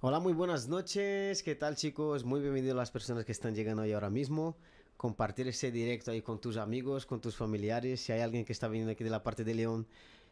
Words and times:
Hola, 0.00 0.20
muy 0.20 0.32
buenas 0.32 0.68
noches. 0.68 1.42
¿Qué 1.42 1.54
tal, 1.54 1.76
chicos? 1.76 2.24
Muy 2.24 2.40
bienvenidos 2.40 2.76
a 2.76 2.78
las 2.78 2.90
personas 2.90 3.26
que 3.26 3.32
están 3.32 3.54
llegando 3.54 3.82
ahí 3.82 3.92
ahora 3.92 4.08
mismo. 4.08 4.56
Compartir 4.96 5.46
ese 5.48 5.70
directo 5.70 6.12
ahí 6.12 6.22
con 6.22 6.40
tus 6.40 6.56
amigos, 6.56 7.04
con 7.04 7.20
tus 7.20 7.36
familiares. 7.36 8.00
Si 8.00 8.10
hay 8.10 8.22
alguien 8.22 8.46
que 8.46 8.54
está 8.54 8.68
viniendo 8.68 8.92
aquí 8.92 9.04
de 9.04 9.10
la 9.10 9.22
parte 9.22 9.44
de 9.44 9.54
León, 9.54 9.86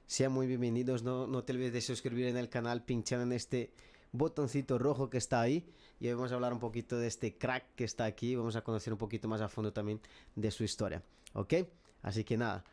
sean 0.07 0.33
muy 0.33 0.47
bienvenidos. 0.47 1.03
No, 1.03 1.27
no 1.27 1.45
te 1.45 1.53
olvides 1.53 1.75
de 1.75 1.83
suscribir 1.83 2.25
en 2.25 2.39
el 2.39 2.49
canal 2.49 2.85
pinchando 2.85 3.25
en 3.25 3.33
este 3.33 3.71
botoncito 4.13 4.79
rojo 4.79 5.11
que 5.11 5.19
está 5.19 5.43
ahí. 5.43 5.67
Y 6.01 6.09
hoy 6.09 6.15
vamos 6.15 6.33
a 6.33 6.35
hablar 6.35 6.53
un 6.53 6.59
poquito 6.59 6.99
de 6.99 7.07
este 7.07 7.37
crack 7.37 7.75
que 7.77 7.85
está 7.85 8.05
aquí. 8.05 8.35
Vamos 8.37 8.57
a 8.57 8.63
conocer 8.63 8.93
un 8.93 8.99
poquito 8.99 9.29
más 9.29 9.41
a 9.41 9.49
fondo 9.49 9.73
también 9.73 10.01
de 10.35 10.51
su 10.51 10.65
historia. 10.65 11.03
¿Ok? 11.33 11.55
Así 12.03 12.25
que 12.25 12.37
nada. 12.37 12.65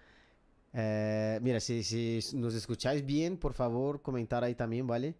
Eh, 0.74 1.40
mira, 1.42 1.60
si, 1.60 1.84
si 1.84 2.22
nos 2.36 2.54
escucháis 2.56 3.06
bien, 3.06 3.38
por 3.38 3.54
favor, 3.54 4.02
comentar 4.02 4.44
ahí 4.44 4.56
también, 4.56 4.88
¿vale? 4.88 5.16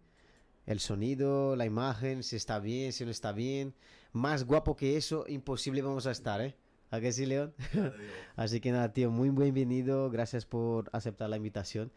El 0.66 0.80
sonido, 0.80 1.56
la 1.56 1.66
imagen, 1.66 2.22
si 2.22 2.36
está 2.36 2.58
bien, 2.58 2.92
si 2.92 3.04
no 3.04 3.10
está 3.10 3.32
bien. 3.32 3.74
Más 4.12 4.44
guapo 4.44 4.76
que 4.76 4.96
eso, 4.96 5.24
imposible 5.28 5.82
vamos 5.82 6.06
a 6.06 6.10
estar, 6.10 6.40
¿eh? 6.40 6.56
¿A 6.90 7.00
qué 7.00 7.10
sí, 7.10 7.24
León? 7.24 7.54
Así 8.36 8.60
que 8.60 8.70
nada, 8.70 8.92
tío, 8.92 9.10
muy 9.10 9.30
bienvenido. 9.30 10.10
Gracias 10.10 10.44
por 10.44 10.90
aceptar 10.92 11.30
la 11.30 11.38
invitación. 11.38 11.90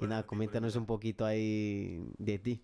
Y 0.00 0.06
nada, 0.06 0.26
coméntanos 0.26 0.76
un 0.76 0.84
poquito 0.84 1.24
ahí 1.24 2.04
de 2.18 2.38
ti. 2.38 2.62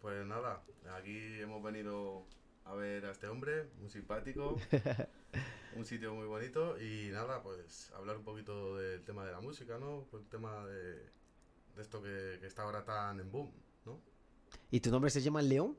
Pues 0.00 0.24
nada, 0.26 0.62
aquí 0.96 1.40
hemos 1.40 1.62
venido 1.62 2.24
a 2.64 2.74
ver 2.74 3.04
a 3.06 3.10
este 3.10 3.26
hombre, 3.26 3.68
muy 3.80 3.90
simpático, 3.90 4.56
un 5.76 5.84
sitio 5.84 6.14
muy 6.14 6.26
bonito 6.26 6.80
y 6.80 7.10
nada, 7.10 7.42
pues 7.42 7.90
hablar 7.96 8.16
un 8.16 8.24
poquito 8.24 8.76
del 8.76 9.04
tema 9.04 9.24
de 9.24 9.32
la 9.32 9.40
música, 9.40 9.78
¿no? 9.78 10.06
El 10.12 10.26
tema 10.28 10.64
de, 10.66 10.94
de 11.74 11.82
esto 11.82 12.00
que, 12.02 12.38
que 12.40 12.46
está 12.46 12.62
ahora 12.62 12.84
tan 12.84 13.18
en 13.18 13.30
boom, 13.30 13.52
¿no? 13.86 14.00
¿Y 14.70 14.80
tu 14.80 14.90
nombre 14.90 15.10
se 15.10 15.20
llama 15.20 15.42
León? 15.42 15.76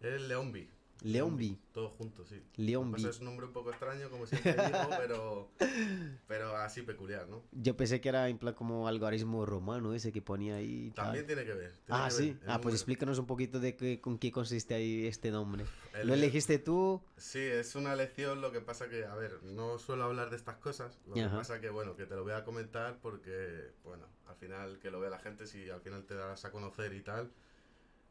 Es 0.00 0.20
León 0.22 0.50
B. 0.50 0.68
León 1.02 1.36
B. 1.36 1.56
Todo 1.72 1.88
junto, 1.90 2.24
sí. 2.24 2.42
Que 2.52 2.62
B. 2.92 3.08
Es 3.08 3.18
un 3.20 3.24
nombre 3.26 3.46
un 3.46 3.52
poco 3.52 3.70
extraño, 3.70 4.10
como 4.10 4.26
siempre 4.26 4.52
digo, 4.52 4.88
pero, 4.98 5.50
pero 6.26 6.56
así 6.56 6.82
peculiar, 6.82 7.28
¿no? 7.28 7.42
Yo 7.52 7.76
pensé 7.76 8.00
que 8.00 8.08
era 8.08 8.28
en 8.28 8.38
plan 8.38 8.54
como 8.54 8.86
algoritmo 8.88 9.46
romano 9.46 9.94
ese 9.94 10.12
que 10.12 10.22
ponía 10.22 10.56
ahí. 10.56 10.86
y 10.86 10.90
tal. 10.90 11.06
También 11.06 11.26
tiene 11.26 11.44
que 11.44 11.54
ver. 11.54 11.72
tiene 11.86 12.00
Ah, 12.02 12.06
que 12.08 12.14
sí. 12.14 12.26
ver 12.32 12.36
Ah, 12.42 12.54
pues 12.60 12.72
número. 12.72 12.74
explícanos 12.74 13.18
un 13.18 13.26
poquito 13.26 13.60
de 13.60 13.76
qué, 13.76 14.00
con 14.00 14.18
qué 14.18 14.30
consiste 14.32 14.74
ahí 14.74 15.06
este 15.06 15.30
nombre. 15.30 15.64
El- 15.94 16.08
¿Lo 16.08 16.14
elegiste 16.14 16.58
tú? 16.58 17.02
Sí, 17.16 17.38
es 17.40 17.74
una 17.74 17.94
lección, 17.96 18.40
lo 18.40 18.52
que 18.52 18.60
pasa 18.60 18.88
que, 18.88 19.04
a 19.04 19.14
ver, 19.14 19.42
no 19.42 19.78
suelo 19.78 20.04
hablar 20.04 20.30
de 20.30 20.36
estas 20.36 20.56
cosas, 20.56 20.98
lo 21.06 21.14
que 21.14 21.22
Ajá. 21.22 21.36
pasa 21.38 21.60
que, 21.60 21.70
bueno, 21.70 21.96
que 21.96 22.06
te 22.06 22.14
lo 22.14 22.22
voy 22.22 22.32
a 22.32 22.44
comentar 22.44 22.98
porque, 23.00 23.72
bueno, 23.84 24.06
al 24.26 24.36
final 24.36 24.78
que 24.78 24.90
lo 24.90 25.00
vea 25.00 25.10
la 25.10 25.18
gente, 25.18 25.46
si 25.46 25.68
al 25.70 25.80
final 25.80 26.04
te 26.04 26.14
das 26.14 26.44
a 26.44 26.50
conocer 26.50 26.92
y 26.94 27.00
tal, 27.02 27.30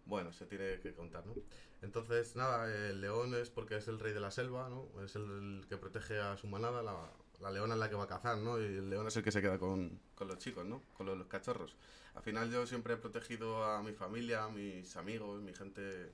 bueno, 0.05 0.31
se 0.33 0.45
tiene 0.45 0.79
que 0.79 0.93
contar, 0.93 1.25
¿no? 1.25 1.33
Entonces, 1.81 2.35
nada, 2.35 2.65
el 2.89 2.99
león 3.01 3.33
es 3.35 3.49
porque 3.49 3.77
es 3.77 3.87
el 3.87 3.99
rey 3.99 4.13
de 4.13 4.19
la 4.19 4.31
selva, 4.31 4.69
¿no? 4.69 4.89
Es 5.03 5.15
el, 5.15 5.65
que 5.69 5.77
protege 5.77 6.19
a 6.19 6.35
su 6.37 6.47
manada, 6.47 6.81
la, 6.83 7.09
la 7.39 7.51
leona 7.51 7.75
es 7.75 7.79
la 7.79 7.89
que 7.89 7.95
va 7.95 8.03
a 8.03 8.07
cazar, 8.07 8.37
¿no? 8.37 8.59
Y 8.59 8.65
el 8.65 8.89
león 8.89 9.07
es 9.07 9.15
el 9.15 9.23
que 9.23 9.31
se 9.31 9.41
queda 9.41 9.57
con, 9.59 9.99
con 10.15 10.27
los 10.27 10.37
chicos, 10.39 10.65
¿no? 10.65 10.83
Con 10.97 11.05
los, 11.05 11.17
los 11.17 11.27
cachorros. 11.27 11.75
Al 12.15 12.23
final 12.23 12.51
yo 12.51 12.65
siempre 12.67 12.95
he 12.95 12.97
protegido 12.97 13.63
a 13.63 13.81
mi 13.81 13.93
familia, 13.93 14.45
a 14.45 14.49
mis 14.49 14.95
amigos, 14.97 15.41
mi 15.41 15.53
gente 15.53 16.11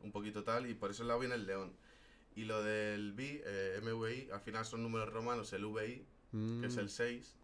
un 0.00 0.10
poquito 0.12 0.42
tal, 0.42 0.68
y 0.68 0.74
por 0.74 0.90
eso 0.90 1.04
le 1.04 1.18
viene 1.18 1.34
el 1.36 1.46
león. 1.46 1.72
Y 2.34 2.44
lo 2.44 2.62
del 2.62 3.12
B, 3.12 3.42
eh, 3.46 3.80
MVI, 3.82 4.30
al 4.30 4.40
final 4.40 4.64
son 4.64 4.82
números 4.82 5.10
romanos, 5.12 5.52
el 5.52 5.64
VI, 5.66 6.04
que 6.60 6.66
es 6.66 6.76
Mm. 6.76 6.80
el 6.80 6.90
6, 6.90 7.34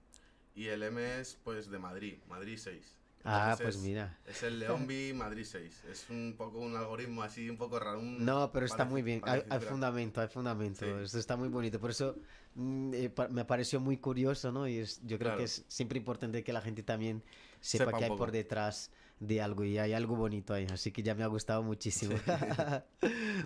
y 0.54 0.66
el 0.66 0.82
M 0.82 1.20
es 1.20 1.38
pues 1.44 1.70
de 1.70 1.78
Madrid, 1.78 2.18
Madrid 2.28 2.58
6. 2.58 2.96
Ah, 3.24 3.50
Entonces 3.52 3.64
pues 3.64 3.76
es- 3.76 3.82
mira. 3.82 4.18
Es 4.26 4.42
el 4.42 4.58
León 4.58 4.86
B 4.86 5.12
Madrid 5.14 5.44
6. 5.48 5.84
Es 5.90 6.10
un 6.10 6.34
poco 6.36 6.58
un 6.58 6.76
algoritmo 6.76 7.22
así, 7.22 7.48
un 7.48 7.56
poco 7.56 7.78
raro. 7.78 8.00
un- 8.00 8.24
No, 8.24 8.50
pero 8.52 8.66
está 8.66 8.84
muy 8.84 9.02
bien. 9.02 9.20
Hay, 9.24 9.42
fundamento, 9.60 10.20
hay 10.20 10.28
fundamento. 10.28 10.84
Sí. 10.84 11.04
Esto 11.04 11.18
está 11.18 11.36
muy 11.36 11.48
bonito. 11.48 11.78
Por 11.80 11.90
eso 11.90 12.16
mm, 12.54 12.94
eh, 12.94 13.10
me 13.30 13.44
pareció 13.44 13.80
muy 13.80 13.96
curioso, 13.96 14.50
¿no? 14.52 14.66
Y 14.68 14.78
es- 14.78 15.00
yo 15.02 15.18
creo 15.18 15.30
Claro. 15.30 15.38
que 15.38 15.44
es 15.44 15.64
siempre 15.68 15.98
importante 15.98 16.42
que 16.44 16.52
la 16.52 16.60
gente 16.60 16.82
también 16.82 17.22
sepa, 17.60 17.84
Sepa 17.86 17.98
que 17.98 18.04
hay 18.04 18.10
poco. 18.10 18.18
por 18.18 18.32
detrás 18.32 18.90
de 19.20 19.40
algo 19.40 19.62
y 19.64 19.78
hay 19.78 19.92
algo 19.92 20.16
bonito 20.16 20.52
ahí. 20.52 20.66
Así 20.70 20.90
que 20.90 21.02
ya 21.04 21.14
me 21.14 21.22
ha 21.22 21.28
gustado 21.28 21.62
muchísimo. 21.62 22.14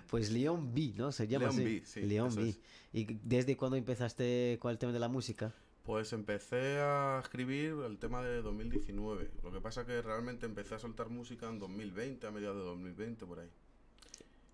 pues 0.09 0.31
León 0.31 0.73
B, 0.73 0.93
¿no? 0.95 1.11
Se 1.11 1.27
llama 1.27 1.45
León 1.51 1.55
así. 1.55 1.63
B, 1.63 1.81
sí, 1.85 2.01
B. 2.01 2.49
es. 2.49 2.59
¿Y 2.93 3.05
desde 3.23 3.55
cuándo 3.55 3.77
empezaste 3.77 4.57
con 4.59 4.71
el 4.71 4.77
tema 4.77 4.91
de 4.91 4.99
la 4.99 5.07
música? 5.07 5.53
Pues 5.87 6.11
empecé 6.11 6.81
a 6.81 7.17
escribir 7.23 7.77
el 7.85 7.97
tema 7.97 8.21
de 8.21 8.41
2019. 8.41 9.31
Lo 9.41 9.53
que 9.53 9.61
pasa 9.61 9.85
que 9.85 10.01
realmente 10.01 10.45
empecé 10.45 10.75
a 10.75 10.79
soltar 10.79 11.07
música 11.07 11.47
en 11.47 11.59
2020, 11.59 12.27
a 12.27 12.31
mediados 12.31 12.57
de 12.57 12.63
2020, 12.63 13.25
por 13.25 13.39
ahí. 13.39 13.49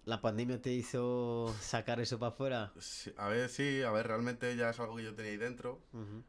¿La 0.05 0.21
pandemia 0.21 0.61
te 0.61 0.71
hizo 0.71 1.51
sacar 1.59 1.99
eso 1.99 2.19
para 2.19 2.33
afuera? 2.33 2.71
Sí, 2.77 3.11
a 3.17 3.29
ver, 3.29 3.49
sí, 3.49 3.81
a 3.81 3.89
ver, 3.89 4.05
realmente 4.05 4.55
ya 4.55 4.69
es 4.69 4.79
algo 4.79 4.95
que 4.95 5.05
yo 5.05 5.15
tenía 5.15 5.31
ahí 5.31 5.37
dentro. 5.37 5.81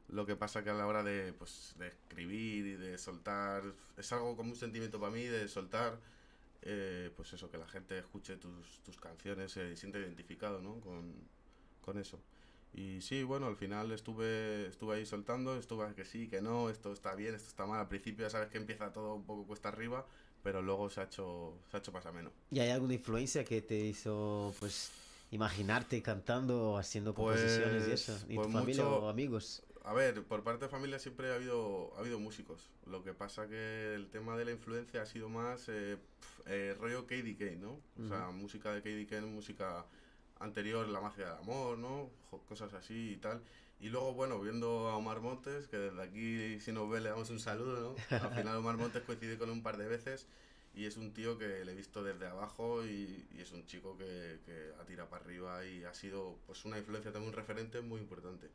Lo 0.09 0.25
que 0.25 0.37
pasa 0.37 0.65
que 0.65 0.71
a 0.71 0.75
la 0.75 0.87
hora 0.87 1.03
de, 1.03 1.35
pues, 1.35 1.75
de 1.79 1.89
escribir 1.89 2.67
y 2.67 2.73
de 2.77 2.97
soltar, 2.97 3.63
es 3.99 4.11
algo 4.11 4.35
como 4.39 4.53
un 4.53 4.57
sentimiento 4.57 4.99
para 4.99 5.13
mí 5.13 5.25
de 5.25 5.49
soltar, 5.49 6.01
eh, 6.63 7.13
pues 7.15 7.31
eso, 7.35 7.51
que 7.51 7.59
la 7.59 7.69
gente 7.69 7.99
escuche 7.99 8.39
tus, 8.39 8.81
tus 8.83 8.99
canciones, 8.99 9.53
se 9.53 9.77
siente 9.77 9.99
identificado, 9.99 10.63
¿no? 10.63 10.81
Con, 10.81 11.13
con 11.83 11.99
eso. 11.99 12.19
Y 12.75 13.01
sí, 13.03 13.23
bueno, 13.23 13.47
al 13.47 13.57
final 13.57 13.93
estuve, 13.93 14.67
estuve 14.67 14.97
ahí 14.97 15.07
soltando, 15.07 15.57
estuve 15.57 15.95
que 15.95 16.05
sí, 16.05 16.27
que 16.29 16.43
no, 16.43 16.69
esto 16.71 16.93
está 16.93 17.15
bien, 17.15 17.35
esto 17.35 17.49
está 17.49 17.67
mal. 17.67 17.81
Al 17.81 17.89
principio 17.89 18.27
ya 18.27 18.31
sabes 18.31 18.49
que 18.49 18.59
empieza 18.59 18.93
todo 18.93 19.15
un 19.15 19.25
poco 19.25 19.45
cuesta 19.47 19.69
arriba, 19.69 20.05
pero 20.43 20.61
luego 20.61 20.91
se 20.91 21.01
ha 21.01 21.05
hecho, 21.05 21.57
se 21.71 21.77
ha 21.77 21.81
hecho 21.81 21.93
más 21.93 22.05
ameno. 22.07 22.33
¿Y 22.51 22.59
hay 22.59 22.71
alguna 22.71 22.95
influencia 22.95 23.45
que 23.45 23.63
te 23.63 23.79
hizo, 23.79 24.53
pues, 24.59 24.91
imaginarte 25.31 26.03
cantando 26.03 26.73
o 26.73 26.79
haciendo 26.79 27.15
composiciones 27.15 27.85
y 27.85 27.91
Pues- 27.91 28.09
eso? 28.09 28.27
¿Y 28.29 28.35
pues 28.35 28.47
tu 28.49 28.53
familia 28.53 28.85
mucho- 28.85 29.05
o 29.05 29.09
amigos? 29.09 29.63
A 29.85 29.93
ver, 29.93 30.23
por 30.25 30.43
parte 30.43 30.65
de 30.65 30.71
familia 30.71 30.99
siempre 30.99 31.31
ha 31.31 31.35
habido, 31.37 31.93
ha 31.97 32.01
habido 32.01 32.19
músicos. 32.19 32.71
Lo 32.87 33.05
que 33.05 33.13
pasa 33.13 33.47
que 33.47 33.95
el 33.95 34.09
tema 34.09 34.37
de 34.37 34.47
la 34.47 34.51
influencia 34.51 35.03
ha 35.03 35.07
sido 35.07 35.29
más 35.29 35.69
eh, 35.69 35.99
pf, 36.21 36.43
eh, 36.47 36.75
rollo 36.81 37.07
KDK, 37.07 37.57
¿no? 37.57 37.79
O 38.03 38.09
sea, 38.09 38.31
música 38.31 38.73
de 38.73 38.81
KDK, 38.83 39.21
música 39.27 39.85
anterior, 40.45 40.87
La 40.89 41.01
magia 41.01 41.25
del 41.31 41.39
amor, 41.39 41.79
¿no? 41.79 42.11
Cosas 42.49 42.73
así 42.75 43.13
y 43.13 43.17
tal. 43.17 43.43
Y 43.81 43.89
luego, 43.89 44.15
bueno, 44.15 44.41
viendo 44.41 44.89
a 44.89 44.97
Omar 44.97 45.21
Montes, 45.21 45.67
que 45.69 45.77
desde 45.79 46.03
aquí, 46.03 46.61
si 46.61 46.73
nos 46.73 46.89
ve, 46.89 47.01
le 47.01 47.11
damos 47.11 47.31
un 47.31 47.41
saludo, 47.41 47.97
¿no? 48.11 48.17
Al 48.17 48.31
final 48.35 48.57
Omar 48.57 48.77
Montes 48.77 49.03
coincide 49.03 49.37
con 49.39 49.49
él 49.49 49.55
un 49.57 49.63
par 49.63 49.77
de 49.77 49.87
veces 49.89 50.27
y 50.75 50.87
es 50.87 50.97
un 50.97 51.13
tío 51.13 51.39
que 51.39 51.65
le 51.65 51.73
he 51.73 51.75
visto 51.75 52.03
desde 52.03 52.27
abajo 52.27 52.85
y, 52.85 53.27
y 53.31 53.41
es 53.41 53.53
un 53.53 53.65
chico 53.67 53.97
que, 53.97 54.41
que 54.45 54.73
ha 54.81 54.85
tirado 54.85 55.09
para 55.09 55.25
arriba 55.25 55.65
y 55.67 55.85
ha 55.85 55.95
sido 55.95 56.39
pues 56.47 56.65
una 56.65 56.79
influencia, 56.79 57.13
también 57.13 57.31
un 57.33 57.37
referente 57.37 57.81
muy 57.81 58.01
importante. 58.01 58.51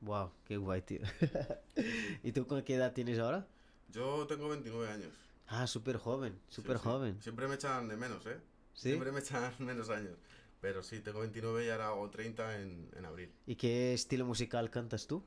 Wow, 0.00 0.30
qué 0.44 0.56
guay, 0.56 0.82
tío. 0.82 1.00
¿Y 2.22 2.32
tú 2.32 2.46
con 2.46 2.62
qué 2.62 2.74
edad 2.74 2.92
tienes 2.92 3.18
ahora? 3.18 3.46
Yo 3.88 4.26
tengo 4.26 4.48
29 4.48 4.88
años. 4.90 5.12
Ah, 5.46 5.66
súper 5.66 5.96
joven, 5.96 6.40
Sí, 6.48 6.56
súper 6.56 6.78
sí. 6.78 6.84
joven. 6.84 7.20
Siempre 7.20 7.48
me 7.48 7.56
echan 7.56 7.88
de 7.88 7.96
menos, 7.96 8.24
¿eh? 8.26 8.40
¿Sí? 8.74 8.88
Siempre 8.90 9.12
me 9.12 9.20
echan 9.20 9.52
menos 9.58 9.90
años. 9.90 10.16
Pero 10.60 10.82
sí, 10.82 11.00
tengo 11.00 11.20
29 11.20 11.64
y 11.64 11.70
ahora 11.70 11.88
hago 11.88 12.10
30 12.10 12.60
en, 12.60 12.90
en 12.96 13.04
abril. 13.04 13.30
¿Y 13.46 13.56
qué 13.56 13.94
estilo 13.94 14.26
musical 14.26 14.70
cantas 14.70 15.06
tú? 15.06 15.22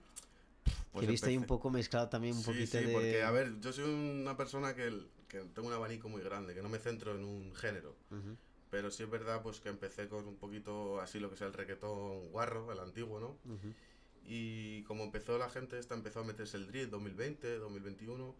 Pues 0.92 1.06
que 1.06 1.12
viste 1.12 1.30
ahí 1.30 1.38
un 1.38 1.46
poco 1.46 1.70
mezclado 1.72 2.08
también 2.08 2.36
un 2.36 2.42
sí, 2.42 2.52
poquito 2.52 2.78
sí, 2.78 2.86
de... 2.86 2.94
porque, 2.94 3.24
a 3.24 3.32
ver, 3.32 3.60
yo 3.60 3.74
soy 3.74 3.86
una 3.86 4.38
persona 4.38 4.76
que, 4.76 4.94
que 5.28 5.40
tengo 5.56 5.68
un 5.68 5.74
abanico 5.74 6.08
muy 6.08 6.22
grande, 6.22 6.54
que 6.54 6.62
no 6.62 6.70
me 6.70 6.78
centro 6.78 7.16
en 7.16 7.24
un 7.24 7.56
género. 7.56 7.96
Pero 8.70 8.92
sí 8.92 9.04
es 9.04 9.10
verdad 9.10 9.42
pues 9.42 9.60
que 9.60 9.70
empecé 9.70 10.08
con 10.08 10.28
un 10.28 10.36
poquito 10.36 11.00
así 11.02 11.20
lo 11.20 11.30
que 11.30 11.36
es 11.36 11.42
el 11.42 11.54
reggaetón 11.54 12.30
guarro, 12.32 12.72
el 12.72 12.80
antiguo, 12.80 13.20
¿no? 13.20 13.38
Y 14.26 14.84
como 14.84 15.04
empezó 15.04 15.38
la 15.38 15.50
gente 15.50 15.78
esta, 15.80 15.96
empezó 15.96 16.22
a 16.22 16.24
meterse 16.24 16.58
el 16.58 16.68
drill 16.68 16.90
2020, 16.90 17.58
2021 17.58 18.36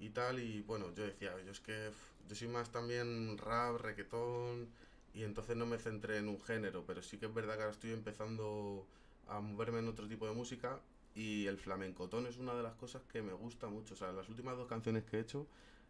y 0.00 0.10
tal. 0.10 0.38
Y 0.38 0.62
bueno, 0.62 0.94
yo 0.94 1.04
decía, 1.04 1.32
yo 1.44 1.52
es 1.52 1.60
que 1.60 1.90
yo 2.28 2.34
soy 2.34 2.48
más 2.48 2.70
también 2.70 3.36
rap, 3.38 3.80
reggaetón. 3.80 4.68
Y 5.18 5.24
entonces 5.24 5.56
no 5.56 5.66
me 5.66 5.78
centré 5.78 6.18
en 6.18 6.28
un 6.28 6.40
género. 6.40 6.84
Pero 6.86 7.02
sí 7.02 7.18
que 7.18 7.26
es 7.26 7.34
verdad 7.34 7.56
que 7.56 7.62
ahora 7.62 7.72
estoy 7.72 7.90
empezando 7.90 8.86
a 9.26 9.40
moverme 9.40 9.80
en 9.80 9.88
otro 9.88 10.06
tipo 10.06 10.28
de 10.28 10.32
música. 10.32 10.78
Y 11.16 11.46
el 11.46 11.58
flamencotón 11.58 12.26
es 12.26 12.38
una 12.38 12.54
de 12.54 12.62
las 12.62 12.74
cosas 12.74 13.02
que 13.12 13.20
me 13.20 13.32
gusta 13.32 13.66
mucho. 13.66 13.94
O 13.94 13.96
sea, 13.96 14.12
las 14.12 14.28
últimas 14.28 14.56
dos 14.56 14.68
canciones 14.68 15.02
que 15.02 15.16
he 15.16 15.20
hecho 15.20 15.48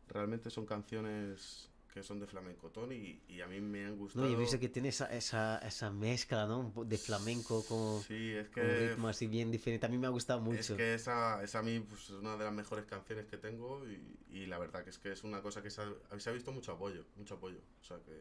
realmente 0.08 0.48
son 0.48 0.64
canciones 0.64 1.68
que 1.92 2.02
son 2.02 2.20
de 2.20 2.26
flamencotón 2.26 2.92
y, 2.92 3.20
y 3.28 3.40
a 3.40 3.46
mí 3.46 3.60
me 3.60 3.84
han 3.84 3.98
gustado. 3.98 4.24
No, 4.24 4.30
y 4.30 4.34
he 4.34 4.38
visto 4.38 4.58
que 4.58 4.68
tiene 4.68 4.88
esa, 4.88 5.06
esa, 5.06 5.58
esa 5.58 5.90
mezcla, 5.90 6.46
¿no? 6.46 6.72
De 6.84 6.96
flamenco 6.96 7.64
con, 7.64 8.02
Sí, 8.02 8.32
es 8.32 8.48
con 8.48 8.62
un 8.62 8.68
que 8.70 8.88
ritmo 8.90 9.08
así 9.08 9.26
bien 9.26 9.50
diferente. 9.50 9.86
A 9.86 9.88
mí 9.88 9.98
me 9.98 10.06
ha 10.06 10.10
gustado 10.10 10.40
mucho. 10.40 10.58
Es 10.58 10.72
que 10.72 10.94
esa, 10.94 11.42
esa 11.42 11.58
a 11.58 11.62
mí 11.62 11.80
pues, 11.80 12.04
es 12.04 12.10
una 12.10 12.36
de 12.36 12.44
las 12.44 12.52
mejores 12.52 12.86
canciones 12.86 13.26
que 13.26 13.36
tengo 13.36 13.86
y, 13.86 14.18
y 14.30 14.46
la 14.46 14.58
verdad 14.58 14.84
que 14.84 14.90
es 14.90 14.98
que 14.98 15.12
es 15.12 15.24
una 15.24 15.42
cosa 15.42 15.62
que 15.62 15.70
se 15.70 15.82
ha, 15.82 16.18
se 16.18 16.30
ha 16.30 16.32
visto 16.32 16.52
mucho 16.52 16.72
apoyo, 16.72 17.04
mucho 17.16 17.34
apoyo. 17.34 17.58
O 17.80 17.84
sea 17.84 17.98
que 17.98 18.12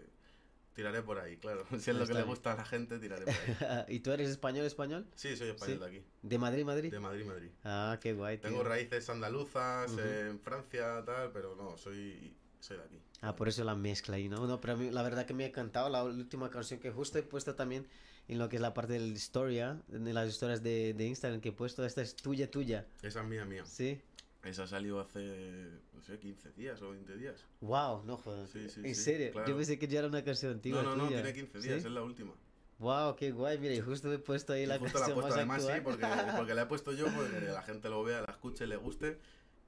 Tiraré 0.77 1.01
por 1.01 1.17
ahí, 1.17 1.37
claro. 1.37 1.65
Si 1.79 1.89
es 1.89 1.95
lo 1.97 2.05
que 2.05 2.13
le 2.13 2.21
gusta 2.21 2.51
a 2.51 2.55
la 2.55 2.63
gente, 2.63 2.99
tiraré 2.99 3.25
por 3.25 3.33
ahí. 3.33 3.85
¿Y 3.95 3.99
tú 4.01 4.11
eres 4.11 4.29
español, 4.29 4.63
español? 4.63 5.07
Sí, 5.15 5.35
soy 5.35 5.49
español 5.49 5.77
Sí. 5.77 5.79
de 5.83 5.87
aquí, 5.87 6.05
¿De 6.21 6.37
Madrid, 6.37 6.63
Madrid? 6.65 6.91
de 6.91 6.99
Madrid, 6.99 7.25
Madrid. 7.25 7.49
Ah, 7.63 7.97
qué 7.99 8.13
guay, 8.13 8.37
tío. 8.37 8.51
Tengo 8.51 8.63
raíces 8.63 9.09
andaluzas 9.09 9.91
en 9.97 10.39
Francia, 10.39 11.03
tal, 11.03 11.31
pero 11.31 11.55
no, 11.55 11.75
soy, 11.77 12.37
soy 12.59 12.77
de 12.77 12.83
aquí. 12.83 13.01
Ah, 13.21 13.35
por 13.35 13.47
eso 13.47 13.63
la 13.63 13.73
mezcla 13.75 14.17
ahí, 14.17 14.29
¿no? 14.29 14.45
No, 14.45 14.61
pero 14.61 14.73
a 14.73 14.75
mí, 14.75 14.91
la 14.91 15.01
verdad 15.01 15.25
que 15.25 15.33
me 15.33 15.45
ha 15.45 15.47
encantado 15.47 15.89
la 15.89 16.03
última 16.03 16.51
canción 16.51 16.79
que 16.79 16.91
justo 16.91 17.17
he 17.17 17.23
puesto 17.23 17.55
también 17.55 17.87
en 18.27 18.37
lo 18.37 18.47
que 18.47 18.57
es 18.57 18.61
la 18.61 18.75
parte 18.75 18.93
de 18.93 18.99
la 18.99 19.07
historia, 19.07 19.81
en 19.91 20.13
las 20.13 20.29
historias 20.29 20.61
de, 20.61 20.93
de 20.93 21.05
Instagram 21.07 21.41
que 21.41 21.49
he 21.49 21.53
puesto. 21.53 21.83
Esta 21.85 22.03
es 22.03 22.15
tuya, 22.15 22.51
tuya. 22.51 22.85
Esa 23.01 23.21
es 23.21 23.25
mía, 23.27 23.45
mía. 23.45 23.65
¿Sí? 23.65 23.99
Esa 24.47 24.65
salió 24.67 24.99
hace, 24.99 25.67
no 25.93 26.01
sé, 26.01 26.17
15 26.19 26.51
días 26.53 26.81
o 26.81 26.91
20 26.91 27.17
días. 27.17 27.45
Wow, 27.61 28.03
no 28.05 28.17
jodas. 28.17 28.49
Sí, 28.49 28.69
sí, 28.69 28.81
en 28.83 28.95
sí, 28.95 29.03
serio, 29.03 29.31
claro. 29.31 29.47
yo 29.47 29.55
pensé 29.57 29.77
que 29.77 29.87
ya 29.87 29.99
era 29.99 30.07
una 30.07 30.23
canción 30.23 30.53
antigua. 30.53 30.81
no, 30.83 30.91
no, 30.91 30.95
no, 30.95 31.07
tuya. 31.07 31.21
tiene 31.21 31.33
15 31.33 31.59
días, 31.59 31.81
¿Sí? 31.81 31.87
es 31.87 31.93
la 31.93 32.01
última. 32.03 32.33
Wow, 32.79 33.15
qué 33.15 33.31
guay. 33.31 33.57
Mira, 33.57 33.73
y 33.73 33.81
justo 33.81 34.11
he 34.13 34.19
puesto 34.19 34.53
ahí 34.53 34.63
Y 34.63 34.65
la 34.67 34.77
justo 34.77 34.99
la 34.99 35.05
he 35.05 35.07
canción 35.09 35.21
puesto, 35.21 35.27
más 35.29 35.37
además 35.37 35.63
sí, 35.63 35.71
actual. 35.71 35.83
porque, 35.83 36.31
porque 36.37 36.53
la 36.53 36.61
he 36.61 36.65
puesto 36.67 36.91
yo, 36.93 37.05
porque 37.07 37.41
la 37.51 37.61
gente 37.63 37.89
lo 37.89 38.03
vea, 38.03 38.21
la 38.21 38.31
escuche, 38.31 38.67
le 38.67 38.77
guste. 38.77 39.17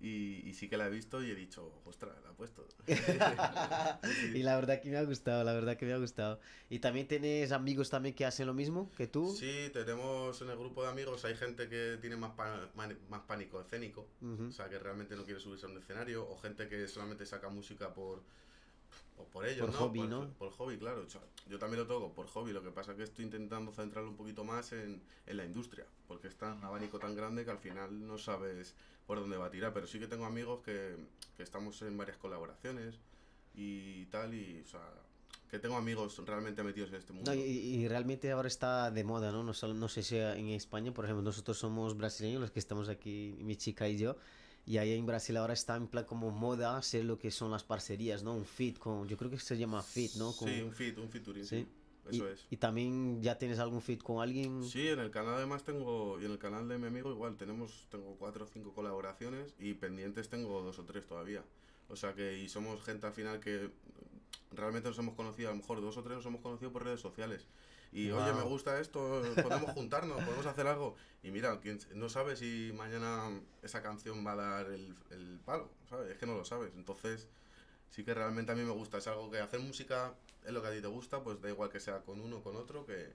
Y, 0.01 0.47
y 0.47 0.53
sí 0.53 0.69
que 0.69 0.77
la 0.77 0.87
he 0.87 0.89
visto 0.89 1.21
y 1.21 1.29
he 1.29 1.35
dicho, 1.35 1.81
ostras, 1.85 2.15
la 2.23 2.31
he 2.31 2.33
puesto. 2.33 2.65
Y 4.33 4.43
la 4.43 4.55
verdad 4.55 4.81
que 4.81 4.89
me 4.89 4.97
ha 4.97 5.03
gustado, 5.03 5.43
la 5.43 5.53
verdad 5.53 5.75
que 5.77 5.85
me 5.85 5.93
ha 5.93 5.97
gustado. 5.97 6.39
¿Y 6.69 6.79
también 6.79 7.07
tienes 7.07 7.51
amigos 7.51 7.89
también 7.89 8.15
que 8.15 8.25
hacen 8.25 8.47
lo 8.47 8.53
mismo 8.53 8.89
que 8.97 9.07
tú? 9.07 9.35
Sí, 9.35 9.69
tenemos 9.73 10.41
en 10.41 10.49
el 10.49 10.57
grupo 10.57 10.83
de 10.83 10.89
amigos, 10.89 11.25
hay 11.25 11.35
gente 11.35 11.67
que 11.67 11.97
tiene 11.99 12.15
más, 12.15 12.31
pa- 12.31 12.69
man- 12.75 12.97
más 13.09 13.21
pánico 13.21 13.59
escénico, 13.61 14.07
o 14.47 14.51
sea, 14.51 14.69
que 14.69 14.79
realmente 14.79 15.15
no 15.15 15.25
quiere 15.25 15.39
subirse 15.39 15.65
a 15.65 15.69
un 15.69 15.77
escenario, 15.77 16.27
o 16.29 16.37
gente 16.37 16.67
que 16.69 16.87
solamente 16.87 17.25
saca 17.25 17.49
música 17.49 17.93
por, 17.93 18.21
por, 19.19 19.27
por 19.27 19.45
ellos, 19.45 19.59
Por 19.67 19.71
¿no? 19.71 19.77
hobby, 19.79 19.99
por, 19.99 20.09
¿no? 20.09 20.27
Por 20.37 20.51
hobby, 20.53 20.77
claro. 20.77 21.01
O 21.03 21.49
yo 21.49 21.59
también 21.59 21.81
lo 21.81 21.87
toco 21.87 22.13
por 22.13 22.27
hobby, 22.27 22.53
lo 22.53 22.63
que 22.63 22.71
pasa 22.71 22.91
es 22.91 22.97
que 22.97 23.03
estoy 23.03 23.25
intentando 23.25 23.71
centrarlo 23.73 24.09
un 24.09 24.15
poquito 24.15 24.43
más 24.45 24.71
en, 24.71 25.01
en 25.27 25.37
la 25.37 25.43
industria, 25.45 25.85
porque 26.07 26.27
es 26.29 26.35
tan 26.37 26.63
abanico 26.63 26.99
tan 26.99 27.15
grande 27.15 27.43
que 27.43 27.51
al 27.51 27.57
final 27.59 28.07
no 28.07 28.17
sabes 28.17 28.73
por 29.05 29.19
dónde 29.19 29.37
va 29.37 29.47
a 29.47 29.51
tirar, 29.51 29.73
pero 29.73 29.87
sí 29.87 29.99
que 29.99 30.07
tengo 30.07 30.25
amigos 30.25 30.61
que, 30.63 30.95
que 31.35 31.43
estamos 31.43 31.81
en 31.81 31.97
varias 31.97 32.17
colaboraciones 32.17 32.95
y 33.55 34.05
tal, 34.05 34.33
y, 34.33 34.61
o 34.61 34.65
sea, 34.65 34.81
que 35.51 35.59
tengo 35.59 35.75
amigos 35.75 36.17
realmente 36.25 36.63
metidos 36.63 36.89
en 36.89 36.95
este 36.95 37.11
mundo. 37.13 37.31
No, 37.31 37.35
y, 37.37 37.41
y 37.41 37.87
realmente 37.87 38.31
ahora 38.31 38.47
está 38.47 38.91
de 38.91 39.03
moda, 39.03 39.31
¿no? 39.31 39.43
No, 39.43 39.53
solo- 39.53 39.73
no 39.73 39.89
sé 39.89 40.03
si 40.03 40.17
en 40.17 40.49
España, 40.49 40.93
por 40.93 41.05
ejemplo, 41.05 41.23
nosotros 41.23 41.57
somos 41.57 41.97
brasileños, 41.97 42.39
los 42.39 42.51
que 42.51 42.59
estamos 42.59 42.87
aquí, 42.87 43.35
mi 43.41 43.57
chica 43.57 43.89
y 43.89 43.97
yo, 43.97 44.15
y 44.65 44.77
ahí 44.77 44.93
en 44.93 45.05
Brasil 45.05 45.35
ahora 45.37 45.53
está 45.53 45.75
en 45.75 45.87
plan 45.87 46.05
como 46.05 46.31
moda 46.31 46.77
hacer 46.77 47.05
lo 47.05 47.17
que 47.17 47.31
son 47.31 47.51
las 47.51 47.63
parcerías, 47.63 48.23
¿no? 48.23 48.33
Un 48.35 48.45
fit 48.45 48.77
con, 48.77 49.07
yo 49.07 49.17
creo 49.17 49.31
que 49.31 49.39
se 49.39 49.57
llama 49.57 49.81
fit, 49.81 50.13
¿no? 50.15 50.33
Con- 50.33 50.47
Sí, 50.49 50.61
un 50.61 50.71
fit, 50.73 50.97
un 50.97 51.09
featuring, 51.09 51.45
Sí. 51.45 51.67
Eso 52.09 52.27
y, 52.27 52.31
es. 52.31 52.45
y 52.49 52.57
también 52.57 53.21
ya 53.21 53.37
tienes 53.37 53.59
algún 53.59 53.81
fit 53.81 54.01
con 54.01 54.21
alguien. 54.21 54.63
Sí, 54.63 54.87
en 54.87 54.99
el 54.99 55.11
canal 55.11 55.35
además 55.35 55.63
tengo, 55.63 56.19
y 56.19 56.25
en 56.25 56.31
el 56.31 56.39
canal 56.39 56.67
de 56.67 56.77
mi 56.79 56.87
amigo 56.87 57.11
igual, 57.11 57.35
tenemos, 57.37 57.87
tengo 57.91 58.15
cuatro 58.17 58.45
o 58.45 58.47
cinco 58.47 58.73
colaboraciones 58.73 59.53
y 59.59 59.73
pendientes 59.75 60.27
tengo 60.29 60.61
dos 60.63 60.79
o 60.79 60.85
tres 60.85 61.05
todavía. 61.05 61.43
O 61.87 61.95
sea 61.95 62.13
que, 62.15 62.39
y 62.39 62.49
somos 62.49 62.81
gente 62.83 63.05
al 63.05 63.13
final 63.13 63.39
que 63.39 63.69
realmente 64.51 64.89
nos 64.89 64.97
hemos 64.97 65.13
conocido, 65.15 65.49
a 65.49 65.51
lo 65.51 65.57
mejor 65.57 65.81
dos 65.81 65.97
o 65.97 66.03
tres 66.03 66.17
nos 66.17 66.25
hemos 66.25 66.41
conocido 66.41 66.71
por 66.71 66.83
redes 66.83 66.99
sociales. 67.01 67.47
Y 67.91 68.11
oye, 68.11 68.33
me 68.33 68.43
gusta 68.43 68.79
esto, 68.79 69.21
podemos 69.41 69.71
juntarnos, 69.71 70.23
podemos 70.23 70.45
hacer 70.45 70.67
algo. 70.67 70.95
Y 71.23 71.31
mira, 71.31 71.59
no 71.95 72.09
sabes 72.09 72.39
si 72.39 72.71
mañana 72.75 73.41
esa 73.63 73.81
canción 73.81 74.25
va 74.25 74.33
a 74.33 74.35
dar 74.35 74.65
el, 74.67 74.95
el 75.09 75.39
palo, 75.43 75.69
¿sabes? 75.89 76.11
Es 76.11 76.17
que 76.17 76.27
no 76.27 76.35
lo 76.35 76.45
sabes. 76.45 76.71
Entonces, 76.75 77.27
sí 77.89 78.03
que 78.03 78.13
realmente 78.13 78.51
a 78.51 78.55
mí 78.55 78.63
me 78.63 78.71
gusta. 78.71 78.99
Es 78.99 79.07
algo 79.07 79.31
que 79.31 79.39
hacer 79.39 79.59
música 79.59 80.13
es 80.45 80.51
lo 80.51 80.61
que 80.61 80.67
a 80.67 80.71
ti 80.71 80.81
te 80.81 80.87
gusta, 80.87 81.23
pues 81.23 81.41
da 81.41 81.49
igual 81.49 81.69
que 81.69 81.79
sea 81.79 82.01
con 82.01 82.19
uno 82.19 82.37
o 82.37 82.43
con 82.43 82.55
otro, 82.55 82.85
que, 82.85 83.13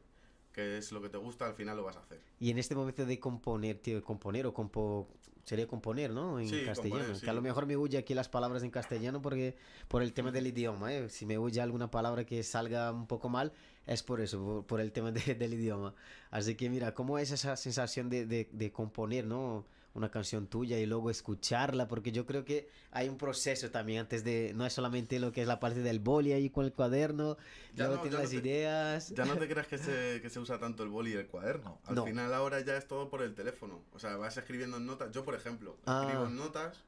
que 0.54 0.78
es 0.78 0.92
lo 0.92 1.02
que 1.02 1.08
te 1.10 1.18
gusta, 1.18 1.46
al 1.46 1.54
final 1.54 1.76
lo 1.76 1.84
vas 1.84 1.96
a 1.96 2.00
hacer. 2.00 2.20
Y 2.40 2.50
en 2.50 2.58
este 2.58 2.74
momento 2.74 3.04
de 3.04 3.18
componer, 3.18 3.78
tío, 3.78 4.02
componer 4.02 4.46
o 4.46 4.54
compo... 4.54 5.08
Sería 5.44 5.66
componer, 5.68 6.10
¿no? 6.10 6.40
En 6.40 6.48
Sí, 6.48 6.64
castellano. 6.64 7.00
componer, 7.02 7.20
Que 7.22 7.28
a 7.28 7.34
lo 7.34 7.40
sí. 7.40 7.44
mejor 7.44 7.66
me 7.66 7.76
huye 7.76 7.98
aquí 7.98 8.14
las 8.14 8.30
palabras 8.30 8.62
en 8.62 8.70
castellano 8.70 9.20
porque 9.20 9.56
por 9.88 10.02
el 10.02 10.14
tema 10.14 10.30
del 10.32 10.46
idioma, 10.46 10.94
¿eh? 10.94 11.10
Si 11.10 11.26
me 11.26 11.36
huye 11.38 11.60
alguna 11.60 11.90
palabra 11.90 12.24
que 12.24 12.42
salga 12.42 12.90
un 12.90 13.06
poco 13.06 13.28
mal, 13.28 13.52
es 13.86 14.02
por 14.02 14.22
eso, 14.22 14.42
por, 14.42 14.64
por 14.64 14.80
el 14.80 14.90
tema 14.90 15.12
de- 15.12 15.34
del 15.34 15.52
idioma. 15.52 15.94
Así 16.30 16.54
que 16.54 16.70
mira, 16.70 16.94
¿cómo 16.94 17.18
es 17.18 17.30
esa 17.30 17.56
sensación 17.56 18.08
de, 18.08 18.24
de, 18.24 18.48
de 18.52 18.72
componer, 18.72 19.26
¿no? 19.26 19.66
Una 19.94 20.10
canción 20.10 20.48
tuya 20.48 20.76
y 20.80 20.86
luego 20.86 21.08
escucharla, 21.08 21.86
porque 21.86 22.10
yo 22.10 22.26
creo 22.26 22.44
que 22.44 22.68
hay 22.90 23.08
un 23.08 23.16
proceso 23.16 23.70
también 23.70 24.00
antes 24.00 24.24
de, 24.24 24.52
no 24.52 24.66
es 24.66 24.72
solamente 24.72 25.20
lo 25.20 25.30
que 25.30 25.42
es 25.42 25.46
la 25.46 25.60
parte 25.60 25.80
del 25.80 26.00
boli 26.00 26.32
ahí 26.32 26.50
con 26.50 26.64
el 26.64 26.72
cuaderno, 26.72 27.36
Ya 27.76 27.84
luego 27.86 27.96
no, 27.96 28.00
tienes 28.02 28.18
no 28.18 28.22
las 28.22 28.30
te- 28.30 28.36
ideas. 28.36 29.08
Ya 29.14 29.24
no 29.24 29.36
te 29.36 29.46
creas 29.48 29.68
que 29.68 29.78
se, 29.78 30.20
que 30.20 30.28
se 30.30 30.40
usa 30.40 30.58
tanto 30.58 30.82
el 30.82 30.88
boli 30.88 31.12
y 31.12 31.14
el 31.14 31.26
cuaderno. 31.28 31.78
Al 31.86 31.94
No. 31.94 32.04
final 32.04 32.34
ahora 32.34 32.60
ya 32.60 32.76
es 32.76 32.88
todo 32.88 33.08
por 33.08 33.22
el 33.22 33.34
teléfono. 33.36 33.82
O 33.92 34.00
sea, 34.00 34.16
vas 34.16 34.36
escribiendo 34.36 34.78
en 34.78 34.86
notas. 34.86 35.12
Yo, 35.12 35.24
por 35.24 35.36
ejemplo, 35.36 35.76
Ah. 35.86 36.02
escribo 36.04 36.26
en 36.26 36.34
notas 36.36 36.82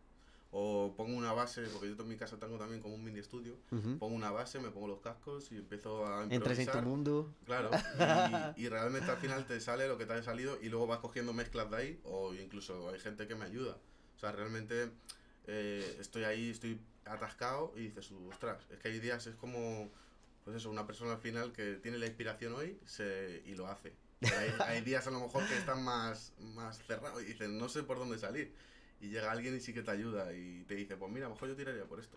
o 0.52 0.94
pongo 0.96 1.16
una 1.16 1.32
base, 1.32 1.62
porque 1.72 1.88
yo 1.88 2.02
en 2.02 2.08
mi 2.08 2.16
casa 2.16 2.38
tengo 2.38 2.56
también 2.58 2.80
como 2.80 2.94
un 2.94 3.04
mini 3.04 3.18
estudio. 3.18 3.56
Ujú. 3.70 3.98
Pongo 3.98 4.14
una 4.14 4.30
base, 4.30 4.58
me 4.58 4.70
pongo 4.70 4.88
los 4.88 5.00
cascos 5.00 5.50
y 5.52 5.56
empiezo 5.56 6.06
a 6.06 6.22
Entras 6.22 6.58
en 6.58 6.66
tu 6.66 6.72
improvisar. 6.72 6.84
mundo. 6.84 7.34
Claro, 7.44 7.70
y, 8.56 8.62
y 8.62 8.68
realmente 8.68 9.10
al 9.10 9.18
final 9.18 9.46
te 9.46 9.60
sale 9.60 9.88
lo 9.88 9.98
que 9.98 10.06
te 10.06 10.12
ha 10.14 10.22
salido 10.22 10.58
y 10.62 10.68
luego 10.68 10.86
vas 10.86 11.00
cogiendo 11.00 11.32
mezclas 11.32 11.70
de 11.70 11.76
ahí 11.76 12.00
o 12.04 12.32
incluso 12.34 12.88
hay 12.90 13.00
gente 13.00 13.26
que 13.26 13.34
me 13.34 13.44
ayuda. 13.44 13.76
O 14.16 14.18
sea, 14.18 14.32
realmente 14.32 14.90
eh, 15.46 15.96
estoy 16.00 16.24
ahí, 16.24 16.50
estoy 16.50 16.80
atascado 17.04 17.72
y 17.76 17.88
dices, 17.88 18.10
ostras, 18.30 18.66
es 18.70 18.78
que 18.78 18.88
hay 18.88 18.98
días, 18.98 19.26
es 19.26 19.34
como, 19.36 19.90
pues 20.44 20.56
eso, 20.56 20.70
una 20.70 20.86
persona 20.86 21.12
al 21.12 21.20
final 21.20 21.52
que 21.52 21.74
tiene 21.74 21.98
la 21.98 22.06
inspiración 22.06 22.54
hoy 22.54 22.78
se, 22.86 23.42
y 23.44 23.54
lo 23.54 23.66
hace. 23.66 23.92
Pero 24.20 24.38
hay, 24.38 24.50
hay 24.66 24.80
días 24.80 25.06
a 25.06 25.10
lo 25.10 25.20
mejor 25.20 25.46
que 25.46 25.56
están 25.58 25.84
más, 25.84 26.32
más 26.54 26.78
cerrados 26.86 27.22
y 27.22 27.26
dicen, 27.26 27.58
no 27.58 27.68
sé 27.68 27.82
por 27.82 27.98
dónde 27.98 28.18
salir. 28.18 28.54
Y 29.00 29.08
llega 29.10 29.30
alguien 29.30 29.54
y 29.56 29.60
sí 29.60 29.72
que 29.74 29.82
te 29.82 29.90
ayuda 29.90 30.32
y 30.32 30.64
te 30.64 30.74
dice, 30.74 30.96
pues 30.96 31.12
mira, 31.12 31.26
a 31.26 31.28
lo 31.28 31.34
mejor 31.34 31.48
yo 31.50 31.56
tiraría 31.56 31.84
por 31.84 32.00
esto. 32.00 32.16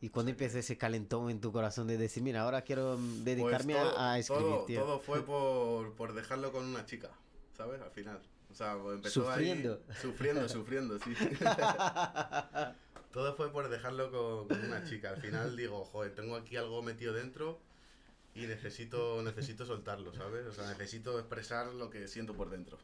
Y 0.00 0.08
cuando 0.10 0.30
empieza 0.30 0.58
ese 0.58 0.76
calentón 0.78 1.30
en 1.30 1.40
tu 1.40 1.52
corazón 1.52 1.86
de 1.86 1.98
decir, 1.98 2.22
mira, 2.22 2.42
ahora 2.42 2.62
quiero 2.62 2.96
dedicarme 3.22 3.74
Pues 3.74 3.84
todo, 3.90 3.98
a, 3.98 4.12
a 4.12 4.18
escribir, 4.18 4.44
todo, 4.44 4.64
tío. 4.64 4.80
todo 4.80 5.00
fue 5.00 5.22
por, 5.26 5.94
por 5.94 6.14
dejarlo 6.14 6.52
con 6.52 6.64
una 6.64 6.84
chica, 6.86 7.10
¿sabes? 7.56 7.80
Al 7.80 7.90
final. 7.90 8.20
O 8.50 8.54
sea, 8.54 8.78
pues 8.78 8.96
empezó 8.96 9.24
Sufriendo. 9.24 9.82
ahí... 9.88 9.96
Sufriendo, 10.00 10.48
sufriendo, 10.48 10.98
sí. 11.04 11.14
todo 13.12 13.34
fue 13.36 13.50
por 13.52 13.68
dejarlo 13.68 14.10
con, 14.10 14.48
con 14.48 14.64
una 14.66 14.84
chica. 14.84 15.10
Al 15.10 15.20
final 15.20 15.56
digo, 15.56 15.84
joder, 15.84 16.14
tengo 16.14 16.36
aquí 16.36 16.56
algo 16.56 16.82
metido 16.82 17.12
dentro 17.12 17.58
y 18.34 18.46
necesito, 18.46 19.22
necesito 19.22 19.64
soltarlo, 19.66 20.14
¿sabes? 20.14 20.46
O 20.46 20.52
sea, 20.52 20.68
necesito 20.70 21.18
expresar 21.18 21.72
lo 21.74 21.90
que 21.90 22.06
siento 22.08 22.34
por 22.34 22.50
dentro. 22.50 22.78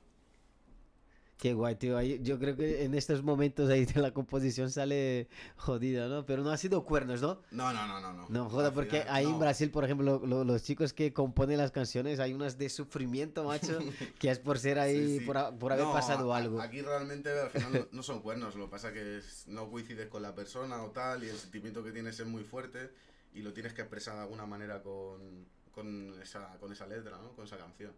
Qué 1.43 1.55
guay, 1.55 1.75
tío. 1.75 2.01
Yo 2.01 2.39
creo 2.39 2.55
que 2.55 2.85
en 2.85 2.95
estos 2.95 3.25
momentos 3.25 3.69
ahí 3.69 3.85
de 3.85 4.01
la 4.01 4.15
composición 4.15 4.71
sale 4.71 5.27
jodida, 5.57 6.07
¿no? 6.07 6.25
Pero 6.25 6.45
no 6.45 6.53
ha 6.53 6.57
sido 6.57 6.85
cuernos, 6.85 7.21
¿no? 7.21 7.41
No, 7.51 7.73
no, 7.73 7.85
no, 7.85 8.01
no. 8.01 8.13
No, 8.13 8.29
No, 8.29 8.49
joda, 8.49 8.73
porque 8.73 9.01
final, 9.01 9.13
ahí 9.17 9.25
en 9.27 9.33
no. 9.33 9.39
Brasil, 9.41 9.69
por 9.73 9.83
ejemplo, 9.83 10.21
lo- 10.21 10.25
lo- 10.25 10.45
los 10.45 10.63
chicos 10.63 10.93
que 10.93 11.13
componen 11.13 11.59
las 11.59 11.73
canciones, 11.73 12.21
hay 12.21 12.33
unas 12.33 12.59
de 12.59 12.69
sufrimiento, 12.69 13.43
macho, 13.43 13.77
que 14.21 14.31
es 14.31 14.39
por 14.39 14.61
ser 14.61 14.79
ahí, 14.79 15.05
Sí, 15.05 15.19
sí. 15.19 15.25
Por, 15.27 15.59
por 15.59 15.73
haber 15.73 15.85
No, 15.87 15.93
pasado 15.93 16.33
algo. 16.33 16.61
Aquí 16.61 16.81
realmente 16.81 17.29
al 17.37 17.51
final 17.51 17.73
no, 17.73 17.89
no 17.91 18.03
son 18.05 18.21
cuernos, 18.23 18.55
lo 18.55 18.67
que 18.67 18.71
pasa 18.71 18.93
que 18.93 19.19
es- 19.19 19.49
no 19.49 19.69
coincides 19.69 20.07
con 20.07 20.23
la 20.23 20.37
persona 20.37 20.81
o 20.85 20.91
tal 20.93 21.25
y 21.25 21.29
el 21.29 21.37
sentimiento 21.37 21.83
que 21.83 21.91
tienes 21.91 22.21
es 22.21 22.27
muy 22.29 22.45
fuerte 22.45 22.89
y 23.35 23.43
lo 23.43 23.53
tienes 23.53 23.73
que 23.73 23.81
expresar 23.83 24.15
de 24.15 24.21
alguna 24.21 24.47
manera 24.47 24.81
con, 24.81 25.45
con, 25.73 26.15
esa, 26.23 26.57
con 26.61 26.71
esa 26.71 26.87
letra, 26.87 27.19
¿no? 27.19 27.33
con 27.33 27.47
esa 27.47 27.57
canción. 27.57 27.91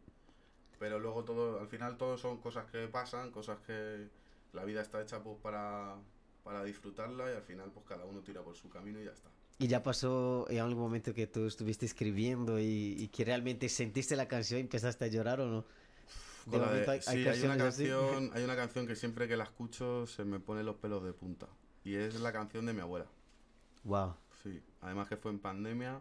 Pero 0.78 0.98
luego 0.98 1.24
todo, 1.24 1.60
al 1.60 1.68
final 1.68 1.96
todo 1.96 2.16
son 2.18 2.38
cosas 2.40 2.66
que 2.70 2.88
pasan, 2.88 3.30
cosas 3.30 3.58
que 3.66 4.08
la 4.52 4.64
vida 4.64 4.80
está 4.82 5.00
hecha 5.02 5.22
pues 5.22 5.36
para, 5.42 5.96
para 6.42 6.64
disfrutarla 6.64 7.30
y 7.32 7.34
al 7.36 7.42
final 7.42 7.70
pues 7.72 7.86
cada 7.86 8.04
uno 8.04 8.20
tira 8.20 8.42
por 8.42 8.56
su 8.56 8.68
camino 8.68 9.00
y 9.00 9.04
ya 9.04 9.12
está. 9.12 9.28
Y 9.58 9.68
ya 9.68 9.82
pasó 9.82 10.46
en 10.50 10.58
algún 10.58 10.82
momento 10.82 11.14
que 11.14 11.26
tú 11.28 11.46
estuviste 11.46 11.86
escribiendo 11.86 12.58
y, 12.58 12.96
y 12.98 13.08
que 13.08 13.24
realmente 13.24 13.68
sentiste 13.68 14.16
la 14.16 14.26
canción 14.26 14.58
y 14.58 14.62
empezaste 14.62 15.04
a 15.04 15.08
llorar 15.08 15.40
o 15.40 15.46
no. 15.46 15.64
De- 16.46 16.58
momento 16.58 16.90
hay- 16.90 17.00
sí, 17.00 17.26
hay 17.28 17.40
una, 17.42 17.56
canción, 17.56 18.30
hay 18.34 18.44
una 18.44 18.56
canción 18.56 18.86
que 18.86 18.96
siempre 18.96 19.28
que 19.28 19.36
la 19.36 19.44
escucho 19.44 20.06
se 20.06 20.24
me 20.24 20.40
ponen 20.40 20.66
los 20.66 20.76
pelos 20.76 21.02
de 21.04 21.12
punta. 21.12 21.46
Y 21.84 21.94
es 21.94 22.20
la 22.20 22.32
canción 22.32 22.66
de 22.66 22.72
mi 22.74 22.80
abuela. 22.80 23.06
Wow. 23.84 24.16
Sí, 24.42 24.62
además 24.80 25.08
que 25.08 25.16
fue 25.16 25.30
en 25.30 25.38
pandemia 25.38 26.00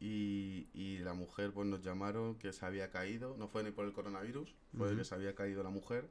y, 0.00 0.68
y 0.74 0.98
la 0.98 1.14
mujer 1.14 1.52
pues 1.52 1.66
nos 1.66 1.82
llamaron 1.82 2.36
que 2.36 2.52
se 2.52 2.64
había 2.64 2.90
caído, 2.90 3.36
no 3.36 3.48
fue 3.48 3.64
ni 3.64 3.70
por 3.70 3.84
el 3.84 3.92
coronavirus, 3.92 4.54
fue 4.76 4.96
que 4.96 5.04
se 5.04 5.14
había 5.14 5.34
caído 5.34 5.62
la 5.62 5.70
mujer 5.70 6.08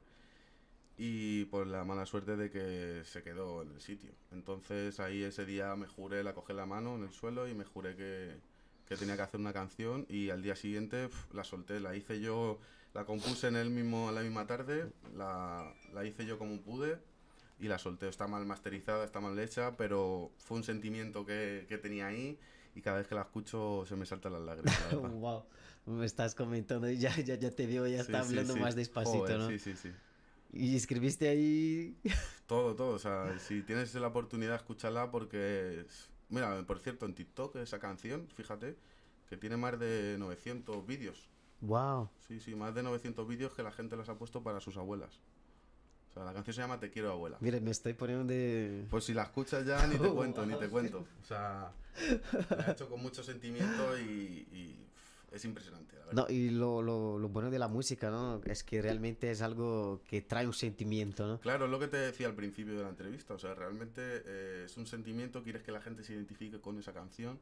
y 0.98 1.44
por 1.46 1.66
la 1.66 1.84
mala 1.84 2.06
suerte 2.06 2.36
de 2.36 2.50
que 2.50 3.02
se 3.04 3.22
quedó 3.22 3.62
en 3.62 3.70
el 3.70 3.80
sitio. 3.80 4.10
Entonces 4.32 4.98
ahí 5.00 5.22
ese 5.22 5.46
día 5.46 5.74
me 5.76 5.86
juré, 5.86 6.24
la 6.24 6.34
cogí 6.34 6.52
la 6.52 6.66
mano 6.66 6.96
en 6.96 7.04
el 7.04 7.12
suelo 7.12 7.48
y 7.48 7.54
me 7.54 7.64
juré 7.64 7.94
que, 7.96 8.36
que 8.86 8.96
tenía 8.96 9.16
que 9.16 9.22
hacer 9.22 9.40
una 9.40 9.52
canción 9.52 10.06
y 10.08 10.30
al 10.30 10.42
día 10.42 10.56
siguiente 10.56 11.08
pf, 11.08 11.34
la 11.34 11.44
solté, 11.44 11.78
la 11.78 11.94
hice 11.94 12.20
yo, 12.20 12.58
la 12.94 13.04
compuse 13.04 13.46
en 13.46 13.56
el 13.56 13.70
mismo, 13.70 14.10
la 14.10 14.22
misma 14.22 14.46
tarde, 14.46 14.90
la, 15.16 15.72
la 15.94 16.04
hice 16.04 16.26
yo 16.26 16.36
como 16.36 16.60
pude 16.60 16.98
y 17.60 17.68
la 17.68 17.78
solté. 17.78 18.08
Está 18.08 18.26
mal 18.26 18.44
masterizada, 18.44 19.04
está 19.04 19.20
mal 19.20 19.38
hecha, 19.38 19.76
pero 19.76 20.32
fue 20.38 20.56
un 20.56 20.64
sentimiento 20.64 21.24
que, 21.24 21.66
que 21.68 21.78
tenía 21.78 22.08
ahí 22.08 22.38
y 22.78 22.80
cada 22.80 22.98
vez 22.98 23.08
que 23.08 23.14
la 23.16 23.22
escucho 23.22 23.84
se 23.86 23.96
me 23.96 24.06
saltan 24.06 24.32
las 24.34 24.42
lágrimas. 24.42 24.92
la 24.92 24.98
wow. 25.08 25.44
Me 25.86 26.06
estás 26.06 26.34
comentando 26.34 26.88
y 26.88 26.96
ya, 27.04 27.14
ya, 27.16 27.34
ya 27.34 27.50
te 27.50 27.66
veo, 27.66 27.86
ya 27.86 27.96
Sí, 27.96 28.02
está 28.02 28.20
hablando 28.20 28.54
sí. 28.54 28.60
más 28.60 28.76
despacito, 28.76 29.18
Joder, 29.18 29.38
¿no? 29.38 29.48
Sí, 29.48 29.58
sí, 29.58 29.74
sí. 29.76 29.90
Y 30.52 30.76
escribiste 30.76 31.28
ahí... 31.28 31.96
Todo, 32.46 32.74
todo. 32.74 32.94
O 32.94 32.98
sea, 32.98 33.38
si 33.38 33.62
tienes 33.62 33.94
la 33.94 34.06
oportunidad, 34.08 34.54
escúchala 34.56 35.10
porque. 35.10 35.84
es- 35.86 36.08
Mira, 36.30 36.62
por 36.66 36.78
cierto, 36.80 37.04
en 37.06 37.14
TikTok 37.14 37.56
esa 37.56 37.78
canción, 37.78 38.26
fíjate, 38.34 38.76
que 39.28 39.36
tiene 39.36 39.56
más 39.58 39.78
de 39.78 40.16
900 40.18 40.86
vídeos. 40.86 41.28
wow. 41.60 42.08
Sí, 42.26 42.40
sí, 42.40 42.54
más 42.54 42.74
de 42.74 42.82
900 42.82 43.26
vídeos 43.28 43.52
que 43.54 43.62
la 43.62 43.70
gente 43.72 43.96
los 43.96 44.08
ha 44.08 44.16
puesto 44.18 44.42
para 44.42 44.60
sus 44.60 44.76
abuelas. 44.78 45.20
Sea, 46.18 46.24
la 46.24 46.32
canción 46.32 46.54
se 46.54 46.60
llama 46.60 46.80
Te 46.80 46.90
quiero 46.90 47.12
abuela. 47.12 47.36
Mira, 47.40 47.60
me 47.60 47.70
estoy 47.70 47.92
poniendo 47.94 48.24
de... 48.24 48.84
Pues 48.90 49.04
si 49.04 49.14
la 49.14 49.22
escuchas 49.22 49.64
ya, 49.64 49.86
ni 49.86 49.96
te 49.96 50.08
cuento, 50.14 50.44
ni 50.44 50.56
te 50.56 50.68
cuento. 50.70 51.06
O 51.22 51.24
sea, 51.24 51.70
la 52.50 52.66
he 52.66 52.72
hecho 52.72 52.88
con 52.88 53.00
mucho 53.00 53.22
sentimiento 53.22 53.96
y, 53.98 54.02
y, 54.52 54.84
es 55.30 55.44
impresionante, 55.44 55.94
la 55.96 56.06
verdad. 56.06 56.26
No, 56.28 56.34
y 56.34 56.50
lo, 56.50 56.82
lo, 56.82 57.18
lo 57.18 57.28
bueno 57.28 57.50
de 57.50 57.58
la 57.58 57.68
música, 57.68 58.10
¿no? 58.10 58.40
Es 58.44 58.64
que 58.64 58.82
realmente 58.82 59.30
es 59.30 59.42
algo 59.42 60.00
que 60.08 60.22
trae 60.22 60.46
un 60.46 60.54
sentimiento, 60.54 61.26
¿no? 61.26 61.38
Claro, 61.40 61.66
es 61.66 61.70
lo 61.70 61.78
que 61.78 61.86
te 61.88 61.98
decía 61.98 62.26
al 62.26 62.34
principio 62.34 62.76
de 62.76 62.82
la 62.82 62.88
entrevista. 62.88 63.34
O 63.34 63.38
sea, 63.38 63.54
realmente 63.54 64.00
eh, 64.26 64.62
es 64.66 64.76
un 64.76 64.86
sentimiento, 64.86 65.42
quieres 65.44 65.62
que 65.62 65.70
la 65.70 65.80
gente 65.80 66.02
se 66.02 66.14
identifique 66.14 66.60
con 66.60 66.78
esa 66.78 66.92
canción. 66.92 67.38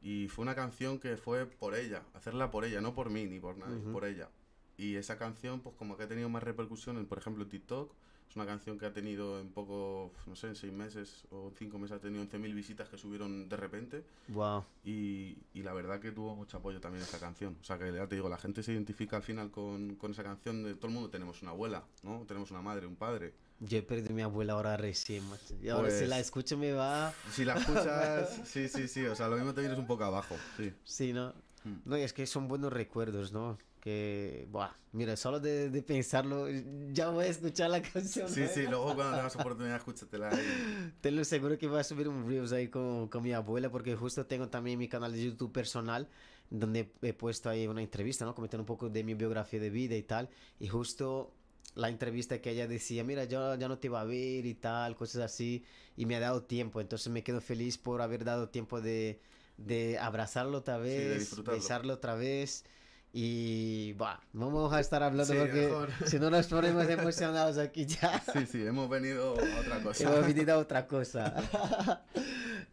Y 0.00 0.28
fue 0.28 0.42
una 0.44 0.54
canción 0.54 1.00
que 1.00 1.16
fue 1.16 1.44
por 1.44 1.74
ella, 1.74 2.04
hacerla 2.14 2.52
por 2.52 2.64
ella, 2.64 2.80
no 2.80 2.94
por 2.94 3.10
mí 3.10 3.26
ni 3.26 3.40
por 3.40 3.58
nadie, 3.58 3.78
Ujú. 3.78 3.92
por 3.92 4.04
ella. 4.04 4.28
Y 4.78 4.94
esa 4.96 5.18
canción, 5.18 5.60
pues 5.60 5.74
como 5.76 5.96
que 5.96 6.04
ha 6.04 6.08
tenido 6.08 6.28
más 6.28 6.42
repercusión, 6.42 6.96
en, 6.96 7.06
por 7.06 7.18
ejemplo, 7.18 7.46
TikTok. 7.46 7.92
Es 8.30 8.36
una 8.36 8.44
canción 8.44 8.78
que 8.78 8.84
ha 8.84 8.92
tenido 8.92 9.40
en 9.40 9.48
poco, 9.48 10.12
no 10.26 10.36
sé, 10.36 10.48
en 10.48 10.54
seis 10.54 10.70
meses 10.72 11.24
o 11.30 11.50
cinco 11.58 11.78
meses 11.78 11.96
ha 11.96 12.00
tenido 12.00 12.22
11.000 12.24 12.54
visitas 12.54 12.86
que 12.90 12.98
subieron 12.98 13.48
de 13.48 13.56
repente. 13.56 14.04
Wow. 14.28 14.64
Y, 14.84 15.38
y 15.54 15.62
la 15.62 15.72
verdad 15.72 15.98
que 15.98 16.12
tuvo 16.12 16.36
mucho 16.36 16.58
apoyo 16.58 16.78
también 16.78 17.02
esa 17.02 17.18
canción. 17.18 17.56
O 17.60 17.64
sea 17.64 17.78
que 17.78 17.90
ya 17.90 18.06
te 18.06 18.16
digo, 18.16 18.28
la 18.28 18.36
gente 18.36 18.62
se 18.62 18.72
identifica 18.74 19.16
al 19.16 19.22
final 19.22 19.50
con, 19.50 19.94
con 19.96 20.10
esa 20.10 20.22
canción. 20.22 20.62
De, 20.62 20.74
todo 20.74 20.88
el 20.88 20.92
mundo 20.92 21.08
tenemos 21.08 21.40
una 21.40 21.52
abuela, 21.52 21.84
¿no? 22.02 22.22
Tenemos 22.28 22.50
una 22.50 22.60
madre, 22.60 22.86
un 22.86 22.96
padre. 22.96 23.32
Yo 23.60 23.78
he 23.78 23.82
perdido 23.82 24.10
a 24.10 24.14
mi 24.14 24.22
abuela 24.22 24.52
ahora 24.52 24.76
recién, 24.76 25.26
macho. 25.30 25.54
Y 25.62 25.70
ahora 25.70 25.88
si 25.90 26.00
Pues- 26.00 26.10
la 26.10 26.20
escucho 26.20 26.58
me 26.58 26.72
va... 26.72 27.14
Si 27.32 27.46
la 27.46 27.54
escuchas, 27.54 28.42
sí, 28.44 28.68
sí, 28.68 28.88
sí. 28.88 29.06
O 29.06 29.16
sea, 29.16 29.28
lo 29.28 29.36
mismo 29.36 29.54
te 29.54 29.62
vienes 29.62 29.78
un 29.78 29.86
poco 29.86 30.04
abajo. 30.04 30.36
Sí. 30.58 30.72
Sí, 30.84 31.12
¿no? 31.14 31.30
Mm. 31.64 31.76
No, 31.86 31.96
y 31.96 32.02
es 32.02 32.12
que 32.12 32.26
son 32.26 32.46
buenos 32.46 32.72
recuerdos, 32.72 33.32
¿no? 33.32 33.56
Que, 33.80 34.46
buah, 34.50 34.72
mira, 34.92 35.16
solo 35.16 35.40
de, 35.40 35.70
de 35.70 35.82
pensarlo, 35.82 36.48
ya 36.92 37.10
voy 37.10 37.26
a 37.26 37.28
escuchar 37.28 37.70
la 37.70 37.82
canción. 37.92 38.28
Sí, 38.28 38.40
¿no? 38.42 38.48
sí, 38.48 38.62
luego 38.62 38.94
cuando 38.94 39.16
tengas 39.16 39.36
oportunidad, 39.36 39.76
escúchatela. 39.76 40.30
Y... 40.32 40.92
Te 41.00 41.10
lo 41.10 41.24
seguro 41.24 41.56
que 41.58 41.66
voy 41.66 41.80
a 41.80 41.84
subir 41.84 42.08
un 42.08 42.28
Reels 42.28 42.52
ahí 42.52 42.68
con, 42.68 43.08
con 43.08 43.22
mi 43.22 43.32
abuela, 43.32 43.70
porque 43.70 43.94
justo 43.96 44.26
tengo 44.26 44.48
también 44.48 44.78
mi 44.78 44.88
canal 44.88 45.12
de 45.12 45.24
YouTube 45.24 45.52
personal, 45.52 46.08
donde 46.50 46.90
he 47.02 47.12
puesto 47.12 47.50
ahí 47.50 47.66
una 47.66 47.82
entrevista, 47.82 48.24
¿no? 48.24 48.34
Comentando 48.34 48.62
un 48.62 48.66
poco 48.66 48.88
de 48.88 49.04
mi 49.04 49.14
biografía 49.14 49.60
de 49.60 49.70
vida 49.70 49.96
y 49.96 50.02
tal. 50.02 50.28
Y 50.58 50.68
justo 50.68 51.32
la 51.74 51.88
entrevista 51.88 52.40
que 52.40 52.50
ella 52.50 52.66
decía, 52.66 53.04
mira, 53.04 53.24
yo 53.24 53.54
ya 53.54 53.68
no 53.68 53.78
te 53.78 53.86
iba 53.86 54.00
a 54.00 54.04
ver 54.04 54.46
y 54.46 54.54
tal, 54.54 54.96
cosas 54.96 55.22
así. 55.22 55.64
Y 55.96 56.06
me 56.06 56.16
ha 56.16 56.20
dado 56.20 56.42
tiempo, 56.42 56.80
entonces 56.80 57.12
me 57.12 57.22
quedo 57.22 57.40
feliz 57.40 57.78
por 57.78 58.02
haber 58.02 58.24
dado 58.24 58.48
tiempo 58.48 58.80
de, 58.80 59.20
de 59.56 59.98
abrazarlo 59.98 60.58
otra 60.58 60.78
vez, 60.78 61.20
disfrutarlo. 61.20 61.60
besarlo 61.60 61.94
otra 61.94 62.14
vez. 62.14 62.64
Y, 63.12 63.94
bah, 63.94 64.20
vamos 64.34 64.72
a 64.72 64.80
estar 64.80 65.02
hablando 65.02 65.32
Sí, 65.32 65.38
porque 65.38 65.66
mejor. 65.66 65.90
si 66.06 66.18
no 66.18 66.28
nos 66.30 66.46
ponemos 66.46 66.86
emocionados 66.88 67.56
aquí 67.58 67.86
ya. 67.86 68.22
Sí, 68.32 68.46
sí, 68.46 68.64
hemos 68.66 68.88
venido 68.88 69.30
a 69.30 69.60
otra 69.60 69.80
cosa. 69.82 70.04
Hemos 70.04 70.26
venido 70.26 70.54
a 70.54 70.58
otra 70.58 70.86
cosa. 70.88 72.04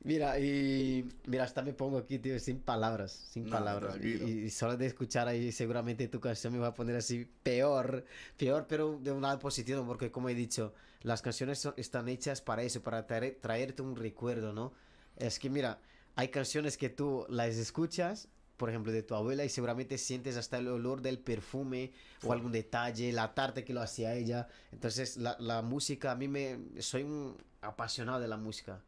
mira, 0.04 0.38
y 0.40 1.08
mira, 1.26 1.46
hasta 1.46 1.62
me 1.62 1.74
pongo 1.74 1.98
aquí, 1.98 2.20
tío, 2.20 2.38
sin 2.40 2.60
palabras, 2.60 3.12
sin 3.32 3.46
No, 3.46 3.52
palabras. 3.52 3.98
Y, 4.04 4.10
y 4.46 4.50
solo 4.50 4.76
de 4.78 4.88
escuchar 4.88 5.28
ahí 5.28 5.52
seguramente 5.52 6.08
tu 6.10 6.20
canción 6.20 6.54
me 6.54 6.60
va 6.60 6.68
a 6.68 6.74
poner 6.74 6.96
así 6.98 7.28
peor, 7.44 8.04
peor, 8.38 8.66
pero 8.68 9.00
de 9.02 9.12
un 9.12 9.22
lado 9.22 9.40
positivo, 9.40 9.86
porque 9.86 10.12
como 10.12 10.30
he 10.30 10.36
dicho, 10.36 10.74
las 11.02 11.22
canciones 11.22 11.60
son- 11.60 11.74
están 11.78 12.10
hechas 12.10 12.42
para 12.42 12.62
eso, 12.64 12.82
para 12.84 13.08
traer- 13.08 13.38
traerte 13.40 13.82
un 13.82 13.96
recuerdo, 13.96 14.52
¿no? 14.54 14.74
Es 15.16 15.40
que 15.40 15.50
mira, 15.50 15.80
hay 16.16 16.28
canciones 16.28 16.78
que 16.78 16.90
tú 16.90 17.26
las 17.30 17.56
escuchas, 17.56 18.28
por 18.58 18.70
ejemplo, 18.70 18.92
de 18.92 19.04
tu 19.04 19.16
abuela 19.16 19.44
y 19.44 19.50
seguramente 19.50 19.98
sientes 19.98 20.38
hasta 20.38 20.58
el 20.58 20.68
olor 20.68 21.02
del 21.02 21.20
perfume 21.20 21.92
o 22.24 22.34
algún 22.34 22.52
detalle, 22.52 23.12
la 23.12 23.34
tarde 23.34 23.64
que 23.64 23.74
lo 23.74 23.82
hacía 23.82 24.14
ella. 24.14 24.48
Entonces, 24.72 25.18
la, 25.18 25.36
la 25.40 25.62
música, 25.62 26.12
a 26.12 26.16
mí 26.16 26.28
me... 26.28 26.60
Soy 26.80 27.04
un 27.04 27.38
apasionado 27.62 28.20
de 28.20 28.28
la 28.28 28.38
música, 28.38 28.82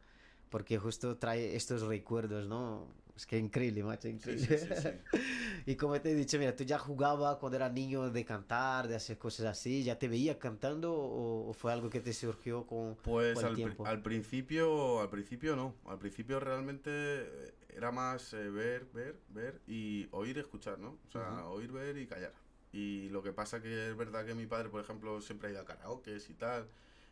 porque 0.50 0.78
justo 0.78 1.16
trae 1.16 1.56
estos 1.56 1.82
recuerdos, 1.82 2.46
¿no? 2.46 2.86
Es 3.18 3.26
que 3.26 3.36
increíble, 3.38 3.82
macho, 3.82 4.08
increíble. 4.08 4.46
sí, 4.46 4.56
sí, 4.58 4.74
sí. 4.76 4.88
Y 5.66 5.76
como 5.76 6.00
te 6.00 6.12
he 6.12 6.14
dicho, 6.14 6.38
mira, 6.38 6.54
tú 6.56 6.64
ya 6.64 6.78
jugabas 6.78 7.36
cuando 7.38 7.56
era 7.56 7.68
niño 7.68 8.10
de 8.10 8.24
cantar, 8.24 8.86
de 8.88 8.94
hacer 8.96 9.18
cosas 9.18 9.46
así, 9.46 9.82
¿ya 9.84 9.98
te 9.98 10.08
veía 10.08 10.38
cantando 10.38 10.94
o, 10.94 11.48
o 11.50 11.52
fue 11.52 11.72
algo 11.72 11.90
que 11.90 12.00
te 12.00 12.12
surgió 12.12 12.66
con, 12.66 12.96
Pues 13.02 13.34
con 13.34 13.44
el 13.44 13.50
al, 13.50 13.54
tiempo? 13.56 13.86
al 13.86 14.02
principio, 14.02 15.00
al 15.00 15.10
principio 15.10 15.56
no. 15.56 15.74
Al 15.86 15.98
principio 15.98 16.40
realmente 16.40 16.90
eh, 16.92 17.54
era 17.70 17.90
más 17.92 18.32
eh, 18.34 18.48
ver, 18.50 18.86
ver, 18.92 19.20
ver 19.28 19.60
y 19.66 20.08
oír, 20.12 20.38
escuchar, 20.38 20.78
¿no? 20.78 20.98
O 21.06 21.10
sea, 21.10 21.44
oír, 21.46 21.72
ver 21.72 21.96
y 21.98 22.06
callar. 22.06 22.34
Y 22.72 23.08
lo 23.10 23.22
que 23.22 23.32
pasa 23.32 23.62
que 23.62 23.90
es 23.90 23.96
verdad 23.96 24.26
que 24.26 24.34
mi 24.34 24.46
padre, 24.46 24.68
por 24.68 24.80
ejemplo, 24.82 25.20
siempre 25.20 25.48
ha 25.48 25.52
ido 25.52 25.60
a 25.62 25.64
karaoke 25.64 26.16
y 26.28 26.34
tal. 26.34 26.68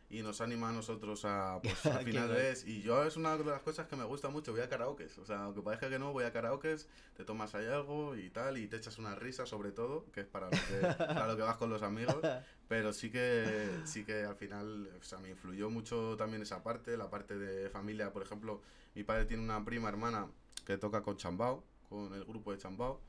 Y 0.09 0.21
nos 0.21 0.39
anima 0.39 0.69
a 0.69 0.71
nosotros 0.71 1.25
a, 1.25 1.59
pues, 1.63 1.85
al 1.85 2.05
final 2.05 2.29
ves. 2.29 2.65
Y 2.65 2.81
yo 2.81 3.03
es 3.03 3.17
una 3.17 3.37
de 3.37 3.43
las 3.43 3.61
cosas 3.61 3.87
que 3.87 3.95
me 3.95 4.05
gusta 4.05 4.29
mucho, 4.29 4.51
voy 4.51 4.61
a 4.61 4.69
karaoke. 4.69 5.07
O 5.21 5.25
sea, 5.25 5.43
aunque 5.43 5.61
parezca 5.61 5.89
que 5.89 5.99
no, 5.99 6.13
voy 6.13 6.23
a 6.23 6.31
karaoke, 6.31 6.75
te 7.15 7.25
tomas 7.25 7.55
ahí 7.55 7.65
algo 7.65 8.15
y 8.15 8.29
tal, 8.29 8.57
y 8.57 8.67
te 8.67 8.77
echas 8.77 8.97
una 8.99 9.15
risa 9.15 9.45
sobre 9.45 9.71
todo, 9.71 10.05
que 10.13 10.21
es 10.21 10.27
para 10.27 10.45
lo 10.45 10.51
que, 10.51 10.57
para 10.97 11.27
lo 11.27 11.35
que 11.35 11.43
vas 11.43 11.57
con 11.57 11.69
los 11.69 11.81
amigos. 11.81 12.17
Pero 12.67 12.93
sí 12.93 13.09
que, 13.09 13.69
sí 13.85 14.03
que 14.05 14.23
al 14.23 14.35
final, 14.35 14.89
o 14.99 15.03
sea, 15.03 15.19
me 15.19 15.29
influyó 15.29 15.69
mucho 15.69 16.15
también 16.17 16.41
esa 16.41 16.63
parte, 16.63 16.97
la 16.97 17.09
parte 17.09 17.37
de 17.37 17.69
familia. 17.69 18.11
Por 18.11 18.23
ejemplo, 18.23 18.61
mi 18.95 19.03
padre 19.03 19.25
tiene 19.25 19.43
una 19.43 19.63
prima 19.63 19.89
hermana 19.89 20.27
que 20.65 20.77
toca 20.77 21.01
con 21.01 21.17
Chambao, 21.17 21.63
con 21.89 22.13
el 22.13 22.25
grupo 22.25 22.51
de 22.51 22.57
Chambao. 22.57 23.01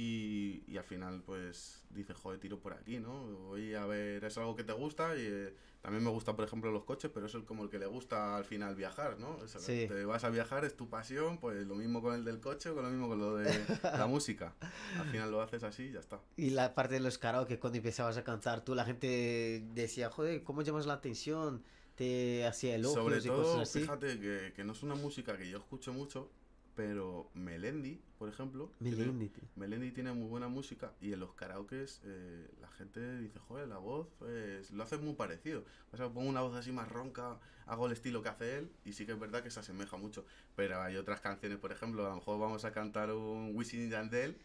Y, 0.00 0.62
y 0.68 0.76
al 0.76 0.84
final, 0.84 1.22
pues, 1.26 1.82
dice, 1.90 2.14
joder, 2.14 2.38
tiro 2.38 2.60
por 2.60 2.72
aquí, 2.72 3.00
¿no? 3.00 3.24
Voy 3.48 3.74
a 3.74 3.84
ver, 3.84 4.24
es 4.24 4.38
algo 4.38 4.54
que 4.54 4.62
te 4.62 4.72
gusta 4.72 5.16
y 5.16 5.22
eh, 5.22 5.52
también 5.82 6.04
me 6.04 6.10
gusta, 6.10 6.36
por 6.36 6.44
ejemplo, 6.44 6.70
los 6.70 6.84
coches, 6.84 7.10
pero 7.12 7.26
es 7.26 7.34
el, 7.34 7.44
como 7.44 7.64
el 7.64 7.68
que 7.68 7.80
le 7.80 7.86
gusta 7.86 8.36
al 8.36 8.44
final 8.44 8.76
viajar, 8.76 9.18
¿no? 9.18 9.30
O 9.42 9.48
sea, 9.48 9.60
Sí. 9.60 9.86
Te 9.88 10.04
vas 10.04 10.22
a 10.22 10.30
viajar, 10.30 10.64
es 10.64 10.76
tu 10.76 10.88
pasión, 10.88 11.38
pues 11.38 11.66
lo 11.66 11.74
mismo 11.74 12.00
con 12.00 12.14
el 12.14 12.24
del 12.24 12.38
coche 12.38 12.70
o 12.70 12.76
con 12.76 12.84
lo 12.84 12.90
mismo 12.90 13.08
con 13.08 13.18
lo 13.18 13.34
de 13.38 13.52
la 13.82 14.06
música. 14.06 14.54
Al 15.00 15.06
final 15.08 15.32
lo 15.32 15.42
haces 15.42 15.64
así 15.64 15.86
y 15.86 15.92
ya 15.94 15.98
está. 15.98 16.20
Y 16.36 16.50
la 16.50 16.76
parte 16.76 16.94
de 16.94 17.00
los 17.00 17.18
karaoke, 17.18 17.58
cuando 17.58 17.78
empezabas 17.78 18.16
a 18.18 18.22
cantar, 18.22 18.64
tú 18.64 18.76
la 18.76 18.84
gente 18.84 19.64
decía, 19.74 20.10
joder, 20.10 20.44
¿cómo 20.44 20.62
llamas 20.62 20.86
la 20.86 20.92
atención? 20.94 21.64
Te 21.96 22.46
hacía 22.46 22.76
elogios 22.76 23.02
Sobre 23.02 23.18
y 23.18 23.22
todo, 23.22 23.42
cosas 23.42 23.68
así. 23.68 23.80
fíjate 23.80 24.20
que, 24.20 24.52
que 24.54 24.62
no 24.62 24.74
es 24.74 24.84
una 24.84 24.94
música 24.94 25.36
que 25.36 25.50
yo 25.50 25.58
escucho 25.58 25.92
mucho, 25.92 26.30
pero 26.78 27.28
Melendi, 27.34 28.00
por 28.20 28.28
ejemplo, 28.28 28.70
tiene- 28.78 28.98
Melendi, 28.98 29.28
tío. 29.30 29.42
Melendi 29.56 29.90
tiene 29.90 30.12
muy 30.12 30.28
buena 30.28 30.46
música 30.46 30.92
y 31.00 31.12
en 31.12 31.18
los 31.18 31.34
karaokes 31.34 32.02
eh, 32.04 32.48
la 32.60 32.68
gente 32.68 33.18
dice, 33.18 33.40
joder, 33.40 33.66
la 33.66 33.78
voz 33.78 34.06
pues, 34.20 34.70
lo 34.70 34.84
hace 34.84 34.96
muy 34.96 35.14
parecido. 35.14 35.64
O 35.90 35.96
sea, 35.96 36.08
pongo 36.08 36.28
una 36.28 36.40
voz 36.42 36.54
así 36.54 36.70
más 36.70 36.88
ronca, 36.88 37.40
hago 37.66 37.86
el 37.86 37.92
estilo 37.94 38.22
que 38.22 38.28
hace 38.28 38.58
él 38.58 38.70
y 38.84 38.92
sí 38.92 39.06
que 39.06 39.10
es 39.12 39.18
verdad 39.18 39.42
que 39.42 39.50
se 39.50 39.58
asemeja 39.58 39.96
mucho. 39.96 40.24
Pero 40.54 40.80
hay 40.80 40.94
otras 40.94 41.20
canciones, 41.20 41.58
por 41.58 41.72
ejemplo, 41.72 42.06
a 42.06 42.10
lo 42.10 42.14
mejor 42.14 42.38
vamos 42.38 42.64
a 42.64 42.70
cantar 42.70 43.10
un 43.10 43.50
Wisin 43.56 43.88
y 43.88 43.90
Yandel 43.90 44.36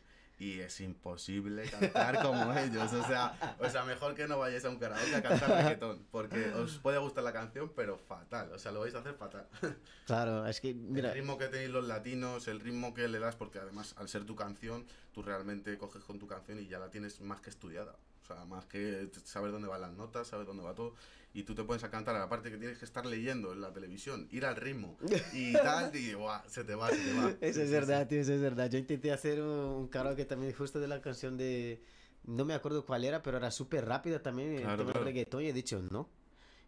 y 0.44 0.60
es 0.60 0.82
imposible 0.82 1.64
cantar 1.70 2.22
como 2.22 2.54
ellos. 2.58 2.92
O 2.92 3.08
sea, 3.08 3.56
o 3.60 3.70
sea, 3.70 3.84
mejor 3.86 4.14
que 4.14 4.28
no 4.28 4.40
vayáis 4.40 4.66
a 4.66 4.70
un 4.70 4.78
karaoke 4.78 5.16
a 5.16 5.22
cantar 5.22 5.50
reggaetón, 5.50 6.06
porque 6.12 6.52
os 6.54 6.80
puede 6.80 6.98
gustar 6.98 7.24
la 7.24 7.32
canción, 7.32 7.72
pero 7.74 7.98
fatal. 7.98 8.52
O 8.52 8.60
sea, 8.60 8.74
lo 8.74 8.82
vais 8.82 8.94
a 8.96 9.00
hacer 9.00 9.14
fatal. 9.14 9.48
Claro, 10.06 10.46
es 10.46 10.60
que, 10.60 10.74
mira, 10.74 11.10
El 11.10 11.16
ritmo 11.16 11.38
que 11.38 11.48
tenéis 11.48 11.70
los 11.70 11.88
latinos, 11.88 12.50
el 12.50 12.60
ritmo 12.60 12.94
que 12.94 13.08
le 13.08 13.20
das, 13.20 13.38
porque 13.38 13.60
además 13.60 13.96
al 13.98 14.10
ser 14.10 14.26
tu 14.26 14.36
canción, 14.36 14.86
tú 15.14 15.24
realmente 15.24 15.78
coges 15.78 16.04
con 16.04 16.20
tu 16.20 16.28
canción 16.28 16.60
y 16.60 16.68
ya 16.68 16.78
la 16.78 16.90
tienes 16.90 17.22
más 17.22 17.40
que 17.40 17.50
estudiada. 17.50 17.96
O 18.24 18.26
sea, 18.26 18.46
más 18.46 18.66
que 18.66 19.10
saber 19.26 19.52
dónde 19.52 19.68
van 19.68 19.82
las 19.82 19.92
notas, 19.94 20.28
saber 20.28 20.46
dónde 20.46 20.64
va 20.64 20.74
todo. 20.74 20.96
Y 21.34 21.44
tú 21.44 21.54
te 21.56 21.64
pones 21.64 21.84
a 21.84 21.90
cantar, 21.90 22.16
aparte 22.16 22.50
que 22.50 22.58
tienes 22.58 22.78
que 22.78 22.86
estar 22.86 23.06
leyendo 23.06 23.52
en 23.52 23.60
la 23.60 23.74
televisión, 23.74 24.28
ir 24.32 24.46
al 24.46 24.56
ritmo 24.56 24.98
y 25.34 25.52
tal, 25.54 25.94
y 25.96 26.14
¡buah! 26.14 26.44
se 26.48 26.64
te 26.64 26.76
va, 26.76 26.90
se 26.90 26.98
te 26.98 27.14
va. 27.14 27.34
Eso 27.42 27.62
es 27.64 27.72
verdad, 27.72 28.08
tío, 28.08 28.22
eso 28.22 28.34
es 28.34 28.40
verdad. 28.40 28.70
Yo 28.70 28.78
intenté 28.78 29.12
hacer 29.12 29.42
un, 29.42 29.88
karaoke 29.88 30.26
también 30.26 30.54
justo 30.54 30.80
de 30.80 30.88
la 30.88 31.02
canción 31.02 31.38
de... 31.38 31.82
No 32.24 32.46
me 32.46 32.54
acuerdo 32.54 32.86
cuál 32.86 33.04
era, 33.04 33.22
pero 33.22 33.38
era 33.38 33.52
súper 33.52 33.86
rápida 33.86 34.22
también, 34.22 34.62
Claro, 34.62 34.86
claro. 34.86 35.04
reggaetón, 35.04 35.44
y 35.44 35.48
he 35.48 35.54
dicho 35.54 35.82
no. 35.92 36.10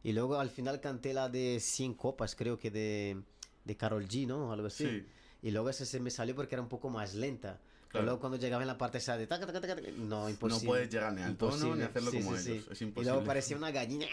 Y 0.04 0.12
luego 0.12 0.38
al 0.40 0.50
final 0.50 0.82
canté 0.82 1.14
la 1.14 1.30
de 1.30 1.60
100 1.62 1.94
copas, 1.94 2.36
creo 2.36 2.58
que 2.58 2.70
de, 2.70 3.22
de 3.64 3.78
Carol 3.78 4.06
G, 4.08 4.28
¿no? 4.28 4.52
Algo 4.52 4.68
así. 4.68 4.86
Sí, 4.86 5.06
Y 5.42 5.52
luego 5.52 5.70
ese 5.70 5.86
se 5.86 6.00
me 6.02 6.12
salió 6.12 6.36
porque 6.36 6.56
era 6.56 6.62
un 6.62 6.70
poco 6.70 6.90
más 6.90 7.14
lenta. 7.14 7.62
Claro. 7.96 8.06
luego 8.06 8.20
cuando 8.20 8.38
llegaba 8.38 8.64
en 8.64 8.68
la 8.68 8.78
parte 8.78 8.98
esa 9.00 9.18
de... 9.18 9.28
taca, 9.28 9.46
taca, 9.46 9.62
taca, 9.62 9.76
no, 9.98 10.30
imposible. 10.30 10.64
no 10.66 10.70
puedes 10.70 10.90
llegar 10.90 11.14
ni 11.14 11.22
al 11.22 11.36
tono 11.38 11.76
ni 11.76 11.84
Imposible. 11.84 11.84
hacerlo 11.86 12.12
Sí, 12.12 12.18
como 12.24 12.38
sí, 12.38 12.52
ellos. 12.52 12.64
sí. 12.66 12.70
Es 12.74 12.82
Y 12.82 12.84
imposible. 12.86 13.12
luego 13.12 13.26
parecía 13.28 13.58
una 13.58 13.72
gallina. 13.72 14.06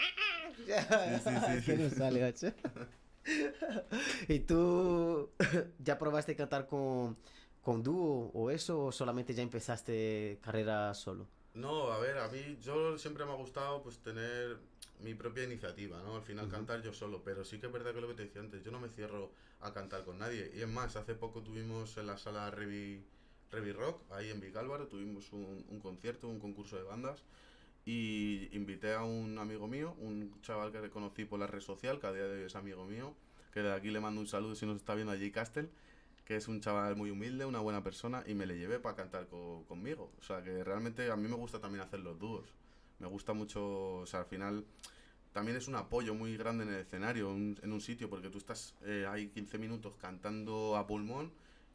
sí, 0.57 1.31
sí, 1.59 1.65
que 1.65 1.77
no 1.77 1.89
sale, 1.89 2.21
macho. 2.21 2.47
¿Y 4.27 4.39
tú 4.39 5.29
ya 5.79 5.97
probaste 5.97 6.35
cantar 6.35 6.67
con, 6.67 7.17
con 7.61 7.83
dúo 7.83 8.31
o 8.33 8.49
eso 8.51 8.85
o 8.85 8.91
solamente 8.91 9.33
ya 9.33 9.43
empezaste 9.43 10.39
carrera 10.41 10.93
solo? 10.93 11.27
No, 11.53 11.91
a 11.91 11.99
ver, 11.99 12.17
a 12.17 12.27
mí 12.29 12.57
yo 12.61 12.97
siempre 12.97 13.25
me 13.25 13.31
ha 13.31 13.35
gustado 13.35 13.81
pues 13.83 13.99
tener 13.99 14.57
mi 14.99 15.13
propia 15.13 15.43
iniciativa, 15.43 16.01
¿no? 16.01 16.15
Al 16.15 16.23
final 16.23 16.49
cantar 16.49 16.81
yo 16.81 16.93
solo, 16.93 17.21
pero 17.23 17.43
sí 17.45 17.59
que 17.59 17.67
es 17.67 17.71
verdad 17.71 17.93
que 17.93 18.01
lo 18.01 18.07
que 18.07 18.13
te 18.15 18.23
decía 18.23 18.41
antes, 18.41 18.63
yo 18.63 18.71
no 18.71 18.79
me 18.79 18.89
cierro 18.89 19.31
a 19.59 19.71
cantar 19.73 20.03
con 20.03 20.17
nadie. 20.17 20.51
Y 20.55 20.61
es 20.61 20.67
más, 20.67 20.95
hace 20.95 21.13
poco 21.13 21.41
tuvimos 21.41 21.95
en 21.97 22.07
la 22.07 22.17
sala 22.17 22.49
Revi, 22.51 23.05
Revi 23.53 23.71
Rock, 23.71 24.01
ahí 24.11 24.31
en 24.31 24.39
Vicálvaro, 24.39 24.87
tuvimos 24.87 25.31
un, 25.31 25.79
concierto, 25.81 26.27
un 26.27 26.39
concurso 26.39 26.75
de 26.75 26.83
bandas 26.83 27.23
y 27.85 28.49
invité 28.51 28.93
a 28.93 29.03
un 29.03 29.37
amigo 29.37 29.67
mío, 29.67 29.95
un 29.99 30.41
chaval 30.41 30.71
que 30.71 30.81
reconocí 30.81 31.25
por 31.25 31.39
la 31.39 31.45
red 31.45 31.61
social, 31.61 31.99
que 31.99 32.07
a 32.07 32.11
día 32.11 32.23
de 32.23 32.39
hoy 32.39 32.45
es 32.47 32.55
amigo 32.55 32.85
mío, 32.85 33.13
que 33.53 33.61
de 33.61 33.71
aquí 33.71 33.91
le 33.91 33.99
mando 33.99 34.21
un 34.21 34.27
saludo 34.27 34.55
si 34.55 34.65
nos 34.65 34.77
está 34.77 34.95
viendo 34.95 35.13
allí 35.13 35.29
Castel, 35.29 35.69
que 36.25 36.35
es 36.35 36.47
un 36.47 36.61
chaval 36.61 36.95
muy 36.95 37.11
humilde, 37.11 37.45
una 37.45 37.59
buena 37.59 37.83
persona, 37.83 38.23
y 38.25 38.33
me 38.33 38.47
le 38.47 38.57
llevé 38.57 38.79
para 38.79 38.95
cantar 38.95 39.27
conmigo. 39.67 40.11
O 40.19 40.23
sea, 40.23 40.41
que 40.41 40.63
realmente 40.63 41.11
a 41.11 41.15
mí 41.15 41.27
me 41.27 41.35
gusta 41.35 41.59
también 41.59 41.83
hacer 41.83 41.99
los 41.99 42.17
dúos. 42.17 42.47
Me 42.97 43.07
gusta 43.07 43.33
mucho, 43.33 43.97
o 43.97 44.05
sea, 44.07 44.21
al 44.21 44.25
final 44.25 44.65
también 45.31 45.57
es 45.57 45.67
un 45.67 45.75
apoyo 45.75 46.15
muy 46.15 46.37
grande 46.37 46.63
en 46.63 46.69
el 46.69 46.79
escenario, 46.79 47.29
en 47.31 47.71
un 47.71 47.81
sitio, 47.81 48.09
porque 48.09 48.29
tú 48.29 48.39
estás 48.39 48.73
eh, 48.83 49.05
ahí 49.07 49.27
15 49.27 49.59
minutos 49.59 49.93
cantando 49.99 50.75
a 50.75 50.87
pulmón 50.87 51.31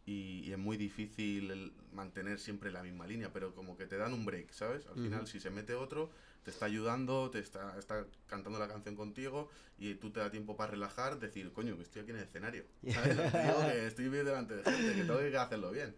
y, 0.08 0.52
es 0.52 0.58
muy 0.58 0.76
difícil 0.78 1.72
mantener 1.92 2.38
siempre 2.38 2.72
la 2.72 2.82
misma 2.82 3.06
línea, 3.06 3.30
pero 3.32 3.54
como 3.54 3.76
que 3.76 3.86
te 3.86 3.98
dan 3.98 4.14
un 4.14 4.24
break, 4.24 4.50
¿sabes? 4.52 4.86
Al 4.86 4.94
final, 4.94 5.26
si 5.26 5.38
se 5.38 5.50
mete 5.50 5.74
otro, 5.74 6.10
te 6.44 6.50
está 6.50 6.64
ayudando, 6.64 7.30
te 7.30 7.40
está, 7.40 7.78
está 7.78 8.06
cantando 8.26 8.58
la 8.58 8.68
canción 8.68 8.96
contigo 8.96 9.50
y 9.78 9.94
tú 9.96 10.10
te 10.10 10.20
da 10.20 10.30
tiempo 10.30 10.56
para 10.56 10.70
relajar, 10.70 11.18
decir, 11.18 11.52
coño, 11.52 11.76
que 11.76 11.82
estoy 11.82 12.02
aquí 12.02 12.12
en 12.12 12.16
el 12.16 12.22
escenario, 12.22 12.64
¿sabes? 12.90 13.16
Digo 13.16 13.60
que 13.60 13.86
estoy 13.86 14.08
bien 14.08 14.24
delante 14.24 14.56
de 14.56 14.64
gente, 14.64 14.94
que 14.94 15.04
tengo 15.04 15.18
que 15.18 15.36
hacerlo 15.36 15.70
bien. 15.70 15.94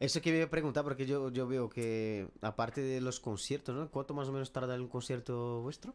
Eso 0.00 0.20
que 0.20 0.30
me 0.30 0.38
voy 0.38 0.46
a 0.46 0.50
preguntar, 0.50 0.82
porque 0.84 1.06
yo, 1.06 1.30
yo 1.30 1.46
veo 1.46 1.68
que, 1.68 2.28
aparte 2.40 2.80
de 2.80 3.00
los 3.00 3.20
conciertos, 3.20 3.74
¿no? 3.74 3.88
¿Cuánto 3.88 4.14
más 4.14 4.28
o 4.28 4.32
menos 4.32 4.52
tarda 4.52 4.74
un 4.76 4.88
concierto 4.88 5.60
vuestro? 5.60 5.94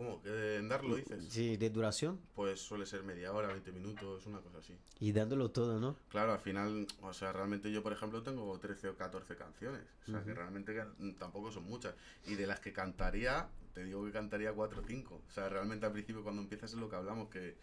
¿Cómo? 0.00 0.22
¿Que 0.22 0.56
en 0.56 0.66
darlo 0.66 0.96
dices? 0.96 1.26
Sí, 1.28 1.58
de 1.58 1.68
duración. 1.68 2.18
Pues 2.34 2.58
suele 2.58 2.86
ser 2.86 3.02
media 3.02 3.34
hora, 3.34 3.48
20 3.48 3.70
minutos, 3.70 4.24
una 4.24 4.40
cosa 4.40 4.56
así. 4.56 4.74
Y 4.98 5.12
dándolo 5.12 5.50
todo, 5.50 5.78
¿no? 5.78 5.94
Claro, 6.08 6.32
al 6.32 6.38
final, 6.38 6.86
o 7.02 7.12
sea, 7.12 7.34
realmente 7.34 7.70
yo, 7.70 7.82
por 7.82 7.92
ejemplo, 7.92 8.22
tengo 8.22 8.58
13 8.58 8.88
o 8.88 8.96
14 8.96 9.36
canciones. 9.36 9.82
O 10.08 10.10
sea, 10.10 10.24
que 10.24 10.32
realmente 10.32 10.74
tampoco 11.18 11.52
son 11.52 11.64
muchas. 11.64 11.94
Y 12.26 12.34
de 12.36 12.46
las 12.46 12.60
que 12.60 12.72
cantaría, 12.72 13.50
te 13.74 13.84
digo 13.84 14.02
que 14.06 14.10
cantaría 14.10 14.54
4 14.54 14.80
o 14.80 14.84
5. 14.86 15.22
O 15.28 15.30
sea, 15.30 15.50
realmente 15.50 15.84
al 15.84 15.92
principio 15.92 16.22
cuando 16.22 16.40
empiezas 16.40 16.72
es 16.72 16.78
lo 16.78 16.88
que 16.88 16.96
hablamos, 16.96 17.28
que 17.28 17.56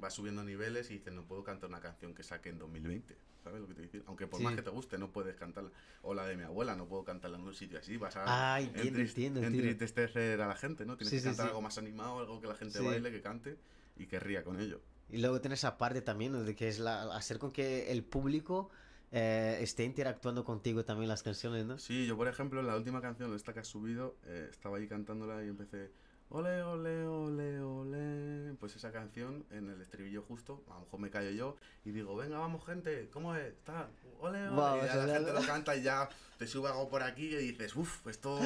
vas 0.00 0.12
subiendo 0.12 0.44
niveles 0.44 0.90
y 0.90 0.98
dices, 0.98 1.14
no 1.14 1.22
puedo 1.24 1.44
cantar 1.44 1.70
una 1.70 1.80
canción 1.80 2.14
que 2.14 2.22
saque 2.22 2.50
en 2.50 2.58
2020. 2.58 3.16
¿Sabes 3.42 3.60
lo 3.60 3.66
que 3.66 3.74
te 3.74 3.82
digo? 3.82 4.04
Aunque 4.06 4.26
por 4.26 4.40
más 4.40 4.54
que 4.54 4.62
te 4.62 4.70
guste, 4.70 4.98
no 4.98 5.10
puedes 5.10 5.36
cantarla. 5.36 5.70
O 6.02 6.14
la 6.14 6.26
de 6.26 6.36
mi 6.36 6.42
abuela, 6.42 6.76
no 6.76 6.86
puedo 6.86 7.04
cantarla 7.04 7.38
en 7.38 7.44
un 7.44 7.54
sitio 7.54 7.78
así. 7.78 7.96
Vas 7.96 8.16
a 8.16 8.54
ah, 8.54 8.60
entiendo, 8.60 9.00
entiendo, 9.00 9.40
entristecer 9.42 10.40
a 10.40 10.46
la 10.46 10.56
gente, 10.56 10.84
¿no? 10.84 10.96
Tienes 10.96 11.14
que 11.14 11.28
cantar 11.28 11.48
algo 11.48 11.62
más 11.62 11.78
animado, 11.78 12.20
algo 12.20 12.40
que 12.40 12.46
la 12.46 12.54
gente 12.54 12.80
baile, 12.80 13.10
que 13.10 13.22
cante 13.22 13.56
y 13.96 14.06
que 14.06 14.20
ría 14.20 14.44
con 14.44 14.60
ello. 14.60 14.80
Y 15.08 15.18
luego 15.18 15.40
tienes 15.40 15.60
esa 15.60 15.76
parte 15.76 16.02
también, 16.02 16.44
de 16.44 16.54
que 16.54 16.68
es 16.68 16.78
la, 16.78 17.14
hacer 17.16 17.38
con 17.38 17.50
que 17.50 17.90
el 17.90 18.04
público 18.04 18.70
eh, 19.10 19.58
esté 19.60 19.84
interactuando 19.84 20.44
contigo 20.44 20.84
también 20.84 21.08
las 21.08 21.22
canciones, 21.22 21.66
¿no? 21.66 21.78
Sí, 21.78 22.06
yo 22.06 22.16
por 22.16 22.28
ejemplo, 22.28 22.60
en 22.60 22.66
la 22.66 22.76
última 22.76 23.00
canción, 23.00 23.34
esta 23.34 23.52
que 23.52 23.60
has 23.60 23.68
subido, 23.68 24.16
eh, 24.26 24.48
estaba 24.50 24.78
ahí 24.78 24.86
cantándola 24.86 25.42
y 25.44 25.48
empecé 25.48 25.90
Ole, 26.32 26.62
ole, 26.62 27.06
ole, 27.08 27.60
ole. 27.60 28.54
Pues 28.60 28.76
esa 28.76 28.92
canción, 28.92 29.44
en 29.50 29.68
el 29.68 29.80
estribillo 29.80 30.22
justo, 30.22 30.62
a 30.70 30.74
lo 30.74 30.80
mejor 30.82 31.00
me 31.00 31.10
callo 31.10 31.30
yo 31.30 31.56
y 31.84 31.90
digo, 31.90 32.14
venga, 32.14 32.38
vamos, 32.38 32.64
gente, 32.64 33.08
¿cómo 33.12 33.34
es? 33.34 33.48
Está, 33.48 33.88
ole, 34.20 34.48
ole. 34.48 34.84
y 34.84 34.86
ya 34.86 35.06
la 35.06 35.14
gente 35.14 35.32
lo 35.32 35.40
canta 35.46 35.74
y 35.74 35.82
ya 35.82 36.08
te 36.38 36.46
sube 36.46 36.68
algo 36.68 36.88
por 36.88 37.02
aquí 37.02 37.34
y 37.34 37.36
dices, 37.36 37.74
uff, 37.74 38.06
esto 38.06 38.38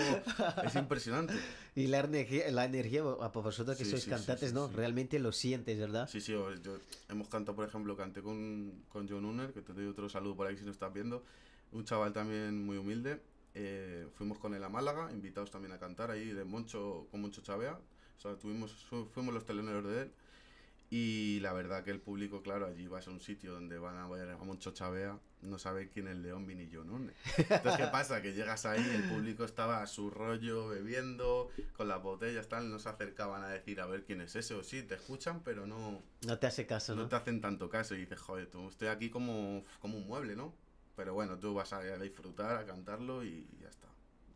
es 0.64 0.75
impresionante. 0.76 1.35
y 1.75 1.88
la 1.88 2.00
energía, 2.00 2.50
la 2.53 2.64
energía 2.64 3.03
a 3.03 3.29
vosotros 3.29 3.77
que 3.77 3.85
sois 3.85 4.07
cantantes, 4.07 4.55
¿no? 4.55 4.68
Realmente 4.68 5.18
lo 5.18 5.33
sientes, 5.33 5.79
¿verdad? 5.79 6.09
Sí, 6.09 6.23
sí, 6.23 6.33
yo, 6.33 6.49
hemos 7.11 7.29
cantado, 7.29 7.55
por 7.55 7.68
ejemplo, 7.68 7.99
canté 7.99 8.23
con, 8.23 8.85
con 8.88 9.07
John 9.07 9.27
Unner, 9.27 9.53
que 9.53 9.61
te 9.61 9.75
doy 9.75 9.87
otro 9.87 10.09
saludo 10.09 10.35
por 10.35 10.47
ahí 10.47 10.57
si 10.57 10.64
no 10.64 10.70
estás 10.70 10.90
viendo. 10.90 11.23
Un 11.73 11.85
chaval 11.85 12.14
también 12.14 12.64
muy 12.64 12.79
humilde 12.79 13.20
eh, 13.55 14.09
fuimos 14.14 14.38
con 14.38 14.55
él 14.55 14.64
a 14.64 14.69
Málaga, 14.69 15.11
invitados 15.12 15.51
también 15.51 15.73
a 15.73 15.79
cantar 15.79 16.11
ahí 16.11 16.33
de 16.33 16.45
Moncho, 16.45 17.07
con 17.11 17.23
Moncho 17.23 17.43
Chavea. 17.43 17.79
O 18.17 18.21
sea, 18.21 18.37
tuvimos, 18.37 18.73
fuimos 19.12 19.35
los 19.35 19.45
teloneros 19.45 19.85
de 19.85 20.03
él. 20.03 20.12
Y 20.90 21.40
la 21.40 21.53
verdad 21.53 21.83
que 21.83 21.90
el 21.90 22.01
público, 22.01 22.43
claro, 22.43 22.67
allí 22.67 22.87
vas 22.87 23.09
a 23.09 23.11
un 23.11 23.21
sitio 23.21 23.53
donde 23.53 23.79
van 23.79 23.97
a 23.97 24.07
ver 24.07 24.31
a 24.31 24.37
Moncho 24.37 24.73
Chavea, 24.73 25.19
no 25.43 25.59
sabe 25.59 25.88
quién 25.88 26.09
es 26.09 26.17
León 26.17 26.47
Vinillo, 26.47 26.85
¿no? 26.85 26.97
Entonces, 26.97 27.77
¿qué 27.77 27.87
pasa? 27.90 28.23
Que 28.23 28.33
llegas 28.33 28.64
ahí, 28.64 28.87
el 28.95 29.09
público 29.11 29.45
estaba 29.45 29.83
a 29.83 29.87
su 29.87 30.11
rollo 30.11 30.69
bebiendo, 30.69 31.51
con 31.77 31.88
las 31.88 32.03
botellas, 32.03 32.49
tal, 32.49 32.71
no 32.71 32.79
se 32.79 32.88
acercaban 32.88 33.43
a 33.43 33.49
decir 33.49 33.81
a 33.81 33.87
ver 33.87 34.05
quién 34.05 34.21
es 34.21 34.37
ese, 34.37 34.55
o 34.55 34.62
sí, 34.62 34.83
te 34.83 34.95
escuchan, 34.95 35.43
pero 35.43 35.67
no... 35.67 36.03
No 36.27 36.38
te 36.38 36.47
hace 36.47 36.67
caso, 36.67 36.95
¿no? 36.95 37.03
No 37.03 37.09
te 37.09 37.17
hacen 37.17 37.40
tanto 37.40 37.69
caso 37.69 37.95
y 37.95 38.01
dices, 38.01 38.21
joder, 38.21 38.47
tú, 38.47 38.69
estoy 38.69 38.88
aquí 38.88 39.11
como, 39.11 39.64
como 39.81 39.99
un 39.99 40.07
mueble, 40.07 40.37
¿no? 40.37 40.55
Pero 40.96 41.14
bueno, 41.14 41.38
tú 41.38 41.54
vas 41.54 41.72
a, 41.72 41.80
disfrutar, 41.98 42.57
a 42.57 42.64
cantarlo 42.64 43.24
y 43.24 43.46
ya 43.61 43.68
está. 43.68 43.88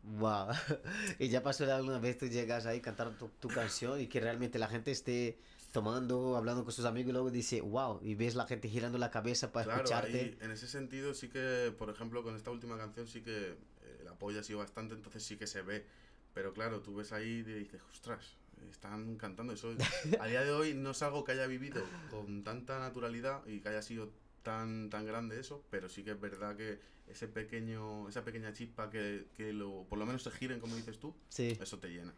Wow. 0.03 0.47
¿Y 1.19 1.29
ya 1.29 1.43
pasó 1.43 1.71
alguna 1.73 1.99
vez 1.99 2.17
tú 2.17 2.27
llegas 2.27 2.65
ahí 2.65 2.79
a 2.79 2.81
cantar 2.81 3.11
tu, 3.17 3.47
canción 3.47 3.99
y 3.99 4.07
que 4.07 4.19
realmente 4.19 4.59
la 4.59 4.67
gente 4.67 4.91
esté 4.91 5.37
tomando, 5.71 6.35
hablando 6.35 6.63
con 6.63 6.73
sus 6.73 6.85
amigos 6.85 7.09
y 7.09 7.13
luego 7.13 7.31
dice, 7.31 7.61
wow, 7.61 7.99
y 8.01 8.15
ves 8.15 8.35
la 8.35 8.45
gente 8.47 8.69
girando 8.69 8.97
la 8.97 9.11
cabeza 9.11 9.51
para 9.51 9.65
claro, 9.65 9.83
escucharte? 9.83 10.37
en 10.41 10.51
ese 10.51 10.67
sentido 10.67 11.13
sí 11.13 11.29
que, 11.29 11.73
por 11.77 11.89
ejemplo, 11.89 12.23
con 12.23 12.35
esta 12.35 12.49
última 12.51 12.77
canción 12.77 13.07
sí 13.07 13.21
que 13.21 13.51
eh, 13.51 13.97
el 14.01 14.07
apoyo 14.07 14.39
ha 14.39 14.43
sido 14.43 14.59
bastante, 14.59 14.95
entonces 14.95 15.23
sí 15.23 15.37
que 15.37 15.47
se 15.47 15.61
ve. 15.61 15.85
Pero 16.33 16.53
claro, 16.53 16.81
tú 16.81 16.95
ves 16.95 17.11
ahí 17.11 17.39
y 17.39 17.43
dices, 17.43 17.81
ostras, 17.91 18.37
están 18.69 19.15
cantando 19.17 19.53
eso. 19.53 19.73
a 20.19 20.27
día 20.27 20.43
de 20.43 20.51
hoy 20.51 20.73
no 20.73 20.91
es 20.91 21.01
algo 21.01 21.23
que 21.23 21.33
haya 21.33 21.47
vivido 21.47 21.83
con 22.09 22.43
tanta 22.43 22.79
naturalidad 22.79 23.45
y 23.45 23.59
que 23.59 23.69
haya 23.69 23.81
sido 23.81 24.11
tan, 24.49 24.89
tan 24.89 25.05
grande 25.05 25.39
eso, 25.39 25.63
pero 25.69 25.87
sí 25.89 26.03
que 26.03 26.11
es 26.11 26.19
verdad 26.19 26.55
que 26.55 26.79
ese 27.07 27.27
pequeño, 27.27 28.09
esa 28.09 28.23
pequeña 28.25 28.51
chispa 28.51 28.89
que, 28.89 29.27
que 29.37 29.53
lo, 29.53 29.85
por 29.87 29.99
lo 29.99 30.07
menos 30.07 30.23
se 30.23 30.31
giren, 30.31 30.59
como 30.59 30.75
dices 30.75 30.97
tú, 30.99 31.13
eso 31.37 31.77
te 31.77 31.89
llena. 31.89 32.11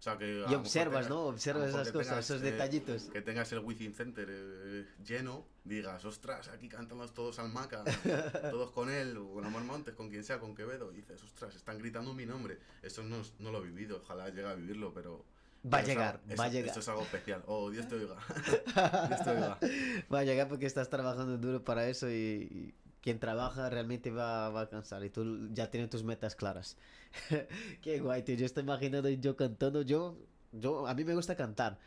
O 0.00 0.02
sea, 0.02 0.18
que 0.18 0.44
y 0.48 0.54
observas, 0.54 1.08
¿no? 1.08 1.26
Observas 1.26 1.68
esas 1.68 1.92
cosas, 1.92 2.24
esos 2.24 2.42
eh, 2.42 2.50
detallitos. 2.50 3.04
Que 3.12 3.22
tengas 3.22 3.52
el 3.52 3.60
Within 3.60 3.94
Center 3.94 4.26
eh, 4.28 4.86
lleno, 5.06 5.44
digas, 5.62 6.04
ostras, 6.04 6.48
aquí 6.48 6.68
cantamos 6.68 7.14
todos 7.14 7.38
al 7.38 7.52
Maca, 7.52 7.84
todos 8.50 8.72
con 8.72 8.90
él, 8.90 9.16
o 9.18 9.34
con 9.34 9.44
Amor 9.44 9.62
Montes, 9.62 9.94
con 9.94 10.08
quien 10.08 10.24
sea, 10.24 10.40
con 10.40 10.56
Quevedo. 10.56 10.90
Y 10.90 10.96
dices, 10.96 11.22
ostras, 11.22 11.54
están 11.54 11.78
gritando 11.78 12.14
mi 12.14 12.26
nombre. 12.26 12.58
Eso 12.82 13.04
no, 13.04 13.22
no 13.38 13.52
lo 13.52 13.62
he 13.62 13.66
vivido, 13.66 13.98
ojalá 13.98 14.28
llegue 14.30 14.48
a 14.48 14.54
vivirlo, 14.54 14.92
pero 14.92 15.24
Va 15.62 15.78
a 15.78 15.82
llegar, 15.82 16.20
va 16.38 16.44
a 16.44 16.48
llegar. 16.48 16.68
Esto 16.68 16.80
es 16.80 16.88
algo 16.88 17.02
especial. 17.02 17.42
Oh, 17.46 17.68
Dios 17.70 17.86
te 17.86 17.96
oiga. 17.96 18.16
Dios 19.08 19.24
te 19.24 19.30
oiga. 19.30 19.58
Va 20.12 20.20
a 20.20 20.24
llegar 20.24 20.48
porque 20.48 20.64
estás 20.64 20.88
trabajando 20.88 21.36
duro 21.36 21.62
para 21.64 21.86
eso 21.86 22.10
y, 22.10 22.74
quien 23.02 23.18
trabaja 23.18 23.68
realmente 23.70 24.10
va, 24.10 24.50
va, 24.50 24.62
a 24.62 24.68
cansar 24.68 25.04
y 25.04 25.10
tú 25.10 25.48
ya 25.52 25.70
tienes 25.70 25.90
tus 25.90 26.04
metas 26.04 26.34
claras. 26.34 26.76
Qué 27.82 28.00
guay, 28.00 28.22
tío. 28.22 28.36
Yo 28.36 28.46
estoy 28.46 28.62
imaginando 28.62 29.08
yo 29.08 29.36
cantando. 29.36 29.82
Yo, 29.82 30.16
yo, 30.52 30.86
a 30.86 30.94
mí 30.94 31.04
me 31.04 31.14
gusta 31.14 31.36
cantar. 31.36 31.78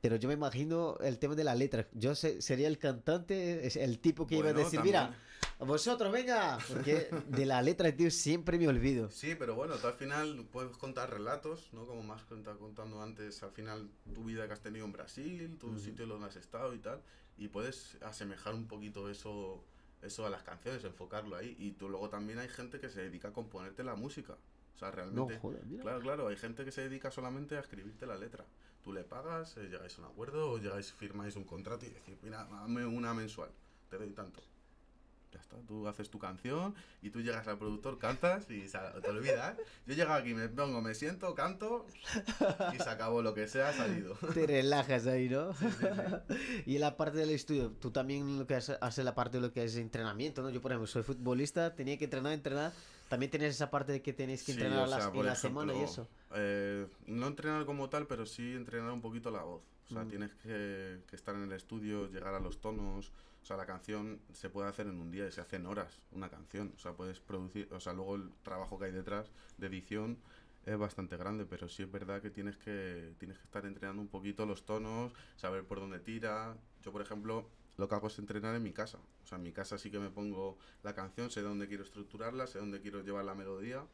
Pero 0.00 0.16
yo 0.16 0.28
me 0.28 0.34
imagino 0.34 0.98
el 0.98 1.18
tema 1.18 1.34
de 1.34 1.44
la 1.44 1.54
letra. 1.54 1.88
Yo 1.94 2.14
sería 2.14 2.68
el 2.68 2.76
cantante, 2.76 3.66
el 3.82 3.98
tipo 4.00 4.26
que 4.26 4.36
iba 4.36 4.50
a 4.50 4.52
decir, 4.52 4.80
mira, 4.82 5.16
vosotros, 5.66 6.12
venga. 6.12 6.58
Porque 6.68 7.08
de 7.28 7.46
la 7.46 7.62
letra, 7.62 7.90
tío, 7.94 8.10
siempre 8.10 8.58
me 8.58 8.68
olvido. 8.68 9.10
Sí, 9.10 9.34
pero 9.38 9.54
bueno, 9.54 9.76
tú 9.76 9.86
al 9.86 9.94
final 9.94 10.46
puedes 10.50 10.76
contar 10.76 11.10
relatos, 11.10 11.68
¿no? 11.72 11.86
Como 11.86 12.02
más 12.02 12.22
contando 12.24 13.02
antes, 13.02 13.42
al 13.42 13.52
final 13.52 13.88
tu 14.14 14.24
vida 14.24 14.46
que 14.46 14.52
has 14.52 14.60
tenido 14.60 14.84
en 14.84 14.92
Brasil, 14.92 15.56
tu 15.58 15.78
sitio 15.78 16.06
donde 16.06 16.26
has 16.26 16.36
estado 16.36 16.74
y 16.74 16.78
tal. 16.78 17.00
Y 17.36 17.48
puedes 17.48 17.96
asemejar 18.02 18.54
un 18.54 18.66
poquito 18.66 19.10
eso, 19.10 19.62
eso 20.02 20.26
a 20.26 20.30
las 20.30 20.42
canciones, 20.42 20.84
enfocarlo 20.84 21.36
ahí. 21.36 21.56
Y 21.58 21.72
tú 21.72 21.88
luego 21.88 22.08
también 22.08 22.38
hay 22.38 22.48
gente 22.48 22.80
que 22.80 22.88
se 22.88 23.02
dedica 23.02 23.28
a 23.28 23.32
componerte 23.32 23.82
la 23.82 23.94
música. 23.94 24.34
O 24.74 24.78
sea, 24.78 24.90
realmente. 24.90 25.40
Claro, 25.80 26.00
claro, 26.00 26.28
hay 26.28 26.36
gente 26.36 26.64
que 26.64 26.72
se 26.72 26.82
dedica 26.82 27.10
solamente 27.10 27.56
a 27.56 27.60
escribirte 27.60 28.06
la 28.06 28.16
letra. 28.16 28.44
Tú 28.82 28.92
le 28.92 29.02
pagas, 29.02 29.56
eh, 29.56 29.68
llegáis 29.70 29.96
a 29.98 30.02
un 30.02 30.08
acuerdo 30.08 30.50
o 30.50 30.58
llegáis, 30.58 30.92
firmáis 30.92 31.36
un 31.36 31.44
contrato 31.44 31.86
y 31.86 31.88
decís, 31.88 32.18
mira, 32.22 32.44
dame 32.44 32.84
una 32.84 33.14
mensual, 33.14 33.50
te 33.88 33.96
doy 33.96 34.10
tanto. 34.10 34.42
Ya 35.34 35.40
está, 35.40 35.56
tú 35.66 35.88
haces 35.88 36.10
tu 36.10 36.20
canción 36.20 36.76
y 37.02 37.10
tú 37.10 37.20
llegas 37.20 37.48
al 37.48 37.58
productor, 37.58 37.98
cantas 37.98 38.48
y 38.48 38.68
te 38.68 39.10
olvidas. 39.10 39.56
Yo 39.84 39.94
llego 39.94 40.12
aquí, 40.12 40.32
me 40.32 40.48
pongo, 40.48 40.80
me 40.80 40.94
siento, 40.94 41.34
canto 41.34 41.86
y 42.72 42.76
se 42.76 42.88
acabó 42.88 43.20
lo 43.20 43.34
que 43.34 43.48
sea, 43.48 43.70
ha 43.70 43.72
salido. 43.72 44.14
Te 44.32 44.46
relajas 44.46 45.08
ahí, 45.08 45.28
¿no? 45.28 45.50
y 46.66 46.78
la 46.78 46.96
parte 46.96 47.18
del 47.18 47.30
estudio, 47.30 47.72
tú 47.72 47.90
también 47.90 48.38
lo 48.38 48.46
que 48.46 48.54
haces 48.54 49.04
la 49.04 49.16
parte 49.16 49.38
de 49.38 49.40
lo 49.40 49.52
que 49.52 49.64
es 49.64 49.74
entrenamiento, 49.74 50.40
¿no? 50.42 50.50
Yo, 50.50 50.60
por 50.60 50.70
ejemplo, 50.70 50.86
soy 50.86 51.02
futbolista, 51.02 51.74
tenía 51.74 51.98
que 51.98 52.04
entrenar, 52.04 52.32
entrenar 52.32 52.72
también 53.08 53.30
tienes 53.30 53.54
esa 53.54 53.70
parte 53.70 53.92
de 53.92 54.02
que 54.02 54.12
tenéis 54.12 54.44
que 54.44 54.52
entrenar 54.52 54.84
en 54.84 55.24
la 55.26 55.34
semana 55.34 55.74
y 55.74 55.82
eso. 55.82 56.08
Eh, 56.34 56.86
no 57.06 57.26
entrenar 57.26 57.64
como 57.66 57.88
tal, 57.88 58.06
pero 58.06 58.24
sí 58.24 58.52
entrenar 58.52 58.92
un 58.92 59.00
poquito 59.00 59.30
la 59.30 59.42
voz. 59.42 59.62
O 59.86 59.92
sea, 59.92 60.04
Mm. 60.04 60.08
tienes 60.08 60.34
que, 60.34 61.02
que 61.08 61.16
estar 61.16 61.34
en 61.34 61.42
el 61.42 61.52
estudio, 61.52 62.08
llegar 62.10 62.34
a 62.34 62.40
los 62.40 62.60
tonos. 62.60 63.12
O 63.42 63.46
sea, 63.46 63.56
la 63.58 63.66
canción 63.66 64.20
se 64.32 64.48
puede 64.48 64.68
hacer 64.68 64.86
en 64.86 64.98
un 65.00 65.10
día 65.10 65.26
y 65.28 65.32
se 65.32 65.40
hace 65.42 65.56
en 65.56 65.66
horas 65.66 66.00
una 66.12 66.30
canción. 66.30 66.72
O 66.76 66.78
sea, 66.78 66.92
puedes 66.92 67.20
producir, 67.20 67.68
o 67.72 67.80
sea, 67.80 67.92
luego 67.92 68.14
el 68.16 68.30
trabajo 68.42 68.78
que 68.78 68.86
hay 68.86 68.92
detrás 68.92 69.30
de 69.58 69.66
edición 69.66 70.18
es 70.64 70.78
bastante 70.78 71.16
grande, 71.18 71.44
pero 71.44 71.68
sí 71.68 71.82
es 71.82 71.92
verdad 71.92 72.22
que 72.22 72.30
tienes 72.30 72.56
que 72.56 73.14
tienes 73.18 73.36
que 73.38 73.44
estar 73.44 73.66
entrenando 73.66 74.00
un 74.00 74.08
poquito 74.08 74.46
los 74.46 74.64
tonos, 74.64 75.12
saber 75.36 75.64
por 75.64 75.78
dónde 75.80 75.98
tira. 76.00 76.56
Yo, 76.82 76.90
por 76.90 77.02
ejemplo, 77.02 77.46
lo 77.76 77.86
que 77.88 77.94
hago 77.94 78.06
es 78.06 78.18
entrenar 78.18 78.54
en 78.54 78.62
mi 78.62 78.72
casa. 78.72 78.98
O 79.22 79.26
sea, 79.26 79.36
en 79.36 79.44
mi 79.44 79.52
casa 79.52 79.76
sí 79.76 79.90
que 79.90 79.98
me 79.98 80.08
pongo 80.10 80.56
la 80.82 80.94
canción, 80.94 81.30
sé 81.30 81.42
dónde 81.42 81.68
quiero 81.68 81.82
estructurarla, 81.84 82.46
sé 82.46 82.58
dónde 82.60 82.80
quiero 82.80 83.02
llevar 83.02 83.26
la 83.26 83.34
melodía 83.34 83.84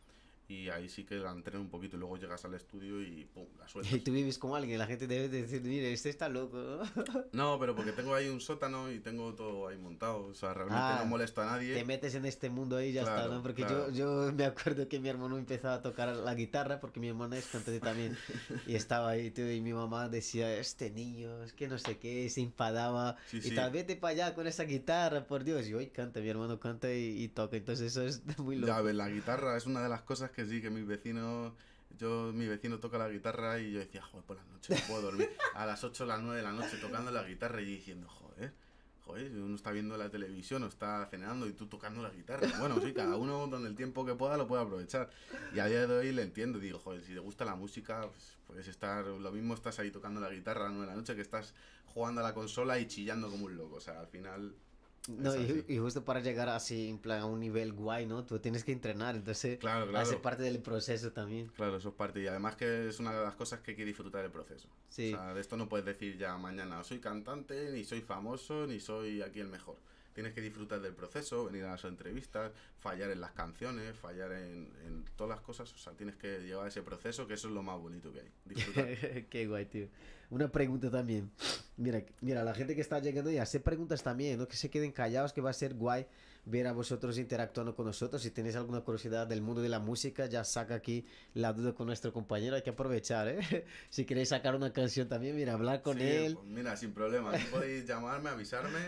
y 0.50 0.68
ahí 0.68 0.88
sí 0.88 1.04
que 1.04 1.14
la 1.16 1.30
entreno 1.30 1.60
un 1.60 1.68
poquito 1.70 1.96
y 1.96 2.00
luego 2.00 2.16
llegas 2.16 2.44
al 2.44 2.54
estudio 2.54 3.00
y 3.00 3.24
pum, 3.32 3.46
la 3.58 3.68
sueltas. 3.68 3.92
Y 3.92 4.00
tú 4.00 4.12
vives 4.12 4.38
con 4.38 4.54
alguien, 4.56 4.78
la 4.78 4.86
gente 4.86 5.06
debe 5.06 5.28
decir, 5.28 5.62
mire, 5.62 5.92
este 5.92 6.08
está 6.10 6.28
loco. 6.28 6.80
¿no? 7.32 7.58
Pero 7.58 7.74
porque 7.76 7.92
tengo 7.92 8.14
ahí 8.14 8.28
un 8.28 8.40
sótano 8.40 8.90
y 8.90 8.98
tengo 9.00 9.34
todo 9.34 9.68
ahí 9.68 9.78
montado. 9.78 10.26
O 10.26 10.34
sea, 10.34 10.52
realmente 10.54 10.80
Ah, 10.82 10.98
no 11.02 11.06
molesto 11.10 11.40
a 11.42 11.46
nadie. 11.46 11.74
Te 11.74 11.84
metes 11.84 12.14
en 12.14 12.24
este 12.26 12.50
mundo 12.50 12.76
ahí 12.76 12.88
y 12.88 12.92
ya 12.92 13.02
está, 13.02 13.14
Claro, 13.14 13.34
¿no? 13.34 13.42
Porque 13.42 13.64
claro. 13.64 13.90
yo, 13.90 14.26
yo 14.26 14.32
me 14.32 14.44
acuerdo 14.44 14.88
que 14.88 14.98
mi 14.98 15.08
hermano 15.08 15.38
empezaba 15.38 15.74
a 15.74 15.82
tocar 15.82 16.08
la 16.16 16.34
guitarra, 16.34 16.80
porque 16.80 17.00
mi 17.00 17.08
hermana 17.08 17.36
es 17.38 17.46
cantante 17.46 17.80
también, 17.80 18.16
y 18.66 18.74
estaba 18.74 19.10
ahí, 19.10 19.30
tío, 19.30 19.50
y 19.52 19.60
mi 19.60 19.72
mamá 19.72 20.08
decía, 20.08 20.56
este 20.56 20.90
niño, 20.90 21.42
es 21.44 21.52
que 21.52 21.68
no 21.68 21.78
sé 21.78 21.98
qué, 21.98 22.28
se 22.30 22.40
enfadaba, 22.40 23.16
Sí, 23.28 23.38
y 23.38 23.42
sí. 23.42 23.54
tal, 23.54 23.70
vete 23.70 23.96
para 23.96 24.12
allá 24.12 24.34
con 24.34 24.46
esa 24.46 24.64
guitarra, 24.64 25.26
por 25.26 25.44
Dios, 25.44 25.66
y 25.68 25.74
hoy 25.74 25.88
canta, 25.88 26.20
mi 26.20 26.28
hermano 26.28 26.58
canta 26.58 26.92
y, 26.92 27.22
y 27.22 27.28
toca, 27.28 27.56
entonces 27.56 27.96
eso 27.96 28.02
es 28.06 28.22
muy 28.38 28.56
loco. 28.56 28.72
Ya 28.72 28.80
ves, 28.80 28.94
la 28.94 29.08
guitarra 29.08 29.56
es 29.56 29.66
una 29.66 29.82
de 29.82 29.88
las 29.88 30.02
cosas 30.02 30.30
que 30.30 30.39
sí, 30.46 30.60
que 30.60 30.70
mis 30.70 30.86
vecinos. 30.86 31.52
Yo, 31.98 32.32
mi 32.32 32.46
vecino 32.46 32.78
toca 32.78 32.98
la 32.98 33.08
guitarra 33.08 33.58
y 33.58 33.72
yo 33.72 33.80
decía, 33.80 34.00
joder, 34.02 34.24
por 34.24 34.36
las 34.36 34.46
noches 34.46 34.80
no 34.80 34.86
puedo 34.86 35.02
dormir. 35.02 35.28
A 35.54 35.66
las 35.66 35.82
8 35.82 36.04
o 36.04 36.06
las 36.06 36.20
9 36.20 36.36
de 36.36 36.42
la 36.42 36.52
noche 36.52 36.76
tocando 36.80 37.10
la 37.10 37.24
guitarra 37.24 37.60
y 37.60 37.64
diciendo, 37.64 38.08
joder, 38.08 38.52
joder, 39.04 39.32
uno 39.32 39.56
está 39.56 39.72
viendo 39.72 39.96
la 39.96 40.08
televisión 40.08 40.62
o 40.62 40.66
está 40.68 41.04
cenando 41.06 41.48
y 41.48 41.52
tú 41.52 41.66
tocando 41.66 42.02
la 42.02 42.10
guitarra. 42.10 42.48
Bueno, 42.58 42.80
sí, 42.80 42.92
cada 42.92 43.16
uno 43.16 43.48
donde 43.48 43.68
el 43.68 43.74
tiempo 43.74 44.06
que 44.06 44.14
pueda 44.14 44.36
lo 44.36 44.46
puede 44.46 44.62
aprovechar. 44.62 45.10
Y 45.52 45.58
a 45.58 45.66
día 45.66 45.86
de 45.86 45.98
hoy 45.98 46.12
le 46.12 46.22
entiendo, 46.22 46.58
digo, 46.58 46.78
joder, 46.78 47.02
si 47.02 47.12
te 47.12 47.18
gusta 47.18 47.44
la 47.44 47.56
música, 47.56 48.02
pues 48.08 48.38
puedes 48.46 48.68
estar, 48.68 49.04
lo 49.04 49.32
mismo 49.32 49.54
estás 49.54 49.78
ahí 49.80 49.90
tocando 49.90 50.20
la 50.20 50.30
guitarra 50.30 50.62
a 50.62 50.64
las 50.64 50.72
9 50.72 50.86
de 50.86 50.92
la 50.92 50.96
noche 50.96 51.16
que 51.16 51.22
estás 51.22 51.54
jugando 51.86 52.20
a 52.20 52.24
la 52.24 52.34
consola 52.34 52.78
y 52.78 52.86
chillando 52.86 53.28
como 53.30 53.46
un 53.46 53.56
loco. 53.56 53.76
O 53.76 53.80
sea, 53.80 54.00
al 54.00 54.06
final. 54.06 54.54
No, 55.08 55.34
y, 55.34 55.78
justo 55.78 56.04
para 56.04 56.20
llegar 56.20 56.48
así, 56.50 56.88
en 56.88 56.98
plan, 56.98 57.20
a 57.20 57.26
un 57.26 57.40
nivel 57.40 57.72
guay, 57.72 58.06
¿no? 58.06 58.24
Tú 58.24 58.38
tienes 58.38 58.64
que 58.64 58.72
entrenar, 58.72 59.16
entonces 59.16 59.58
Claro, 59.58 59.84
hace 59.96 60.10
claro. 60.10 60.22
parte 60.22 60.42
del 60.42 60.60
proceso 60.60 61.12
también. 61.12 61.48
Claro, 61.56 61.78
eso 61.78 61.88
es 61.88 61.94
parte. 61.94 62.20
Y 62.20 62.26
además 62.26 62.56
que 62.56 62.88
es 62.88 63.00
una 63.00 63.12
de 63.12 63.24
las 63.24 63.34
cosas 63.34 63.60
que 63.60 63.72
hay 63.72 63.76
que 63.76 63.84
disfrutar 63.84 64.24
el 64.24 64.30
proceso. 64.30 64.68
Sí. 64.88 65.14
O 65.14 65.16
sea, 65.16 65.34
de 65.34 65.40
esto 65.40 65.56
no 65.56 65.68
puedes 65.68 65.86
decir 65.86 66.18
ya 66.18 66.36
mañana 66.36 66.84
soy 66.84 67.00
cantante, 67.00 67.70
ni 67.72 67.84
soy 67.84 68.02
famoso, 68.02 68.66
ni 68.66 68.78
soy 68.78 69.22
aquí 69.22 69.40
el 69.40 69.48
mejor. 69.48 69.76
Tienes 70.14 70.32
que 70.34 70.40
disfrutar 70.40 70.80
del 70.80 70.92
proceso, 70.92 71.44
venir 71.46 71.64
a 71.64 71.70
las 71.72 71.84
entrevistas, 71.84 72.50
fallar 72.78 73.10
en 73.10 73.20
las 73.20 73.30
canciones, 73.32 73.96
fallar 73.96 74.32
en, 74.32 74.68
en 74.86 75.04
todas 75.16 75.30
las 75.36 75.40
cosas. 75.40 75.72
O 75.72 75.78
sea, 75.78 75.92
tienes 75.92 76.16
que 76.16 76.40
llevar 76.40 76.66
ese 76.68 76.82
proceso, 76.82 77.26
que 77.26 77.34
eso 77.34 77.48
es 77.48 77.54
lo 77.54 77.62
más 77.62 77.78
bonito 77.78 78.12
que 78.12 78.20
hay. 78.20 78.30
Disfrutar. 78.44 79.26
Qué 79.30 79.46
guay, 79.46 79.66
tío. 79.66 79.86
Una 80.30 80.50
pregunta 80.50 80.90
también. 80.90 81.30
Mira, 81.76 82.02
mira, 82.20 82.44
la 82.44 82.54
gente 82.54 82.74
que 82.74 82.80
está 82.80 82.98
llegando 83.00 83.30
ya 83.30 83.42
hace 83.42 83.58
preguntas 83.60 84.02
también, 84.02 84.38
no 84.38 84.46
que 84.46 84.56
se 84.56 84.68
queden 84.70 84.92
callados, 84.92 85.32
que 85.32 85.40
va 85.40 85.50
a 85.50 85.54
ser 85.54 85.74
guay 85.74 86.06
ver 86.44 86.66
a 86.66 86.72
vosotros 86.72 87.18
interactuando 87.18 87.74
con 87.74 87.86
nosotros. 87.86 88.22
Si 88.22 88.30
tenéis 88.30 88.56
alguna 88.56 88.80
curiosidad 88.80 89.26
del 89.26 89.42
mundo 89.42 89.60
de 89.62 89.68
la 89.68 89.78
música, 89.78 90.26
ya 90.26 90.42
saca 90.44 90.74
aquí 90.74 91.04
la 91.34 91.52
duda 91.52 91.74
con 91.74 91.86
nuestro 91.86 92.12
compañero. 92.12 92.56
Hay 92.56 92.62
que 92.62 92.70
aprovechar, 92.70 93.28
¿eh? 93.28 93.40
Si 93.90 94.04
queréis 94.04 94.28
sacar 94.30 94.54
una 94.54 94.72
canción 94.72 95.08
también, 95.08 95.36
mira, 95.36 95.52
hablar 95.54 95.82
con 95.82 95.98
Sí, 95.98 96.04
él. 96.04 96.34
pues 96.34 96.46
mira, 96.46 96.76
sin 96.76 96.92
problema. 96.92 97.32
Podéis 97.50 97.86
llamarme, 97.86 98.30
avisarme 98.30 98.78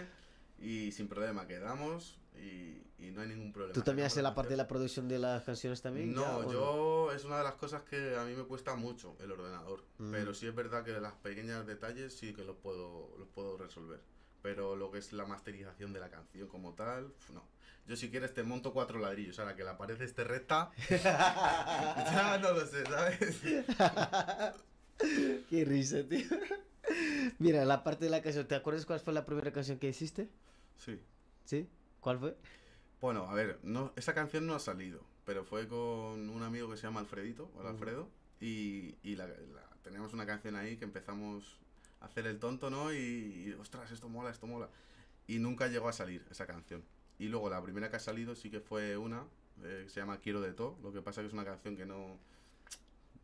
y 0.63 0.93
sin 0.93 1.09
problema 1.09 1.47
quedamos 1.47 2.19
y, 2.37 2.83
y 2.99 3.11
no 3.11 3.23
hay 3.23 3.29
ningún 3.29 3.53
problema. 3.53 3.75
¿Tú 3.75 3.83
también 3.83 4.07
haces 4.07 4.23
la 4.23 4.35
parte 4.35 4.51
de 4.51 4.57
la 4.57 4.69
producción 4.69 5.09
de 5.09 5.19
las 5.19 5.43
canciones 5.43 5.83
también? 5.83 6.15
No, 6.15 6.51
yo 6.51 7.13
es 7.13 7.25
una 7.25 7.39
de 7.39 7.45
las 7.45 7.55
cosas 7.55 7.83
que 7.83 8.17
a 8.17 8.25
mí 8.25 8.35
me 8.35 8.45
cuesta 8.45 8.77
mucho 8.77 9.17
el 9.21 9.33
ordenador. 9.33 9.85
Mm. 9.99 10.13
Pero 10.13 10.35
sí 10.35 10.47
es 10.47 10.55
verdad 10.55 10.85
que 10.85 10.93
las 10.93 11.15
pequeños 11.15 11.67
detalles 11.67 12.15
sí 12.15 12.33
que 12.33 12.45
los 12.45 12.57
puedo, 12.57 13.15
los 13.19 13.29
puedo 13.29 13.57
resolver. 13.57 14.01
Pero 14.41 14.77
lo 14.77 14.91
que 14.91 14.99
es 14.99 15.13
la 15.13 15.25
masterización 15.25 15.93
de 15.93 16.01
la 16.01 16.11
canción 16.11 16.49
como 16.49 16.75
tal, 16.75 17.13
no. 17.33 17.45
Yo 17.87 17.97
si 17.97 18.11
quieres 18.11 18.33
te 18.33 18.45
monto 18.45 18.73
cuatro 18.73 19.01
ladrillos. 19.01 19.39
Ahora 19.41 19.57
que 19.57 19.65
la 19.65 19.77
pared 19.77 20.01
esté 20.01 20.25
recta, 20.25 20.71
ya 20.89 22.39
no 22.41 22.53
lo 22.53 22.67
sé, 22.67 22.85
¿sabes? 22.85 23.41
Qué 25.51 25.65
risa, 25.65 26.03
tío. 26.09 26.27
Mira, 27.39 27.65
la 27.65 27.83
parte 27.83 28.05
de 28.05 28.11
la 28.11 28.23
canción, 28.23 28.47
¿te 28.47 28.55
acuerdas 28.55 28.87
cuál 28.87 29.01
fue 29.01 29.13
la 29.13 29.25
primera 29.25 29.53
canción 29.53 29.79
que 29.79 29.89
hiciste? 29.89 30.29
Sí. 30.85 31.01
¿Sí? 31.45 31.69
¿Cuál 32.01 32.19
fue? 32.19 32.37
Bueno, 33.01 33.25
a 33.29 33.35
ver, 33.35 33.59
no, 33.63 33.93
esa 33.97 34.15
canción 34.15 34.47
no 34.47 34.55
ha 34.55 34.61
salido, 34.61 35.01
pero 35.25 35.45
fue 35.45 35.67
con 35.69 36.29
un 36.31 36.43
amigo 36.43 36.71
que 36.71 36.77
se 36.77 36.85
llama 36.85 37.01
Alfredito, 37.01 37.51
o. 37.57 37.67
Alfredo, 37.67 38.09
y, 38.41 38.95
y 39.03 39.17
la, 39.17 39.27
la- 39.27 39.69
teníamos 39.83 40.13
una 40.13 40.27
canción 40.27 40.55
ahí 40.57 40.77
que 40.77 40.85
empezamos 40.85 41.59
a 42.01 42.07
hacer 42.07 42.27
el 42.27 42.39
tonto, 42.39 42.71
¿no? 42.71 42.93
Y, 42.93 42.97
y, 42.99 43.53
ostras, 43.61 43.91
esto 43.91 44.09
mola, 44.09 44.31
esto 44.31 44.47
mola. 44.47 44.69
Y 45.27 45.39
nunca 45.39 45.69
llegó 45.69 45.89
a 45.89 45.93
salir 45.93 46.27
esa 46.31 46.47
canción. 46.47 46.85
Y 47.19 47.29
luego 47.29 47.51
la 47.51 47.63
primera 47.63 47.91
que 47.91 47.97
ha 47.97 48.01
salido 48.01 48.35
sí 48.35 48.51
que 48.51 48.61
fue 48.61 48.97
una, 48.97 49.25
eh, 49.63 49.83
que 49.85 49.91
se 49.91 50.01
llama 50.01 50.19
Quiero 50.19 50.41
de 50.41 50.53
todo, 50.53 50.79
lo 50.83 50.93
que 50.93 51.03
pasa 51.03 51.21
que 51.21 51.29
es 51.29 51.33
una 51.33 51.45
canción 51.45 51.77
que 51.77 51.87
no... 51.87 52.19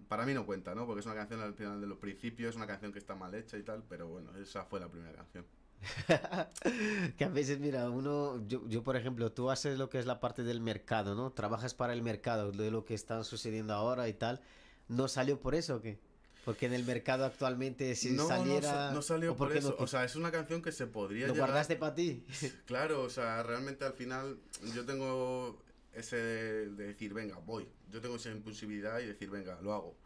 Para 0.08 0.24
mí 0.24 0.32
no 0.32 0.46
cuenta, 0.46 0.74
¿no? 0.74 0.86
Porque 0.86 1.00
es 1.00 1.06
una 1.06 1.14
canción 1.14 1.40
al 1.40 1.54
final 1.54 1.80
de 1.80 1.86
los 1.86 1.98
principios, 1.98 2.50
es 2.50 2.56
una 2.56 2.66
canción 2.66 2.92
que 2.92 2.98
está 2.98 3.14
mal 3.14 3.34
hecha 3.34 3.58
y 3.58 3.62
tal, 3.62 3.84
pero 3.88 4.08
bueno, 4.08 4.34
esa 4.36 4.64
fue 4.64 4.80
la 4.80 4.88
primera 4.88 5.12
canción. 5.12 5.44
que 7.16 7.24
a 7.24 7.28
veces, 7.28 7.58
mira, 7.60 7.88
uno, 7.90 8.42
yo, 8.46 8.66
yo 8.68 8.82
por 8.82 8.96
ejemplo, 8.96 9.32
tú 9.32 9.50
haces 9.50 9.78
lo 9.78 9.88
que 9.88 9.98
es 9.98 10.06
la 10.06 10.20
parte 10.20 10.42
del 10.42 10.60
mercado, 10.60 11.14
¿no? 11.14 11.30
Trabajas 11.32 11.74
para 11.74 11.92
el 11.92 12.02
mercado, 12.02 12.52
de 12.52 12.70
lo 12.70 12.84
que 12.84 12.94
está 12.94 13.22
sucediendo 13.24 13.74
ahora 13.74 14.08
y 14.08 14.14
tal. 14.14 14.40
¿No 14.88 15.08
salió 15.08 15.38
por 15.40 15.54
eso 15.54 15.76
o 15.76 15.80
qué? 15.82 15.98
Porque 16.44 16.66
en 16.66 16.72
el 16.72 16.84
mercado 16.84 17.24
actualmente 17.26 17.94
si 17.94 18.10
no, 18.12 18.22
no 18.22 18.28
saliera... 18.28 18.68
sa- 18.70 18.92
no, 18.92 19.02
salió 19.02 19.32
¿o 19.32 19.36
por 19.36 19.50
no 19.50 19.54
eso. 19.54 19.76
quis- 19.76 19.82
o 19.82 19.86
sea, 19.86 20.04
es 20.04 20.16
una 20.16 20.30
canción 20.32 20.62
que 20.62 20.72
se 20.72 20.86
podría 20.86 21.26
¿Lo 21.26 21.34
llegar- 21.34 21.48
guardaste 21.50 21.76
para 21.76 21.94
ti? 21.94 22.24
Claro, 22.66 23.02
o 23.02 23.10
sea, 23.10 23.42
realmente 23.42 23.84
al 23.84 23.92
final 23.92 24.38
yo 24.74 24.84
tengo 24.86 25.62
ese 25.92 26.16
de 26.16 26.86
decir, 26.86 27.12
venga, 27.12 27.36
voy. 27.44 27.68
Yo 27.90 28.00
tengo 28.00 28.16
esa 28.16 28.30
impulsividad 28.30 29.00
y 29.00 29.06
decir, 29.06 29.28
venga, 29.30 29.58
lo 29.60 29.74
hago. 29.74 29.96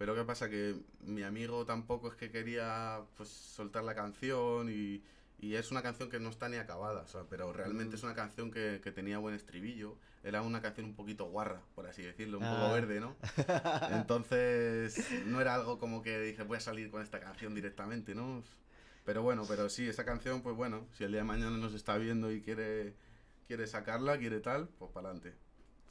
Pero 0.00 0.14
¿qué 0.14 0.24
pasa? 0.24 0.48
Que 0.48 0.76
mi 1.04 1.22
amigo 1.24 1.66
tampoco 1.66 2.08
es 2.08 2.14
que 2.14 2.30
quería 2.30 3.02
pues 3.18 3.28
soltar 3.28 3.84
la 3.84 3.94
canción 3.94 4.70
y, 4.70 5.02
y 5.38 5.56
es 5.56 5.70
una 5.70 5.82
canción 5.82 6.08
que 6.08 6.18
no 6.18 6.30
está 6.30 6.48
ni 6.48 6.56
acabada, 6.56 7.02
o 7.02 7.06
sea, 7.06 7.24
pero 7.28 7.52
realmente 7.52 7.96
Mm. 7.96 7.98
es 7.98 8.02
una 8.04 8.14
canción 8.14 8.50
que, 8.50 8.80
que 8.82 8.92
tenía 8.92 9.18
buen 9.18 9.34
estribillo. 9.34 9.98
Era 10.24 10.40
una 10.40 10.62
canción 10.62 10.86
un 10.86 10.94
poquito 10.94 11.26
guarra, 11.26 11.60
por 11.74 11.86
así 11.86 12.00
decirlo, 12.00 12.38
un 12.38 12.44
Ah. 12.44 12.50
poco 12.58 12.72
verde, 12.72 12.98
¿no? 12.98 13.14
Entonces, 13.92 15.06
no 15.26 15.38
era 15.38 15.54
algo 15.54 15.78
como 15.78 16.00
que 16.02 16.18
dije, 16.18 16.44
voy 16.44 16.56
a 16.56 16.60
salir 16.60 16.90
con 16.90 17.02
esta 17.02 17.20
canción 17.20 17.54
directamente, 17.54 18.14
¿no? 18.14 18.42
Pero 19.04 19.22
bueno, 19.22 19.44
pero 19.46 19.68
sí, 19.68 19.86
esa 19.86 20.06
canción, 20.06 20.40
pues 20.40 20.56
bueno, 20.56 20.86
si 20.96 21.04
el 21.04 21.10
día 21.10 21.20
de 21.20 21.26
mañana 21.26 21.58
nos 21.58 21.74
está 21.74 21.98
viendo 21.98 22.32
y 22.32 22.40
quiere, 22.40 22.94
quiere 23.46 23.66
sacarla, 23.66 24.16
quiere 24.18 24.40
tal, 24.40 24.68
pues 24.78 24.90
para 24.92 25.10
adelante. 25.10 25.36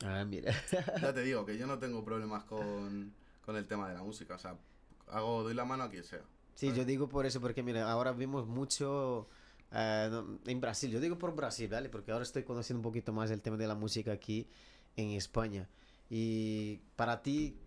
Ah, 0.04 0.26
mira. 0.26 0.52
Ya 1.00 1.13
te 1.13 1.22
digo 1.30 1.45
que 1.45 1.60
yo 1.60 1.67
no 1.67 1.78
tengo 1.78 2.04
problemas 2.04 2.43
con, 2.45 3.13
con 3.50 3.58
el 3.58 3.66
tema 3.66 3.90
de 3.90 3.96
la 3.96 4.04
música, 4.04 4.36
o 4.36 4.38
sea, 4.38 4.56
hago, 5.08 5.42
doy 5.42 5.56
la 5.56 5.66
mano 5.66 5.82
a 5.84 5.90
quien 5.90 6.04
sea. 6.04 6.22
Sí, 6.54 6.72
yo 6.72 6.86
digo 6.86 7.10
por 7.10 7.26
eso, 7.26 7.42
porque 7.42 7.64
mira, 7.64 7.92
ahora 7.92 8.12
vimos 8.12 8.46
mucho 8.46 9.28
eh, 9.72 10.22
en 10.46 10.62
Brasil, 10.62 10.92
yo 10.92 11.00
digo 11.00 11.18
por 11.18 11.36
Brasil, 11.36 11.68
¿vale? 11.68 11.90
Porque 11.90 12.12
ahora 12.12 12.22
estoy 12.22 12.44
conociendo 12.44 12.78
un 12.78 12.84
poquito 12.84 13.12
más 13.12 13.32
el 13.32 13.42
tema 13.42 13.58
de 13.58 13.66
la 13.66 13.74
música 13.74 14.12
aquí 14.12 14.48
en 14.98 15.10
España. 15.14 15.68
Y 16.12 16.78
para 16.96 17.24
ti, 17.24 17.58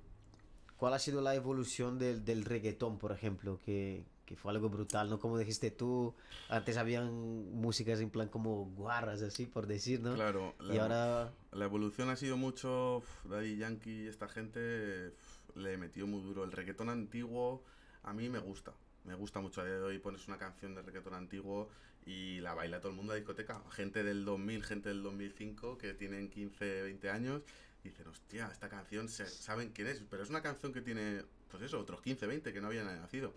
¿cuál 0.77 0.95
ha 0.95 1.01
sido 1.01 1.21
la 1.21 1.35
evolución 1.35 1.99
del, 1.99 2.25
del 2.25 2.45
reggaetón, 2.45 2.97
por 2.99 3.11
ejemplo? 3.11 3.59
Que, 3.65 4.05
que 4.25 4.37
fue 4.37 4.53
algo 4.53 4.69
brutal, 4.69 5.11
¿no? 5.11 5.19
Como 5.19 5.37
dijiste 5.37 5.73
tú, 5.73 6.15
antes 6.49 6.77
habían 6.77 7.53
músicas 7.55 8.01
en 8.01 8.09
plan 8.09 8.29
como 8.29 8.67
guarras, 8.77 9.21
así 9.23 9.47
por 9.47 9.67
decir, 9.67 10.01
¿no? 10.01 10.15
Claro, 10.15 10.55
Y 10.73 10.79
ahora... 10.79 11.33
La 11.51 11.65
evolución 11.65 12.09
ha 12.09 12.15
sido 12.15 12.37
mucho, 12.37 13.03
Daddy 13.25 13.57
Yankee, 13.57 14.07
esta 14.07 14.29
gente 14.29 15.13
le 15.57 15.77
metió 15.77 16.07
muy 16.07 16.23
duro. 16.23 16.45
El 16.45 16.53
reggaetón 16.53 16.89
antiguo 16.89 17.63
a 18.03 18.13
mí 18.13 18.29
me 18.29 18.39
gusta, 18.39 18.73
me 19.05 19.15
gusta 19.15 19.41
mucho. 19.41 19.61
A 19.61 19.65
día 19.65 19.75
de 19.75 19.83
hoy 19.83 19.99
pones 19.99 20.27
una 20.29 20.39
canción 20.39 20.75
de 20.75 20.83
reggaetón 20.83 21.15
antiguo 21.15 21.69
y 22.07 22.41
la 22.41 22.55
baila 22.55 22.81
todo 22.81 22.91
el 22.91 22.97
mundo 22.97 23.13
a 23.13 23.17
discoteca. 23.17 23.63
Gente 23.71 24.03
del 24.03 24.25
2000, 24.25 24.65
gente 24.65 24.89
del 24.89 25.03
2005 25.03 25.79
que 25.79 25.95
tienen 25.95 26.29
15, 26.31 26.83
20 26.83 27.11
años 27.11 27.43
dicen, 27.85 28.07
hostia, 28.07 28.49
esta 28.53 28.69
canción 28.69 29.09
se- 29.09 29.27
saben 29.27 29.71
quién 29.71 29.89
es, 29.89 30.01
pero 30.09 30.23
es 30.23 30.31
una 30.31 30.41
canción 30.43 30.73
que 30.73 30.81
tiene, 30.83 31.23
pues 31.51 31.63
eso, 31.65 31.81
otros 31.81 32.01
15, 32.03 32.27
20 32.27 32.53
que 32.53 32.61
no 32.61 32.69
habían 32.69 32.87
nacido. 32.87 33.33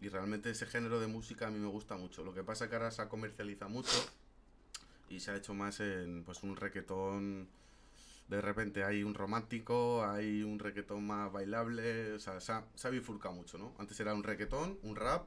Y 0.00 0.08
realmente 0.08 0.50
ese 0.50 0.66
género 0.66 1.00
de 1.00 1.06
música 1.06 1.46
a 1.48 1.50
mí 1.50 1.58
me 1.58 1.68
gusta 1.68 1.96
mucho. 1.96 2.24
Lo 2.24 2.34
que 2.34 2.42
pasa 2.42 2.68
que 2.68 2.76
ahora 2.76 2.90
se 2.90 3.06
comercializa 3.08 3.68
mucho 3.68 3.92
y 5.10 5.20
se 5.20 5.30
ha 5.30 5.36
hecho 5.36 5.54
más 5.54 5.80
en 5.80 6.24
pues 6.24 6.42
un 6.42 6.56
reggaetón 6.56 7.46
de 8.28 8.40
repente 8.40 8.84
hay 8.84 9.02
un 9.02 9.14
romántico 9.14 10.04
hay 10.04 10.42
un 10.42 10.58
reggaetón 10.58 11.06
más 11.06 11.30
bailable 11.32 12.12
o 12.12 12.18
sea 12.18 12.40
se 12.40 12.52
ha, 12.52 12.90
bifurcado 12.90 13.34
mucho 13.34 13.58
no 13.58 13.72
antes 13.78 13.98
era 14.00 14.14
un 14.14 14.22
reggaetón 14.22 14.78
un 14.82 14.96
rap 14.96 15.26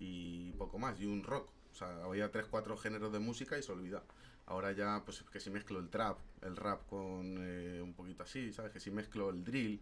y 0.00 0.52
poco 0.52 0.78
más, 0.78 1.00
y 1.00 1.06
un 1.06 1.22
rock. 1.22 1.50
O 1.72 1.74
sea, 1.74 2.04
había 2.04 2.30
tres, 2.30 2.46
cuatro 2.50 2.76
géneros 2.76 3.12
de 3.12 3.18
música 3.18 3.58
y 3.58 3.62
se 3.62 3.72
olvida. 3.72 4.02
Ahora 4.46 4.72
ya, 4.72 5.02
pues 5.04 5.22
que 5.30 5.40
si 5.40 5.50
mezclo 5.50 5.78
el 5.78 5.90
trap, 5.90 6.18
el 6.42 6.56
rap 6.56 6.86
con 6.88 7.36
eh, 7.40 7.80
un 7.82 7.94
poquito 7.94 8.22
así, 8.22 8.52
¿sabes? 8.52 8.72
Que 8.72 8.80
si 8.80 8.90
mezclo 8.90 9.30
el 9.30 9.44
drill. 9.44 9.80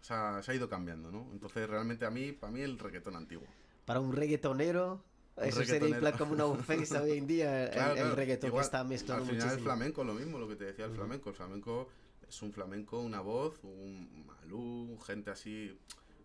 O 0.00 0.04
sea, 0.04 0.42
se 0.42 0.52
ha 0.52 0.54
ido 0.54 0.68
cambiando, 0.68 1.10
¿no? 1.10 1.28
Entonces, 1.32 1.68
realmente 1.68 2.04
a 2.04 2.10
mí, 2.10 2.32
para 2.32 2.52
mí, 2.52 2.60
el 2.60 2.78
reggaetón 2.78 3.16
antiguo. 3.16 3.46
Para 3.86 4.00
un 4.00 4.12
reggaetonero, 4.12 5.02
eso 5.42 5.64
sería 5.64 5.88
en 5.88 6.00
plan 6.00 6.16
como 6.16 6.32
una 6.32 6.44
ofensa 6.46 7.02
hoy 7.02 7.18
en 7.18 7.26
día, 7.26 7.66
el, 7.66 7.98
el, 7.98 8.12
reggaetón 8.12 8.52
que 8.52 8.60
está 8.60 8.84
mezclando 8.84 9.24
Al 9.24 9.30
final 9.30 9.36
muchísimo. 9.46 9.58
el 9.58 9.64
flamenco, 9.64 10.04
lo 10.04 10.14
mismo, 10.14 10.38
lo 10.38 10.48
que 10.48 10.56
te 10.56 10.64
decía 10.64 10.84
el 10.84 10.92
flamenco. 10.92 11.30
El 11.30 11.36
flamenco 11.36 11.88
es 12.28 12.42
un 12.42 12.52
flamenco, 12.52 13.00
una 13.00 13.20
voz, 13.20 13.58
un 13.62 14.26
malú, 14.26 14.98
gente 15.06 15.30
así 15.30 15.78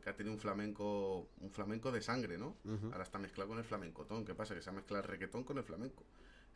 que 0.04 0.10
ha 0.10 0.16
tenido 0.16 0.34
un 0.34 0.40
flamenco 0.40 1.28
un 1.42 1.52
flamenco 1.52 1.92
de 1.92 2.02
sangre, 2.02 2.38
¿no? 2.38 2.56
Ujú. 2.64 2.88
Ahora 2.92 3.04
está 3.04 3.20
mezclado 3.20 3.50
con 3.50 3.58
el 3.58 3.64
flamencotón. 3.64 4.26
¿Qué 4.26 4.34
pasa? 4.34 4.56
Que 4.56 4.62
se 4.62 4.70
ha 4.70 4.74
mezclado 4.74 5.04
el 5.04 5.10
reggaetón 5.10 5.44
con 5.44 5.58
el 5.58 5.64
flamenco. 5.64 6.06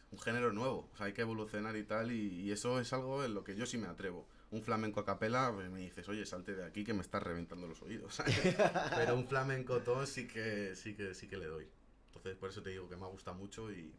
Es 0.05 0.13
un 0.13 0.19
género 0.19 0.53
nuevo, 0.53 0.89
o 0.93 0.97
sea, 0.97 1.07
hay 1.07 1.13
que 1.13 1.21
evolucionar 1.21 1.75
y 1.75 1.83
tal, 1.83 2.11
y, 2.11 2.41
y 2.41 2.51
eso 2.51 2.79
es 2.79 2.93
algo 2.93 3.23
en 3.23 3.33
lo 3.33 3.43
que 3.43 3.55
yo 3.55 3.65
sí 3.65 3.77
me 3.77 3.87
atrevo. 3.87 4.27
Un 4.51 4.61
flamenco 4.61 4.99
a 4.99 5.05
capela, 5.05 5.51
pues, 5.51 5.69
me 5.71 5.79
dices, 5.79 6.07
oye, 6.07 6.25
salte 6.25 6.55
de 6.55 6.63
aquí 6.63 6.83
que 6.83 6.93
me 6.93 7.01
estás 7.01 7.23
reventando 7.23 7.67
los 7.67 7.81
oídos. 7.81 8.21
Pero 8.95 9.15
un 9.15 9.27
flamencotón 9.27 10.05
sí 10.05 10.27
que, 10.27 10.75
sí 10.75 10.93
que, 10.93 11.15
sí 11.15 11.27
que 11.27 11.37
le 11.37 11.47
doy. 11.47 11.67
Entonces, 12.15 12.37
por 12.37 12.49
eso 12.49 12.61
te 12.61 12.69
digo 12.69 12.87
que 12.87 12.95
me 12.95 13.07
gusta 13.07 13.33
mucho 13.33 13.71
y 13.71 13.93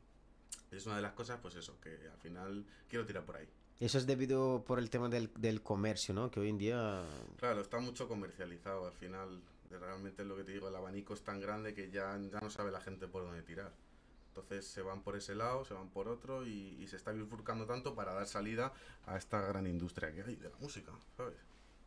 es 0.70 0.86
una 0.86 0.96
de 0.96 1.02
las 1.02 1.12
cosas, 1.12 1.38
pues 1.40 1.54
eso, 1.56 1.78
que 1.80 1.90
al 2.10 2.18
final 2.18 2.64
quiero 2.88 3.04
tirar 3.04 3.24
por 3.24 3.36
ahí. 3.36 3.48
Eso 3.80 3.98
es 3.98 4.06
debido 4.06 4.64
por 4.64 4.78
el 4.78 4.88
tema 4.88 5.08
del, 5.08 5.30
del 5.36 5.62
comercio, 5.62 6.14
¿no? 6.14 6.30
Que 6.30 6.40
hoy 6.40 6.48
en 6.48 6.58
día... 6.58 7.04
Claro, 7.38 7.60
está 7.60 7.80
mucho 7.80 8.08
comercializado 8.08 8.86
al 8.86 8.92
final. 8.92 9.42
Realmente 9.70 10.24
lo 10.24 10.36
que 10.36 10.44
te 10.44 10.52
digo, 10.52 10.68
el 10.68 10.76
abanico 10.76 11.14
es 11.14 11.22
tan 11.22 11.40
grande 11.40 11.74
que 11.74 11.90
ya, 11.90 12.16
ya 12.30 12.40
no 12.40 12.50
sabe 12.50 12.70
la 12.70 12.80
gente 12.80 13.08
por 13.08 13.24
dónde 13.24 13.42
tirar. 13.42 13.72
Entonces 14.28 14.66
se 14.66 14.82
van 14.82 15.02
por 15.02 15.16
ese 15.16 15.34
lado, 15.34 15.64
se 15.64 15.74
van 15.74 15.90
por 15.90 16.08
otro 16.08 16.46
y, 16.46 16.76
y 16.80 16.86
se 16.86 16.96
está 16.96 17.12
bifurcando 17.12 17.66
tanto 17.66 17.94
para 17.94 18.12
dar 18.12 18.26
salida 18.26 18.72
a 19.06 19.16
esta 19.16 19.40
gran 19.40 19.66
industria 19.66 20.12
que 20.12 20.22
hay 20.22 20.36
de 20.36 20.48
la 20.48 20.56
música, 20.58 20.92
¿sabes? 21.16 21.36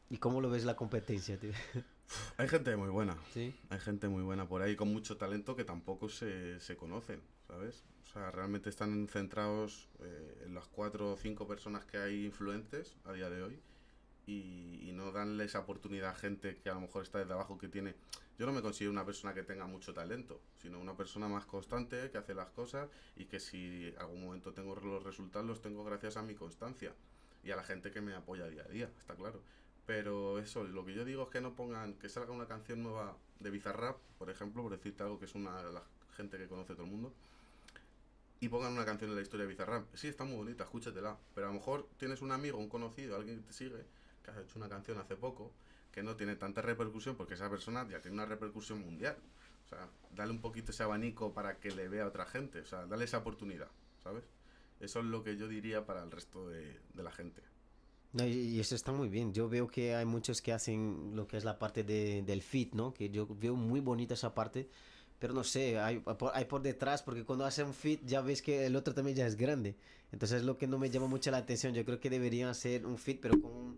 ¿Y 0.09 0.17
cómo 0.17 0.39
lo 0.39 0.49
ves 0.49 0.63
la 0.63 0.75
competencia, 0.75 1.37
tío? 1.37 1.51
Hay 2.37 2.47
gente 2.47 2.75
muy 2.75 2.89
buena, 2.89 3.17
¿Sí? 3.33 3.53
hay 3.69 3.79
gente 3.79 4.07
muy 4.07 4.23
buena 4.23 4.47
por 4.47 4.61
ahí 4.61 4.75
con 4.75 4.91
mucho 4.91 5.17
talento 5.17 5.55
que 5.55 5.63
tampoco 5.63 6.07
se, 6.07 6.59
se 6.59 6.77
conocen, 6.77 7.21
¿sabes? 7.47 7.83
O 8.03 8.09
sea, 8.13 8.31
realmente 8.31 8.69
están 8.69 9.07
centrados 9.07 9.89
eh, 9.99 10.43
en 10.45 10.53
las 10.53 10.67
cuatro 10.67 11.13
o 11.13 11.17
cinco 11.17 11.47
personas 11.47 11.83
que 11.85 11.97
hay 11.97 12.25
influentes 12.25 12.95
a 13.05 13.13
día 13.13 13.29
de 13.29 13.43
hoy 13.43 13.59
y, 14.25 14.87
y 14.87 14.91
no 14.93 15.11
danle 15.11 15.45
esa 15.45 15.59
oportunidad 15.59 16.11
a 16.11 16.15
gente 16.15 16.57
que 16.57 16.69
a 16.69 16.73
lo 16.73 16.81
mejor 16.81 17.03
está 17.03 17.19
desde 17.19 17.33
abajo 17.33 17.57
que 17.57 17.67
tiene... 17.67 17.95
Yo 18.37 18.45
no 18.45 18.53
me 18.53 18.61
considero 18.61 18.91
una 18.91 19.05
persona 19.05 19.33
que 19.33 19.41
tenga 19.41 19.65
mucho 19.65 19.93
talento, 19.93 20.39
sino 20.61 20.79
una 20.79 20.95
persona 20.95 21.27
más 21.27 21.45
constante, 21.45 22.11
que 22.11 22.19
hace 22.19 22.35
las 22.35 22.49
cosas 22.49 22.87
y 23.15 23.25
que 23.25 23.39
si 23.39 23.93
algún 23.97 24.23
momento 24.23 24.53
tengo 24.53 24.75
los 24.75 25.03
resultados 25.03 25.47
los 25.47 25.61
tengo 25.61 25.83
gracias 25.83 26.17
a 26.17 26.21
mi 26.21 26.35
constancia 26.35 26.93
y 27.43 27.49
a 27.49 27.55
la 27.55 27.63
gente 27.63 27.89
que 27.89 27.99
me 27.99 28.13
apoya 28.13 28.47
día 28.47 28.63
a 28.63 28.67
día, 28.67 28.91
está 28.99 29.15
claro. 29.15 29.41
Pero 29.87 30.37
eso, 30.37 30.65
lo 30.65 30.85
que 30.85 30.93
yo 30.93 31.05
digo 31.05 31.23
es 31.23 31.29
que 31.29 31.41
no 31.41 31.55
pongan, 31.55 31.93
que 31.95 32.09
salga 32.09 32.31
una 32.31 32.45
canción 32.45 32.83
nueva 32.83 33.15
de 33.39 33.49
Bizarrap, 33.49 33.97
por 34.19 34.29
ejemplo, 34.29 34.61
por 34.61 34.73
decirte 34.73 35.01
algo 35.01 35.17
que 35.17 35.25
es 35.25 35.33
una 35.33 35.63
de 35.63 35.71
las 35.71 35.83
gente 36.15 36.37
que 36.37 36.47
conoce 36.47 36.73
todo 36.73 36.83
el 36.83 36.91
mundo, 36.91 37.13
y 38.39 38.49
pongan 38.49 38.73
una 38.73 38.85
canción 38.85 39.11
de 39.11 39.15
la 39.15 39.21
historia 39.21 39.45
de 39.45 39.49
Bizarrap. 39.49 39.85
Sí, 39.95 40.07
está 40.07 40.25
muy 40.25 40.35
bonita, 40.35 40.65
escúchatela, 40.65 41.17
pero 41.33 41.47
a 41.47 41.49
lo 41.51 41.55
mejor 41.55 41.87
tienes 41.97 42.21
un 42.21 42.31
amigo, 42.31 42.57
un 42.57 42.67
conocido, 42.67 43.15
alguien 43.15 43.37
que 43.39 43.47
te 43.47 43.53
sigue, 43.53 43.85
que 44.23 44.31
ha 44.31 44.41
hecho 44.41 44.59
una 44.59 44.67
canción 44.67 44.99
hace 44.99 45.15
poco, 45.15 45.51
que 45.93 46.03
no 46.03 46.15
tiene 46.15 46.35
tanta 46.35 46.61
repercusión 46.61 47.15
porque 47.15 47.35
esa 47.35 47.49
persona 47.49 47.87
ya 47.89 48.01
tiene 48.01 48.15
una 48.15 48.25
repercusión 48.25 48.81
mundial. 48.81 49.15
O 49.65 49.69
sea, 49.69 49.89
dale 50.15 50.31
un 50.31 50.41
poquito 50.41 50.71
ese 50.71 50.83
abanico 50.83 51.33
para 51.33 51.59
que 51.59 51.71
le 51.71 51.87
vea 51.87 52.03
a 52.03 52.07
otra 52.07 52.25
gente, 52.25 52.61
o 52.61 52.65
sea, 52.65 52.85
dale 52.85 53.05
esa 53.05 53.19
oportunidad, 53.19 53.69
¿sabes? 54.03 54.23
Eso 54.79 54.99
es 54.99 55.05
lo 55.05 55.23
que 55.23 55.37
yo 55.37 55.47
diría 55.47 55.85
para 55.85 56.03
el 56.03 56.11
resto 56.11 56.49
de, 56.49 56.79
de 56.93 57.03
la 57.03 57.11
gente. 57.11 57.41
No, 58.17 58.25
y, 58.25 58.59
eso 58.59 58.73
está 58.75 58.91
muy 58.91 59.09
bien. 59.09 59.31
Yo 59.31 59.47
veo 59.47 59.67
que 59.67 59.93
hay 59.93 60.05
muchos 60.05 60.41
que 60.41 60.51
hacen 60.51 61.11
lo 61.15 61.27
que 61.27 61.37
es 61.37 61.43
la 61.45 61.59
parte 61.59 61.83
de, 61.83 62.23
del 62.23 62.41
fit, 62.41 62.73
¿no? 62.73 62.91
Que 62.93 63.09
yo 63.09 63.27
veo 63.27 63.55
muy 63.55 63.79
bonita 63.79 64.15
esa 64.15 64.33
parte. 64.33 64.67
Pero 65.19 65.33
no 65.33 65.43
sé, 65.43 65.79
hay, 65.79 66.01
hay 66.33 66.45
por 66.45 66.61
detrás, 66.61 67.01
porque 67.03 67.23
cuando 67.23 67.45
hace 67.45 67.63
un 67.63 67.73
fit 67.73 68.01
ya 68.05 68.21
ves 68.21 68.41
que 68.41 68.65
el 68.65 68.75
otro 68.75 68.93
también 68.93 69.17
ya 69.17 69.27
es 69.27 69.35
grande. 69.35 69.75
Entonces 70.11 70.39
es 70.39 70.43
lo 70.45 70.57
que 70.57 70.67
no 70.67 70.79
me 70.79 70.89
llama 70.89 71.07
mucho 71.07 71.29
la 71.31 71.37
atención. 71.37 71.73
Yo 71.73 71.85
creo 71.85 71.99
que 71.99 72.09
deberían 72.09 72.49
hacer 72.49 72.85
un 72.85 72.97
fit, 72.97 73.19
pero 73.21 73.39
con 73.39 73.51
un- 73.51 73.77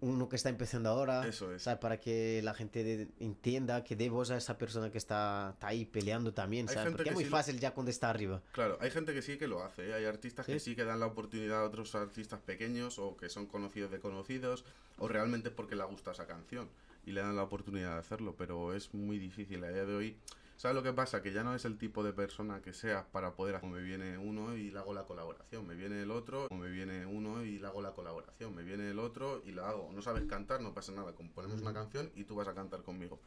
uno 0.00 0.28
que 0.28 0.36
está 0.36 0.48
empezando 0.48 0.88
ahora. 0.90 1.26
Eso 1.26 1.52
es. 1.54 1.62
¿sabes? 1.62 1.78
Para 1.80 1.98
que 1.98 2.40
la 2.42 2.54
gente 2.54 2.84
de- 2.84 3.08
entienda 3.20 3.82
que 3.84 3.96
dé 3.96 4.08
voz 4.10 4.30
a 4.30 4.36
esa 4.36 4.58
persona 4.58 4.90
que 4.90 4.98
está, 4.98 5.50
está 5.54 5.68
ahí 5.68 5.84
peleando 5.84 6.32
también, 6.34 6.68
¿sabes? 6.68 6.90
Porque 6.90 7.04
que 7.04 7.08
es 7.10 7.14
muy 7.14 7.24
sí 7.24 7.30
lo- 7.30 7.36
fácil 7.36 7.58
ya 7.58 7.72
cuando 7.72 7.90
está 7.90 8.10
arriba. 8.10 8.42
Claro, 8.52 8.76
hay 8.80 8.90
gente 8.90 9.14
que 9.14 9.22
sí 9.22 9.38
que 9.38 9.48
lo 9.48 9.62
hace, 9.64 9.88
¿eh? 9.88 9.94
hay 9.94 10.04
artistas 10.04 10.46
que 10.46 10.58
¿Sí? 10.58 10.70
sí 10.70 10.76
que 10.76 10.84
dan 10.84 11.00
la 11.00 11.06
oportunidad 11.06 11.60
a 11.60 11.64
otros 11.64 11.94
artistas 11.94 12.40
pequeños 12.40 12.98
o 12.98 13.16
que 13.16 13.28
son 13.28 13.46
conocidos 13.46 13.90
de 13.90 13.98
conocidos 14.00 14.64
o 14.98 15.08
realmente 15.08 15.50
porque 15.50 15.76
le 15.76 15.84
gusta 15.84 16.12
esa 16.12 16.26
canción 16.26 16.68
y 17.06 17.12
le 17.12 17.20
dan 17.20 17.36
la 17.36 17.42
oportunidad 17.44 17.94
de 17.94 18.00
hacerlo, 18.00 18.34
pero 18.36 18.74
es 18.74 18.92
muy 18.94 19.18
difícil 19.18 19.62
a 19.64 19.68
día 19.70 19.84
de 19.84 19.94
hoy. 19.94 20.16
¿Sabes 20.56 20.74
lo 20.74 20.82
que 20.82 20.92
pasa? 20.92 21.22
Que 21.22 21.32
ya 21.32 21.44
no 21.44 21.54
es 21.54 21.64
el 21.66 21.76
tipo 21.76 22.02
de 22.02 22.12
persona 22.14 22.62
que 22.62 22.72
seas 22.72 23.04
para 23.12 23.32
poder 23.34 23.56
hacer. 23.56 23.68
Me 23.68 23.82
viene 23.82 24.16
uno 24.16 24.56
y 24.56 24.70
le 24.70 24.78
hago 24.78 24.94
la 24.94 25.04
colaboración, 25.04 25.66
me 25.66 25.74
viene 25.74 26.02
el 26.02 26.10
otro, 26.10 26.48
me 26.50 26.70
viene 26.70 27.04
uno 27.04 27.44
y 27.44 27.58
le 27.58 27.66
hago 27.66 27.82
la 27.82 27.92
colaboración, 27.92 28.54
me 28.54 28.62
viene 28.62 28.90
el 28.90 28.98
otro 28.98 29.42
y 29.44 29.52
la 29.52 29.68
hago. 29.68 29.90
No 29.92 30.00
sabes 30.00 30.24
cantar, 30.24 30.62
no 30.62 30.72
pasa 30.72 30.92
nada, 30.92 31.12
componemos 31.12 31.60
una 31.60 31.74
canción 31.74 32.10
y 32.14 32.24
tú 32.24 32.36
vas 32.36 32.48
a 32.48 32.54
cantar 32.54 32.82
conmigo. 32.82 33.20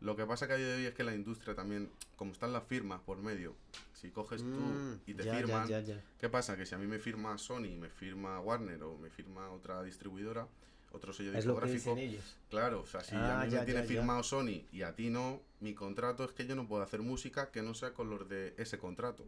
Lo 0.00 0.16
que 0.16 0.24
pasa 0.26 0.46
que 0.48 0.54
a 0.54 0.56
día 0.56 0.66
de 0.66 0.76
hoy 0.76 0.86
es 0.86 0.94
que 0.94 1.04
la 1.04 1.14
industria 1.14 1.54
también, 1.54 1.88
como 2.16 2.32
están 2.32 2.52
las 2.52 2.64
firmas 2.64 3.00
por 3.02 3.18
medio, 3.18 3.54
si 3.92 4.10
coges 4.10 4.42
tú 4.42 4.48
Mm, 4.48 5.00
y 5.06 5.14
te 5.14 5.24
ya, 5.24 5.32
ya, 5.32 5.38
firman, 5.38 5.68
ya, 5.68 5.80
ya. 5.80 6.02
¿qué 6.18 6.28
pasa? 6.28 6.56
Que 6.56 6.66
si 6.66 6.74
a 6.74 6.78
mí 6.78 6.86
me 6.88 6.98
firma 6.98 7.38
Sony, 7.38 7.76
me 7.78 7.88
firma 7.88 8.40
Warner 8.40 8.82
o 8.82 8.96
me 8.98 9.10
firma 9.10 9.48
otra 9.50 9.80
distribuidora, 9.84 10.48
otro 10.92 11.12
sello 11.12 11.30
Es 11.34 11.44
lo 11.46 11.54
que 11.58 11.66
discográfico, 11.66 11.94
dicen 11.94 11.98
ellos. 12.10 12.36
claro, 12.50 12.80
o 12.82 12.86
sea, 12.86 13.02
si 13.02 13.14
Ah, 13.14 13.42
a 13.42 13.44
mí 13.44 13.50
ya, 13.52 13.60
me 13.60 13.64
tiene 13.66 13.80
ya, 13.80 13.86
ya. 13.86 13.92
firmado 13.92 14.22
Sony 14.22 14.64
y 14.72 14.82
a 14.82 14.94
ti 14.94 15.10
no, 15.10 15.40
mi 15.60 15.74
contrato 15.74 16.24
es 16.24 16.32
que 16.32 16.46
yo 16.46 16.54
no 16.54 16.66
puedo 16.68 16.82
hacer 16.82 17.00
música 17.02 17.50
que 17.50 17.62
no 17.62 17.74
sea 17.74 17.92
con 17.94 18.10
los 18.10 18.28
de 18.28 18.54
ese 18.58 18.78
contrato, 18.78 19.26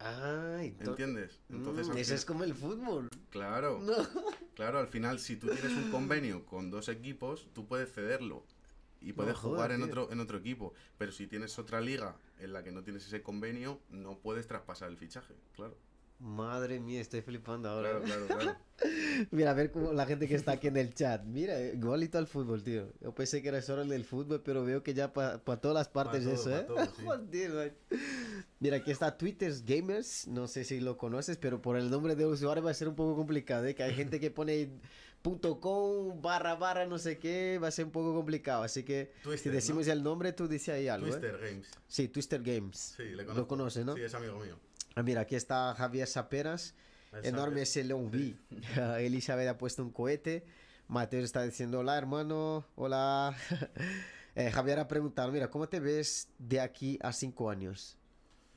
Ah, 0.00 0.58
ento- 0.60 0.88
¿entiendes? 0.90 1.40
Entonces, 1.50 1.88
Mm, 1.88 1.96
es 1.96 2.24
como 2.24 2.44
el 2.44 2.54
fútbol. 2.54 3.08
claro, 3.30 3.80
No. 3.82 3.94
claro, 4.54 4.78
al 4.78 4.88
final 4.88 5.18
si 5.18 5.36
tú 5.36 5.48
tienes 5.48 5.76
un 5.76 5.88
convenio 5.90 6.44
con 6.46 6.70
dos 6.70 6.88
equipos, 6.88 7.46
tú 7.54 7.66
puedes 7.66 7.92
cederlo 7.92 8.44
y 9.00 9.08
No 9.08 9.14
puedes 9.16 9.36
jugar 9.36 9.70
en 9.72 9.82
otro 9.82 10.10
en 10.10 10.20
otro 10.20 10.38
equipo, 10.38 10.74
pero 10.98 11.12
si 11.12 11.26
tienes 11.26 11.58
otra 11.58 11.80
liga 11.80 12.16
en 12.40 12.52
la 12.52 12.62
que 12.64 12.72
no 12.72 12.82
tienes 12.82 13.06
ese 13.06 13.22
convenio, 13.22 13.80
no 13.90 14.18
puedes 14.18 14.46
traspasar 14.46 14.90
el 14.90 14.96
fichaje, 14.96 15.34
claro. 15.54 15.76
Madre 16.24 16.80
mía, 16.80 17.02
estoy 17.02 17.20
flipando 17.20 17.68
ahora. 17.68 18.00
Claro, 18.00 18.26
claro, 18.26 18.26
claro. 18.26 18.58
Mira, 19.30 19.50
a 19.50 19.54
ver 19.54 19.70
cómo 19.70 19.92
la 19.92 20.06
gente 20.06 20.26
que 20.26 20.34
está 20.34 20.52
aquí 20.52 20.68
en 20.68 20.78
el 20.78 20.94
chat. 20.94 21.22
Mira, 21.22 21.60
igualito 21.60 22.16
al 22.16 22.26
fútbol, 22.26 22.62
tío. 22.62 22.88
Yo 23.02 23.14
pensé 23.14 23.42
que 23.42 23.48
era 23.48 23.60
solo 23.60 23.82
el 23.82 23.90
del 23.90 24.06
fútbol, 24.06 24.40
pero 24.42 24.64
veo 24.64 24.82
que 24.82 24.94
ya 24.94 25.12
para 25.12 25.38
todas 25.38 25.74
las 25.74 25.88
partes 25.88 26.24
todo, 26.24 26.32
eso, 26.32 26.56
¿eh? 26.56 26.62
todo, 26.62 26.78
sí. 26.96 27.04
Joder. 27.04 27.74
Mira, 28.58 28.78
aquí 28.78 28.90
está 28.90 29.18
Twitter's 29.18 29.66
Gamers. 29.66 30.26
No 30.26 30.48
sé 30.48 30.64
si 30.64 30.80
lo 30.80 30.96
conoces, 30.96 31.36
pero 31.36 31.60
por 31.60 31.76
el 31.76 31.90
nombre 31.90 32.16
de 32.16 32.24
usuario 32.24 32.64
va 32.64 32.70
a 32.70 32.74
ser 32.74 32.88
un 32.88 32.94
poco 32.94 33.14
complicado, 33.16 33.66
¿eh? 33.66 33.74
Que 33.74 33.82
hay 33.82 33.92
gente 33.92 34.18
que 34.18 34.30
pone 34.30 34.70
punto 35.20 35.60
.com 35.60 36.22
barra 36.22 36.54
barra 36.54 36.86
no 36.86 36.98
sé 36.98 37.18
qué, 37.18 37.58
va 37.62 37.68
a 37.68 37.70
ser 37.70 37.84
un 37.84 37.90
poco 37.90 38.14
complicado. 38.14 38.62
Así 38.62 38.82
que 38.82 39.12
si 39.16 39.22
Twister, 39.24 39.52
¿no? 39.52 39.56
decimos 39.56 39.88
el 39.88 40.02
nombre, 40.02 40.32
tú 40.32 40.48
dices 40.48 40.70
ahí 40.70 40.88
algo, 40.88 41.06
¿eh? 41.06 41.10
Twister 41.10 41.38
Games. 41.38 41.68
Sí, 41.86 42.08
Twister 42.08 42.42
Games. 42.42 42.94
Sí, 42.96 43.02
le 43.02 43.24
Lo 43.24 43.46
conoces, 43.46 43.84
¿no? 43.84 43.94
Sí, 43.94 44.00
es 44.00 44.14
amigo 44.14 44.38
mío. 44.38 44.58
Ah, 44.94 45.02
mira, 45.02 45.22
aquí 45.22 45.34
está 45.34 45.74
Javier 45.74 46.06
Saperas. 46.06 46.74
Él 47.12 47.26
Enorme 47.26 47.56
sabe. 47.56 47.62
ese 47.62 47.84
Leon 47.84 48.06
V. 48.06 48.36
Elizabeth 49.04 49.48
ha 49.48 49.58
puesto 49.58 49.82
un 49.82 49.90
cohete. 49.90 50.44
Mateo 50.88 51.20
está 51.20 51.42
diciendo, 51.42 51.80
hola 51.80 51.96
hermano, 51.98 52.66
hola. 52.76 53.34
Eh, 54.36 54.50
Javier 54.50 54.80
ha 54.80 54.88
preguntado, 54.88 55.30
mira, 55.30 55.48
¿cómo 55.48 55.68
te 55.68 55.78
ves 55.78 56.28
de 56.40 56.58
aquí 56.60 56.98
a 57.02 57.12
cinco 57.12 57.50
años? 57.50 57.96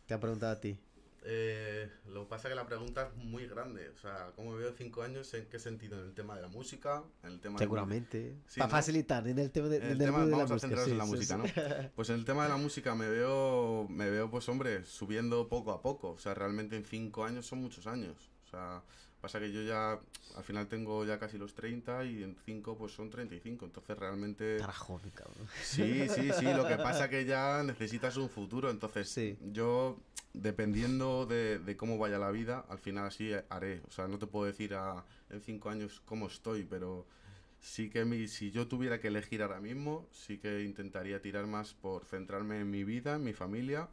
Te 0.08 0.16
ha 0.16 0.20
preguntado 0.20 0.54
a 0.54 0.60
ti. 0.60 0.80
Eh, 1.30 1.92
lo 2.06 2.22
que 2.24 2.30
pasa 2.30 2.48
es 2.48 2.54
que 2.54 2.56
la 2.56 2.66
pregunta 2.66 3.08
es 3.08 3.16
muy 3.22 3.48
grande. 3.48 3.90
O 3.90 3.98
sea, 3.98 4.32
¿cómo 4.38 4.52
me 4.52 4.60
veo 4.60 4.70
en 4.70 4.78
cinco 4.78 5.04
años? 5.04 5.34
¿En 5.34 5.46
qué 5.48 5.60
sentido? 5.60 6.00
¿En 6.00 6.08
el 6.08 6.14
tema 6.14 6.38
de 6.38 6.42
la 6.42 6.48
música? 6.48 7.04
¿En 7.22 7.34
el 7.34 7.40
tema 7.42 7.60
Seguramente. 7.60 8.38
Sí, 8.48 8.62
Para 8.62 8.70
¿no? 8.70 8.78
facilitar, 8.78 9.28
en 9.28 9.38
el 9.38 9.52
tema, 9.52 9.68
de, 9.68 9.78
En 9.78 9.84
el 9.92 9.98
tema, 9.98 10.24
de 10.24 10.32
la 10.32 10.38
vamos 10.38 10.52
a 10.52 10.60
centrarnos 10.60 10.90
en 10.90 10.98
la 10.98 11.06
sí, 11.06 11.12
música, 11.12 11.38
¿no? 11.38 11.44
Pues 11.96 12.10
en 12.10 12.16
el 12.16 12.24
tema 12.24 12.44
de 12.44 12.50
la 12.50 12.56
música 12.56 12.96
me 12.96 13.10
veo, 13.10 13.88
me 13.90 14.10
veo, 14.10 14.32
pues 14.32 14.48
hombre, 14.48 14.86
subiendo 14.86 15.50
poco 15.50 15.74
a 15.74 15.82
poco. 15.82 16.12
O 16.12 16.18
sea, 16.18 16.34
realmente 16.34 16.78
en 16.78 16.86
cinco 16.86 17.26
años 17.26 17.46
son 17.46 17.60
muchos 17.60 17.88
años. 17.88 18.32
O 18.46 18.50
sea, 18.50 18.82
pasa 19.28 19.40
que 19.42 19.52
yo 19.52 19.62
ya, 19.62 20.00
al 20.38 20.44
final 20.46 20.68
tengo 20.68 21.04
ya 21.04 21.20
casi 21.20 21.38
los 21.38 21.54
30 21.54 22.06
y 22.06 22.24
en 22.24 22.36
cinco 22.46 22.78
pues 22.78 22.94
son 22.94 23.10
35. 23.10 23.66
Entonces 23.66 23.98
realmente... 23.98 24.58
Joven, 24.64 25.12
cabrón. 25.12 25.48
Sí, 25.62 26.08
sí, 26.08 26.32
sí. 26.40 26.46
Lo 26.46 26.66
que 26.66 26.78
pasa 26.78 27.10
que 27.10 27.26
ya 27.26 27.62
necesitas 27.64 28.16
un 28.16 28.30
futuro. 28.30 28.70
Entonces, 28.70 29.10
Sí. 29.10 29.38
yo, 29.52 30.00
dependiendo 30.34 31.26
de, 31.26 31.60
de 31.60 31.76
cómo 31.76 31.98
vaya 31.98 32.18
la 32.20 32.32
vida, 32.32 32.66
al 32.70 32.80
final 32.80 33.08
así 33.08 33.32
haré. 33.50 33.82
O 33.88 33.92
sea, 33.92 34.08
no 34.08 34.18
te 34.18 34.28
puedo 34.28 34.46
decir 34.46 34.74
a, 34.76 35.04
en 35.30 35.42
cinco 35.42 35.70
años 35.70 36.02
cómo 36.06 36.28
estoy, 36.28 36.64
pero 36.64 37.06
sí 37.60 37.90
que 37.90 38.06
mi, 38.06 38.28
si 38.30 38.52
yo 38.52 38.68
tuviera 38.70 39.00
que 39.02 39.10
elegir 39.10 39.42
ahora 39.42 39.60
mismo, 39.60 40.08
sí 40.14 40.38
que 40.38 40.64
intentaría 40.64 41.22
tirar 41.22 41.48
más 41.48 41.74
por 41.74 42.06
centrarme 42.06 42.62
en 42.62 42.72
mi 42.72 42.86
vida, 42.86 43.16
en 43.16 43.24
mi 43.26 43.34
familia 43.34 43.90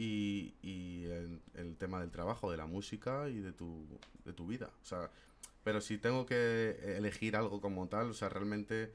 y, 0.00 0.54
y 0.62 1.04
en 1.04 1.42
el 1.52 1.76
tema 1.76 2.00
del 2.00 2.10
trabajo, 2.10 2.50
de 2.50 2.56
la 2.56 2.64
música 2.64 3.28
y 3.28 3.40
de 3.40 3.52
tu, 3.52 3.84
de 4.24 4.32
tu 4.32 4.46
vida. 4.46 4.70
O 4.80 4.84
sea, 4.86 5.10
pero 5.62 5.82
si 5.82 5.98
tengo 5.98 6.24
que 6.24 6.96
elegir 6.96 7.36
algo 7.36 7.60
como 7.60 7.86
tal, 7.86 8.08
o 8.08 8.14
sea, 8.14 8.30
realmente, 8.30 8.94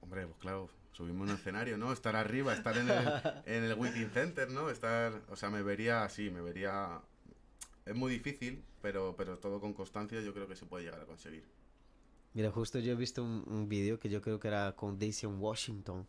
hombre, 0.00 0.26
pues 0.26 0.38
claro, 0.38 0.70
subirme 0.92 1.20
un 1.20 1.28
escenario, 1.28 1.76
¿no? 1.76 1.92
Estar 1.92 2.16
arriba, 2.16 2.54
estar 2.54 2.78
en 2.78 2.88
el, 2.88 3.08
en 3.44 3.64
el 3.64 3.74
Within 3.78 4.08
Center, 4.08 4.50
¿no? 4.50 4.70
Estar, 4.70 5.20
o 5.28 5.36
sea, 5.36 5.50
me 5.50 5.62
vería 5.62 6.02
así, 6.02 6.30
me 6.30 6.40
vería... 6.40 7.02
Es 7.84 7.94
muy 7.94 8.10
difícil, 8.10 8.64
pero, 8.80 9.14
pero 9.18 9.36
todo 9.38 9.60
con 9.60 9.74
constancia 9.74 10.18
yo 10.22 10.32
creo 10.32 10.48
que 10.48 10.56
se 10.56 10.64
puede 10.64 10.84
llegar 10.84 11.02
a 11.02 11.04
conseguir. 11.04 11.44
Mira, 12.32 12.50
justo 12.50 12.78
yo 12.78 12.92
he 12.92 12.96
visto 12.96 13.22
un, 13.22 13.44
un 13.48 13.68
vídeo 13.68 13.98
que 13.98 14.08
yo 14.08 14.22
creo 14.22 14.40
que 14.40 14.48
era 14.48 14.74
con 14.76 14.98
Daisy 14.98 15.26
Washington, 15.26 16.06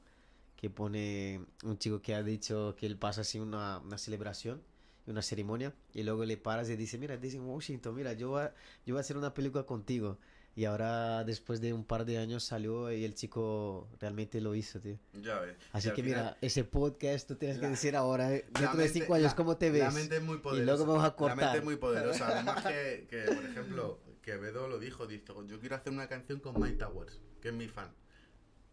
que 0.62 0.70
pone 0.70 1.42
un 1.64 1.78
chico 1.80 2.02
que 2.02 2.14
ha 2.14 2.22
dicho 2.24 2.76
que 2.78 2.86
él 2.86 2.96
pasa 2.96 3.22
así 3.22 3.40
una, 3.40 3.80
una 3.80 3.98
celebración, 3.98 4.62
una 5.08 5.24
ceremonia, 5.24 5.74
y 5.94 6.04
luego 6.04 6.24
le 6.24 6.38
paras 6.38 6.70
y 6.70 6.76
dice, 6.76 7.00
mira, 7.00 7.18
Daisy 7.18 7.38
en 7.38 7.44
Washington, 7.48 7.96
mira, 7.96 8.14
yo 8.14 8.30
voy, 8.30 8.44
a, 8.44 8.54
yo 8.86 8.94
voy 8.94 9.00
a 9.00 9.02
hacer 9.02 9.18
una 9.18 9.34
película 9.34 9.64
contigo. 9.66 10.20
Y 10.54 10.66
ahora, 10.66 11.24
después 11.24 11.62
de 11.62 11.72
un 11.74 11.86
par 11.86 12.04
de 12.06 12.18
años, 12.18 12.44
salió 12.44 12.92
y 12.92 13.06
el 13.06 13.16
chico 13.16 13.88
realmente 14.02 14.40
lo 14.42 14.54
hizo, 14.54 14.80
tío. 14.82 15.00
Ya 15.14 15.40
ves. 15.40 15.56
Así 15.72 15.90
que 15.92 16.04
final, 16.04 16.08
mira, 16.26 16.38
ese 16.42 16.66
podcast 16.66 17.26
tú 17.28 17.36
tienes 17.36 17.58
la- 17.58 17.64
que 17.64 17.70
decir 17.70 17.96
ahora, 17.96 18.32
eh, 18.36 18.44
dentro 18.52 18.72
de 18.74 18.78
mente- 18.84 18.90
cinco 19.00 19.14
años, 19.16 19.32
la- 19.32 19.36
¿cómo 19.38 19.58
te 19.58 19.72
ves? 19.72 19.82
La 19.84 19.92
mente 19.92 20.18
es 20.18 20.22
muy 20.24 20.38
poderosa. 20.40 20.62
Y 20.62 20.66
luego 20.66 20.86
vamos 20.86 21.04
a 21.04 21.08
La 21.08 21.12
mente 21.28 21.42
cortar. 21.42 21.58
es 21.58 21.64
muy 21.64 21.76
poderosa. 21.78 22.28
Además 22.46 22.66
que, 22.66 23.08
que, 23.10 23.34
por 23.34 23.46
ejemplo, 23.46 24.00
Quevedo 24.22 24.68
lo 24.68 24.78
dijo, 24.78 25.08
dijo, 25.08 25.44
yo 25.48 25.60
quiero 25.60 25.76
hacer 25.78 25.92
una 25.94 26.08
canción 26.08 26.40
con 26.42 26.60
Mike 26.62 26.76
Towers, 26.78 27.20
que 27.42 27.48
es 27.48 27.54
mi 27.56 27.68
fan. 27.70 27.90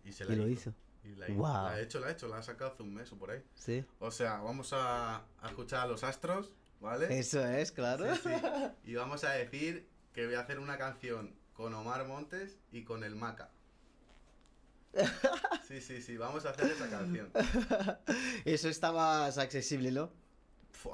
Y 0.05 0.13
se 0.13 0.25
la 0.27 0.35
Y 0.35 0.37
lo 0.37 0.49
hizo. 0.49 0.75
Y 1.09 1.15
la, 1.17 1.69
ha 1.71 1.81
hecho, 1.81 2.01
la 2.01 2.09
ha 2.09 2.11
hecho, 2.11 2.29
la 2.29 2.39
ha 2.39 2.43
sacado 2.43 2.73
hace 2.73 2.83
un 2.83 2.95
mes 2.95 3.11
o 3.13 3.17
por 3.19 3.31
ahí. 3.31 3.43
Sí. 3.55 3.85
O 3.99 4.11
sea, 4.11 4.41
vamos 4.41 4.73
a, 4.73 5.17
a 5.41 5.49
escuchar 5.49 5.81
a 5.81 5.87
los 5.87 6.05
astros, 6.05 6.53
¿vale? 6.81 7.19
Eso 7.19 7.45
es, 7.47 7.73
claro. 7.73 8.15
Sí, 8.17 8.23
sí. 8.25 8.31
Y 8.85 8.95
vamos 8.95 9.25
a 9.25 9.31
decir 9.33 9.89
que 10.13 10.27
voy 10.27 10.35
a 10.35 10.41
hacer 10.41 10.59
una 10.59 10.77
canción 10.77 11.35
con 11.55 11.73
Omar 11.75 12.07
Montes 12.07 12.59
y 12.73 12.85
con 12.85 13.05
el 13.05 13.17
Maca. 13.17 13.51
Sí, 15.69 15.83
sí, 15.83 16.01
sí, 16.01 16.17
vamos 16.17 16.47
a 16.47 16.51
hacer 16.51 16.67
esa 16.71 16.89
canción. 16.89 17.31
Eso 18.47 18.71
está 18.71 18.91
más 18.91 19.37
accesible, 19.37 19.93
¿no? 19.93 20.11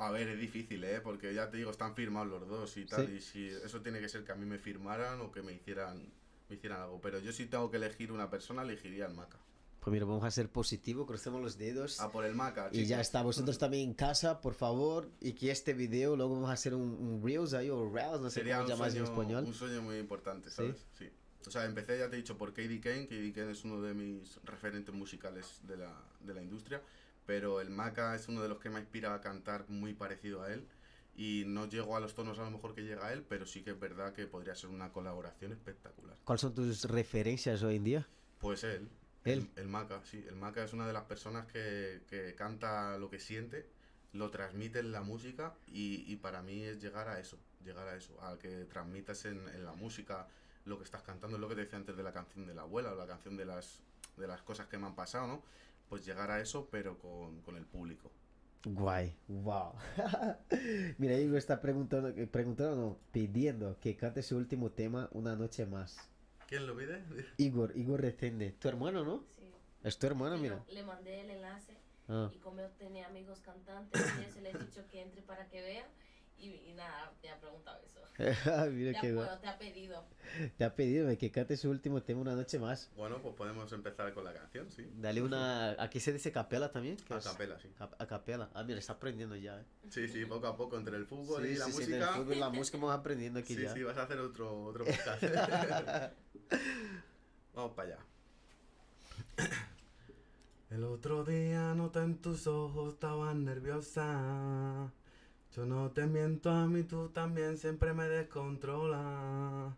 A 0.00 0.11
ver, 0.11 0.29
es 0.31 0.40
difícil, 0.40 0.83
¿eh? 0.83 1.00
Porque 1.00 1.33
ya 1.33 1.48
te 1.48 1.59
digo, 1.59 1.70
están 1.70 1.94
firmados 1.94 2.29
los 2.29 2.48
dos 2.48 2.77
y 2.77 2.85
tal. 2.85 3.07
Sí. 3.07 3.12
Y 3.12 3.20
si 3.20 3.48
eso 3.48 3.83
tiene 3.83 4.00
que 4.00 4.09
ser 4.09 4.24
que 4.24 4.33
a 4.33 4.35
mí 4.35 4.46
me 4.46 4.59
firmaran 4.59 5.20
o 5.20 5.31
que 5.31 5.42
me 5.42 5.53
hicieran, 5.53 6.12
me 6.48 6.57
hicieran 6.57 6.81
algo. 6.81 7.00
Pero 7.00 7.20
yo 7.20 7.33
si 7.33 7.46
tengo 7.46 7.70
que 7.70 7.77
elegir 7.77 8.11
una 8.11 8.31
persona, 8.31 8.62
elegiría 8.62 9.07
al 9.07 9.14
Maca. 9.14 9.38
Pues 9.85 9.92
mira, 9.92 10.07
vamos 10.07 10.25
a 10.25 10.31
ser 10.31 10.49
positivo, 10.49 11.05
crucemos 11.05 11.42
los 11.42 11.59
dedos. 11.59 12.01
A 12.01 12.11
por 12.11 12.25
el 12.25 12.35
Maca, 12.35 12.70
Y 12.73 12.87
ya 12.87 12.97
chicos. 12.97 13.01
está, 13.03 13.23
vosotros 13.23 13.59
también 13.59 13.90
en 13.90 13.94
casa, 13.94 14.40
por 14.40 14.55
favor, 14.55 15.11
y 15.20 15.35
que 15.35 15.51
este 15.51 15.75
video 15.75 16.16
luego 16.16 16.33
vamos 16.37 16.49
a 16.49 16.55
hacer 16.55 16.75
un, 16.75 16.81
un 16.81 17.23
Reels 17.23 17.53
ahí, 17.53 17.68
o 17.68 17.90
Reels, 17.92 18.23
no 18.23 18.31
sé 18.31 18.40
Sería 18.40 18.55
cómo 18.57 18.64
un 18.64 18.70
llamas 18.70 18.94
en 18.94 19.05
sueño, 19.05 19.12
español. 19.12 19.44
un 19.44 19.53
sueño 19.53 19.83
muy 19.83 19.99
importante, 19.99 20.49
¿Sí? 20.49 20.57
¿sabes? 20.57 20.87
Sí. 20.99 21.11
O 21.47 21.51
sea, 21.51 21.66
empecé, 21.66 21.99
ya 21.99 22.09
te 22.09 22.16
he 22.16 22.18
dicho, 22.18 22.38
por 22.38 22.55
Katie 22.55 22.81
Kane. 22.81 23.03
Katie 23.03 23.31
Kane 23.35 23.53
es 23.53 23.62
uno 23.66 23.83
de 23.83 23.92
mis 23.92 24.40
referentes 24.44 24.94
musicales 24.94 25.61
de 25.66 25.77
la, 25.77 25.92
de 26.20 26.33
la 26.33 26.40
industria. 26.42 26.81
Pero 27.27 27.61
el 27.61 27.68
Maca 27.68 28.14
es 28.14 28.27
uno 28.29 28.42
de 28.42 28.49
los 28.49 28.59
que 28.61 28.70
me 28.70 28.81
inspira 28.81 29.12
a 29.12 29.20
cantar 29.20 29.68
muy 29.68 29.92
parecido 29.92 30.42
a 30.42 30.51
él. 30.51 30.66
Y 31.14 31.44
no 31.47 31.68
llego 31.68 31.94
a 31.94 32.01
los 32.01 32.14
tonos 32.14 32.38
a 32.38 32.44
lo 32.44 32.51
mejor 32.51 32.75
que 32.75 32.81
llega 32.81 33.12
él, 33.12 33.23
pero 33.29 33.44
sí 33.44 33.61
que 33.62 33.73
es 33.73 33.79
verdad 33.79 34.14
que 34.14 34.27
podría 34.27 34.55
ser 34.55 34.70
una 34.70 34.90
colaboración 34.92 35.53
espectacular. 35.53 36.16
¿Cuáles 36.25 36.40
son 36.40 36.55
tus 36.55 36.85
referencias 36.87 37.62
hoy 37.62 37.77
en 37.77 37.85
día? 37.85 38.09
Pues 38.38 38.64
él. 38.64 38.88
Él. 39.25 39.51
El, 39.57 39.63
el 39.63 39.69
Maca, 39.69 40.01
sí. 40.05 40.25
El 40.29 40.37
Maca 40.37 40.65
es 40.65 40.73
una 40.73 40.87
de 40.87 40.93
las 40.93 41.05
personas 41.05 41.47
que, 41.47 42.03
que 42.09 42.35
canta 42.35 42.99
lo 42.99 43.11
que 43.11 43.19
siente, 43.19 43.67
lo 44.13 44.31
transmite 44.31 44.79
en 44.79 44.93
la 44.93 45.03
música 45.03 45.55
y, 45.67 46.05
y 46.07 46.17
para 46.17 46.43
mí 46.43 46.63
es 46.63 46.81
llegar 46.81 47.09
a 47.09 47.19
eso, 47.19 47.39
llegar 47.65 47.89
a 47.89 47.97
eso, 47.97 48.21
a 48.23 48.39
que 48.39 48.65
transmitas 48.65 49.25
en, 49.25 49.49
en 49.49 49.65
la 49.65 49.73
música 49.73 50.29
lo 50.65 50.79
que 50.79 50.85
estás 50.85 51.03
cantando, 51.03 51.37
es 51.37 51.41
lo 51.41 51.49
que 51.49 51.55
te 51.55 51.63
decía 51.63 51.79
antes 51.79 51.97
de 51.97 52.03
la 52.03 52.13
canción 52.13 52.47
de 52.47 52.55
la 52.55 52.63
abuela 52.63 52.93
o 52.93 52.95
la 52.95 53.07
canción 53.07 53.37
de 53.37 53.45
las, 53.45 53.83
de 54.17 54.27
las 54.27 54.43
cosas 54.43 54.67
que 54.67 54.79
me 54.79 54.87
han 54.87 54.95
pasado, 54.95 55.27
¿no? 55.27 55.43
Pues 55.89 56.05
llegar 56.05 56.31
a 56.31 56.41
eso, 56.41 56.69
pero 56.71 56.99
con, 56.99 57.41
con 57.43 57.57
el 57.57 57.67
público. 57.67 58.11
Guay, 58.65 59.15
wow. 59.29 59.75
Mira, 60.99 61.19
Igor 61.19 61.37
está 61.37 61.61
preguntando, 61.61 62.15
preguntando, 62.31 62.77
no, 62.77 62.99
pidiendo 63.13 63.79
que 63.79 63.95
cante 63.95 64.23
su 64.23 64.39
último 64.39 64.71
tema, 64.71 65.09
Una 65.13 65.37
Noche 65.37 65.67
Más. 65.67 65.99
¿Quién 66.49 66.67
lo 66.67 66.77
pide? 66.77 67.03
Igor, 67.39 67.73
Igor 67.77 68.01
Recende, 68.01 68.53
tu 68.53 68.69
hermano, 68.69 69.05
¿no? 69.05 69.25
Sí. 69.39 69.51
Es 69.83 69.99
tu 69.99 70.07
hermano, 70.07 70.37
mira. 70.39 70.65
Le 70.69 70.83
mandé 70.83 71.21
el 71.21 71.31
enlace 71.31 71.75
Ah. 72.07 72.31
y 72.35 72.37
como 72.39 72.61
yo 72.61 72.69
tenía 72.73 73.07
amigos 73.07 73.41
cantantes 73.41 74.03
y 74.21 74.25
eso 74.25 74.39
le 74.43 74.51
he 74.51 74.59
dicho 74.59 74.87
que 74.89 75.01
entre 75.01 75.23
para 75.23 75.49
que 75.49 75.63
vea 75.63 75.89
y, 76.45 76.71
y 76.71 76.75
nada, 76.75 77.13
te 77.21 77.31
ha 77.31 77.39
preguntado 77.41 77.81
eso. 77.85 78.01
mira 78.71 78.93
Te 78.93 78.99
ha, 78.99 79.01
qué 79.01 79.13
bueno, 79.13 79.39
te 79.41 79.49
ha 79.49 79.59
pedido. 79.59 80.05
Te 80.57 80.65
ha 80.65 80.75
pedido 80.77 81.19
que 81.19 81.31
cante 81.33 81.57
su 81.57 81.69
último 81.71 82.03
tema, 82.03 82.21
Una 82.21 82.35
Noche 82.35 82.59
Más. 82.61 82.91
Bueno, 82.97 83.19
pues 83.21 83.35
podemos 83.35 83.73
empezar 83.73 84.13
con 84.15 84.25
la 84.25 84.33
canción, 84.33 84.71
sí. 84.71 84.89
Dale 84.97 85.21
una... 85.23 85.73
¿Aquí 85.83 85.99
se 86.01 86.13
dice 86.13 86.31
capela 86.31 86.71
también? 86.71 86.97
¿Qué 86.97 87.13
A 87.15 87.19
es? 87.19 87.25
capela, 87.25 87.59
sí. 87.59 87.69
A 87.79 88.07
capela. 88.07 88.51
Ah, 88.55 88.63
mira, 88.63 88.79
está 88.79 88.93
aprendiendo 88.95 89.35
ya, 89.37 89.59
¿eh? 89.61 89.65
Sí, 89.91 90.07
sí, 90.09 90.25
poco 90.27 90.47
a 90.47 90.57
poco 90.57 90.77
entre 90.77 90.97
el 90.97 91.07
fútbol 91.07 91.43
Sí, 91.43 91.49
y 91.51 91.55
la 91.57 91.65
sí, 91.67 91.73
sí, 91.73 91.79
música. 91.81 92.07
fútbol 92.15 92.35
y 92.37 92.39
la 92.41 92.51
música 92.51 92.79
vamos 92.79 92.95
aprendiendo 92.95 93.41
aquí 93.41 93.55
Sí, 93.57 93.63
ya. 93.63 93.75
sí, 93.75 93.83
vas 93.83 93.97
a 93.99 94.03
hacer 94.05 94.19
otro, 94.19 94.65
otro 94.65 94.85
podcast. 94.87 95.23
Vamos 97.55 97.73
para 97.75 97.89
allá. 97.89 97.99
El 100.71 100.85
otro 100.85 101.25
día 101.25 101.75
noté 101.75 102.01
en 102.01 102.19
tus 102.21 102.47
ojos 102.47 102.95
estabas 102.95 103.35
nerviosa. 103.37 104.93
Yo 105.55 105.64
no 105.64 105.93
te 105.93 106.09
miento 106.09 106.51
a 106.51 106.67
mí, 106.67 106.83
tú 106.83 107.11
también 107.11 107.59
siempre 107.59 107.95
me 107.95 108.09
descontrolas. 108.09 109.73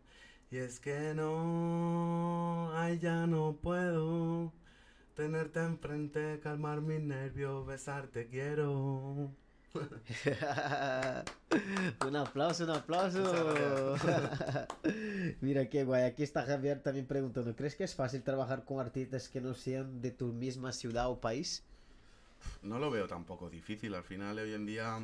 Y 0.50 0.56
es 0.56 0.80
que 0.80 1.12
no, 1.14 2.72
ay 2.74 2.98
ya 2.98 3.26
no 3.26 3.58
puedo 3.60 4.54
tenerte 5.14 5.60
enfrente, 5.60 6.40
calmar 6.42 6.80
mis 6.80 7.00
nervios, 7.00 7.66
besarte 7.66 8.26
quiero. 8.28 9.30
un 12.06 12.16
aplauso, 12.16 12.64
un 12.64 12.70
aplauso. 12.70 13.22
Mira 15.42 15.68
qué 15.68 15.84
guay. 15.84 16.04
Aquí 16.04 16.22
está 16.22 16.46
Javier 16.46 16.82
también 16.82 17.06
preguntando, 17.06 17.54
¿crees 17.54 17.74
que 17.74 17.84
es 17.84 17.94
fácil 17.94 18.22
trabajar 18.22 18.64
con 18.64 18.80
artistas 18.80 19.28
que 19.28 19.42
no 19.42 19.52
sean 19.52 20.00
de 20.00 20.10
tu 20.10 20.32
misma 20.32 20.72
ciudad 20.72 21.10
o 21.10 21.20
país? 21.20 21.66
No 22.62 22.78
lo 22.78 22.90
veo 22.90 23.06
tampoco 23.06 23.50
difícil, 23.50 23.94
al 23.94 24.04
final 24.04 24.38
hoy 24.38 24.54
en 24.54 24.64
día 24.64 24.98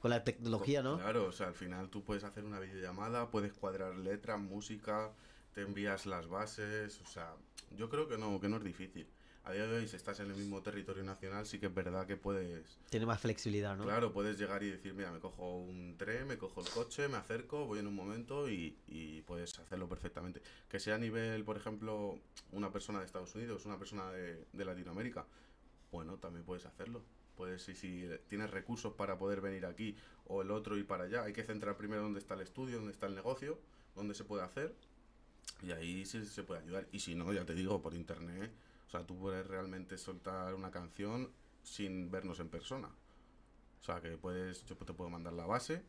Con 0.00 0.10
la 0.10 0.22
tecnología, 0.22 0.82
¿no? 0.82 0.98
Claro, 0.98 1.26
o 1.26 1.32
sea, 1.32 1.48
al 1.48 1.54
final 1.54 1.88
tú 1.90 2.04
puedes 2.04 2.24
hacer 2.24 2.44
una 2.44 2.60
videollamada, 2.60 3.30
puedes 3.30 3.52
cuadrar 3.52 3.96
letras, 3.96 4.38
música, 4.38 5.12
te 5.54 5.62
envías 5.62 6.06
las 6.06 6.28
bases, 6.28 7.00
o 7.00 7.06
sea, 7.06 7.34
yo 7.76 7.88
creo 7.88 8.08
que 8.08 8.16
no, 8.16 8.40
que 8.40 8.48
no 8.48 8.58
es 8.58 8.64
difícil. 8.64 9.08
A 9.44 9.52
día 9.52 9.66
de 9.66 9.78
hoy, 9.78 9.88
si 9.88 9.96
estás 9.96 10.20
en 10.20 10.30
el 10.30 10.36
mismo 10.36 10.60
territorio 10.62 11.02
nacional, 11.02 11.46
sí 11.46 11.58
que 11.58 11.66
es 11.66 11.74
verdad 11.74 12.06
que 12.06 12.16
puedes, 12.18 12.78
Tiene 12.90 13.06
más 13.06 13.18
flexibilidad, 13.18 13.76
¿no? 13.78 13.84
claro, 13.84 14.12
puedes 14.12 14.38
llegar 14.38 14.62
y 14.62 14.70
decir, 14.70 14.92
mira, 14.92 15.10
me 15.10 15.20
cojo 15.20 15.56
un 15.56 15.96
tren, 15.96 16.26
me 16.26 16.36
cojo 16.36 16.60
el 16.60 16.68
coche, 16.68 17.08
me 17.08 17.16
acerco, 17.16 17.64
voy 17.64 17.78
en 17.78 17.86
un 17.86 17.94
momento 17.94 18.50
y, 18.50 18.76
y 18.88 19.22
puedes 19.22 19.58
hacerlo 19.58 19.88
perfectamente. 19.88 20.42
Que 20.68 20.78
sea 20.78 20.96
a 20.96 20.98
nivel, 20.98 21.44
por 21.44 21.56
ejemplo, 21.56 22.18
una 22.52 22.70
persona 22.70 22.98
de 22.98 23.06
Estados 23.06 23.34
Unidos, 23.34 23.64
una 23.64 23.78
persona 23.78 24.10
de, 24.10 24.44
de 24.52 24.64
Latinoamérica, 24.66 25.24
bueno, 25.90 26.18
también 26.18 26.44
puedes 26.44 26.66
hacerlo. 26.66 27.02
Puedes, 27.38 27.62
si, 27.62 27.74
si 27.74 28.06
tienes 28.26 28.50
recursos 28.50 28.92
para 28.92 29.16
poder 29.16 29.40
venir 29.40 29.64
aquí 29.64 29.96
o 30.26 30.42
el 30.42 30.50
otro 30.50 30.76
ir 30.76 30.86
para 30.86 31.04
allá, 31.04 31.22
hay 31.22 31.32
que 31.32 31.44
centrar 31.44 31.76
primero 31.78 32.02
dónde 32.02 32.18
está 32.18 32.34
el 32.34 32.42
estudio, 32.42 32.76
dónde 32.76 32.92
está 32.92 33.06
el 33.06 33.14
negocio, 33.14 33.58
dónde 33.94 34.14
se 34.14 34.24
puede 34.24 34.42
hacer 34.42 34.74
y 35.62 35.72
ahí 35.72 36.04
sí 36.04 36.24
se 36.24 36.42
puede 36.42 36.60
ayudar. 36.60 36.86
Y 36.92 37.00
si 37.00 37.14
no, 37.14 37.32
ya 37.32 37.44
te 37.44 37.54
digo, 37.54 37.80
por 37.80 37.94
internet, 37.94 38.52
o 38.86 38.90
sea, 38.90 39.06
tú 39.06 39.16
puedes 39.16 39.46
realmente 39.46 39.98
soltar 39.98 40.54
una 40.54 40.70
canción 40.70 41.30
sin 41.62 42.10
vernos 42.10 42.40
en 42.40 42.48
persona. 42.48 42.88
O 43.80 43.84
sea, 43.84 44.00
que 44.00 44.16
puedes, 44.16 44.64
yo 44.66 44.76
te 44.76 44.92
puedo 44.92 45.10
mandar 45.10 45.32
la 45.32 45.46
base, 45.46 45.82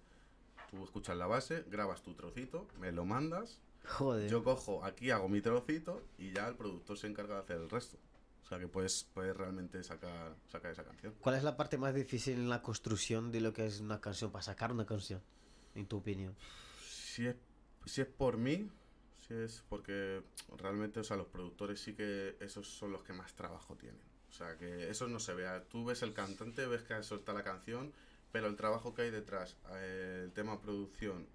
tú 0.69 0.83
escuchas 0.83 1.17
la 1.17 1.27
base, 1.27 1.65
grabas 1.69 2.03
tu 2.03 2.13
trocito, 2.13 2.67
me 2.79 2.91
lo 2.91 3.05
mandas, 3.05 3.59
Joder. 3.85 4.29
yo 4.29 4.43
cojo 4.43 4.83
aquí, 4.83 5.09
hago 5.11 5.27
mi 5.27 5.41
trocito 5.41 6.03
y 6.17 6.31
ya 6.31 6.47
el 6.47 6.55
productor 6.55 6.97
se 6.97 7.07
encarga 7.07 7.35
de 7.35 7.41
hacer 7.41 7.57
el 7.57 7.69
resto. 7.69 7.97
O 8.43 8.47
sea, 8.47 8.59
que 8.59 8.67
puedes, 8.67 9.07
puedes 9.13 9.35
realmente 9.35 9.83
sacar, 9.83 10.35
sacar 10.47 10.71
esa 10.71 10.83
canción. 10.83 11.13
¿Cuál 11.19 11.35
es 11.35 11.43
la 11.43 11.55
parte 11.55 11.77
más 11.77 11.93
difícil 11.93 12.35
en 12.35 12.49
la 12.49 12.61
construcción 12.61 13.31
de 13.31 13.41
lo 13.41 13.53
que 13.53 13.65
es 13.65 13.79
una 13.79 14.01
canción, 14.01 14.31
para 14.31 14.43
sacar 14.43 14.71
una 14.71 14.85
canción, 14.85 15.21
en 15.75 15.85
tu 15.85 15.97
opinión? 15.97 16.35
Si 16.87 17.27
es, 17.27 17.35
si 17.85 18.01
es 18.01 18.07
por 18.07 18.37
mí, 18.37 18.69
si 19.27 19.33
es 19.35 19.63
porque 19.69 20.23
realmente, 20.57 20.99
o 20.99 21.03
sea, 21.03 21.17
los 21.17 21.27
productores 21.27 21.79
sí 21.79 21.93
que 21.93 22.37
esos 22.39 22.67
son 22.67 22.91
los 22.91 23.03
que 23.03 23.13
más 23.13 23.33
trabajo 23.35 23.75
tienen. 23.75 24.01
O 24.29 24.31
sea, 24.31 24.57
que 24.57 24.89
eso 24.89 25.07
no 25.07 25.19
se 25.19 25.33
vea. 25.33 25.63
Tú 25.63 25.85
ves 25.85 26.01
el 26.01 26.13
cantante, 26.13 26.65
ves 26.67 26.83
que 26.83 27.01
suelta 27.03 27.33
la 27.33 27.43
canción, 27.43 27.91
pero 28.31 28.47
el 28.47 28.55
trabajo 28.55 28.93
que 28.93 29.03
hay 29.03 29.11
detrás, 29.11 29.57
eh, 29.71 30.23
el 30.25 30.31
tema 30.31 30.61
producción 30.61 31.27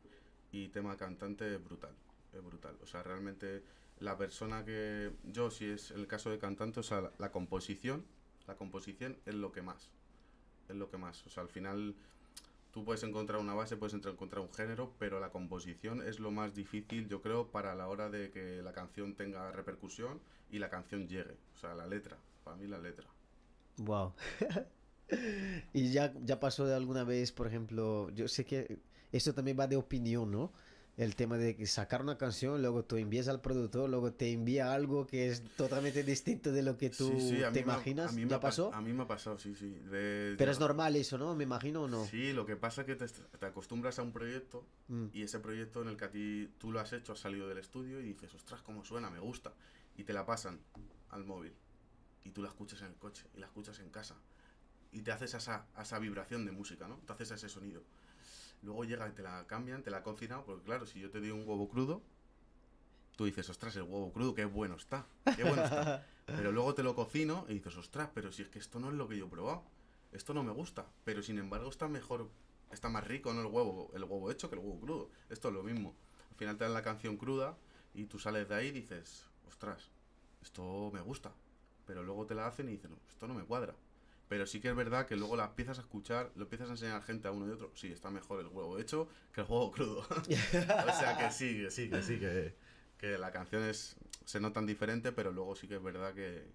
y 0.53 0.69
tema 0.69 0.97
cantante 0.97 1.55
es 1.55 1.63
brutal. 1.63 1.95
Es 2.33 2.43
brutal. 2.43 2.77
O 2.83 2.87
sea, 2.87 3.03
realmente 3.03 3.63
la 4.01 4.17
persona 4.17 4.65
que 4.65 5.13
yo, 5.25 5.51
si 5.51 5.67
es 5.67 5.91
el 5.91 6.07
caso 6.07 6.31
de 6.31 6.39
cantante, 6.39 6.81
o 6.81 6.83
sea, 6.83 7.01
la, 7.01 7.13
la 7.19 7.33
composición, 7.33 8.05
la 8.47 8.57
composición 8.57 9.17
es 9.27 9.35
lo 9.35 9.53
que 9.53 9.63
más, 9.63 9.91
es 10.69 10.77
lo 10.77 10.91
que 10.91 10.97
más, 10.97 11.27
o 11.27 11.31
sea, 11.31 11.43
al 11.43 11.49
final 11.49 11.95
tú 12.75 12.85
puedes 12.85 13.05
encontrar 13.05 13.41
una 13.41 13.55
base, 13.55 13.77
puedes 13.77 13.95
encontrar 13.95 14.43
un 14.43 14.53
género, 14.53 14.93
pero 14.99 15.21
la 15.21 15.31
composición 15.31 16.03
es 16.03 16.19
lo 16.19 16.33
más 16.33 16.57
difícil, 16.57 17.09
yo 17.09 17.23
creo, 17.23 17.47
para 17.47 17.73
la 17.77 17.87
hora 17.87 18.11
de 18.11 18.33
que 18.33 18.63
la 18.63 18.73
canción 18.73 19.15
tenga 19.15 19.53
repercusión 19.53 20.21
y 20.51 20.59
la 20.59 20.69
canción 20.69 21.07
llegue, 21.07 21.37
o 21.55 21.57
sea, 21.57 21.75
la 21.75 21.87
letra, 21.87 22.17
para 22.43 22.57
mí 22.57 22.67
la 22.67 22.81
letra. 22.81 23.07
Wow. 23.77 24.13
y 25.73 25.93
ya, 25.93 26.13
ya 26.25 26.41
pasó 26.41 26.67
de 26.67 26.75
alguna 26.75 27.05
vez, 27.05 27.31
por 27.31 27.47
ejemplo, 27.47 28.11
yo 28.11 28.27
sé 28.27 28.45
que 28.45 28.81
esto 29.13 29.33
también 29.33 29.57
va 29.59 29.69
de 29.69 29.77
opinión, 29.77 30.33
¿no? 30.33 30.53
El 30.97 31.17
tema 31.17 31.37
de 31.39 31.57
que 31.57 31.67
sacar 31.67 32.03
una 32.03 32.17
canción, 32.17 32.63
luego 32.63 32.85
tú 32.85 32.97
envías 32.97 33.27
al 33.27 33.41
productor, 33.41 33.91
luego 33.91 34.13
te 34.13 34.31
envía 34.31 34.73
algo 34.73 35.09
que 35.09 35.29
es 35.29 35.43
totalmente 35.57 36.05
distinto 36.05 36.53
de 36.53 36.63
lo 36.63 36.77
que 36.79 36.89
tú 36.91 37.09
Sí, 37.19 37.31
sí, 37.37 37.43
a 37.43 37.51
te 37.51 37.61
mí 37.61 37.67
me 37.67 37.73
imaginas. 37.73 38.11
a 38.11 38.13
mí 38.15 38.25
¿Ya 38.29 38.39
pasó? 38.39 38.73
A 38.73 38.81
mí 38.81 38.93
me 38.93 39.03
ha 39.03 39.07
pasado, 39.09 39.37
sí, 39.37 39.57
sí. 39.57 39.71
de- 39.71 40.37
Pero 40.39 40.53
es 40.53 40.61
normal 40.61 40.95
eso, 40.95 41.19
¿no? 41.19 41.35
Me 41.35 41.43
imagino 41.43 41.83
o 41.83 41.89
no. 41.89 42.05
Sí, 42.07 42.33
lo 42.33 42.47
que 42.47 42.55
pasa 42.55 42.83
es 42.83 42.87
que 42.87 42.95
te, 42.95 43.07
te 43.09 43.47
acostumbras 43.47 43.99
a 43.99 44.03
un 44.03 44.13
proyecto 44.13 44.65
Mm. 44.87 45.07
y 45.13 45.23
ese 45.23 45.41
proyecto 45.41 45.83
en 45.83 45.89
el 45.89 45.97
que 45.97 46.05
a 46.05 46.11
ti 46.13 46.49
tú 46.59 46.71
lo 46.71 46.79
has 46.79 46.93
hecho, 46.93 47.13
has 47.13 47.19
salido 47.19 47.49
del 47.49 47.59
estudio 47.59 48.01
y 48.01 48.05
dices, 48.05 48.33
ostras, 48.33 48.63
cómo 48.63 48.85
suena, 48.85 49.11
me 49.11 49.19
gusta. 49.19 49.53
Y 49.97 50.05
te 50.05 50.13
la 50.13 50.25
pasan 50.25 50.61
al 51.11 51.25
móvil 51.25 51.53
y 52.23 52.31
tú 52.31 52.41
la 52.41 52.49
escuchas 52.51 52.81
en 52.83 52.87
el 52.89 52.95
coche 52.95 53.25
y 53.35 53.41
la 53.41 53.47
escuchas 53.47 53.81
en 53.81 53.91
casa 53.91 54.15
y 54.93 55.03
te 55.03 55.11
haces 55.11 55.35
a 55.35 55.39
esa, 55.39 55.67
esa 55.81 55.99
vibración 55.99 56.45
de 56.47 56.53
música, 56.53 56.87
¿no? 56.87 56.99
Te 57.05 57.13
haces 57.15 57.33
ese 57.33 57.49
sonido. 57.49 57.83
Luego 58.65 58.85
llega 58.85 59.09
y 59.09 59.13
te 59.13 59.23
la 59.23 59.47
cambian, 59.47 59.83
te 59.83 59.91
la 59.91 59.99
han 59.99 60.03
cocinado, 60.03 60.45
porque 60.45 60.65
claro, 60.65 60.87
si 60.87 60.99
yo 60.99 61.11
te 61.11 61.21
doy 61.21 61.31
un 61.31 61.47
huevo 61.47 61.69
crudo, 61.69 62.03
tú 63.17 63.27
dices, 63.27 63.49
ostras, 63.51 63.77
el 63.77 63.83
huevo 63.83 64.11
crudo, 64.11 64.35
qué 64.35 64.47
bueno 64.47 64.77
está, 64.77 65.07
qué 65.37 65.45
bueno 65.45 65.65
está. 65.65 66.07
Pero 66.27 66.53
luego 66.53 66.75
te 66.75 66.83
lo 66.83 66.95
cocino 66.95 67.45
y 67.49 67.55
dices, 67.55 67.77
ostras, 67.77 68.09
pero 68.15 68.33
si 68.33 68.41
es 68.41 68.49
que 68.49 68.59
esto 68.59 68.81
no 68.81 68.89
es 68.89 68.95
lo 68.95 69.07
que 69.07 69.19
yo 69.19 69.27
he 69.27 69.29
probado. 69.29 69.63
Esto 70.11 70.33
no 70.33 70.43
me 70.43 70.53
gusta. 70.53 70.87
Pero 71.05 71.23
sin 71.23 71.39
embargo 71.39 71.69
está 71.69 71.87
mejor, 71.87 72.31
está 72.73 72.89
más 72.89 73.07
rico, 73.07 73.35
¿no? 73.35 73.43
El 73.43 73.49
huevo, 73.49 73.91
el 73.95 74.05
huevo 74.05 74.31
hecho 74.31 74.49
que 74.49 74.57
el 74.57 74.63
huevo 74.63 74.81
crudo. 74.81 75.11
Esto 75.29 75.49
es 75.49 75.55
lo 75.55 75.63
mismo. 75.63 75.95
Al 76.31 76.37
final 76.37 76.57
te 76.57 76.65
dan 76.65 76.73
la 76.73 76.83
canción 76.83 77.19
cruda 77.19 77.59
y 77.93 78.05
tú 78.05 78.19
sales 78.19 78.49
de 78.49 78.55
ahí 78.55 78.69
y 78.69 78.73
dices, 78.73 79.27
ostras, 79.47 79.91
esto 80.43 80.91
me 80.95 81.03
gusta. 81.03 81.31
Pero 81.87 82.03
luego 82.03 82.25
te 82.25 82.35
la 82.35 82.47
hacen 82.47 82.71
y 82.71 82.73
dicen, 82.73 82.93
no, 82.93 82.99
esto 83.11 83.29
no 83.29 83.35
me 83.35 83.45
cuadra. 83.45 83.75
Pero 84.29 84.47
sí 84.47 84.61
que 84.61 84.69
es 84.69 84.77
verdad 84.77 85.07
que 85.07 85.17
luego 85.17 85.37
la 85.37 85.45
empiezas 85.45 85.79
a 85.79 85.83
escuchar, 85.83 86.31
lo 86.35 86.45
empiezas 86.45 86.69
a 86.69 86.73
enseñar 86.73 86.97
a 86.97 87.03
gente 87.03 87.29
a 87.29 87.31
uno 87.31 87.47
y 87.47 87.51
otro. 87.51 87.71
Sí, 87.75 87.93
está 87.93 88.11
mejor 88.11 88.41
el 88.41 88.47
huevo 88.47 88.79
hecho 88.79 89.09
que 89.33 89.43
el 89.43 89.47
huevo 89.47 89.71
crudo. 89.71 90.01
o 90.09 90.99
sea 90.99 91.17
que 91.19 91.31
sí, 91.31 91.63
que 91.63 91.71
sí, 91.71 91.91
que 91.91 92.03
sí, 92.03 92.19
que, 92.19 92.55
que 92.99 93.19
la 93.19 93.31
canción 93.31 93.63
es, 93.65 93.97
se 94.25 94.41
notan 94.41 94.67
diferente, 94.67 95.13
pero 95.13 95.31
luego 95.31 95.55
sí 95.55 95.69
que 95.69 95.77
es 95.77 95.83
verdad 95.83 96.15
que, 96.15 96.47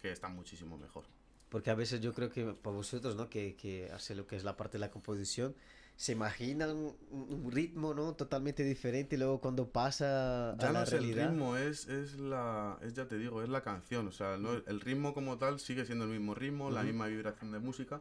que 0.00 0.10
está 0.10 0.28
muchísimo 0.28 0.76
mejor. 0.76 1.04
Porque 1.48 1.70
a 1.70 1.74
veces 1.74 2.00
yo 2.00 2.12
creo 2.12 2.30
que 2.30 2.44
para 2.54 2.76
vosotros, 2.76 3.14
¿no? 3.14 3.28
Que, 3.28 3.54
que 3.54 3.90
hace 3.92 4.14
lo 4.14 4.26
que 4.26 4.36
es 4.36 4.42
la 4.42 4.56
parte 4.56 4.78
de 4.78 4.80
la 4.80 4.90
composición, 4.90 5.54
se 6.02 6.10
imaginan 6.10 6.74
un, 7.10 7.48
ritmo, 7.52 7.94
¿no? 7.94 8.14
Totalmente 8.14 8.64
diferente 8.64 9.14
y 9.14 9.18
luego 9.20 9.40
cuando 9.40 9.68
pasa 9.70 10.56
Ya 10.58 10.70
a 10.70 10.72
no 10.72 10.78
la 10.80 10.82
es 10.82 10.92
el 10.94 11.14
ritmo, 11.14 11.56
es, 11.56 11.86
es 11.86 12.18
la, 12.18 12.76
es 12.82 12.94
ya 12.94 13.06
te 13.06 13.16
digo, 13.18 13.40
es 13.40 13.48
la 13.48 13.62
canción. 13.62 14.08
O 14.08 14.10
sea, 14.10 14.36
no, 14.36 14.52
el 14.52 14.80
ritmo 14.80 15.14
como 15.14 15.38
tal 15.38 15.60
sigue 15.60 15.84
siendo 15.86 16.06
el 16.06 16.10
mismo 16.10 16.34
ritmo, 16.34 16.72
la 16.72 16.82
misma 16.82 17.06
vibración 17.06 17.52
de 17.52 17.60
música. 17.60 18.00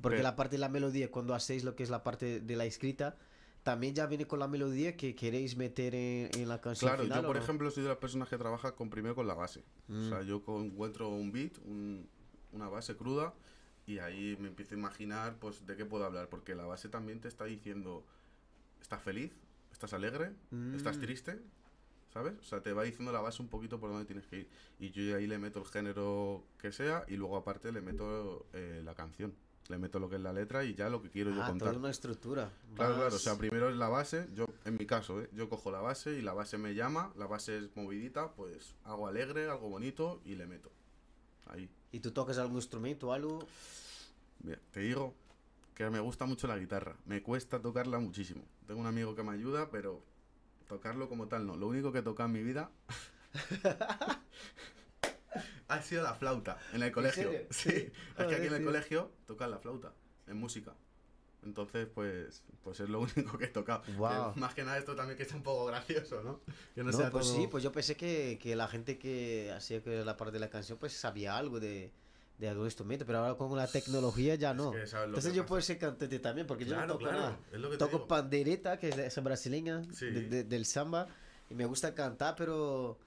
Porque 0.00 0.16
Pero- 0.16 0.22
la 0.30 0.34
parte 0.34 0.56
de 0.56 0.60
la 0.60 0.70
melodía, 0.70 1.10
cuando 1.10 1.34
hacéis 1.34 1.62
lo 1.62 1.76
que 1.76 1.82
es 1.82 1.90
la 1.90 2.02
parte 2.02 2.40
de 2.40 2.56
la 2.56 2.64
escrita, 2.64 3.18
también 3.64 3.94
ya 3.94 4.06
viene 4.06 4.26
con 4.26 4.38
la 4.38 4.48
melodía 4.48 4.96
que 4.96 5.14
queréis 5.14 5.54
meter 5.58 5.94
en, 5.94 6.30
en 6.34 6.48
la 6.48 6.58
canción 6.62 6.88
Claro, 6.88 7.02
final, 7.02 7.18
yo 7.18 7.24
¿o 7.24 7.26
por 7.26 7.36
no? 7.36 7.42
ejemplo 7.42 7.70
soy 7.70 7.82
de 7.82 7.90
las 7.90 7.98
personas 7.98 8.30
que 8.30 8.38
trabaja 8.38 8.74
con 8.74 8.88
primero 8.88 9.14
con 9.14 9.26
la 9.26 9.34
base. 9.34 9.62
Mm. 9.88 10.06
O 10.06 10.08
sea, 10.08 10.22
yo 10.22 10.42
co- 10.42 10.58
encuentro 10.62 11.10
un 11.10 11.30
beat, 11.30 11.58
un- 11.66 12.08
una 12.52 12.68
base 12.70 12.96
cruda 12.96 13.34
y 13.86 13.98
ahí 13.98 14.36
me 14.40 14.48
empiezo 14.48 14.74
a 14.74 14.78
imaginar 14.78 15.36
pues 15.38 15.66
de 15.66 15.76
qué 15.76 15.84
puedo 15.84 16.04
hablar, 16.04 16.28
porque 16.28 16.54
la 16.54 16.64
base 16.66 16.88
también 16.88 17.20
te 17.20 17.28
está 17.28 17.44
diciendo, 17.44 18.04
¿estás 18.80 19.02
feliz? 19.02 19.32
¿Estás 19.72 19.92
alegre? 19.92 20.32
¿Estás 20.74 20.96
Mm. 20.96 21.00
triste? 21.00 21.40
¿Sabes? 22.12 22.34
O 22.40 22.42
sea, 22.42 22.62
te 22.62 22.74
va 22.74 22.82
diciendo 22.82 23.10
la 23.10 23.22
base 23.22 23.40
un 23.40 23.48
poquito 23.48 23.80
por 23.80 23.88
dónde 23.90 24.04
tienes 24.04 24.26
que 24.26 24.40
ir. 24.40 24.48
Y 24.78 24.90
yo 24.90 25.16
ahí 25.16 25.26
le 25.26 25.38
meto 25.38 25.60
el 25.60 25.64
género 25.66 26.44
que 26.58 26.70
sea 26.70 27.04
y 27.08 27.16
luego 27.16 27.38
aparte 27.38 27.72
le 27.72 27.80
meto 27.80 28.46
eh, 28.52 28.82
la 28.84 28.94
canción. 28.94 29.34
Le 29.68 29.78
meto 29.78 29.98
lo 29.98 30.10
que 30.10 30.16
es 30.16 30.20
la 30.20 30.32
letra 30.34 30.62
y 30.64 30.74
ya 30.74 30.90
lo 30.90 31.00
que 31.00 31.08
quiero 31.08 31.30
yo 31.30 31.42
Ah, 31.42 31.46
contar. 31.46 31.68
toda 31.68 31.78
una 31.80 31.90
estructura. 31.90 32.50
Claro, 32.74 32.96
claro, 32.96 33.16
o 33.16 33.18
sea, 33.18 33.38
primero 33.38 33.70
es 33.70 33.76
la 33.76 33.88
base, 33.88 34.28
yo 34.34 34.44
en 34.66 34.76
mi 34.76 34.84
caso, 34.84 35.22
¿eh? 35.22 35.30
yo 35.32 35.48
cojo 35.48 35.70
la 35.70 35.80
base 35.80 36.12
y 36.18 36.20
la 36.20 36.34
base 36.34 36.58
me 36.58 36.74
llama, 36.74 37.12
la 37.16 37.26
base 37.26 37.56
es 37.56 37.74
movidita, 37.76 38.32
pues 38.34 38.74
hago 38.84 39.06
alegre, 39.06 39.48
algo 39.48 39.70
bonito 39.70 40.20
y 40.26 40.34
le 40.34 40.46
meto. 40.46 40.70
Ahí. 41.46 41.70
¿Y 41.92 42.00
tú 42.00 42.10
tocas 42.10 42.38
algún 42.38 42.56
instrumento 42.56 43.08
o 43.08 43.12
algo? 43.12 43.46
Mira, 44.42 44.58
te 44.72 44.80
digo 44.80 45.14
que 45.74 45.88
me 45.90 46.00
gusta 46.00 46.24
mucho 46.24 46.46
la 46.46 46.58
guitarra, 46.58 46.96
me 47.04 47.22
cuesta 47.22 47.60
tocarla 47.60 47.98
muchísimo. 47.98 48.42
Tengo 48.66 48.80
un 48.80 48.86
amigo 48.86 49.14
que 49.14 49.22
me 49.22 49.32
ayuda, 49.32 49.70
pero 49.70 50.02
tocarlo 50.68 51.08
como 51.08 51.28
tal 51.28 51.46
no. 51.46 51.56
Lo 51.56 51.68
único 51.68 51.92
que 51.92 51.98
he 51.98 52.02
tocado 52.02 52.28
en 52.28 52.32
mi 52.32 52.42
vida 52.42 52.70
ha 55.68 55.82
sido 55.82 56.02
la 56.02 56.14
flauta 56.14 56.58
en 56.72 56.82
el 56.82 56.92
colegio. 56.92 57.30
Sí, 57.50 57.68
es 57.68 58.26
que 58.26 58.34
aquí 58.34 58.46
en 58.46 58.54
el 58.54 58.64
colegio 58.64 59.12
tocan 59.26 59.50
la 59.50 59.58
flauta 59.58 59.92
en 60.26 60.38
música. 60.38 60.72
Entonces, 61.44 61.88
pues, 61.92 62.42
pues 62.62 62.78
es 62.80 62.88
lo 62.88 63.00
único 63.16 63.36
que 63.38 63.46
he 63.46 63.48
tocado. 63.48 63.82
Que 63.82 63.92
Guau. 63.92 64.32
más 64.36 64.54
que 64.54 64.62
nada 64.64 64.78
esto 64.78 64.94
también 64.94 65.16
que 65.16 65.24
está 65.24 65.34
un 65.36 65.42
poco 65.42 65.66
gracioso, 65.66 66.22
¿no? 66.22 66.40
Que 66.74 66.82
no, 66.84 66.90
No, 66.90 66.96
sea 66.96 67.10
pues 67.10 67.26
todo- 67.26 67.36
sí, 67.36 67.46
pues 67.48 67.64
yo 67.64 67.72
pensé 67.72 67.96
que, 67.96 68.38
que 68.40 68.54
la 68.56 68.68
gente 68.68 68.98
que 68.98 69.52
hacía 69.56 69.82
que 69.82 70.04
la 70.04 70.16
parte 70.16 70.32
de 70.34 70.40
la 70.40 70.50
canción 70.50 70.78
pues 70.78 70.92
sabía 70.92 71.36
algo 71.36 71.58
de, 71.60 71.90
de 72.38 72.48
algún 72.48 72.66
instrumento, 72.66 73.04
pero 73.06 73.18
ahora 73.18 73.34
con 73.36 73.56
la 73.56 73.66
tecnología 73.66 74.34
ya 74.36 74.50
Es 74.52 74.56
no. 74.56 74.70
que 74.70 74.86
sabes 74.86 74.92
lo 75.08 75.14
Entonces 75.16 75.30
que 75.32 75.36
yo 75.36 75.42
pasa. 75.42 75.48
puedo 75.48 75.62
ser 75.62 75.78
cantante 75.78 76.18
también, 76.20 76.46
porque 76.46 76.64
yo 76.64 76.70
no 76.72 76.76
Claro, 76.78 76.92
toco 76.94 77.04
claro, 77.04 77.18
nada. 77.18 77.38
es 77.52 77.60
lo 77.60 77.70
que 77.70 77.76
Toco 77.76 77.92
digo. 77.96 78.08
pandereta, 78.08 78.78
que 78.78 78.88
es 78.88 79.22
brasileña 79.24 79.82
Sí. 79.92 80.06
de- 80.06 80.28
de- 80.28 80.44
del 80.44 80.64
samba, 80.64 81.08
y 81.50 81.54
me 81.54 81.66
gusta 81.66 81.94
cantar, 81.94 82.34
pero 82.36 82.98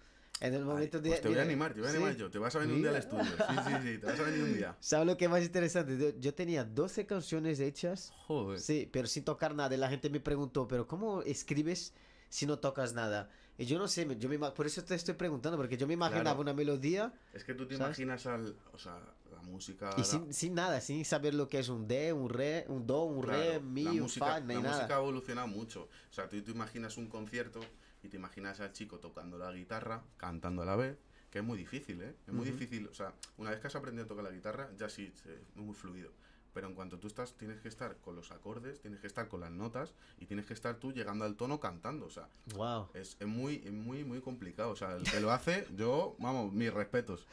en 0.42 0.54
el 0.54 0.62
Ay, 0.62 0.66
momento 0.66 1.00
de... 1.00 1.10
pues 1.10 1.22
te 1.22 1.28
voy 1.30 1.38
a 1.40 1.42
animar, 1.44 1.74
te 1.74 1.80
voy 1.80 1.88
a 1.88 1.92
sí. 1.92 1.98
animar 1.98 2.16
yo. 2.18 2.30
Te 2.30 2.40
vas 2.40 2.56
a 2.56 2.60
venir 2.60 2.76
un 2.76 2.82
día 2.82 2.90
al 2.92 2.98
estudio. 2.98 3.24
Sí, 3.48 3.56
sí, 3.64 3.72
sí, 3.82 3.98
te 3.98 4.06
vas 4.06 4.20
a 4.20 4.24
venir 4.24 4.42
un 4.44 4.54
día. 4.54 4.76
¿Sabes 4.82 5.08
lo 5.08 5.18
que 5.18 5.26
es 5.26 5.32
más 5.32 5.44
interesante? 5.44 6.16
Yo, 6.20 6.34
tenía 6.34 6.64
12 6.64 7.06
canciones 7.06 7.60
hechas, 7.60 8.14
Joder. 8.28 8.60
sí, 8.60 8.90
pero 8.92 9.08
sin 9.08 9.24
tocar 9.24 9.56
nada. 9.56 9.74
Y 9.76 9.78
la 9.78 9.90
gente 9.90 10.10
me 10.10 10.20
preguntó, 10.20 10.68
¿pero 10.68 10.88
cómo 10.88 11.22
escribes 11.22 11.94
si 12.30 12.46
no 12.46 12.60
tocas 12.60 12.94
nada? 12.94 13.30
Y 13.58 13.66
yo 13.66 13.80
no 13.80 13.88
sé, 13.88 14.06
yo 14.20 14.28
me, 14.28 14.38
por 14.38 14.66
eso 14.68 14.84
te 14.84 14.96
estoy 14.96 15.14
preguntando, 15.14 15.58
porque 15.58 15.78
yo 15.78 15.88
me 15.88 15.94
imaginaba 15.94 16.32
Claro. 16.32 16.42
una 16.42 16.54
melodía 16.54 17.14
Es 17.34 17.44
que 17.46 17.54
tú 17.54 17.66
te 17.66 17.76
¿Sabes? 17.76 17.98
imaginas 17.98 18.26
al. 18.26 18.56
O 18.74 18.78
sea, 18.78 19.00
la 19.32 19.42
música. 19.42 19.90
y 19.98 20.02
la- 20.02 20.06
sin, 20.08 20.34
sin 20.34 20.54
nada, 20.56 20.82
sin 20.82 21.06
saber 21.06 21.34
lo 21.34 21.48
que 21.48 21.60
es 21.60 21.70
un 21.70 21.88
D, 21.88 22.12
un 22.12 22.30
Re, 22.30 22.66
un 22.68 22.86
Do, 22.86 23.04
un 23.04 23.24
Re, 23.24 23.32
Claro, 23.54 23.62
Mi, 23.62 23.86
la 23.86 23.94
un 23.94 24.02
música, 24.02 24.26
Fa, 24.26 24.40
no 24.42 24.52
hay 24.52 24.56
la 24.58 24.62
nada. 24.62 24.78
música 24.78 24.96
ha 24.96 25.00
evolucionado 25.00 25.48
mucho. 25.48 25.84
O 26.10 26.14
sea, 26.14 26.28
tú 26.28 26.42
te 26.42 26.52
imaginas 26.52 26.98
un 26.98 27.08
concierto 27.08 27.62
y 28.06 28.10
te 28.10 28.18
imaginas 28.18 28.60
al 28.60 28.72
chico 28.72 29.00
tocando 29.00 29.38
la 29.38 29.52
guitarra, 29.52 30.04
cantando 30.18 30.62
a 30.62 30.66
la 30.66 30.76
vez, 30.76 30.98
que 31.32 31.40
es 31.40 31.44
muy 31.46 31.58
difícil, 31.58 32.02
¿eh? 32.02 32.16
Es 32.28 32.34
muy 32.34 32.48
Ujú. 32.48 32.58
difícil. 32.58 32.88
O 32.88 32.94
sea, 32.94 33.14
una 33.38 33.50
vez 33.50 33.60
que 33.60 33.68
has 33.68 33.76
aprendido 33.76 34.06
a 34.06 34.08
tocar 34.08 34.24
la 34.24 34.32
guitarra, 34.32 34.70
ya 34.78 34.88
sí, 34.90 35.12
es 35.26 35.56
muy 35.56 35.74
fluido. 35.74 36.12
Pero 36.54 36.68
en 36.68 36.76
cuanto 36.76 36.98
tú 37.00 37.08
estás, 37.08 37.34
tienes 37.36 37.60
que 37.60 37.68
estar 37.68 37.98
con 37.98 38.16
los 38.16 38.32
acordes, 38.32 38.80
tienes 38.80 39.02
que 39.02 39.08
estar 39.08 39.28
con 39.28 39.42
las 39.42 39.52
notas 39.52 39.94
y 40.20 40.26
tienes 40.26 40.46
que 40.46 40.54
estar 40.54 40.76
tú 40.78 40.94
llegando 40.94 41.26
al 41.26 41.36
tono 41.36 41.60
cantando. 41.60 42.06
O 42.06 42.10
sea, 42.10 42.30
Wow. 42.56 42.88
es, 42.94 43.18
es 43.20 43.28
muy, 43.28 43.56
es 43.66 43.74
muy, 43.74 44.06
muy 44.06 44.22
complicado. 44.22 44.70
O 44.70 44.76
sea, 44.78 44.96
el 44.96 45.04
que 45.04 45.20
lo 45.20 45.32
hace, 45.32 45.68
yo, 45.76 46.16
vamos, 46.20 46.54
mis 46.54 46.74
respetos. 46.74 47.26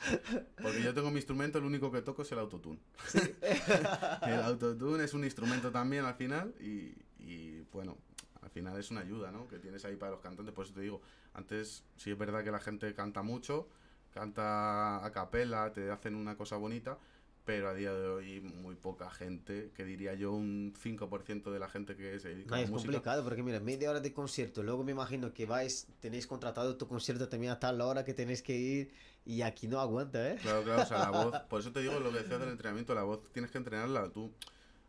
Porque 0.60 0.82
yo 0.82 0.92
tengo 0.92 1.10
mi 1.10 1.18
instrumento, 1.18 1.58
el 1.58 1.64
único 1.64 1.92
que 1.92 2.02
toco 2.02 2.22
es 2.22 2.32
el 2.32 2.40
autotune. 2.40 2.80
el 4.26 4.40
autotune 4.42 5.04
es 5.04 5.14
un 5.14 5.22
instrumento 5.24 5.70
también 5.70 6.04
al 6.04 6.14
final 6.14 6.52
y, 6.60 6.92
y, 7.20 7.60
bueno, 7.72 7.96
al 8.43 8.51
final 8.51 8.78
es 8.78 8.90
una 8.90 9.01
ayuda, 9.01 9.30
¿no? 9.32 9.49
Que 9.49 9.59
tienes 9.59 9.84
ahí 9.84 9.97
para 9.97 10.12
los 10.12 10.20
cantantes. 10.20 10.55
Por 10.55 10.64
eso 10.64 10.74
te 10.74 10.80
digo, 10.82 11.01
antes 11.34 11.84
sí 11.97 12.11
es 12.11 12.18
verdad 12.18 12.45
que 12.45 12.51
la 12.51 12.61
gente 12.61 12.93
canta 12.95 13.22
mucho, 13.22 13.68
canta 14.12 15.05
a 15.05 15.12
capela, 15.12 15.72
te 15.72 15.90
hacen 15.90 16.14
una 16.14 16.36
cosa 16.36 16.57
bonita. 16.57 16.99
Pero 17.45 17.68
a 17.68 17.74
día 17.74 17.93
de 17.93 18.07
hoy 18.07 18.40
muy 18.40 18.76
poca 18.76 19.11
gente, 19.11 19.72
que 19.74 19.84
diría 19.84 20.14
yo 20.14 20.30
un 20.32 20.72
5% 20.80 21.51
de 21.51 21.59
la 21.59 21.68
gente 21.68 21.97
que 21.97 22.20
se 22.20 22.28
dedica 22.28 22.51
No, 22.51 22.55
a 22.55 22.59
la 22.59 22.64
es 22.64 22.70
música. 22.70 22.93
complicado 22.93 23.24
porque 23.24 23.43
mira, 23.43 23.59
media 23.59 23.90
hora 23.90 23.99
de 23.99 24.12
concierto, 24.12 24.62
luego 24.62 24.84
me 24.84 24.93
imagino 24.93 25.34
que 25.34 25.45
vais, 25.45 25.88
tenéis 25.99 26.28
contratado 26.28 26.76
tu 26.76 26.86
concierto 26.86 27.28
también 27.28 27.51
a 27.53 27.59
tal 27.59 27.80
hora 27.80 28.05
que 28.05 28.14
tenéis 28.14 28.43
que 28.43 28.57
ir 28.57 28.93
y 29.24 29.43
aquí 29.43 29.66
no 29.66 29.80
aguanta, 29.80 30.30
¿eh? 30.30 30.38
Claro, 30.40 30.62
claro, 30.62 30.82
o 30.82 30.86
sea, 30.86 30.99
la 30.99 31.11
voz, 31.11 31.34
por 31.49 31.61
eso 31.61 31.72
te 31.72 31.80
digo 31.80 31.99
lo 31.99 32.12
que 32.12 32.18
decías 32.18 32.38
del 32.40 32.51
entrenamiento, 32.51 32.95
la 32.95 33.03
voz 33.03 33.20
tienes 33.32 33.51
que 33.51 33.59
entrenarla, 33.59 34.09
tú 34.12 34.32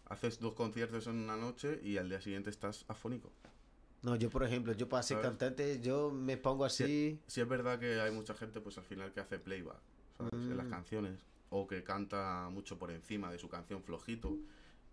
haces 0.06 0.40
dos 0.40 0.54
conciertos 0.54 1.08
en 1.08 1.16
una 1.18 1.38
noche 1.38 1.80
y 1.84 1.98
al 1.98 2.10
día 2.10 2.22
siguiente 2.22 2.50
estás 2.50 2.86
afónico. 2.88 3.32
No, 4.02 4.16
yo 4.18 4.30
por 4.30 4.44
ejemplo, 4.44 4.74
yo 4.74 4.90
para 4.90 5.02
ser 5.04 5.18
¿Sabes? 5.18 5.30
cantante, 5.30 5.80
yo 5.82 6.12
me 6.12 6.38
pongo 6.38 6.66
así, 6.66 7.20
Sí 7.28 7.40
es 7.42 7.48
verdad 7.48 7.80
que 7.80 8.02
hay 8.02 8.12
mucha 8.12 8.34
gente 8.34 8.60
pues 8.60 8.78
al 8.78 8.84
final 8.84 9.14
que 9.14 9.22
hace 9.22 9.40
playback, 9.40 9.80
¿sabes? 10.18 10.34
En 10.50 10.58
las 10.58 10.66
Mm. 10.66 10.70
canciones, 10.70 11.26
o 11.50 11.68
que 11.68 11.84
canta 11.84 12.50
mucho 12.52 12.78
por 12.78 12.92
encima 12.92 13.32
de 13.32 13.38
su 13.40 13.48
canción 13.50 13.82
flojito, 13.84 14.38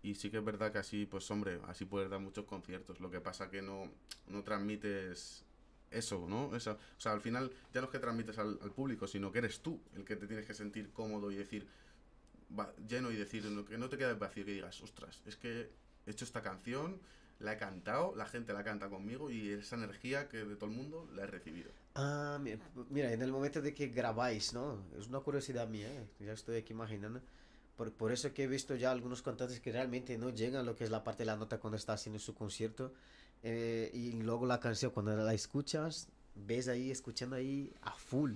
y 0.01 0.15
sí 0.15 0.29
que 0.31 0.37
es 0.37 0.43
verdad 0.45 0.71
que 0.71 0.79
así, 0.79 1.05
pues 1.05 1.29
hombre, 1.29 1.59
así 1.67 1.85
puedes 1.85 2.09
dar 2.09 2.19
muchos 2.21 2.45
conciertos, 2.45 2.99
lo 3.01 3.11
que 3.11 3.19
pasa 3.19 3.49
que 3.49 3.61
no, 3.61 3.91
no 4.27 4.43
transmites 4.43 5.45
eso, 5.91 6.25
¿no? 6.27 6.55
Eso, 6.55 6.71
o 6.71 6.99
sea, 7.01 7.11
al 7.11 7.21
final 7.21 7.51
ya 7.73 7.81
no 7.81 7.85
es 7.87 7.91
que 7.91 7.99
transmites 7.99 8.37
al, 8.37 8.57
al 8.61 8.71
público, 8.71 9.07
sino 9.07 9.31
que 9.31 9.39
eres 9.39 9.59
tú 9.61 9.79
el 9.95 10.05
que 10.05 10.15
te 10.15 10.25
tienes 10.27 10.45
que 10.45 10.53
sentir 10.53 10.91
cómodo 10.93 11.31
y 11.31 11.35
decir, 11.35 11.67
lleno 12.87 13.11
y 13.11 13.15
decir, 13.15 13.43
que 13.67 13.77
no 13.77 13.89
te 13.89 13.97
quedes 13.97 14.17
vacío, 14.19 14.45
que 14.45 14.51
digas, 14.53 14.81
ostras, 14.81 15.21
es 15.25 15.35
que 15.37 15.69
he 16.05 16.11
hecho 16.11 16.25
esta 16.25 16.41
canción, 16.41 16.99
la 17.39 17.53
he 17.53 17.57
cantado, 17.57 18.13
la 18.15 18.25
gente 18.25 18.53
la 18.53 18.63
canta 18.63 18.89
conmigo 18.89 19.31
y 19.31 19.49
esa 19.51 19.75
energía 19.75 20.27
que 20.29 20.37
de 20.45 20.55
todo 20.55 20.69
el 20.69 20.75
mundo 20.75 21.07
la 21.15 21.23
he 21.23 21.27
recibido. 21.27 21.71
Ah, 21.95 22.39
mi- 22.41 22.57
mira, 22.89 23.11
en 23.11 23.21
el 23.21 23.31
momento 23.31 23.61
de 23.61 23.73
que 23.73 23.87
grabáis, 23.87 24.53
¿no? 24.53 24.83
Es 24.97 25.07
una 25.07 25.19
curiosidad 25.19 25.67
mía, 25.67 25.87
¿eh? 25.91 26.07
Ya 26.19 26.33
estoy 26.33 26.57
aquí 26.57 26.73
imaginando. 26.73 27.21
Por, 27.75 27.91
por 27.91 28.11
eso 28.11 28.31
que 28.33 28.43
he 28.43 28.47
visto 28.47 28.75
ya 28.75 28.91
algunos 28.91 29.21
cantantes 29.21 29.59
que 29.59 29.71
realmente 29.71 30.17
no 30.17 30.29
llegan 30.29 30.61
a 30.61 30.63
lo 30.63 30.75
que 30.75 30.83
es 30.83 30.91
la 30.91 31.03
parte 31.03 31.23
de 31.23 31.27
la 31.27 31.35
nota 31.35 31.59
cuando 31.59 31.77
está 31.77 31.93
haciendo 31.93 32.19
su 32.19 32.33
concierto. 32.35 32.93
eh, 33.43 33.89
y 33.93 34.11
luego 34.21 34.45
la 34.45 34.59
canción, 34.59 34.91
cuando 34.91 35.15
la 35.15 35.33
escuchas, 35.33 36.07
ves 36.35 36.67
ahí, 36.67 36.91
escuchando 36.91 37.35
ahí 37.35 37.73
a 37.81 37.93
full. 37.95 38.33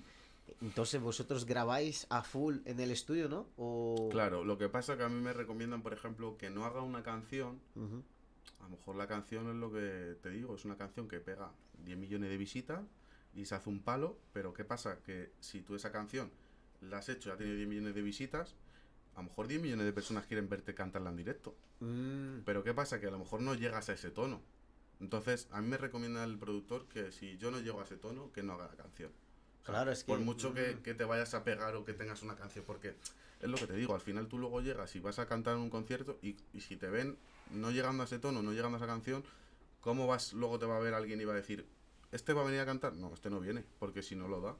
Entonces 0.61 1.01
vosotros 1.01 1.45
grabáis 1.45 2.07
a 2.09 2.23
full 2.23 2.57
en 2.65 2.79
el 2.79 2.91
estudio, 2.91 3.29
¿no? 3.29 3.47
O... 3.57 4.09
Claro, 4.11 4.43
lo 4.43 4.57
que 4.57 4.69
pasa 4.69 4.97
que 4.97 5.03
a 5.03 5.09
mí 5.09 5.21
me 5.21 5.33
recomiendan, 5.33 5.81
por 5.81 5.93
ejemplo, 5.93 6.37
que 6.37 6.49
no 6.49 6.65
haga 6.65 6.81
una 6.81 7.03
canción. 7.03 7.59
A 8.59 8.63
lo 8.63 8.69
mejor 8.69 8.95
la 8.95 9.07
canción 9.07 9.49
es 9.49 9.55
lo 9.55 9.71
que 9.71 10.17
te 10.21 10.29
digo, 10.29 10.55
es 10.55 10.65
una 10.65 10.77
canción 10.77 11.07
que 11.07 11.19
pega 11.19 11.51
10 11.83 11.97
millones 11.97 12.29
de 12.29 12.37
visitas 12.37 12.81
y 13.33 13.45
se 13.45 13.55
hace 13.55 13.69
un 13.69 13.79
palo, 13.79 14.17
pero 14.33 14.53
¿qué 14.53 14.63
pasa? 14.63 14.99
Que 15.03 15.31
si 15.39 15.61
tú 15.61 15.75
esa 15.75 15.91
canción 15.91 16.31
la 16.81 16.99
has 16.99 17.09
hecho, 17.09 17.29
ya 17.29 17.37
tiene 17.37 17.55
10 17.55 17.67
millones 17.67 17.95
de 17.95 18.01
visitas, 18.01 18.55
a 19.15 19.21
lo 19.21 19.29
mejor 19.29 19.47
10 19.47 19.61
millones 19.61 19.85
de 19.85 19.93
personas 19.93 20.25
quieren 20.25 20.49
verte 20.49 20.73
cantarla 20.73 21.09
en 21.09 21.17
directo. 21.17 21.55
Mm, 21.79 22.39
Pero 22.45 22.63
¿qué 22.63 22.73
pasa? 22.73 22.99
Que 22.99 23.07
a 23.07 23.11
lo 23.11 23.19
mejor 23.19 23.41
no 23.41 23.55
llegas 23.55 23.89
a 23.89 23.93
ese 23.93 24.11
tono. 24.11 24.41
Entonces, 24.99 25.47
a 25.51 25.61
mí 25.61 25.67
me 25.67 25.77
recomienda 25.77 26.23
el 26.23 26.37
productor 26.37 26.87
que 26.87 27.11
si 27.11 27.37
yo 27.37 27.51
no 27.51 27.59
llego 27.59 27.81
a 27.81 27.83
ese 27.83 27.97
tono, 27.97 28.31
que 28.31 28.43
no 28.43 28.53
haga 28.53 28.67
la 28.67 28.75
canción. 28.75 29.11
O 29.65 29.67
sea, 29.67 29.73
Claro, 29.73 29.91
es 29.91 30.03
que- 30.03 30.07
Por 30.07 30.19
mucho 30.19 30.53
que, 30.53 30.75
mm. 30.75 30.83
que 30.83 30.93
te 30.93 31.03
vayas 31.05 31.33
a 31.33 31.43
pegar 31.43 31.75
o 31.75 31.83
que 31.85 31.93
tengas 31.93 32.21
una 32.21 32.35
canción, 32.35 32.63
porque 32.65 32.95
es 33.41 33.49
lo 33.49 33.57
que 33.57 33.67
te 33.67 33.73
digo, 33.75 33.95
al 33.95 34.01
final 34.01 34.27
tú 34.27 34.37
luego 34.37 34.61
llegas 34.61 34.95
y 34.95 34.99
vas 34.99 35.17
a 35.19 35.25
cantar 35.25 35.55
en 35.55 35.61
un 35.61 35.69
concierto 35.69 36.17
y, 36.21 36.35
y 36.53 36.61
si 36.61 36.77
te 36.77 36.87
ven 36.87 37.17
no 37.51 37.71
llegando 37.71 38.03
a 38.03 38.05
ese 38.05 38.19
tono, 38.19 38.41
no 38.43 38.51
llegando 38.53 38.77
a 38.77 38.79
esa 38.79 38.87
canción, 38.87 39.23
¿cómo 39.81 40.05
vas 40.07 40.33
luego 40.33 40.59
te 40.59 40.65
va 40.65 40.77
a 40.77 40.79
ver 40.79 40.93
alguien 40.93 41.19
y 41.19 41.25
va 41.25 41.33
a 41.33 41.37
decir, 41.37 41.65
¿este 42.11 42.33
va 42.33 42.41
a 42.41 42.45
venir 42.45 42.59
a 42.59 42.65
cantar? 42.65 42.93
No, 42.93 43.13
este 43.13 43.29
no 43.29 43.39
viene, 43.39 43.63
porque 43.79 44.01
si 44.03 44.15
no 44.15 44.27
lo 44.27 44.39
da. 44.41 44.55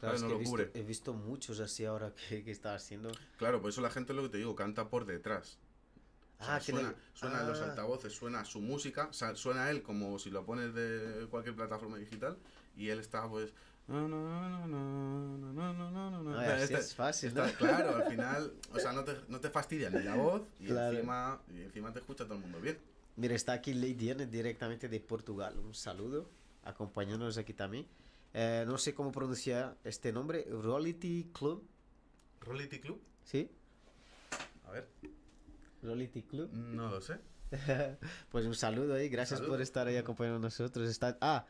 claro, 0.00 0.16
es 0.16 0.22
no 0.22 0.28
que 0.28 0.34
he, 0.34 0.38
visto, 0.38 0.50
cubre. 0.50 0.70
he 0.74 0.82
visto 0.82 1.12
muchos 1.14 1.58
así 1.60 1.84
ahora 1.86 2.12
que, 2.28 2.44
que 2.44 2.50
está 2.50 2.74
haciendo. 2.74 3.10
Claro, 3.38 3.60
por 3.62 3.70
eso 3.70 3.80
la 3.80 3.90
gente 3.90 4.12
lo 4.12 4.22
que 4.24 4.28
te 4.28 4.38
digo, 4.38 4.54
canta 4.54 4.88
por 4.90 5.06
detrás. 5.06 5.58
O 6.38 6.44
sea, 6.44 6.56
Ah, 6.56 6.58
que 6.60 6.72
suena, 7.14 7.42
los 7.44 7.60
ah. 7.60 7.64
altavoces, 7.70 8.12
suena 8.12 8.44
su 8.44 8.60
música, 8.60 9.08
suena 9.12 9.70
él 9.70 9.82
como 9.82 10.18
si 10.18 10.30
lo 10.30 10.44
pones 10.44 10.74
de 10.74 11.26
cualquier 11.30 11.56
plataforma 11.56 11.96
digital 11.96 12.36
y 12.76 12.90
él 12.90 12.98
está 12.98 13.26
pues... 13.28 13.54
No, 13.88 14.08
no, 14.08 14.18
no, 14.18 14.66
no, 14.66 15.52
no, 15.52 15.72
no, 15.74 15.90
no, 15.90 16.22
no. 16.22 16.42
Este, 16.42 16.74
es 16.74 16.94
fácil. 16.94 17.28
Está, 17.28 17.52
claro, 17.52 17.96
al 17.96 18.04
final, 18.10 18.52
o 18.72 18.78
sea, 18.80 18.92
no 18.92 19.04
te, 19.04 19.16
no 19.28 19.38
te 19.38 19.48
fastidia 19.48 19.90
ni 19.90 20.02
la 20.02 20.16
voz 20.16 20.42
y, 20.58 20.66
claro. 20.66 20.96
encima, 20.96 21.40
y 21.54 21.62
encima 21.62 21.92
te 21.92 22.00
escucha 22.00 22.24
todo 22.24 22.34
el 22.34 22.40
mundo 22.40 22.60
bien. 22.60 22.78
Mira, 23.14 23.34
está 23.34 23.52
aquí 23.52 23.72
Leidiane 23.74 24.26
directamente 24.26 24.88
de 24.88 25.00
Portugal. 25.00 25.56
Un 25.58 25.72
saludo, 25.72 26.28
acompañándonos 26.64 27.38
aquí 27.38 27.52
también. 27.52 27.86
Eh, 28.34 28.64
no 28.66 28.76
sé 28.76 28.92
cómo 28.92 29.12
pronunciar 29.12 29.76
este 29.84 30.12
nombre. 30.12 30.46
Rolity 30.50 31.30
Club. 31.32 31.66
¿Rolity 32.40 32.80
Club? 32.80 33.00
Sí. 33.22 33.50
A 34.66 34.72
ver. 34.72 34.88
¿Rolity 35.82 36.22
Club? 36.22 36.52
No 36.52 36.90
lo 36.90 37.00
sé. 37.00 37.18
pues 38.30 38.44
un 38.46 38.54
saludo 38.54 38.94
ahí. 38.94 39.08
Gracias 39.08 39.40
por 39.40 39.60
estar 39.60 39.86
ahí 39.86 39.96
acompañando 39.96 40.38
a 40.38 40.40
nosotros. 40.40 40.88
Está... 40.88 41.16
Ah, 41.20 41.46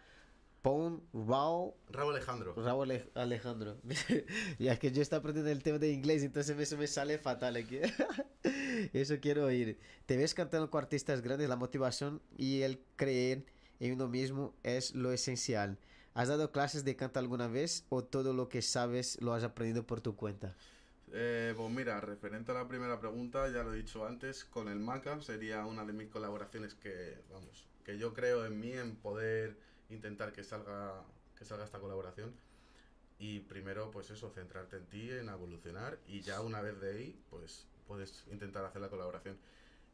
Pon 0.66 1.00
Raúl, 1.12 1.74
Raúl 1.90 2.16
Alejandro. 2.16 2.52
Raúl 2.56 2.90
Ale- 2.90 3.08
Alejandro. 3.14 3.76
ya 4.58 4.72
es 4.72 4.80
que 4.80 4.90
yo 4.90 5.00
estoy 5.00 5.20
aprendiendo 5.20 5.52
el 5.52 5.62
tema 5.62 5.78
de 5.78 5.92
inglés, 5.92 6.24
entonces 6.24 6.58
eso 6.58 6.76
me 6.76 6.88
sale 6.88 7.18
fatal 7.18 7.54
aquí. 7.54 7.78
eso 8.92 9.14
quiero 9.20 9.44
oír. 9.44 9.78
Te 10.06 10.16
ves 10.16 10.34
cantando 10.34 10.68
con 10.68 10.82
artistas 10.82 11.22
grandes, 11.22 11.48
la 11.48 11.54
motivación 11.54 12.20
y 12.36 12.62
el 12.62 12.82
creer 12.96 13.44
en 13.78 13.92
uno 13.92 14.08
mismo 14.08 14.56
es 14.64 14.92
lo 14.96 15.12
esencial. 15.12 15.78
¿Has 16.14 16.26
dado 16.26 16.50
clases 16.50 16.84
de 16.84 16.96
canto 16.96 17.20
alguna 17.20 17.46
vez 17.46 17.84
o 17.88 18.02
todo 18.02 18.32
lo 18.32 18.48
que 18.48 18.60
sabes 18.60 19.22
lo 19.22 19.34
has 19.34 19.44
aprendido 19.44 19.86
por 19.86 20.00
tu 20.00 20.16
cuenta? 20.16 20.56
Eh, 21.12 21.54
pues 21.56 21.70
mira, 21.70 22.00
referente 22.00 22.50
a 22.50 22.54
la 22.56 22.66
primera 22.66 22.98
pregunta, 22.98 23.48
ya 23.52 23.62
lo 23.62 23.72
he 23.72 23.76
dicho 23.76 24.04
antes, 24.04 24.44
con 24.44 24.66
el 24.66 24.80
Maca 24.80 25.20
sería 25.20 25.64
una 25.64 25.84
de 25.84 25.92
mis 25.92 26.08
colaboraciones 26.08 26.74
que, 26.74 27.18
vamos, 27.30 27.68
que 27.84 27.98
yo 27.98 28.12
creo 28.12 28.44
en 28.44 28.58
mí, 28.58 28.72
en 28.72 28.96
poder 28.96 29.64
intentar 29.90 30.32
que 30.32 30.44
salga, 30.44 31.04
que 31.38 31.44
salga 31.44 31.64
esta 31.64 31.78
colaboración. 31.78 32.34
Y 33.18 33.40
primero, 33.40 33.90
pues 33.90 34.10
eso, 34.10 34.30
centrarte 34.30 34.76
en 34.76 34.86
ti, 34.86 35.10
en 35.10 35.28
evolucionar, 35.28 35.98
y 36.06 36.20
ya 36.20 36.42
una 36.42 36.60
vez 36.60 36.78
de 36.80 36.90
ahí, 36.90 37.22
pues 37.30 37.66
puedes 37.86 38.24
intentar 38.30 38.64
hacer 38.64 38.82
la 38.82 38.90
colaboración. 38.90 39.38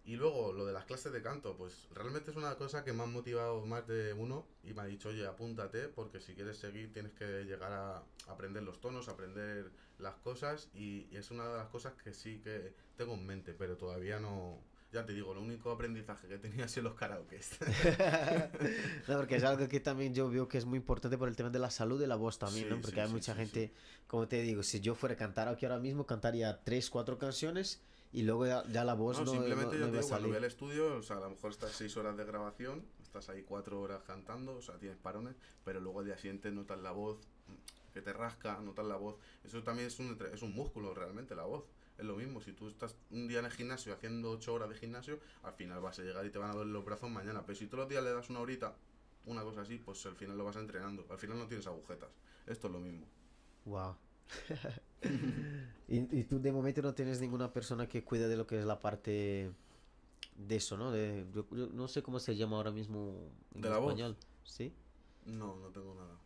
Y 0.05 0.17
luego, 0.17 0.53
lo 0.53 0.67
de 0.67 0.73
las 0.73 0.85
clases 0.85 1.13
de 1.13 1.23
canto, 1.23 1.57
pues 1.57 1.89
realmente 1.95 2.33
es 2.33 2.37
una 2.37 2.57
cosa 2.57 2.83
que 2.85 2.93
me 2.93 3.05
ha 3.05 3.07
motivado 3.07 3.65
más 3.65 3.87
de 3.87 4.13
uno 4.13 4.45
y 4.65 4.75
me 4.75 4.83
ha 4.83 4.85
dicho, 4.87 5.11
oye, 5.11 5.25
apúntate, 5.25 5.87
porque 5.87 6.21
si 6.21 6.35
quieres 6.35 6.59
seguir 6.59 6.93
tienes 6.93 7.13
que 7.13 7.45
llegar 7.45 7.73
a 7.73 8.03
aprender 8.27 8.65
los 8.65 8.81
tonos, 8.81 9.09
aprender 9.09 9.71
las 10.01 10.17
cosas, 10.17 10.69
y, 10.75 11.07
y 11.13 11.17
es 11.17 11.31
una 11.31 11.49
de 11.49 11.57
las 11.57 11.69
cosas 11.69 11.93
que 12.03 12.13
sí 12.13 12.41
que 12.43 12.75
tengo 12.97 13.15
en 13.15 13.25
mente, 13.25 13.55
pero 13.55 13.77
todavía 13.77 14.19
no... 14.19 14.59
Ya 14.93 15.07
te 15.07 15.13
digo, 15.15 15.33
lo 15.33 15.41
único 15.41 15.71
aprendizaje 15.71 16.29
que 16.29 16.39
tenía 16.39 16.65
ha 16.67 16.69
sido 16.69 16.85
los 16.91 16.95
karaokes. 16.95 17.59
no, 19.09 19.17
porque 19.17 19.37
es 19.37 19.45
algo 19.45 19.67
que 19.69 19.81
también 19.81 20.15
yo 20.15 20.29
veo 20.29 20.49
que 20.49 20.59
es 20.59 20.67
muy 20.67 20.77
importante 20.79 21.17
por 21.17 21.29
el 21.29 21.37
tema 21.37 21.51
de 21.51 21.59
la 21.59 21.71
salud 21.71 21.99
de 21.99 22.07
la 22.07 22.17
voz 22.17 22.39
también, 22.39 22.69
Sí, 22.69 22.75
¿no? 22.75 22.81
Porque 22.81 22.97
sí, 22.97 23.01
hay 23.01 23.07
sí, 23.09 23.13
mucha 23.15 23.35
gente, 23.35 23.73
como 24.07 24.29
te 24.29 24.43
digo, 24.43 24.63
si 24.63 24.81
yo 24.81 24.95
fuera 24.95 25.15
a 25.15 25.19
cantar 25.19 25.49
aquí 25.49 25.65
ahora 25.65 25.79
mismo, 25.79 26.07
cantaría 26.07 26.63
tres, 26.63 26.91
cuatro 26.91 27.19
canciones 27.19 27.81
y 28.13 28.23
luego 28.23 28.47
ya, 28.47 28.65
ya 28.71 28.85
la 28.85 28.93
voz 28.95 29.19
No, 29.19 29.25
no, 29.25 29.31
simplemente 29.33 29.79
no- 29.79 29.87
no 29.87 29.87
yo 29.87 29.93
te 29.93 29.97
digo, 29.99 30.09
cuando 30.11 30.29
voy 30.29 30.37
al 30.37 30.45
estudio, 30.45 30.97
o 30.97 31.03
sea, 31.03 31.17
a 31.17 31.21
lo 31.21 31.31
mejor 31.31 31.51
estás 31.51 31.73
seis 31.73 31.97
horas 31.97 32.17
de 32.17 32.25
grabación, 32.27 32.85
estás 33.03 33.31
ahí 33.31 33.43
cuatro 33.43 33.81
horas 33.81 34.03
cantando, 34.07 34.57
o 34.57 34.63
sea, 34.63 34.77
tienes 34.79 34.99
parones, 34.99 35.35
pero 35.65 35.81
luego 35.81 36.01
al 36.01 36.07
día 36.07 36.19
siguiente 36.19 36.51
notas 36.51 36.79
la 36.81 36.91
voz, 36.93 37.19
que 37.95 38.03
te 38.03 38.13
rasca, 38.13 38.59
notas 38.61 38.87
la 38.87 38.97
voz. 38.97 39.17
Eso 39.45 39.63
también 39.63 39.89
es 39.89 39.99
un, 39.99 40.19
es 40.33 40.43
un 40.43 40.53
músculo 40.55 40.95
realmente, 40.95 41.35
la 41.35 41.45
voz. 41.45 41.65
Es 42.03 42.09
lo 42.09 42.17
mismo, 42.17 42.41
si 42.41 42.53
tú 42.53 42.67
estás 42.69 42.97
un 43.13 43.29
día 43.29 43.39
en 43.39 43.45
el 43.45 43.53
gimnasio 43.53 43.95
haciendo 43.95 44.33
ocho 44.33 44.53
horas 44.55 44.69
de 44.69 44.75
gimnasio, 44.75 45.21
al 45.45 45.53
final 45.53 45.81
vas 45.81 46.01
a 46.01 46.03
llegar 46.03 46.27
y 46.27 46.31
te 46.31 46.39
van 46.41 46.51
a 46.51 46.55
doler 46.55 46.73
los 46.73 46.85
brazos 46.85 47.09
mañana. 47.09 47.47
Pero 47.47 47.57
si 47.57 47.69
todos 47.69 47.83
los 47.83 47.89
días 47.89 48.03
le 48.03 48.13
das 48.13 48.29
una 48.29 48.41
horita, 48.41 48.75
una 49.25 49.45
cosa 49.45 49.61
así, 49.61 49.79
pues 49.79 50.05
al 50.07 50.17
final 50.17 50.37
lo 50.37 50.43
vas 50.45 50.57
entrenando. 50.57 51.07
Al 51.11 51.19
final 51.19 51.39
no 51.39 51.47
tienes 51.47 51.69
agujetas. 51.69 52.11
Esto 52.45 52.67
es 52.67 52.73
lo 52.73 52.81
mismo. 52.81 53.07
Wow. 53.65 53.97
y, 55.89 56.21
y 56.21 56.25
tú 56.25 56.41
de 56.41 56.53
momento 56.53 56.83
no 56.83 56.95
tienes 56.95 57.21
ninguna 57.21 57.53
persona 57.53 57.89
que 57.89 58.05
cuida 58.05 58.29
de 58.29 58.37
lo 58.37 58.47
que 58.47 58.59
es 58.59 58.65
la 58.65 58.81
parte 58.81 59.53
de 60.37 60.57
eso, 60.57 60.77
¿no? 60.77 60.93
De, 60.93 61.27
yo, 61.35 61.47
yo 61.53 61.69
no 61.69 61.89
sé 61.89 62.03
cómo 62.03 62.21
se 62.21 62.37
llama 62.37 62.57
ahora 62.59 62.73
mismo 62.73 63.33
en 63.55 63.63
¿De 63.63 63.71
la 63.71 63.79
voz? 63.79 64.03
español. 64.03 64.17
¿Sí? 64.45 64.75
No, 65.27 65.57
no 65.57 65.71
tengo 65.71 65.95
nada. 65.95 66.19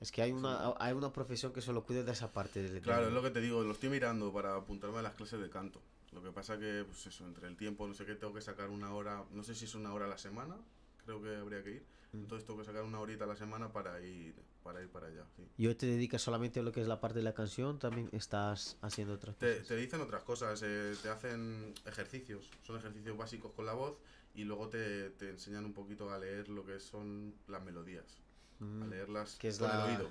Es 0.00 0.12
que 0.12 0.22
hay 0.22 0.32
una, 0.32 0.74
hay 0.78 0.92
una 0.92 1.12
profesión 1.12 1.52
que 1.52 1.60
solo 1.60 1.84
cuida 1.84 2.02
de 2.02 2.12
esa 2.12 2.32
parte. 2.32 2.62
de- 2.62 2.70
de- 2.70 2.80
Claro, 2.80 3.06
es 3.08 3.12
lo 3.12 3.22
que 3.22 3.30
te 3.30 3.40
digo, 3.40 3.62
lo 3.62 3.72
estoy 3.72 3.88
mirando 3.88 4.32
para 4.32 4.54
apuntarme 4.56 4.98
a 4.98 5.02
las 5.02 5.14
clases 5.14 5.40
de 5.40 5.48
canto. 5.50 5.80
Lo 6.12 6.22
que 6.22 6.30
pasa 6.32 6.58
que, 6.58 6.84
pues 6.86 7.06
eso, 7.06 7.24
entre 7.26 7.46
el 7.48 7.56
tiempo, 7.56 7.86
no 7.86 7.94
sé 7.94 8.04
qué, 8.06 8.14
tengo 8.14 8.32
que 8.32 8.40
sacar 8.40 8.68
una 8.70 8.94
hora, 8.94 9.24
no 9.32 9.42
sé 9.42 9.54
si 9.54 9.64
es 9.64 9.74
una 9.74 9.92
hora 9.92 10.04
a 10.06 10.08
la 10.08 10.18
semana, 10.18 10.56
creo 11.04 11.22
que 11.22 11.34
habría 11.36 11.62
que 11.62 11.70
ir. 11.72 11.86
Mm. 12.12 12.18
Entonces 12.18 12.46
tengo 12.46 12.58
que 12.60 12.64
sacar 12.64 12.82
una 12.84 13.00
horita 13.00 13.24
a 13.24 13.26
la 13.26 13.36
semana 13.36 13.72
para 13.72 14.00
ir 14.00 14.34
para 14.62 14.82
ir 14.82 14.88
para 14.88 15.06
allá, 15.06 15.24
sí. 15.36 15.44
¿Y 15.58 15.66
hoy 15.68 15.76
te 15.76 15.86
dedicas 15.86 16.22
solamente 16.22 16.58
a 16.58 16.62
lo 16.64 16.72
que 16.72 16.80
es 16.80 16.88
la 16.88 17.00
parte 17.00 17.18
de 17.18 17.22
la 17.24 17.34
canción? 17.34 17.78
¿También 17.78 18.08
estás 18.12 18.76
haciendo 18.82 19.14
otras 19.14 19.36
Te, 19.36 19.52
cosas? 19.52 19.68
te 19.68 19.76
dicen 19.76 20.00
otras 20.00 20.22
cosas, 20.24 20.60
eh, 20.64 20.92
te 21.00 21.08
hacen 21.08 21.72
ejercicios, 21.84 22.50
son 22.64 22.76
ejercicios 22.76 23.16
básicos 23.16 23.52
con 23.52 23.64
la 23.64 23.74
voz 23.74 23.96
y 24.34 24.42
luego 24.44 24.68
te, 24.68 25.10
te 25.10 25.30
enseñan 25.30 25.64
un 25.64 25.72
poquito 25.72 26.10
a 26.10 26.18
leer 26.18 26.48
lo 26.48 26.64
que 26.66 26.80
son 26.80 27.32
las 27.46 27.62
melodías, 27.62 28.18
a 28.60 28.86
leerlas 28.86 29.36
Que 29.36 29.48
es 29.48 29.58
con 29.58 29.68
la- 29.68 29.84
el 29.86 29.96
oído. 29.96 30.10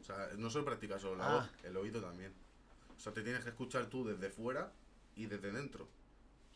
O 0.00 0.04
sea, 0.04 0.30
no 0.36 0.50
solo 0.50 0.64
practicas 0.64 1.00
solo 1.02 1.16
la 1.16 1.26
Ah. 1.28 1.34
voz, 1.36 1.50
el 1.64 1.76
oído 1.76 2.00
también. 2.00 2.32
O 2.96 3.00
sea, 3.00 3.12
te 3.12 3.22
tienes 3.22 3.42
que 3.44 3.50
escuchar 3.50 3.86
tú 3.86 4.04
desde 4.04 4.30
fuera 4.30 4.72
y 5.16 5.26
desde 5.26 5.50
dentro, 5.52 5.88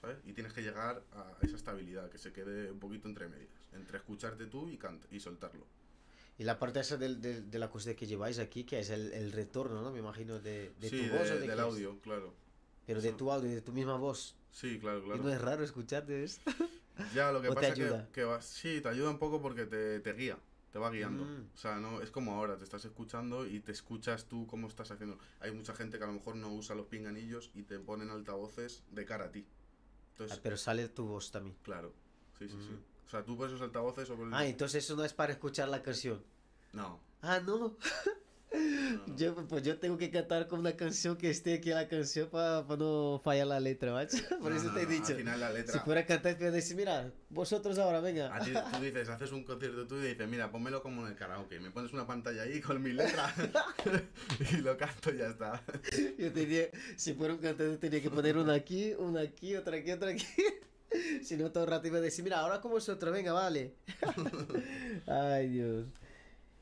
¿sabes? 0.01 0.19
Y 0.25 0.33
tienes 0.33 0.53
que 0.53 0.63
llegar 0.63 1.03
a 1.13 1.33
esa 1.43 1.57
estabilidad, 1.57 2.09
que 2.11 2.19
se 2.19 2.33
quede 2.33 2.71
un 2.71 2.79
poquito 2.81 3.09
entre 3.09 3.29
medias, 3.29 3.51
entre 3.73 3.99
escucharte 3.99 4.47
tú 4.47 4.69
y, 4.69 4.79
y 5.11 5.21
soltarlo. 5.21 5.65
Y 6.39 6.45
la 6.45 6.59
parte 6.59 6.81
esa 6.81 6.97
del- 6.97 7.21
de 7.51 7.59
la 7.59 7.67
acústica 7.67 7.97
que 7.97 8.07
lleváis 8.07 8.39
aquí, 8.39 8.65
que 8.65 8.81
es 8.81 8.91
el, 8.91 9.13
el 9.13 9.33
retorno, 9.33 9.81
¿no? 9.83 9.91
Me 9.91 10.01
imagino 10.01 10.39
de, 10.39 10.73
de 10.81 10.91
sí, 10.91 11.07
tu 11.09 11.17
voz 11.17 11.25
de- 11.29 11.33
o 11.33 11.35
de 11.35 11.41
del 11.41 11.51
es? 11.51 11.59
audio, 11.61 11.99
claro. 12.01 12.35
Pero 12.87 13.01
de 13.01 13.13
tu 13.13 13.33
audio, 13.33 13.49
de 13.51 13.63
tu 13.63 13.73
misma 13.73 13.97
voz. 13.97 14.37
Sí, 14.53 14.79
claro, 14.79 15.03
claro. 15.03 15.21
Y 15.21 15.25
no 15.25 15.31
es 15.33 15.41
raro 15.41 15.65
escucharte 15.65 16.23
eso. 16.25 16.41
Ya, 17.15 17.33
lo 17.33 17.41
que 17.43 17.49
¿O 17.49 17.51
te 17.51 17.55
pasa 17.55 17.69
es 17.69 17.75
que, 17.75 18.13
que 18.13 18.25
va- 18.25 18.43
sí, 18.43 18.81
te 18.81 18.89
ayuda 18.89 19.11
un 19.11 19.19
poco 19.19 19.41
porque 19.41 19.65
te, 19.67 20.01
te 20.01 20.13
guía, 20.13 20.39
te 20.77 20.81
va 20.81 20.91
guiando. 20.91 21.25
Mm. 21.25 21.49
O 21.55 21.57
sea, 21.57 21.77
no 21.77 22.03
es 22.03 22.11
como 22.11 22.33
ahora, 22.35 22.59
te 22.59 22.65
estás 22.65 22.85
escuchando 22.85 23.47
y 23.47 23.61
te 23.61 23.73
escuchas 23.73 24.27
tú 24.27 24.47
cómo 24.47 24.69
estás 24.69 24.91
haciendo. 24.91 25.19
Hay 25.41 25.51
mucha 25.51 25.75
gente 25.75 25.97
que 25.97 26.05
a 26.05 26.07
lo 26.07 26.13
mejor 26.13 26.37
no 26.37 26.53
usa 26.53 26.77
los 26.77 26.85
pinganillos 26.85 27.51
y 27.55 27.63
te 27.63 27.79
ponen 27.79 28.11
altavoces 28.11 28.85
de 28.91 29.07
cara 29.07 29.25
a 29.25 29.33
ti. 29.33 29.47
Ah, 29.49 30.09
Entonces, 30.11 30.39
pero 30.43 30.59
sale 30.59 30.87
tu 30.91 31.07
voz 31.07 31.31
también. 31.31 31.57
claro, 31.63 31.95
sí, 32.39 32.47
sí, 32.47 32.59
sí. 32.61 32.73
Mm. 32.73 33.07
O 33.07 33.09
sea, 33.09 33.25
tú 33.25 33.39
pones 33.39 33.55
esos 33.55 33.65
altavoces 33.65 34.11
el... 34.11 34.35
Ah, 34.35 34.45
entonces 34.45 34.85
eso 34.85 34.97
no 34.97 35.05
es 35.05 35.15
para 35.15 35.33
escuchar 35.33 35.71
la 35.71 35.83
canción. 35.83 36.23
No. 36.75 37.01
Ah, 37.23 37.41
no. 37.41 37.79
Yo, 39.17 39.35
pues 39.35 39.63
yo 39.63 39.79
tengo 39.79 39.99
que 39.99 40.11
cantar 40.11 40.47
con 40.47 40.61
una 40.61 40.77
canción 40.77 41.17
que 41.17 41.31
esté 41.31 41.55
aquí 41.55 41.71
en 41.71 41.77
la 41.77 41.89
canción 41.89 42.29
para 42.29 42.63
no 42.77 43.21
fallar 43.23 43.47
la 43.47 43.61
letra, 43.61 43.93
macho. 43.93 44.19
Por 44.41 44.51
No, 44.53 44.57
eso 44.57 44.69
no, 44.69 44.75
te 44.75 44.83
he 44.83 44.87
dicho. 44.87 45.09
Al 45.09 45.17
final 45.17 45.41
la 45.41 45.51
letra. 45.53 45.73
Si 45.73 45.79
fuera 45.81 46.01
a 46.03 46.07
cantar, 46.07 46.37
te 46.37 46.51
decir, 46.51 46.77
mira, 46.77 47.13
vosotros 47.29 47.79
ahora, 47.79 48.01
venga. 48.01 48.35
A 48.35 48.41
ti, 48.41 48.53
tú 48.53 48.83
dices, 48.83 49.09
haces 49.09 49.33
un 49.33 49.45
concierto 49.45 49.87
tú 49.87 49.97
y 49.97 50.09
dices, 50.09 50.29
mira, 50.29 50.51
pónmelo 50.51 50.83
como 50.83 51.03
en 51.03 51.13
el 51.13 51.17
karaoke. 51.17 51.61
Me 51.61 51.71
pones 51.71 51.93
una 51.93 52.07
pantalla 52.07 52.43
ahí 52.43 52.61
con 52.61 52.83
mi 52.83 52.93
letra 52.93 53.35
y 54.53 54.57
lo 54.59 54.77
canto 54.77 55.13
y 55.13 55.19
ya 55.19 55.27
está. 55.27 55.63
Yo 56.19 56.33
tenía, 56.33 56.69
si 56.97 57.15
fuera 57.15 57.35
un 57.35 57.41
cantante, 57.41 57.79
tenía 57.79 58.01
que 58.01 58.11
poner 58.11 58.37
una 58.39 58.55
aquí, 58.55 58.95
una 58.99 59.21
aquí, 59.21 59.57
otra 59.57 59.77
aquí, 59.77 59.91
otra 59.91 60.11
aquí. 60.11 60.27
Si 61.23 61.37
no, 61.37 61.51
todo 61.51 61.65
el 61.65 61.71
rato 61.71 61.89
iba 61.89 61.99
a 61.99 62.01
decir, 62.01 62.23
mira, 62.25 62.39
ahora 62.41 62.61
con 62.61 62.71
vosotros, 62.71 63.13
venga, 63.13 63.33
vale. 63.33 63.75
Ay, 65.07 65.49
Dios. 65.49 65.87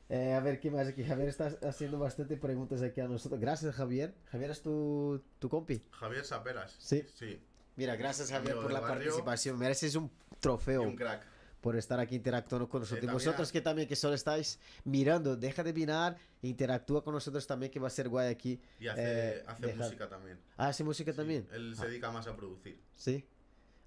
Eh, 0.09 0.33
a 0.33 0.39
ver, 0.39 0.59
¿qué 0.59 0.69
más? 0.69 0.87
Aquí 0.87 1.03
Javier 1.03 1.29
está 1.29 1.57
haciendo 1.63 1.97
bastante 1.97 2.37
preguntas 2.37 2.81
aquí 2.83 3.01
a 3.01 3.07
nosotros. 3.07 3.39
Gracias, 3.41 3.73
Javier. 3.75 4.13
Javier 4.25 4.51
es 4.51 4.61
tu, 4.61 5.23
tu 5.39 5.49
compi. 5.49 5.81
Javier 5.91 6.23
Saperas. 6.23 6.75
Sí. 6.77 7.03
Sí. 7.15 7.41
Mira, 7.75 7.95
gracias, 7.95 8.29
Javier, 8.31 8.55
por 8.55 8.71
la 8.71 8.79
barrio. 8.81 9.05
participación. 9.05 9.57
Mereces 9.57 9.95
un 9.95 10.05
Y 10.05 10.35
trofeo 10.39 10.83
un 10.83 10.95
crack. 10.95 11.25
por 11.59 11.75
estar 11.75 11.99
aquí 11.99 12.15
interactuando 12.15 12.69
con 12.69 12.81
nosotros. 12.81 12.99
y 13.03 13.07
también 13.07 13.13
vosotros 13.15 13.49
a- 13.49 13.51
que 13.51 13.61
también 13.61 13.87
que 13.87 13.95
solo 13.95 14.13
estáis 14.13 14.59
mirando, 14.83 15.35
deja 15.35 15.63
de 15.63 15.73
mirar, 15.73 16.15
interactúa 16.43 17.03
con 17.03 17.13
nosotros 17.15 17.45
también, 17.47 17.71
que 17.71 17.79
va 17.79 17.87
a 17.87 17.89
ser 17.89 18.07
guay 18.07 18.29
aquí. 18.29 18.61
Y 18.79 18.87
hace, 18.87 19.01
Eh, 19.39 19.43
hace 19.47 19.73
música 19.73 20.07
también. 20.07 20.39
Ah, 20.55 20.67
¿hace 20.67 20.83
música 20.83 21.11
Sí, 21.11 21.17
también? 21.17 21.47
Él 21.51 21.75
se 21.75 21.87
dedica 21.87 22.11
más 22.11 22.27
a 22.27 22.35
producir. 22.35 22.79
Sí. 22.95 23.25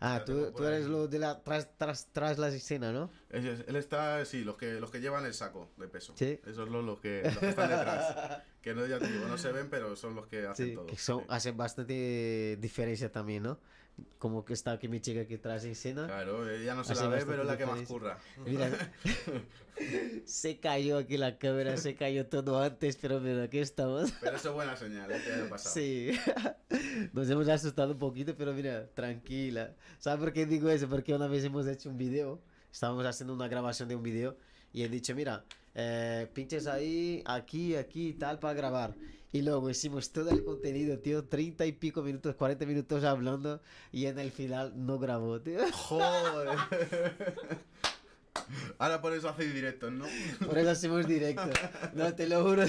Ah, 0.01 0.23
tú, 0.25 0.53
tú 0.53 0.65
eres 0.65 0.87
lo 0.87 1.09
de 1.09 1.19
la 1.19 1.43
tras, 1.43 1.77
tras, 1.77 2.07
tras 2.13 2.39
la 2.39 2.49
escena, 2.49 2.93
¿no? 2.93 3.11
Él, 3.31 3.47
es- 3.49 3.65
él 3.67 3.75
está, 3.77 4.25
sí, 4.25 4.45
los 4.45 4.57
que, 4.57 4.75
los 4.81 4.91
que 4.93 5.01
llevan 5.01 5.25
el 5.27 5.35
saco 5.35 5.71
de 5.77 5.89
peso. 5.89 6.13
Sí. 6.17 6.39
Esos 6.47 6.69
son 6.69 6.87
los 6.87 7.01
que, 7.01 7.23
los 7.25 7.39
que 7.39 7.49
están 7.49 7.69
detrás. 7.69 8.43
que 8.63 8.75
no, 8.75 8.87
ya 8.87 8.99
te 9.01 9.11
digo, 9.11 9.27
no 9.27 9.37
se 9.39 9.51
ven, 9.51 9.69
pero 9.71 9.97
son 9.97 10.15
los 10.15 10.27
que 10.29 10.47
hacen 10.47 10.69
Sí, 10.69 10.75
todo. 10.75 10.87
que 10.87 10.97
son, 10.97 11.21
Sí. 11.21 11.27
hacen 11.31 11.57
bastante 11.57 12.57
diferencia 12.61 13.11
también, 13.11 13.43
¿no? 13.43 13.59
Como 14.19 14.45
que 14.45 14.53
está 14.53 14.73
aquí 14.73 14.89
mi 14.89 15.01
chica 15.01 15.27
que 15.27 15.39
trae 15.39 15.61
en 15.61 15.71
escena. 15.71 16.07
Claro, 16.07 16.49
ella 16.49 16.75
no 16.75 16.85
se 16.85 16.93
Hace 16.93 17.05
la 17.05 17.11
ve, 17.11 17.27
pero 17.27 17.43
es 17.43 17.49
la 17.49 17.57
que 17.57 17.67
más 17.67 17.81
curra. 17.83 18.19
Mira, 18.45 18.71
se 20.25 20.59
cayó 20.59 20.99
aquí 20.99 21.17
la 21.17 21.39
cámara, 21.39 21.77
se 21.77 21.95
cayó 21.95 22.27
todo 22.27 22.61
antes, 22.63 22.97
pero 22.97 23.21
mira, 23.21 23.45
aquí 23.45 23.59
estamos. 23.59 24.13
Pero 24.21 24.37
eso 24.37 24.49
es 24.49 24.55
buena 24.55 24.77
señal, 24.77 25.11
¿eh? 25.11 25.21
que 25.25 25.45
pasado. 25.49 25.75
Sí, 25.75 26.11
nos 27.13 27.31
hemos 27.31 27.49
asustado 27.49 27.93
un 27.93 27.99
poquito, 27.99 28.35
pero 28.37 28.53
mira, 28.53 28.89
tranquila. 28.95 29.75
¿Sabes 29.99 30.21
por 30.21 30.33
qué 30.33 30.47
digo 30.47 30.69
eso? 30.69 30.89
Porque 30.89 31.15
una 31.15 31.29
vez 31.29 31.45
hemos 31.45 31.67
hecho 31.67 31.89
un 31.89 31.99
video, 31.99 32.41
estábamos 32.73 33.07
haciendo 33.07 33.35
una 33.35 33.49
grabación 33.49 33.89
de 33.89 33.97
un 33.97 34.03
video 34.03 34.37
y 34.73 34.83
he 34.83 34.89
dicho, 34.89 35.15
mira, 35.15 35.45
eh, 35.75 36.29
pinches 36.33 36.67
ahí, 36.67 37.23
aquí, 37.25 37.77
aquí 37.77 38.09
y 38.09 38.13
tal 38.15 38.39
para 38.39 38.55
grabar. 38.55 38.95
Y 39.33 39.43
luego 39.43 39.69
hicimos 39.69 40.11
todo 40.11 40.31
el 40.31 40.43
contenido, 40.43 40.99
tío, 41.01 41.25
30 41.25 41.67
y 41.67 41.73
pico 41.73 42.03
minutos, 42.03 42.35
40 42.35 42.65
minutos 42.65 43.05
hablando 43.05 43.61
y 43.93 44.07
en 44.07 44.19
el 44.19 44.31
final 44.31 44.73
no 44.75 44.99
grabó, 44.99 45.41
tío. 45.41 45.61
Joder. 45.73 46.49
Ahora 48.79 49.01
por 49.03 49.13
eso 49.13 49.29
hacéis 49.29 49.53
directos, 49.53 49.93
¿no? 49.93 50.07
Por 50.47 50.57
eso 50.59 50.71
hacemos 50.71 51.07
directo. 51.07 51.51
No, 51.93 52.15
te 52.15 52.27
lo 52.29 52.43
juro. 52.45 52.63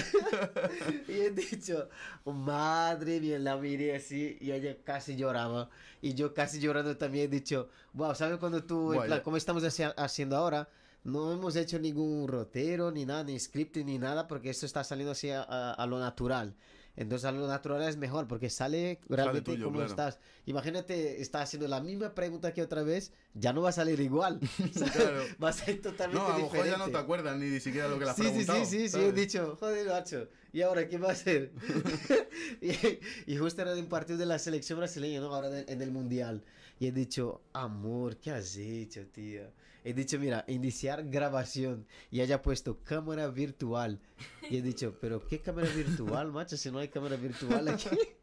Y 1.08 1.12
he 1.12 1.30
dicho, 1.30 1.88
madre 2.24 3.20
mía, 3.20 3.38
la 3.38 3.56
miré 3.56 3.94
así 3.96 4.36
y 4.40 4.50
ella 4.50 4.76
casi 4.84 5.16
lloraba. 5.16 5.70
Y 6.02 6.14
yo 6.14 6.34
casi 6.34 6.60
llorando 6.60 6.96
también 6.96 7.26
he 7.26 7.28
dicho, 7.28 7.68
wow, 7.94 8.14
¿sabes 8.14 8.38
cuando 8.38 8.64
tú, 8.64 8.92
en 8.92 8.98
plan, 9.06 9.20
como 9.22 9.36
estamos 9.36 9.62
haci- 9.62 9.94
haciendo 9.96 10.36
ahora? 10.36 10.68
No 11.04 11.32
hemos 11.32 11.56
hecho 11.56 11.78
ningún 11.78 12.28
rotero, 12.28 12.90
ni 12.90 13.06
nada, 13.06 13.24
ni 13.24 13.38
script, 13.38 13.76
ni 13.78 13.98
nada, 13.98 14.28
porque 14.28 14.50
esto 14.50 14.66
está 14.66 14.84
saliendo 14.84 15.12
así 15.12 15.30
a, 15.30 15.42
a- 15.42 15.72
a 15.72 15.86
lo 15.86 15.98
natural. 15.98 16.54
Entonces 16.96 17.24
a 17.24 17.32
lo 17.32 17.46
natural 17.46 17.82
es 17.88 17.96
mejor, 17.96 18.26
porque 18.28 18.50
sale 18.50 19.00
realmente 19.08 19.52
tuyo, 19.52 19.64
como 19.66 19.76
claro. 19.78 19.90
estás. 19.90 20.18
Imagínate, 20.44 21.22
estás 21.22 21.44
haciendo 21.44 21.66
la 21.68 21.80
misma 21.80 22.14
pregunta 22.14 22.52
que 22.52 22.60
otra 22.62 22.82
vez, 22.82 23.12
ya 23.32 23.52
no 23.54 23.62
va 23.62 23.70
a 23.70 23.72
salir 23.72 23.98
igual. 24.00 24.40
Claro. 24.92 25.22
Va 25.42 25.48
a 25.48 25.52
ser 25.52 25.80
totalmente 25.80 26.18
No, 26.22 26.26
a 26.26 26.36
lo 26.36 26.44
mejor 26.44 26.52
diferente. 26.58 26.70
ya 26.78 26.84
no 26.84 26.90
te 26.92 26.98
acuerdas 26.98 27.38
ni 27.38 27.60
siquiera 27.60 27.88
lo 27.88 27.98
que 27.98 28.04
le 28.04 28.10
has 28.10 28.16
Sí, 28.16 28.22
sí, 28.24 28.28
preguntado. 28.30 28.58
sí, 28.58 28.70
sí, 28.70 28.76
sí, 28.76 28.84
he 28.84 28.88
¿sabes? 28.88 29.14
dicho, 29.14 29.56
joder, 29.58 29.86
macho, 29.88 30.28
¿y 30.52 30.60
ahora 30.62 30.86
qué 30.88 30.98
va 30.98 31.08
a 31.08 31.12
hacer? 31.12 31.52
y, 32.60 33.32
y 33.32 33.36
justo 33.36 33.62
era 33.62 33.72
de 33.74 33.80
un 33.80 33.88
partido 33.88 34.18
de 34.18 34.26
la 34.26 34.38
selección 34.38 34.78
brasileña, 34.80 35.20
¿no? 35.20 35.34
Ahora 35.34 35.48
de- 35.48 35.72
en 35.72 35.80
el 35.80 35.92
Mundial. 35.92 36.42
Y 36.78 36.86
he 36.88 36.92
dicho, 36.92 37.40
amor, 37.52 38.16
¿qué 38.18 38.32
has 38.32 38.56
hecho, 38.56 39.06
tío? 39.06 39.42
He 39.84 39.94
dicho, 39.94 40.18
mira, 40.18 40.44
iniciar 40.48 41.08
grabación. 41.08 41.86
Y 42.10 42.20
haya 42.20 42.42
puesto 42.42 42.78
cámara 42.84 43.28
virtual. 43.28 44.00
Y 44.50 44.58
he 44.58 44.62
dicho, 44.62 44.96
¿pero 45.00 45.26
qué 45.26 45.40
cámara 45.40 45.68
virtual, 45.68 46.32
macho? 46.32 46.56
Si 46.56 46.70
no 46.70 46.78
hay 46.78 46.88
cámara 46.88 47.16
virtual 47.16 47.68
aquí. 47.68 47.88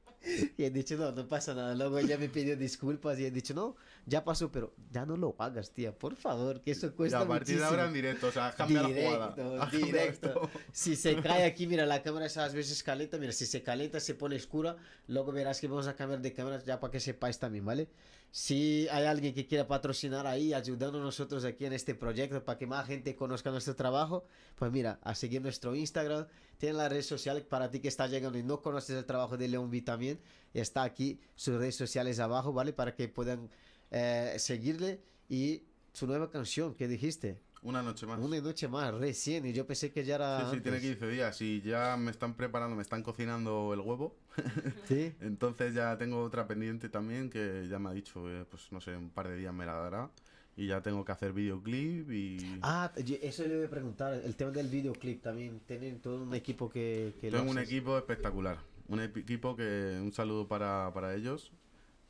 Y 0.57 0.63
he 0.65 0.69
dicho, 0.69 0.97
no, 0.97 1.11
no 1.13 1.25
pasa 1.25 1.53
nada. 1.53 1.73
Luego 1.73 1.99
ella 1.99 2.17
me 2.17 2.27
pidió 2.27 2.57
disculpas 2.57 3.17
y 3.17 3.25
he 3.25 3.31
dicho, 3.31 3.53
no, 3.53 3.77
ya 4.07 4.23
pasó, 4.23 4.51
pero 4.51 4.73
ya 4.89 5.05
no 5.05 5.17
lo 5.17 5.35
hagas, 5.37 5.71
tía, 5.71 5.95
por 5.97 6.15
favor, 6.15 6.61
que 6.61 6.71
eso 6.71 6.87
Y 6.87 6.91
cuesta 6.91 7.19
a 7.19 7.27
partir 7.27 7.57
de 7.59 7.65
ahora 7.65 7.83
en 7.83 7.89
muchísimo. 7.89 8.07
directo, 8.07 8.27
o 8.27 8.31
sea, 8.31 8.47
has 8.47 8.55
cambiado 8.55 8.87
la 8.87 8.93
Directo, 8.95 9.15
jugada. 9.15 9.35
Cambiado 9.35 9.85
directo. 9.85 10.49
Si 10.71 10.95
se 10.95 11.17
cae 11.21 11.43
aquí, 11.45 11.67
mira, 11.67 11.85
la 11.85 12.01
cámara 12.01 12.25
esas 12.25 12.53
veces 12.53 12.81
calienta, 12.83 13.17
mira, 13.17 13.33
si 13.33 13.45
se 13.45 13.61
calienta, 13.61 13.99
se 13.99 14.15
pone 14.15 14.35
oscura, 14.37 14.77
luego 15.07 15.31
verás 15.33 15.59
que 15.61 15.67
vamos 15.67 15.87
a 15.87 15.95
cambiar 15.95 16.21
de 16.21 16.33
cámara 16.33 16.63
ya 16.65 16.79
para 16.79 16.91
que 16.91 16.99
sepáis 17.01 17.37
también, 17.37 17.65
¿vale? 17.65 17.89
Si 18.31 18.87
hay 18.91 19.05
alguien 19.05 19.33
que 19.33 19.45
quiera 19.47 19.67
patrocinar 19.67 20.27
ahí, 20.27 20.53
ayudando 20.53 20.99
a 20.99 21.01
nosotros 21.01 21.43
aquí 21.45 21.65
en 21.65 21.73
este 21.73 21.95
proyecto 21.95 22.43
para 22.43 22.57
que 22.57 22.67
más 22.67 22.85
gente 22.87 23.15
conozca 23.15 23.51
nuestro 23.51 23.75
trabajo, 23.75 24.25
pues 24.55 24.71
mira, 24.71 24.99
a 25.01 25.15
seguir 25.15 25.41
nuestro 25.41 25.75
Instagram, 25.75 26.27
tienen 26.57 26.77
las 26.77 26.89
redes 26.89 27.05
sociales 27.07 27.43
para 27.43 27.71
ti 27.71 27.79
que 27.79 27.87
estás 27.87 28.11
llegando 28.11 28.37
y 28.37 28.43
no 28.43 28.61
conoces 28.61 28.97
el 28.97 29.05
trabajo 29.05 29.37
de 29.37 29.47
León 29.47 29.69
V 29.69 29.81
también, 29.81 30.19
está 30.53 30.83
aquí 30.83 31.19
sus 31.35 31.55
redes 31.57 31.75
sociales 31.75 32.19
abajo, 32.19 32.51
¿vale? 32.53 32.73
Para 32.73 32.95
que 32.95 33.07
puedan 33.07 33.49
eh, 33.91 34.35
seguirle 34.37 35.01
y 35.29 35.63
su 35.93 36.07
nueva 36.07 36.29
canción, 36.29 36.75
¿qué 36.75 36.87
dijiste? 36.87 37.39
Una 37.63 37.81
noche 37.81 38.05
más. 38.05 38.19
Una 38.19 38.39
noche 38.39 38.67
más, 38.67 38.93
recién, 38.93 39.45
y 39.45 39.51
yo 39.51 39.65
pensé 39.65 39.91
que 39.91 40.05
ya 40.05 40.15
era. 40.15 40.39
Sí, 40.49 40.55
sí, 40.57 40.61
tiene 40.61 40.77
antes. 40.77 40.91
15 40.97 41.07
días 41.11 41.41
y 41.41 41.61
ya 41.61 41.97
me 41.97 42.11
están 42.11 42.35
preparando, 42.35 42.75
me 42.75 42.83
están 42.83 43.03
cocinando 43.03 43.73
el 43.73 43.79
huevo. 43.81 44.15
Sí. 44.87 45.13
Entonces 45.19 45.73
ya 45.73 45.97
tengo 45.97 46.21
otra 46.21 46.47
pendiente 46.47 46.87
también 46.87 47.29
que 47.29 47.67
ya 47.69 47.79
me 47.79 47.89
ha 47.89 47.93
dicho, 47.93 48.29
eh, 48.29 48.45
pues 48.49 48.71
no 48.71 48.79
sé, 48.79 48.95
un 48.95 49.09
par 49.09 49.27
de 49.27 49.35
días 49.37 49.53
me 49.53 49.65
la 49.65 49.73
dará. 49.73 50.11
Y 50.55 50.67
ya 50.67 50.81
tengo 50.81 51.03
que 51.05 51.11
hacer 51.11 51.33
videoclip 51.33 52.09
y... 52.11 52.59
Ah, 52.63 52.91
eso 53.21 53.43
le 53.45 53.57
voy 53.57 53.65
a 53.65 53.69
preguntar. 53.69 54.13
El 54.13 54.35
tema 54.35 54.49
del 54.51 54.67
videoclip 54.69 55.21
también. 55.21 55.59
Tienen 55.67 55.99
todo 55.99 56.23
un 56.23 56.33
equipo 56.33 56.67
que. 56.69 57.13
que 57.21 57.29
lo 57.29 57.37
Tengo 57.39 57.51
un 57.51 57.59
hace. 57.59 57.67
equipo 57.67 57.95
espectacular. 57.97 58.57
Un 58.87 59.01
equipo 59.01 59.55
que... 59.55 59.99
Un 60.01 60.11
saludo 60.13 60.47
para, 60.47 60.91
para 60.95 61.13
ellos, 61.13 61.51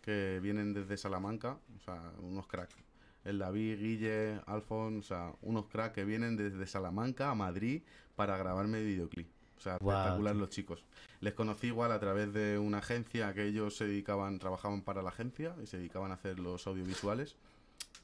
que 0.08 0.40
vienen 0.42 0.74
desde 0.74 0.96
Salamanca, 0.96 1.58
o 1.76 1.82
sea, 1.82 2.14
unos 2.22 2.48
cracks. 2.48 2.78
El 3.26 3.40
David, 3.40 3.78
Guille, 3.78 4.40
Alfon, 4.46 5.00
o 5.00 5.02
sea, 5.02 5.34
unos 5.42 5.66
cracks 5.66 5.96
que 5.96 6.06
vienen 6.06 6.38
desde 6.38 6.66
Salamanca 6.66 7.30
a 7.30 7.36
Madrid 7.36 7.82
para 8.16 8.38
grabarme 8.38 8.82
videoclip. 8.82 9.28
O 9.58 9.60
sea, 9.60 9.78
Guau, 9.80 9.98
espectacular 9.98 10.38
los 10.38 10.50
chicos. 10.50 10.86
Les 11.20 11.34
conocí 11.34 11.68
igual 11.68 11.92
a 11.92 12.00
través 12.00 12.32
de 12.32 12.58
una 12.58 12.78
agencia 12.78 13.34
que 13.34 13.48
ellos 13.48 13.76
se 13.76 13.86
dedicaban, 13.86 14.40
trabajaban 14.40 14.82
para 14.82 15.02
la 15.02 15.10
agencia 15.10 15.54
y 15.62 15.68
se 15.68 15.76
dedicaban 15.76 16.12
a 16.12 16.14
hacer 16.14 16.40
los 16.40 16.66
audiovisuales. 16.68 17.36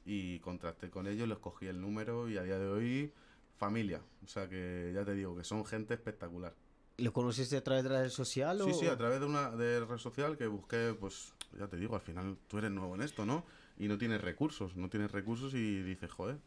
Y 0.06 0.39
contracté 0.39 0.89
con 0.89 1.08
ellos, 1.08 1.30
les 1.30 1.38
cogí 1.38 1.68
el 1.68 1.80
número 1.80 2.28
y 2.28 2.36
a 2.36 2.43
día 2.43 2.60
de 2.60 2.68
hoy 2.68 3.14
familia. 3.56 4.01
O 4.26 4.28
sea 4.28 4.49
que 4.49 4.91
ya 4.93 5.06
te 5.06 5.14
digo 5.14 5.38
que 5.38 5.45
son 5.45 5.64
gente 5.64 5.93
espectacular. 5.93 6.54
¿Lo 6.97 7.14
conociste 7.14 7.56
a 7.56 7.64
través 7.64 7.86
de 7.86 7.91
la 7.91 8.01
red 8.01 8.10
social 8.10 8.60
o.? 8.60 8.66
Sí, 8.66 8.74
sí, 8.74 8.88
a 8.88 8.97
través 8.97 9.22
de 9.22 9.26
una 9.26 9.51
de 9.51 9.86
red 9.86 9.97
social 9.99 10.36
que 10.36 10.47
busqué, 10.47 10.93
pues 10.99 11.34
ya 11.58 11.68
te 11.68 11.78
digo, 11.78 11.95
al 11.95 12.01
final 12.01 12.38
tú 12.47 12.58
eres 12.58 12.72
nuevo 12.72 12.95
en 12.95 13.01
esto, 13.01 13.26
¿no? 13.26 13.45
Y 13.78 13.88
no 13.88 13.97
tienes 13.97 14.22
recursos, 14.22 14.76
no 14.76 14.89
tienes 14.89 15.12
recursos 15.12 15.54
y 15.54 15.82
dices, 15.82 16.12
joder, 16.12 16.38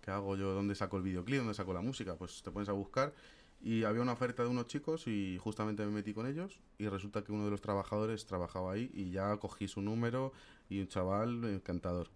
¿qué 0.00 0.10
hago 0.10 0.36
yo? 0.36 0.52
¿Dónde 0.52 0.74
saco 0.74 0.96
el 0.96 1.02
videoclip? 1.02 1.38
¿Dónde 1.38 1.54
saco 1.54 1.72
la 1.72 1.80
música? 1.80 2.16
Pues 2.16 2.42
te 2.42 2.50
pones 2.50 2.68
a 2.68 2.72
buscar 2.72 3.12
y 3.64 3.84
había 3.84 4.02
una 4.02 4.12
oferta 4.12 4.42
de 4.42 4.50
unos 4.50 4.66
chicos 4.66 5.06
y 5.06 5.38
justamente 5.38 5.84
me 5.86 5.90
metí 5.90 6.12
con 6.12 6.26
ellos 6.26 6.60
y 6.78 6.86
resulta 6.88 7.24
que 7.24 7.32
uno 7.32 7.46
de 7.46 7.50
los 7.50 7.62
trabajadores 7.62 8.26
trabajaba 8.26 8.72
ahí 8.72 8.90
y 8.92 9.10
ya 9.10 9.36
cogí 9.38 9.68
su 9.68 9.80
número 9.80 10.32
y 10.68 10.80
un 10.80 10.88
chaval 10.88 11.42
encantador. 11.44 12.08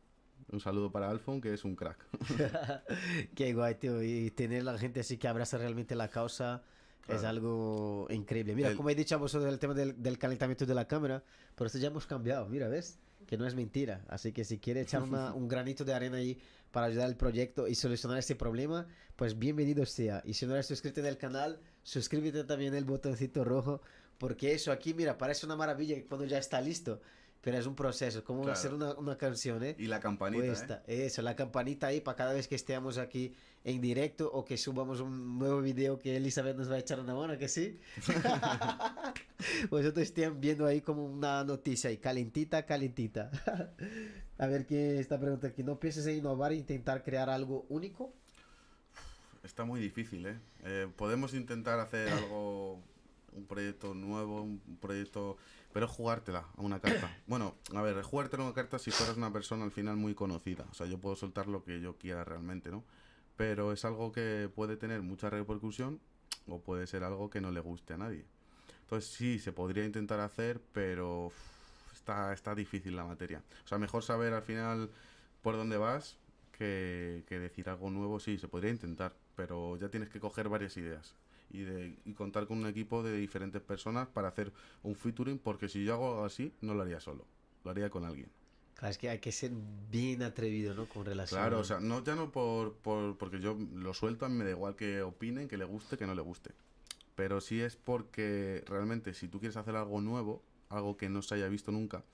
Un 0.51 0.61
saludo 0.61 0.93
para 0.93 1.11
Alfon, 1.11 1.41
que 1.41 1.53
es 1.53 1.65
un 1.65 1.75
crack. 1.75 2.05
Qué 3.35 3.53
guay, 3.55 3.75
tío. 3.77 4.03
Y 4.03 4.31
tener 4.31 4.65
la 4.65 4.79
gente 4.79 5.01
así 5.01 5.17
que 5.17 5.29
abraza 5.29 5.59
realmente 5.59 5.95
la 5.95 6.09
causa 6.09 6.63
es 7.07 7.23
algo 7.25 8.07
increíble. 8.11 8.55
Mira, 8.55 8.71
El- 8.71 8.77
como 8.77 8.91
he 8.91 8.95
dicho 8.95 9.15
a 9.15 9.19
vosotros 9.19 9.51
del 9.51 9.59
tema 9.59 9.75
del, 9.75 10.03
del 10.03 10.19
calentamiento 10.19 10.67
de 10.67 10.75
la 10.75 10.87
cámara, 10.89 11.23
por 11.55 11.67
eso 11.69 11.79
ya 11.79 11.89
hemos 11.89 12.07
cambiado. 12.07 12.47
Mira, 12.49 12.69
¿ves? 12.69 12.99
Que 13.27 13.37
no 13.39 13.47
es 13.47 13.55
mentira. 13.55 14.05
Así 14.09 14.33
que 14.33 14.45
si 14.45 14.59
quiere 14.59 14.81
echar 14.83 15.03
una- 15.03 15.33
un 15.35 15.49
granito 15.49 15.85
de 15.85 15.95
arena 15.95 16.17
ahí 16.19 16.39
para 16.71 16.87
ayudar 16.87 17.07
al 17.07 17.17
proyecto 17.17 17.67
y 17.69 17.75
solucionar 17.75 18.19
ese 18.19 18.37
problema, 18.37 18.87
pues 19.17 19.39
bienvenido 19.39 19.87
sea. 19.87 20.23
Y 20.25 20.35
si 20.35 20.47
no 20.47 20.55
eres 20.55 20.67
suscrito 20.67 21.01
en 21.01 21.07
el 21.07 21.17
canal, 21.17 21.59
suscríbete 21.83 22.45
también 22.45 22.75
el 22.75 22.85
botoncito 22.85 23.43
rojo, 23.45 23.81
porque 24.19 24.53
eso 24.53 24.71
aquí, 24.73 24.93
mira, 24.95 25.17
parece 25.17 25.47
una 25.47 25.57
maravilla 25.57 25.97
cuando 26.09 26.27
ya 26.27 26.39
está 26.39 26.61
listo. 26.61 27.01
Pero 27.41 27.57
es 27.57 27.67
un 27.67 27.75
proceso, 27.77 28.25
como 28.25 28.43
Claro. 28.43 28.53
hacer 28.59 28.75
una, 28.75 28.95
una 28.95 29.17
canción, 29.17 29.63
¿eh? 29.63 29.77
Y 29.79 29.87
la 29.87 30.01
campanita, 30.01 30.45
Pues 30.45 30.59
¿eh? 30.59 30.63
está, 30.63 30.83
eso, 30.87 31.23
la 31.23 31.37
campanita 31.37 31.87
ahí 31.87 32.01
para 32.01 32.17
cada 32.17 32.33
vez 32.33 32.49
que 32.49 32.55
estemos 32.57 32.99
aquí 32.99 33.33
en 33.65 33.81
directo 33.81 34.31
o 34.33 34.45
que 34.45 34.57
subamos 34.57 35.01
un 35.01 35.39
nuevo 35.39 35.61
video 35.61 35.99
que 35.99 36.17
Elizabeth 36.17 36.57
nos 36.57 36.71
va 36.71 36.77
a 36.77 36.79
echar 36.79 37.01
una 37.01 37.15
mano, 37.15 37.39
que 37.39 37.49
sí. 37.49 37.79
Vosotros 39.71 39.99
estén 40.03 40.41
viendo 40.41 40.67
ahí 40.67 40.81
como 40.81 41.05
una 41.05 41.45
noticia 41.45 41.91
ahí, 41.91 41.99
calentita, 41.99 42.65
calentita. 42.67 43.31
a 44.39 44.47
ver 44.47 44.67
qué 44.67 44.99
esta 44.99 45.19
pregunta 45.19 45.49
aquí. 45.49 45.63
¿No 45.63 45.79
piensas 45.79 46.07
en 46.07 46.17
innovar 46.19 46.53
e 46.53 46.57
intentar 46.57 47.03
crear 47.03 47.31
algo 47.31 47.67
único? 47.69 48.13
Está 49.45 49.65
muy 49.65 49.81
difícil, 49.81 50.27
¿eh? 50.27 50.37
Eh, 50.65 50.89
Podemos 50.97 51.35
intentar 51.35 51.79
hacer 51.81 52.09
algo, 52.09 52.81
un 53.33 53.47
proyecto 53.47 53.95
nuevo, 53.95 54.43
un 54.43 54.61
proyecto... 54.81 55.37
Pero 55.73 55.87
es 55.87 55.93
jugártela 55.93 56.47
a 56.57 56.63
una 56.63 56.81
carta. 56.81 57.15
Bueno, 57.27 57.55
a 57.75 57.83
ver, 57.83 58.01
jugártela 58.03 58.43
a 58.43 58.47
una 58.47 58.55
carta 58.55 58.79
si 58.79 58.91
fueras 58.91 59.17
una 59.17 59.33
persona 59.33 59.65
al 59.65 59.71
final 59.71 59.97
muy 59.97 60.15
conocida. 60.15 60.65
O 60.71 60.75
sea, 60.75 60.87
yo 60.87 60.99
puedo 60.99 61.15
soltar 61.15 61.47
lo 61.47 61.63
que 61.63 61.81
yo 61.81 61.97
quiera 61.97 62.25
realmente, 62.25 62.71
¿no? 62.71 62.85
Pero 63.37 63.73
es 63.73 63.85
algo 63.85 64.11
que 64.11 64.51
puede 64.55 64.77
tener 64.77 65.03
mucha 65.03 65.31
repercusión 65.31 66.01
o 66.49 66.61
puede 66.61 66.87
ser 66.87 67.05
algo 67.05 67.31
que 67.31 67.41
no 67.41 67.51
le 67.51 67.61
guste 67.61 67.95
a 67.95 67.99
nadie. 67.99 68.25
Entonces 68.81 69.11
sí, 69.11 69.39
se 69.39 69.53
podría 69.53 69.85
intentar 69.85 70.21
hacer, 70.21 70.61
pero 70.73 71.31
está, 71.93 72.33
está 72.33 72.55
difícil 72.55 72.97
la 72.97 73.05
materia. 73.05 73.43
O 73.65 73.69
sea, 73.69 73.79
mejor 73.79 74.03
saber 74.03 74.33
al 74.33 74.43
final 74.43 74.91
por 75.43 75.57
dónde 75.57 75.77
vas 75.77 76.17
que, 76.53 77.25
que 77.29 77.39
decir 77.39 77.69
algo 77.69 77.91
nuevo, 77.91 78.19
sí, 78.19 78.39
se 78.39 78.49
podría 78.49 78.71
intentar, 78.71 79.15
pero 79.37 79.77
ya 79.77 79.91
tienes 79.91 80.09
que 80.09 80.19
coger 80.19 80.49
varias 80.49 80.77
ideas 80.79 81.15
y, 81.51 81.61
de, 81.63 81.97
y 82.05 82.13
contar 82.15 82.47
con 82.47 82.59
un 82.59 82.67
equipo 82.67 83.03
de 83.03 83.17
diferentes 83.17 83.63
personas 83.63 84.09
para 84.09 84.29
hacer 84.29 84.53
un 84.83 84.95
featuring, 84.95 85.39
porque 85.39 85.69
si 85.69 85.85
yo 85.85 85.95
hago 85.95 86.09
algo 86.11 86.25
así, 86.25 86.53
no 86.61 86.75
lo 86.75 86.83
haría 86.83 87.01
solo, 87.01 87.25
lo 87.65 87.71
haría 87.71 87.91
con 87.91 88.05
alguien. 88.05 88.31
Claro, 88.75 88.91
es 88.93 88.99
que 88.99 89.09
hay 89.11 89.19
que 89.19 89.33
ser 89.33 89.51
bien 89.91 90.23
atrevido, 90.23 90.73
¿no? 90.75 90.87
Con 90.89 91.05
relación 91.05 91.41
Claro, 91.41 91.57
a- 91.57 91.61
o 91.61 91.65
sea, 91.65 91.81
no, 91.81 92.03
ya 92.03 92.15
no 92.15 92.31
por, 92.31 92.75
por- 92.77 93.17
porque 93.19 93.41
yo 93.41 93.57
lo 93.75 93.93
suelto, 93.95 94.25
a 94.25 94.29
mí 94.29 94.37
me 94.37 94.45
da 94.45 94.51
igual 94.51 94.77
que 94.77 95.03
opinen, 95.03 95.49
que 95.49 95.57
le 95.59 95.65
guste, 95.65 95.97
que 95.97 96.07
no 96.07 96.15
le 96.15 96.23
guste. 96.23 96.53
Pero 97.17 97.41
sí 97.41 97.61
es 97.61 97.77
porque 97.77 98.65
realmente 98.69 99.15
si 99.15 99.29
tú 99.29 99.41
quieres 99.41 99.57
hacer 99.57 99.77
algo 99.77 100.01
nuevo, 100.01 100.43
algo 100.71 100.97
que 100.97 101.09
no 101.09 101.23
se 101.23 101.35
haya 101.37 101.49
visto 101.49 101.73
nunca, 101.73 102.05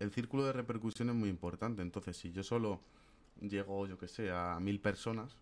el 0.00 0.10
círculo 0.12 0.44
de 0.44 0.52
repercusión 0.52 1.08
es 1.10 1.14
muy 1.14 1.28
importante. 1.28 1.82
Entonces, 1.82 2.16
si 2.16 2.32
yo 2.32 2.42
solo 2.42 2.80
llego, 3.40 3.86
yo 3.86 3.98
que 3.98 4.08
sé, 4.08 4.30
a 4.30 4.58
mil 4.60 4.80
personas, 4.80 5.36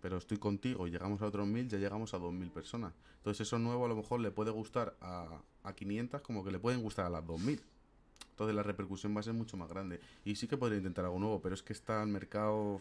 pero 0.00 0.18
estoy 0.18 0.38
contigo 0.38 0.86
y 0.86 0.90
llegamos 0.90 1.22
a 1.22 1.26
otros 1.26 1.46
mil, 1.46 1.68
ya 1.68 1.78
llegamos 1.78 2.14
a 2.14 2.18
dos 2.18 2.32
mil 2.32 2.50
personas. 2.50 2.92
Entonces, 3.16 3.46
eso 3.46 3.58
nuevo 3.58 3.84
a 3.84 3.88
lo 3.88 3.96
mejor 3.96 4.20
le 4.20 4.30
puede 4.30 4.50
gustar 4.50 4.96
a, 5.00 5.40
a 5.62 5.72
500 5.74 6.22
como 6.22 6.44
que 6.44 6.50
le 6.50 6.58
pueden 6.58 6.82
gustar 6.82 7.06
a 7.06 7.10
las 7.10 7.26
2000. 7.26 7.60
Entonces 8.38 8.54
la 8.54 8.62
repercusión 8.62 9.16
va 9.16 9.20
a 9.20 9.24
ser 9.24 9.34
mucho 9.34 9.56
más 9.56 9.68
grande. 9.68 9.98
Y 10.24 10.36
sí 10.36 10.46
que 10.46 10.56
podría 10.56 10.78
intentar 10.78 11.04
algo 11.04 11.18
nuevo, 11.18 11.42
pero 11.42 11.56
es 11.56 11.62
que 11.62 11.72
está 11.72 12.00
el 12.04 12.08
mercado... 12.08 12.80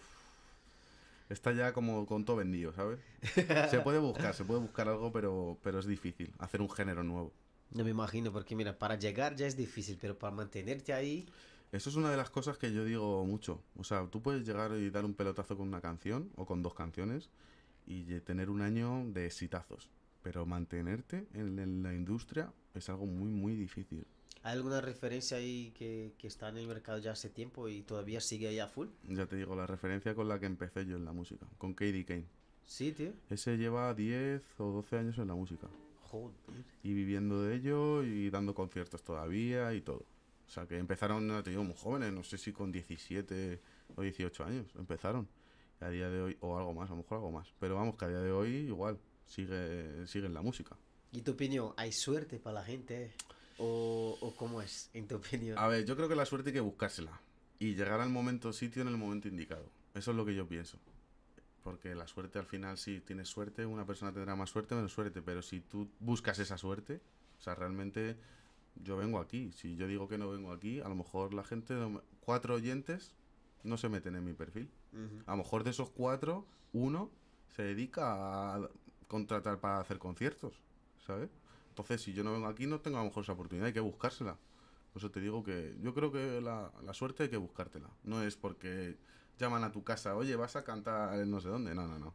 Está 1.29 1.51
ya 1.51 1.73
como 1.73 2.05
con 2.05 2.25
todo 2.25 2.37
vendido, 2.37 2.71
¿sabes? 2.73 2.99
Se 3.71 3.79
puede 3.79 3.97
buscar, 3.97 4.33
se 4.33 4.45
puede 4.45 4.61
buscar 4.61 4.87
algo, 4.87 5.11
pero, 5.11 5.57
pero 5.63 5.79
es 5.79 5.87
difícil 5.87 6.31
hacer 6.37 6.61
un 6.61 6.69
género 6.69 7.03
nuevo. 7.03 7.33
No 7.71 7.83
me 7.83 7.89
imagino, 7.89 8.31
porque 8.31 8.55
mira, 8.55 8.77
para 8.77 8.95
llegar 8.95 9.35
ya 9.35 9.47
es 9.47 9.57
difícil, 9.57 9.97
pero 9.99 10.17
para 10.17 10.33
mantenerte 10.33 10.93
ahí... 10.93 11.25
Eso 11.71 11.89
es 11.89 11.95
una 11.95 12.09
de 12.09 12.17
las 12.17 12.29
cosas 12.29 12.57
que 12.57 12.71
yo 12.71 12.85
digo 12.85 13.25
mucho. 13.25 13.61
O 13.75 13.83
sea, 13.83 14.07
tú 14.07 14.21
puedes 14.21 14.45
llegar 14.45 14.71
y 14.77 14.89
dar 14.89 15.05
un 15.05 15.13
pelotazo 15.13 15.57
con 15.57 15.67
una 15.67 15.81
canción 15.81 16.31
o 16.35 16.45
con 16.45 16.63
dos 16.63 16.73
canciones 16.73 17.29
y 17.85 18.03
tener 18.21 18.49
un 18.49 18.61
año 18.61 19.05
de 19.07 19.25
exitazos. 19.25 19.89
Pero 20.23 20.45
mantenerte 20.45 21.27
en, 21.33 21.59
en 21.59 21.83
la 21.83 21.93
industria 21.93 22.51
es 22.73 22.89
algo 22.89 23.05
muy, 23.05 23.29
muy 23.29 23.55
difícil. 23.55 24.05
¿Hay 24.43 24.53
alguna 24.53 24.79
referencia 24.79 25.37
ahí 25.37 25.73
que, 25.77 26.13
que 26.17 26.27
está 26.27 26.47
en 26.49 26.57
el 26.57 26.67
mercado 26.67 26.99
ya 26.99 27.11
hace 27.11 27.29
tiempo 27.29 27.67
y 27.67 27.81
todavía 27.81 28.21
sigue 28.21 28.47
ahí 28.47 28.59
a 28.59 28.67
full? 28.67 28.87
Ya 29.09 29.25
te 29.25 29.35
digo, 29.35 29.55
la 29.55 29.67
referencia 29.67 30.15
con 30.15 30.29
la 30.29 30.39
que 30.39 30.45
empecé 30.45 30.85
yo 30.85 30.95
en 30.95 31.03
la 31.03 31.11
música, 31.11 31.45
con 31.57 31.73
Katie 31.73 32.05
Kane. 32.05 32.25
Sí, 32.65 32.91
tío. 32.91 33.11
Ese 33.29 33.57
lleva 33.57 33.93
10 33.93 34.59
o 34.59 34.71
12 34.71 34.97
años 34.97 35.17
en 35.17 35.27
la 35.27 35.35
música. 35.35 35.67
Joder. 36.03 36.35
Y 36.83 36.93
viviendo 36.93 37.43
de 37.43 37.55
ello 37.55 38.03
y 38.03 38.29
dando 38.29 38.55
conciertos 38.55 39.03
todavía 39.03 39.73
y 39.73 39.81
todo. 39.81 40.05
O 40.47 40.49
sea, 40.49 40.65
que 40.65 40.77
empezaron, 40.77 41.27
ya 41.27 41.43
te 41.43 41.49
digo, 41.49 41.63
muy 41.63 41.75
jóvenes, 41.75 42.13
no 42.13 42.23
sé 42.23 42.37
si 42.37 42.53
con 42.53 42.71
17 42.71 43.59
o 43.95 44.01
18 44.01 44.45
años 44.45 44.67
empezaron. 44.75 45.27
Y 45.81 45.83
a 45.83 45.89
día 45.89 46.09
de 46.09 46.21
hoy, 46.21 46.37
o 46.39 46.57
algo 46.57 46.73
más, 46.73 46.89
a 46.89 46.93
lo 46.93 46.97
mejor 46.97 47.17
algo 47.17 47.31
más. 47.31 47.53
Pero 47.59 47.75
vamos, 47.75 47.95
que 47.95 48.05
a 48.05 48.07
día 48.07 48.19
de 48.19 48.31
hoy 48.31 48.49
igual, 48.49 48.97
sigue, 49.25 50.07
sigue 50.07 50.27
en 50.27 50.33
la 50.33 50.41
música. 50.41 50.77
¿Y 51.11 51.21
tu 51.21 51.31
opinión? 51.31 51.73
¿Hay 51.77 51.91
suerte 51.91 52.39
para 52.39 52.61
la 52.61 52.63
gente? 52.63 53.11
¿O, 53.57 54.17
o 54.21 54.35
cómo 54.35 54.61
es, 54.61 54.89
en 54.93 55.07
tu 55.07 55.15
opinión? 55.15 55.57
A 55.57 55.67
ver, 55.67 55.85
yo 55.85 55.95
creo 55.95 56.07
que 56.07 56.15
la 56.15 56.25
suerte 56.25 56.49
hay 56.49 56.53
que 56.53 56.61
buscársela. 56.61 57.19
Y 57.59 57.75
llegar 57.75 57.99
al 57.99 58.09
momento 58.09 58.53
sitio 58.53 58.81
en 58.83 58.87
el 58.87 58.97
momento 58.97 59.27
indicado. 59.27 59.65
Eso 59.95 60.11
es 60.11 60.17
lo 60.17 60.25
que 60.25 60.35
yo 60.35 60.47
pienso. 60.47 60.77
Porque 61.63 61.93
la 61.95 62.07
suerte 62.07 62.39
al 62.39 62.45
final, 62.45 62.77
si 62.77 63.01
tienes 63.01 63.27
suerte, 63.27 63.65
una 63.65 63.85
persona 63.85 64.13
tendrá 64.13 64.35
más 64.35 64.49
suerte 64.49 64.73
o 64.73 64.77
menos 64.77 64.93
suerte. 64.93 65.21
Pero 65.21 65.41
si 65.41 65.59
tú 65.59 65.89
buscas 65.99 66.39
esa 66.39 66.57
suerte, 66.57 67.01
o 67.39 67.41
sea, 67.41 67.55
realmente 67.55 68.15
yo 68.83 68.97
vengo 68.97 69.19
aquí. 69.19 69.51
Si 69.51 69.75
yo 69.75 69.87
digo 69.87 70.07
que 70.07 70.17
no 70.17 70.29
vengo 70.29 70.51
aquí, 70.51 70.79
a 70.81 70.89
lo 70.89 70.95
mejor 70.95 71.33
la 71.33 71.43
gente, 71.43 71.73
no 71.73 71.89
me- 71.89 72.01
cuatro 72.19 72.55
oyentes, 72.55 73.15
no 73.63 73.77
se 73.77 73.89
meten 73.89 74.15
en 74.15 74.23
mi 74.25 74.33
perfil. 74.33 74.69
A 75.25 75.31
lo 75.31 75.37
mejor 75.37 75.63
de 75.63 75.69
esos 75.71 75.89
cuatro, 75.89 76.45
uno 76.73 77.11
se 77.55 77.63
dedica 77.63 78.55
a 78.55 78.69
contratar 79.07 79.59
para 79.59 79.79
hacer 79.79 79.99
conciertos, 79.99 80.61
¿sabes? 81.05 81.29
Entonces, 81.69 82.01
si 82.01 82.13
yo 82.13 82.23
no 82.23 82.33
vengo 82.33 82.47
aquí, 82.47 82.65
no 82.65 82.79
tengo 82.81 82.97
a 82.97 83.01
lo 83.01 83.07
mejor 83.07 83.23
esa 83.23 83.33
oportunidad, 83.33 83.67
hay 83.67 83.73
que 83.73 83.79
buscársela. 83.79 84.37
Por 84.93 85.01
eso 85.01 85.11
te 85.11 85.19
digo 85.21 85.43
que 85.43 85.75
yo 85.81 85.93
creo 85.93 86.11
que 86.11 86.41
la, 86.41 86.71
la 86.83 86.93
suerte 86.93 87.23
hay 87.23 87.29
que 87.29 87.37
buscártela. 87.37 87.89
No 88.03 88.23
es 88.23 88.35
porque 88.35 88.97
llaman 89.37 89.63
a 89.63 89.71
tu 89.71 89.83
casa, 89.83 90.15
oye, 90.15 90.35
vas 90.35 90.55
a 90.55 90.63
cantar 90.63 91.19
en 91.19 91.29
no 91.29 91.39
sé 91.39 91.49
dónde. 91.49 91.75
No, 91.75 91.87
no, 91.87 91.99
no. 91.99 92.13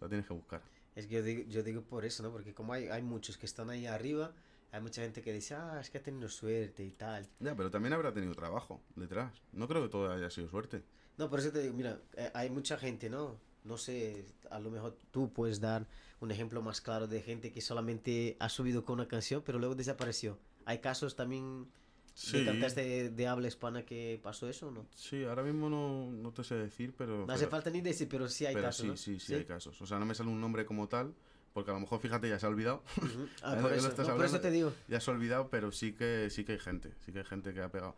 La 0.00 0.08
tienes 0.08 0.26
que 0.26 0.34
buscar. 0.34 0.60
Es 0.96 1.06
que 1.06 1.14
yo 1.14 1.22
digo, 1.22 1.42
yo 1.48 1.62
digo 1.62 1.82
por 1.82 2.04
eso, 2.04 2.22
¿no? 2.22 2.30
Porque 2.30 2.52
como 2.52 2.72
hay, 2.74 2.88
hay 2.88 3.00
muchos 3.02 3.38
que 3.38 3.46
están 3.46 3.70
ahí 3.70 3.86
arriba, 3.86 4.32
hay 4.72 4.80
mucha 4.80 5.02
gente 5.02 5.22
que 5.22 5.32
dice, 5.32 5.54
ah, 5.54 5.78
es 5.80 5.90
que 5.90 5.98
ha 5.98 6.02
tenido 6.02 6.28
suerte 6.28 6.84
y 6.84 6.90
tal. 6.92 7.28
Ya, 7.40 7.54
pero 7.56 7.70
también 7.70 7.92
habrá 7.92 8.12
tenido 8.12 8.34
trabajo 8.34 8.80
detrás. 8.96 9.32
No 9.52 9.66
creo 9.68 9.82
que 9.82 9.88
todo 9.88 10.12
haya 10.12 10.30
sido 10.30 10.48
suerte. 10.48 10.82
No, 11.18 11.28
por 11.28 11.40
eso 11.40 11.50
te 11.52 11.60
digo, 11.62 11.74
mira, 11.74 12.00
eh, 12.16 12.30
hay 12.34 12.50
mucha 12.50 12.76
gente, 12.78 13.10
¿no? 13.10 13.36
No 13.64 13.76
sé, 13.76 14.24
a 14.50 14.58
lo 14.58 14.70
mejor 14.70 14.96
tú 15.10 15.32
puedes 15.32 15.60
dar 15.60 15.86
un 16.20 16.30
ejemplo 16.30 16.62
más 16.62 16.80
claro 16.80 17.06
de 17.06 17.20
gente 17.20 17.52
que 17.52 17.60
solamente 17.60 18.36
ha 18.40 18.48
subido 18.48 18.84
con 18.84 18.94
una 18.94 19.08
canción, 19.08 19.42
pero 19.44 19.58
luego 19.58 19.74
desapareció. 19.74 20.38
¿Hay 20.64 20.78
casos 20.78 21.14
también 21.16 21.64
de 21.64 21.70
Sí, 22.14 22.44
cantantes 22.44 22.74
de, 22.74 23.10
de 23.10 23.26
habla 23.26 23.48
hispana 23.48 23.84
que 23.84 24.18
pasó 24.22 24.48
eso 24.48 24.68
o 24.68 24.70
no? 24.70 24.86
sí, 24.94 25.24
ahora 25.24 25.42
mismo 25.42 25.68
no, 25.68 26.10
no 26.10 26.32
te 26.32 26.42
sé 26.44 26.54
decir, 26.54 26.94
pero... 26.96 27.26
No 27.26 27.32
hace 27.32 27.40
pero- 27.44 27.50
falta 27.50 27.70
ni 27.70 27.80
decir, 27.82 28.08
pero 28.08 28.28
sí 28.28 28.46
hay 28.46 28.54
pero 28.54 28.66
casos, 28.68 28.82
sí, 28.82 28.88
¿no? 28.88 28.96
sí, 28.96 29.20
sí, 29.20 29.34
hay 29.34 29.44
casos. 29.44 29.80
O 29.82 29.86
sea, 29.86 29.98
no 29.98 30.06
me 30.06 30.14
sale 30.14 30.30
un 30.30 30.40
nombre 30.40 30.64
como 30.64 30.88
tal, 30.88 31.14
porque 31.52 31.70
a 31.70 31.74
lo 31.74 31.80
mejor, 31.80 32.00
fíjate, 32.00 32.28
ya 32.28 32.38
se 32.38 32.46
ha 32.46 32.48
olvidado. 32.48 32.82
Ujú. 32.96 33.28
Ah, 33.42 33.54
Ya 33.56 33.62
por 33.62 33.72
eso, 33.72 33.88
no, 33.88 33.94
por 33.94 34.04
eso 34.04 34.12
hablando. 34.12 34.40
te 34.40 34.50
digo. 34.50 34.72
ya 34.88 35.00
se 35.00 35.10
ha 35.10 35.14
olvidado, 35.14 35.48
pero 35.50 35.72
sí 35.72 35.92
que, 35.92 36.28
sí 36.30 36.44
que 36.44 36.52
hay 36.52 36.58
gente. 36.58 36.92
Sí 37.04 37.12
que 37.12 37.18
hay 37.20 37.24
gente 37.24 37.52
que 37.54 37.60
ha 37.60 37.70
pegado. 37.70 37.96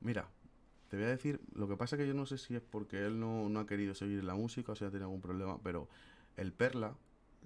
Mira, 0.00 0.28
te 0.88 0.96
voy 0.96 1.06
a 1.06 1.08
decir, 1.08 1.40
lo 1.54 1.68
que 1.68 1.76
pasa 1.76 1.96
que 1.96 2.06
yo 2.06 2.14
no 2.14 2.26
sé 2.26 2.36
si 2.38 2.54
es 2.54 2.62
porque 2.62 3.06
él 3.06 3.18
no, 3.18 3.48
no 3.48 3.60
ha 3.60 3.66
querido 3.66 3.94
seguir 3.94 4.22
la 4.24 4.34
música 4.34 4.72
o 4.72 4.76
si 4.76 4.84
ha 4.84 4.88
tenido 4.90 5.06
algún 5.06 5.20
problema, 5.22 5.58
pero 5.62 5.88
el 6.36 6.52
Perla, 6.52 6.94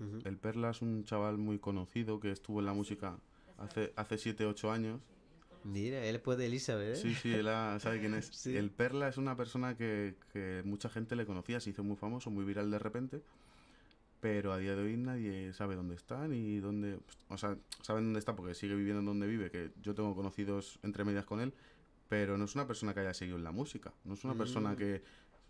Ujú. 0.01 0.19
el 0.25 0.37
Perla 0.37 0.71
es 0.71 0.83
un 0.83 1.05
chaval 1.05 1.39
muy 1.39 1.59
conocido 1.59 2.19
que 2.21 2.31
estuvo 2.33 2.61
en 2.61 2.67
la 2.67 2.73
música 2.73 3.19
hace, 3.59 3.93
hace 3.97 4.19
7, 4.19 4.47
8 4.47 4.71
años. 4.73 5.01
Mira, 5.65 6.05
él 6.05 6.21
puede 6.21 6.47
Elizabeth, 6.47 6.95
¿eh? 6.95 6.97
Sí, 6.97 7.15
sí, 7.15 7.33
él 7.35 7.49
ha- 7.49 7.79
sabe 7.81 7.99
quién 8.01 8.15
es. 8.15 8.27
Sí. 8.33 8.57
El 8.57 8.71
Perla 8.71 9.09
es 9.09 9.17
una 9.17 9.37
persona 9.37 9.77
que, 9.77 10.15
que 10.33 10.63
mucha 10.65 10.89
gente 10.89 11.17
le 11.17 11.27
conocía, 11.27 11.59
se 11.61 11.71
hizo 11.71 11.83
muy 11.83 11.97
famoso, 11.97 12.31
muy 12.31 12.45
viral 12.45 12.71
de 12.71 12.79
repente, 12.79 13.23
pero 14.21 14.53
a 14.53 14.59
día 14.59 14.75
de 14.75 14.83
hoy 14.83 14.97
nadie 14.97 15.53
sabe 15.53 15.77
dónde 15.77 15.95
está 15.95 16.27
ni 16.29 16.59
dónde... 16.59 16.99
O 17.29 17.37
sea, 17.39 17.57
saben 17.83 18.05
dónde 18.05 18.19
está 18.19 18.35
porque 18.35 18.55
sigue 18.55 18.75
viviendo 18.75 19.01
en 19.01 19.07
donde 19.07 19.27
vive, 19.27 19.51
que 19.51 19.73
yo 19.83 19.95
tengo 19.95 20.14
conocidos 20.14 20.79
entre 20.83 21.05
medias 21.05 21.25
con 21.25 21.41
él, 21.41 21.53
pero 22.09 22.39
no 22.39 22.45
es 22.45 22.55
una 22.55 22.67
persona 22.67 22.95
que 22.95 23.01
haya 23.01 23.14
seguido 23.14 23.37
en 23.37 23.45
la 23.45 23.53
música, 23.53 23.93
no 24.05 24.14
es 24.14 24.25
una 24.25 24.35
persona 24.35 24.73
Mm. 24.73 24.77
que... 24.77 25.03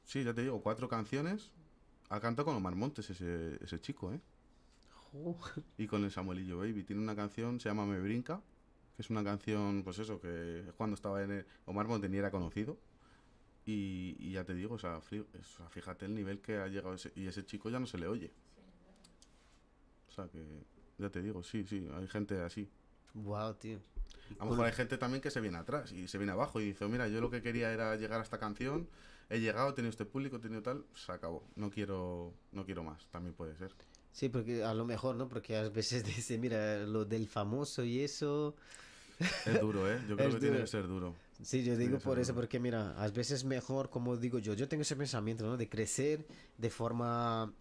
Sí, 0.04 0.22
ya 0.22 0.32
te 0.34 0.42
digo, 0.42 0.60
cuatro 0.62 0.88
canciones, 0.88 1.50
ha 2.10 2.20
cantado 2.20 2.46
con 2.46 2.54
Omar 2.56 2.76
Montes 2.76 3.10
ese, 3.10 3.58
ese 3.62 3.80
chico, 3.80 4.12
¿eh? 4.12 4.20
Y 5.78 5.86
con 5.86 6.04
el 6.04 6.10
Samuelillo 6.10 6.58
Baby. 6.58 6.84
Tiene 6.84 7.02
una 7.02 7.16
canción, 7.16 7.58
se 7.58 7.68
llama 7.68 7.86
Me 7.86 7.98
Brinca, 8.00 8.40
que 8.94 9.02
es 9.02 9.10
una 9.10 9.24
canción, 9.24 9.82
pues 9.82 9.98
eso, 9.98 10.20
que 10.20 10.60
es 10.60 10.72
cuando 10.74 10.94
estaba 10.94 11.22
en 11.22 11.30
el, 11.30 11.46
Omar 11.64 11.88
Monteni 11.88 12.18
era 12.18 12.30
conocido. 12.30 12.76
Y, 13.64 14.14
y 14.20 14.32
ya 14.32 14.44
te 14.44 14.54
digo, 14.54 14.74
o 14.74 14.78
sea, 14.78 15.00
fri- 15.00 15.24
o 15.24 15.42
sea, 15.42 15.68
fíjate 15.70 16.04
el 16.06 16.14
nivel 16.14 16.38
que 16.40 16.58
ha 16.58 16.68
llegado 16.68 16.94
ese, 16.94 17.12
y 17.16 17.26
ese 17.26 17.44
chico 17.44 17.68
ya 17.68 17.80
no 17.80 17.86
se 17.86 17.98
le 17.98 18.06
oye. 18.06 18.30
O 20.16 20.22
sea 20.22 20.30
que, 20.30 20.64
ya 20.98 21.10
te 21.10 21.20
digo, 21.20 21.42
sí, 21.42 21.64
sí, 21.64 21.86
hay 21.94 22.08
gente 22.08 22.40
así. 22.40 22.70
Wow, 23.12 23.54
tío. 23.54 23.78
A 24.38 24.44
lo 24.44 24.52
mejor 24.52 24.66
hay 24.66 24.72
gente 24.72 24.96
también 24.96 25.20
que 25.20 25.30
se 25.30 25.40
viene 25.40 25.58
atrás 25.58 25.92
y 25.92 26.08
se 26.08 26.16
viene 26.16 26.32
abajo 26.32 26.58
y 26.60 26.66
dice, 26.66 26.86
mira, 26.88 27.06
yo 27.08 27.20
lo 27.20 27.30
que 27.30 27.42
quería 27.42 27.70
era 27.70 27.94
llegar 27.96 28.20
a 28.20 28.22
esta 28.22 28.38
canción, 28.38 28.88
he 29.28 29.40
llegado, 29.40 29.70
he 29.70 29.72
tenido 29.74 29.90
este 29.90 30.06
público, 30.06 30.36
he 30.36 30.40
tenido 30.40 30.62
tal, 30.62 30.84
se 30.94 31.12
acabó. 31.12 31.46
No 31.54 31.70
quiero, 31.70 32.32
no 32.52 32.64
quiero 32.64 32.82
más, 32.82 33.06
también 33.08 33.34
puede 33.34 33.54
ser. 33.56 33.72
Sí, 34.10 34.30
porque 34.30 34.64
a 34.64 34.72
lo 34.72 34.86
mejor, 34.86 35.16
¿no? 35.16 35.28
Porque 35.28 35.56
a 35.56 35.68
veces 35.68 36.02
dice, 36.16 36.38
mira, 36.38 36.78
lo 36.78 37.04
del 37.04 37.28
famoso 37.28 37.84
y 37.84 38.00
eso. 38.00 38.56
Es 39.44 39.60
duro, 39.60 39.90
¿eh? 39.90 40.00
Yo 40.08 40.16
creo 40.16 40.28
Es 40.28 40.34
que 40.36 40.40
tiene 40.40 40.60
que 40.60 40.66
ser 40.66 40.88
duro. 40.88 41.14
Sí, 41.42 41.62
yo 41.62 41.76
digo 41.76 41.98
por 41.98 42.18
es 42.18 42.28
eso, 42.28 42.34
porque 42.34 42.58
mira, 42.58 42.92
a 42.96 43.08
veces 43.08 43.32
es 43.32 43.44
mejor, 43.44 43.90
como 43.90 44.16
digo 44.16 44.38
yo, 44.38 44.54
yo 44.54 44.68
tengo 44.68 44.80
ese 44.80 44.96
pensamiento, 44.96 45.44
¿no? 45.44 45.58
De 45.58 45.68
crecer 45.68 46.26
de 46.56 46.70
forma 46.70 47.52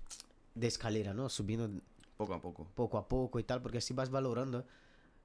de 0.54 0.68
escalera, 0.68 1.14
¿no? 1.14 1.28
Subiendo 1.28 1.70
Poco 2.18 2.34
a 2.34 2.42
poco. 2.42 2.68
poco 2.76 2.98
a 2.98 3.08
poco 3.08 3.40
y 3.40 3.44
tal, 3.44 3.62
porque 3.62 3.80
así 3.80 3.94
vas 3.94 4.10
valorando 4.10 4.66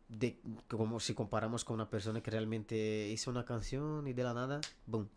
de 0.09 0.41
como 0.69 0.99
si 0.99 1.15
comparamos 1.15 1.65
con 1.65 1.75
una 1.75 1.89
persona 1.89 2.21
que 2.21 2.31
realmente 2.31 3.09
hizo 3.09 3.31
una 3.31 3.45
canción 3.45 4.07
y 4.09 4.13
de 4.13 4.25
la 4.25 4.35
nada, 4.35 4.61
boom. 4.87 5.09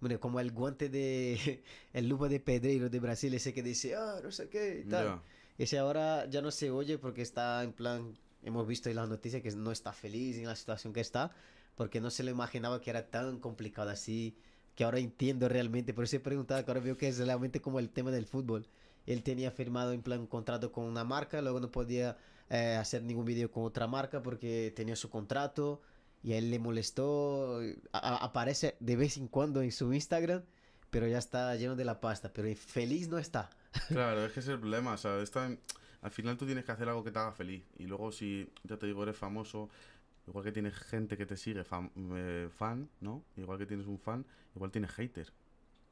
Bueno, 0.00 0.20
como 0.20 0.38
el 0.38 0.52
guante 0.52 0.88
de 0.88 1.64
el 1.92 2.08
lupa 2.08 2.28
de 2.28 2.38
Pedreiro 2.38 2.88
de 2.88 3.00
Brasil, 3.00 3.34
ese 3.34 3.52
que 3.52 3.62
dice, 3.62 3.96
ah, 3.96 4.20
no 4.22 4.30
sé 4.30 4.48
qué 4.48 4.82
y 4.84 4.88
tal. 4.88 5.20
Ese 5.58 5.78
ahora 5.78 6.26
ya 6.30 6.40
no 6.40 6.52
se 6.52 6.70
oye 6.70 6.98
porque 6.98 7.20
está 7.20 7.64
en 7.64 7.72
plan, 7.72 8.16
hemos 8.44 8.64
visto 8.66 8.88
en 8.88 8.96
las 8.96 9.08
noticias 9.08 9.42
que 9.42 9.50
no 9.50 9.72
está 9.72 9.92
feliz 9.92 10.36
en 10.36 10.46
la 10.46 10.54
situación 10.54 10.92
que 10.92 11.00
está, 11.00 11.32
porque 11.74 12.00
no 12.00 12.10
se 12.10 12.22
lo 12.22 12.30
imaginaba 12.30 12.80
que 12.80 12.90
era 12.90 13.10
tan 13.10 13.40
complicado 13.40 13.90
así, 13.90 14.36
que 14.76 14.84
ahora 14.84 15.00
entiendo 15.00 15.48
realmente, 15.48 15.92
por 15.92 16.04
eso 16.04 16.14
he 16.14 16.20
preguntado, 16.20 16.64
que 16.64 16.70
ahora 16.70 16.80
veo 16.80 16.96
que 16.96 17.08
es 17.08 17.18
realmente 17.18 17.60
como 17.60 17.80
el 17.80 17.90
tema 17.90 18.12
del 18.12 18.26
fútbol. 18.26 18.68
Él 19.12 19.22
tenía 19.22 19.50
firmado 19.50 19.92
en 19.92 20.02
plan 20.02 20.20
un 20.20 20.26
contrato 20.26 20.70
con 20.72 20.84
una 20.84 21.04
marca, 21.04 21.40
luego 21.42 21.60
no 21.60 21.70
podía 21.70 22.16
eh, 22.50 22.76
hacer 22.78 23.02
ningún 23.02 23.24
vídeo 23.24 23.50
con 23.50 23.64
otra 23.64 23.86
marca 23.86 24.22
porque 24.22 24.72
tenía 24.76 24.96
su 24.96 25.08
contrato 25.10 25.80
y 26.22 26.32
a 26.32 26.38
él 26.38 26.50
le 26.50 26.58
molestó, 26.58 27.60
aparece 27.92 28.76
de 28.80 28.96
vez 28.96 29.16
en 29.16 29.28
cuando 29.28 29.62
en 29.62 29.72
su 29.72 29.92
Instagram, 29.92 30.42
pero 30.90 31.06
ya 31.06 31.18
está 31.18 31.54
lleno 31.56 31.76
de 31.76 31.84
la 31.84 32.00
pasta, 32.00 32.32
pero 32.32 32.54
feliz 32.56 33.08
no 33.08 33.18
está. 33.18 33.50
Claro, 33.88 34.24
es 34.24 34.32
que 34.32 34.40
es 34.40 34.48
el 34.48 34.58
problema. 34.58 34.92
O 34.94 34.96
sea, 34.96 35.18
al 36.00 36.10
final 36.10 36.36
tú 36.36 36.46
tienes 36.46 36.64
que 36.64 36.72
hacer 36.72 36.88
algo 36.88 37.04
que 37.04 37.10
te 37.10 37.18
haga 37.18 37.32
feliz. 37.32 37.62
Y 37.78 37.84
luego, 37.86 38.10
si 38.12 38.50
ya 38.64 38.76
te 38.78 38.86
digo, 38.86 39.02
eres 39.02 39.16
famoso, 39.16 39.68
igual 40.26 40.44
que 40.44 40.52
tienes 40.52 40.74
gente 40.74 41.16
que 41.16 41.26
te 41.26 41.36
sigue, 41.36 41.64
fam- 41.64 41.90
eh, 42.16 42.48
fan, 42.50 42.88
¿no? 43.00 43.22
Igual 43.36 43.58
que 43.58 43.66
tienes 43.66 43.86
un 43.86 43.98
fan, 43.98 44.24
igual 44.54 44.70
tienes 44.70 44.90
hater. 44.92 45.32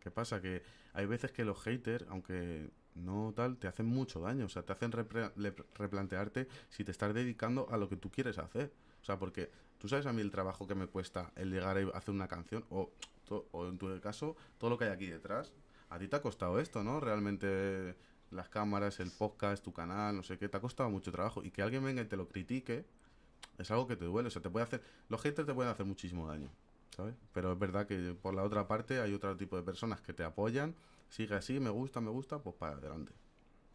¿Qué 0.00 0.10
pasa? 0.10 0.40
Que 0.40 0.62
hay 0.94 1.06
veces 1.06 1.32
que 1.32 1.44
los 1.44 1.60
haters, 1.62 2.04
aunque 2.08 2.70
no 2.96 3.32
tal, 3.34 3.56
te 3.58 3.68
hacen 3.68 3.86
mucho 3.86 4.20
daño. 4.20 4.46
O 4.46 4.48
sea, 4.48 4.62
te 4.62 4.72
hacen 4.72 4.92
replantearte 4.92 6.48
si 6.68 6.84
te 6.84 6.90
estás 6.90 7.14
dedicando 7.14 7.68
a 7.70 7.76
lo 7.76 7.88
que 7.88 7.96
tú 7.96 8.10
quieres 8.10 8.38
hacer. 8.38 8.72
O 9.02 9.04
sea, 9.04 9.18
porque 9.18 9.50
tú 9.78 9.88
sabes 9.88 10.06
a 10.06 10.12
mí 10.12 10.20
el 10.20 10.30
trabajo 10.30 10.66
que 10.66 10.74
me 10.74 10.86
cuesta 10.86 11.30
el 11.36 11.50
llegar 11.50 11.76
a 11.78 11.96
hacer 11.96 12.14
una 12.14 12.28
canción, 12.28 12.64
o, 12.70 12.90
o 13.28 13.66
en 13.66 13.78
tu 13.78 14.00
caso, 14.00 14.36
todo 14.58 14.70
lo 14.70 14.78
que 14.78 14.84
hay 14.86 14.90
aquí 14.90 15.06
detrás. 15.06 15.52
A 15.90 15.98
ti 15.98 16.08
te 16.08 16.16
ha 16.16 16.22
costado 16.22 16.58
esto, 16.58 16.82
¿no? 16.82 16.98
Realmente 16.98 17.94
las 18.30 18.48
cámaras, 18.48 18.98
el 19.00 19.10
podcast, 19.10 19.62
tu 19.62 19.72
canal, 19.72 20.16
no 20.16 20.22
sé 20.22 20.38
qué, 20.38 20.48
te 20.48 20.56
ha 20.56 20.60
costado 20.60 20.90
mucho 20.90 21.12
trabajo. 21.12 21.44
Y 21.44 21.50
que 21.50 21.62
alguien 21.62 21.84
venga 21.84 22.02
y 22.02 22.06
te 22.06 22.16
lo 22.16 22.28
critique 22.28 22.84
es 23.58 23.70
algo 23.70 23.86
que 23.86 23.96
te 23.96 24.04
duele. 24.04 24.28
O 24.28 24.30
sea, 24.30 24.42
te 24.42 24.50
puede 24.50 24.64
hacer. 24.64 24.82
Los 25.08 25.20
haters 25.22 25.46
te 25.46 25.54
pueden 25.54 25.70
hacer 25.70 25.86
muchísimo 25.86 26.26
daño, 26.26 26.50
¿sabes? 26.96 27.14
Pero 27.32 27.52
es 27.52 27.58
verdad 27.58 27.86
que 27.86 28.16
por 28.20 28.34
la 28.34 28.42
otra 28.42 28.66
parte 28.66 29.00
hay 29.00 29.14
otro 29.14 29.36
tipo 29.36 29.56
de 29.56 29.62
personas 29.62 30.00
que 30.00 30.12
te 30.12 30.24
apoyan. 30.24 30.74
Sigue 31.08 31.34
así, 31.34 31.60
me 31.60 31.70
gusta, 31.70 32.00
me 32.00 32.10
gusta, 32.10 32.38
pues 32.38 32.56
para 32.56 32.76
adelante. 32.76 33.12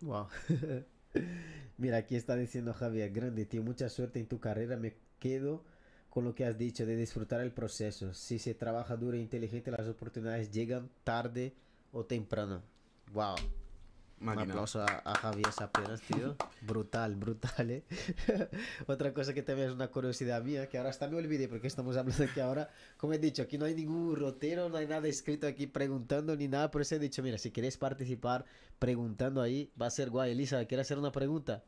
Wow. 0.01 0.27
Mira, 1.77 1.97
aquí 1.97 2.15
está 2.15 2.35
diciendo 2.35 2.73
Javier, 2.73 3.11
grande, 3.11 3.45
tío, 3.45 3.63
mucha 3.63 3.89
suerte 3.89 4.19
en 4.19 4.27
tu 4.27 4.39
carrera. 4.39 4.77
Me 4.77 4.95
quedo 5.19 5.63
con 6.09 6.25
lo 6.25 6.35
que 6.35 6.45
has 6.45 6.57
dicho 6.57 6.85
de 6.85 6.95
disfrutar 6.95 7.41
el 7.41 7.51
proceso. 7.51 8.13
Si 8.13 8.39
se 8.39 8.53
trabaja 8.53 8.97
duro 8.97 9.17
e 9.17 9.21
inteligente, 9.21 9.71
las 9.71 9.87
oportunidades 9.87 10.51
llegan 10.51 10.89
tarde 11.03 11.53
o 11.91 12.05
temprano. 12.05 12.61
Wow. 13.13 13.35
Un 14.21 14.27
Máquina. 14.27 14.53
aplauso 14.53 14.81
a, 14.81 15.01
a 15.03 15.15
Javier 15.15 15.51
Saperas, 15.51 16.01
tío. 16.01 16.35
Brutal, 16.61 17.15
brutal, 17.15 17.71
¿eh? 17.71 17.83
Otra 18.87 19.13
cosa 19.15 19.33
que 19.33 19.41
también 19.41 19.69
es 19.69 19.73
una 19.73 19.87
curiosidad 19.89 20.43
mía, 20.43 20.69
que 20.69 20.77
ahora 20.77 20.91
hasta 20.91 21.07
me 21.07 21.17
olvidé 21.17 21.47
porque 21.47 21.65
estamos 21.67 21.97
hablando 21.97 22.23
aquí 22.23 22.39
ahora. 22.39 22.69
Como 22.97 23.13
he 23.13 23.17
dicho, 23.17 23.41
aquí 23.41 23.57
no 23.57 23.65
hay 23.65 23.73
ningún 23.73 24.15
rotero, 24.15 24.69
no 24.69 24.77
hay 24.77 24.85
nada 24.85 25.07
escrito 25.07 25.47
aquí 25.47 25.65
preguntando 25.65 26.35
ni 26.35 26.47
nada. 26.47 26.69
Por 26.69 26.81
eso 26.83 26.95
he 26.95 26.99
dicho, 26.99 27.23
mira, 27.23 27.39
si 27.39 27.51
quieres 27.51 27.77
participar 27.77 28.45
preguntando 28.77 29.41
ahí, 29.41 29.71
va 29.81 29.87
a 29.87 29.89
ser 29.89 30.11
guay. 30.11 30.31
Elisa, 30.33 30.63
¿quieres 30.65 30.85
hacer 30.85 30.99
una 30.99 31.11
pregunta? 31.11 31.63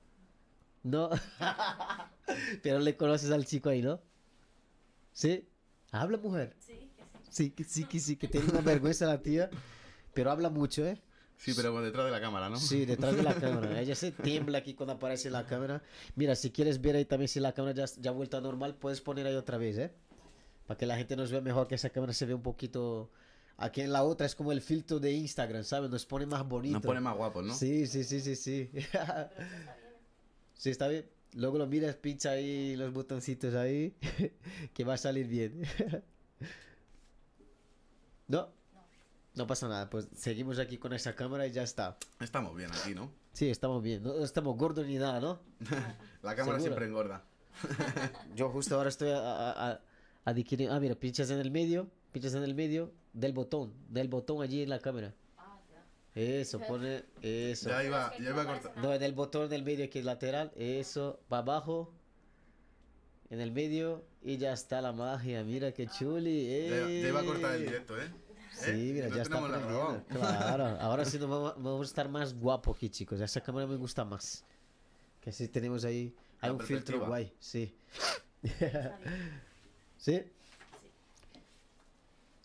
No. 0.83 1.09
Pero 2.61 2.79
le 2.79 2.95
conoces 2.97 3.31
al 3.31 3.45
chico 3.45 3.69
ahí, 3.69 3.81
¿no? 3.81 3.99
¿Sí? 5.11 5.47
Habla, 5.91 6.17
mujer. 6.19 6.55
Sí, 6.59 6.91
que 6.95 7.03
sí. 7.03 7.29
Sí, 7.31 7.49
que 7.51 7.63
sí, 7.63 7.83
que 7.85 7.99
sí, 7.99 8.15
que 8.15 8.27
tiene 8.27 8.49
una 8.51 8.61
vergüenza 8.61 9.07
la 9.07 9.21
tía. 9.21 9.49
Pero 10.13 10.29
habla 10.29 10.49
mucho, 10.51 10.85
¿eh? 10.85 11.01
Sí, 11.43 11.51
pero 11.53 11.81
detrás 11.81 12.05
de 12.05 12.11
la 12.11 12.21
cámara, 12.21 12.49
¿no? 12.49 12.55
Sí, 12.55 12.85
detrás 12.85 13.17
de 13.17 13.21
la 13.21 13.35
cámara. 13.35 13.77
Ella 13.81 13.95
se 13.95 14.11
tiembla 14.11 14.59
aquí 14.59 14.75
cuando 14.75 14.93
aparece 14.93 15.29
la 15.29 15.45
cámara. 15.45 15.83
Mira, 16.15 16.37
si 16.37 16.51
quieres 16.51 16.79
ver 16.79 16.95
ahí 16.95 17.03
también 17.03 17.27
si 17.27 17.41
la 17.41 17.51
cámara 17.51 17.75
ya, 17.75 17.85
ya 17.99 18.11
ha 18.11 18.13
vuelto 18.13 18.37
a 18.37 18.41
normal, 18.41 18.75
puedes 18.75 19.01
poner 19.01 19.27
ahí 19.27 19.35
otra 19.35 19.57
vez, 19.57 19.77
¿eh? 19.77 19.91
Para 20.65 20.77
que 20.77 20.85
la 20.85 20.95
gente 20.95 21.17
nos 21.17 21.31
vea 21.31 21.41
mejor, 21.41 21.67
que 21.67 21.75
esa 21.75 21.89
cámara 21.89 22.13
se 22.13 22.25
ve 22.25 22.33
un 22.33 22.41
poquito... 22.41 23.11
Aquí 23.57 23.81
en 23.81 23.91
la 23.91 24.03
otra 24.03 24.25
es 24.25 24.35
como 24.35 24.53
el 24.53 24.61
filtro 24.61 25.01
de 25.01 25.11
Instagram, 25.11 25.65
¿sabes? 25.65 25.89
Nos 25.89 26.05
pone 26.05 26.25
más 26.25 26.47
bonito. 26.47 26.75
Nos 26.75 26.81
pone 26.81 27.01
más 27.01 27.17
guapos, 27.17 27.43
¿no? 27.43 27.53
Sí, 27.53 27.87
sí, 27.87 28.05
sí, 28.05 28.21
sí, 28.21 28.37
sí. 28.37 28.69
sí, 30.53 30.69
está 30.69 30.87
bien. 30.87 31.05
Luego 31.33 31.57
lo 31.57 31.67
miras, 31.67 31.95
pincha 31.95 32.31
ahí 32.31 32.77
los 32.77 32.93
botoncitos 32.93 33.53
ahí, 33.53 33.93
que 34.73 34.83
va 34.85 34.93
a 34.93 34.97
salir 34.97 35.27
bien. 35.27 35.61
¿No? 38.29 38.62
No 39.35 39.47
pasa 39.47 39.67
nada, 39.67 39.89
pues 39.89 40.07
seguimos 40.15 40.59
aquí 40.59 40.77
con 40.77 40.93
esa 40.93 41.15
cámara 41.15 41.47
y 41.47 41.51
ya 41.51 41.63
está. 41.63 41.97
Estamos 42.19 42.55
bien 42.55 42.69
aquí, 42.71 42.93
¿no? 42.93 43.11
Sí, 43.33 43.49
estamos 43.49 43.81
bien, 43.81 44.03
no 44.03 44.23
estamos 44.23 44.55
gordos 44.57 44.85
ni 44.85 44.97
nada, 44.97 45.19
¿no? 45.19 45.39
La 46.21 46.35
cámara 46.35 46.59
¿Seguro? 46.59 46.61
siempre 46.61 46.85
engorda. 46.85 47.23
Yo 48.35 48.49
justo 48.49 48.75
ahora 48.75 48.89
estoy 48.89 49.09
a- 49.09 49.17
a- 49.19 49.71
a- 49.71 49.81
adquiriendo... 50.25 50.75
Ah, 50.75 50.79
mira, 50.79 50.93
pinchas 50.95 51.31
en 51.31 51.39
el 51.39 51.49
medio, 51.49 51.89
pinchas 52.11 52.35
en 52.35 52.43
el 52.43 52.53
medio 52.53 52.91
del 53.13 53.33
botón, 53.33 53.73
del 53.89 54.07
botón 54.07 54.43
allí 54.43 54.61
en 54.61 54.69
la 54.69 54.77
cámara. 54.79 55.15
Ah, 55.37 55.59
ya. 55.71 56.21
Eso, 56.21 56.59
pone 56.67 57.03
eso. 57.23 57.69
Ya 57.69 57.83
iba, 57.83 58.15
ya 58.19 58.29
iba 58.29 58.41
a 58.43 58.45
cortar. 58.45 58.77
No, 58.77 58.93
en 58.93 59.01
el 59.01 59.13
botón 59.13 59.49
del 59.49 59.63
medio 59.63 59.89
que 59.89 59.97
es 59.99 60.05
lateral, 60.05 60.51
eso, 60.55 61.19
para 61.27 61.41
abajo, 61.41 61.91
en 63.31 63.41
el 63.41 63.51
medio 63.51 64.05
y 64.21 64.37
ya 64.37 64.53
está 64.53 64.79
la 64.79 64.91
magia, 64.91 65.43
mira 65.43 65.71
qué 65.71 65.87
chuli. 65.87 66.69
Ya, 66.69 66.77
ya 66.87 67.07
iba 67.09 67.19
a 67.21 67.25
cortar 67.25 67.55
el 67.55 67.65
directo, 67.65 67.99
¿eh? 67.99 68.11
Sí, 68.53 68.69
¿Eh? 68.69 68.93
mira, 68.93 69.09
No 69.09 69.15
ya 69.15 69.21
está 69.23 69.37
aprendiendo. 69.39 70.03
Claro, 70.09 70.65
ahora 70.81 71.05
sí 71.05 71.17
nos 71.19 71.29
vamos, 71.29 71.53
vamos 71.57 71.81
a 71.81 71.89
estar 71.89 72.07
más 72.09 72.33
guapo 72.33 72.71
aquí, 72.71 72.89
chicos. 72.89 73.19
Esa 73.19 73.41
cámara 73.41 73.65
me 73.67 73.75
gusta 73.75 74.05
más. 74.05 74.45
Que 75.21 75.29
así 75.31 75.47
tenemos 75.47 75.83
ahí, 75.85 76.13
hay 76.41 76.49
La 76.49 76.53
un 76.53 76.59
filtro 76.59 77.05
guay, 77.05 77.33
sí. 77.39 77.73
¿Sí? 79.97 80.21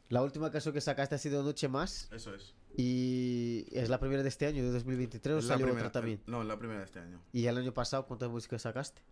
La 0.09 0.23
última 0.23 0.51
canción 0.51 0.73
que 0.73 0.81
sacaste 0.81 1.15
ha 1.15 1.19
sido 1.19 1.43
Noche 1.43 1.69
Más 1.69 2.09
Eso 2.13 2.35
es. 2.35 2.55
y 2.77 3.67
es 3.73 3.91
la 3.91 4.01
primera 4.01 4.23
de 4.23 4.29
este 4.31 4.47
año, 4.47 4.63
de 4.65 4.71
2023, 4.71 5.37
o 5.37 5.43
salió 5.43 5.67
primera- 5.67 5.89
otra 5.89 6.01
también. 6.01 6.23
No, 6.27 6.41
es 6.41 6.49
la 6.49 6.59
primera 6.59 6.79
de 6.81 6.87
este 6.87 7.01
año. 7.01 7.21
¿Y 7.33 7.47
el 7.47 7.59
año 7.59 7.75
pasado 7.75 8.07
cuántas 8.07 8.31
músicas 8.31 8.63
sacaste? 8.63 9.03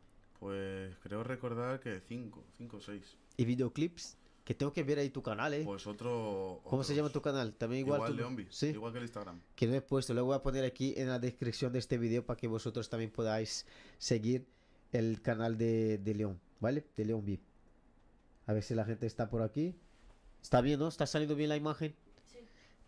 Pues 0.40 0.94
creo 1.02 1.22
recordar 1.24 1.80
que 1.80 2.00
cinco, 2.00 2.44
cinco 2.56 2.78
o 2.78 2.80
seis. 2.80 3.16
¿Y 3.36 3.44
videoclips? 3.44 4.16
Que 4.46 4.54
tengo 4.54 4.72
que 4.72 4.84
ver 4.84 5.00
ahí 5.00 5.10
tu 5.10 5.24
canal, 5.24 5.52
¿eh? 5.54 5.62
Pues 5.64 5.88
otro. 5.88 6.60
¿Cómo 6.62 6.84
se 6.84 6.94
llama 6.94 7.08
tu 7.08 7.20
canal? 7.20 7.52
También 7.54 7.80
igual. 7.84 8.12
Igual, 8.12 8.36
tu-. 8.36 8.52
Sí. 8.52 8.68
Igual 8.68 8.92
que 8.92 8.98
el 8.98 9.04
Instagram. 9.04 9.40
que 9.56 9.66
no 9.66 9.74
he 9.74 9.80
puesto. 9.80 10.14
Lo 10.14 10.24
voy 10.24 10.36
a 10.36 10.42
poner 10.42 10.64
aquí 10.64 10.94
en 10.96 11.08
la 11.08 11.18
descripción 11.18 11.72
de 11.72 11.80
este 11.80 11.98
video 11.98 12.24
para 12.24 12.36
que 12.36 12.46
vosotros 12.46 12.88
también 12.88 13.10
podáis 13.10 13.66
seguir 13.98 14.46
el 14.92 15.20
canal 15.20 15.58
de, 15.58 15.98
de 15.98 16.14
León, 16.14 16.40
¿vale? 16.60 16.84
De 16.96 17.04
León 17.04 17.24
VIP. 17.24 17.42
A 18.46 18.52
ver 18.52 18.62
si 18.62 18.76
la 18.76 18.84
gente 18.84 19.08
está 19.08 19.28
por 19.28 19.42
aquí. 19.42 19.74
Está 20.40 20.60
bien, 20.60 20.78
¿no? 20.78 20.86
Está 20.86 21.06
saliendo 21.06 21.34
bien 21.34 21.48
la 21.48 21.56
imagen. 21.56 21.96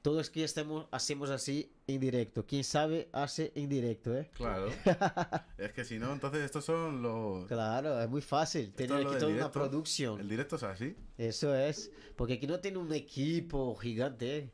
Sí. 0.09 0.11
Todo 0.11 0.21
es 0.21 0.31
que 0.31 0.45
estemos, 0.45 0.87
hacemos 0.91 1.31
así 1.31 1.71
en 1.87 2.01
directo. 2.01 2.47
Quien 2.47 2.65
sabe, 2.65 3.09
hace 3.13 3.53
en 3.55 3.69
directo, 3.69 4.17
¿eh? 4.17 4.31
Claro. 4.35 4.69
es 5.59 5.73
que 5.73 5.85
si 5.85 5.99
no, 5.99 6.13
entonces 6.13 6.43
estos 6.43 6.65
son 6.65 7.03
los. 7.03 7.47
Claro, 7.47 8.01
es 8.01 8.09
muy 8.09 8.23
fácil. 8.23 8.63
Esto 8.63 8.77
Tener 8.77 8.97
aquí 8.97 9.05
toda 9.05 9.27
una 9.27 9.35
directo. 9.35 9.53
producción. 9.53 10.21
El 10.21 10.29
directo 10.29 10.57
es 10.57 10.63
así. 10.63 10.97
Eso 11.17 11.55
es. 11.55 11.91
Porque 12.17 12.35
aquí 12.35 12.47
no 12.47 12.59
tiene 12.61 12.79
un 12.79 12.93
equipo 12.93 13.75
gigante, 13.77 14.37
¿eh? 14.39 14.51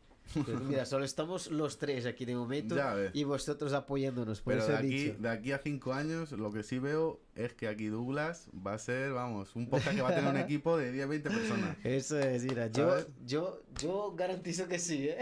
Pero 0.47 0.59
Mira, 0.61 0.87
solo 0.87 1.05
estamos 1.05 1.51
los 1.51 1.79
tres 1.79 2.07
aquí 2.07 2.25
de 2.25 2.35
momento 2.35 2.77
y 3.13 3.25
vosotros 3.25 3.73
apoyándonos. 3.73 4.41
Por 4.41 4.55
Pero 4.55 4.65
eso 4.65 4.73
de 4.73 4.79
aquí, 4.79 4.89
dicho. 4.89 5.17
de 5.21 5.29
aquí 5.29 5.53
a 5.53 5.59
cinco 5.59 5.93
años, 5.93 6.33
lo 6.33 6.51
que 6.51 6.63
sí 6.63 6.79
veo 6.79 7.21
es 7.37 7.53
que 7.55 7.69
aquí 7.69 7.87
Douglas 7.89 8.49
va 8.67 8.75
a 8.75 8.79
ser, 8.79 9.13
vamos, 9.13 9.55
un 9.55 9.69
podcast 9.69 9.95
que 9.97 10.03
va 10.03 10.09
a 10.11 10.15
tener 10.15 10.31
un 10.31 10.37
equipo 10.41 10.77
de 10.77 10.93
10, 10.93 11.09
20 11.09 11.31
personas. 11.31 11.77
Eso 11.85 12.19
es, 12.19 12.43
mira, 12.45 12.69
yo, 12.69 12.97
yo, 13.27 13.63
yo 13.81 14.15
garantizo 14.17 14.67
que 14.67 14.79
sí, 14.79 15.09
¿eh? 15.09 15.19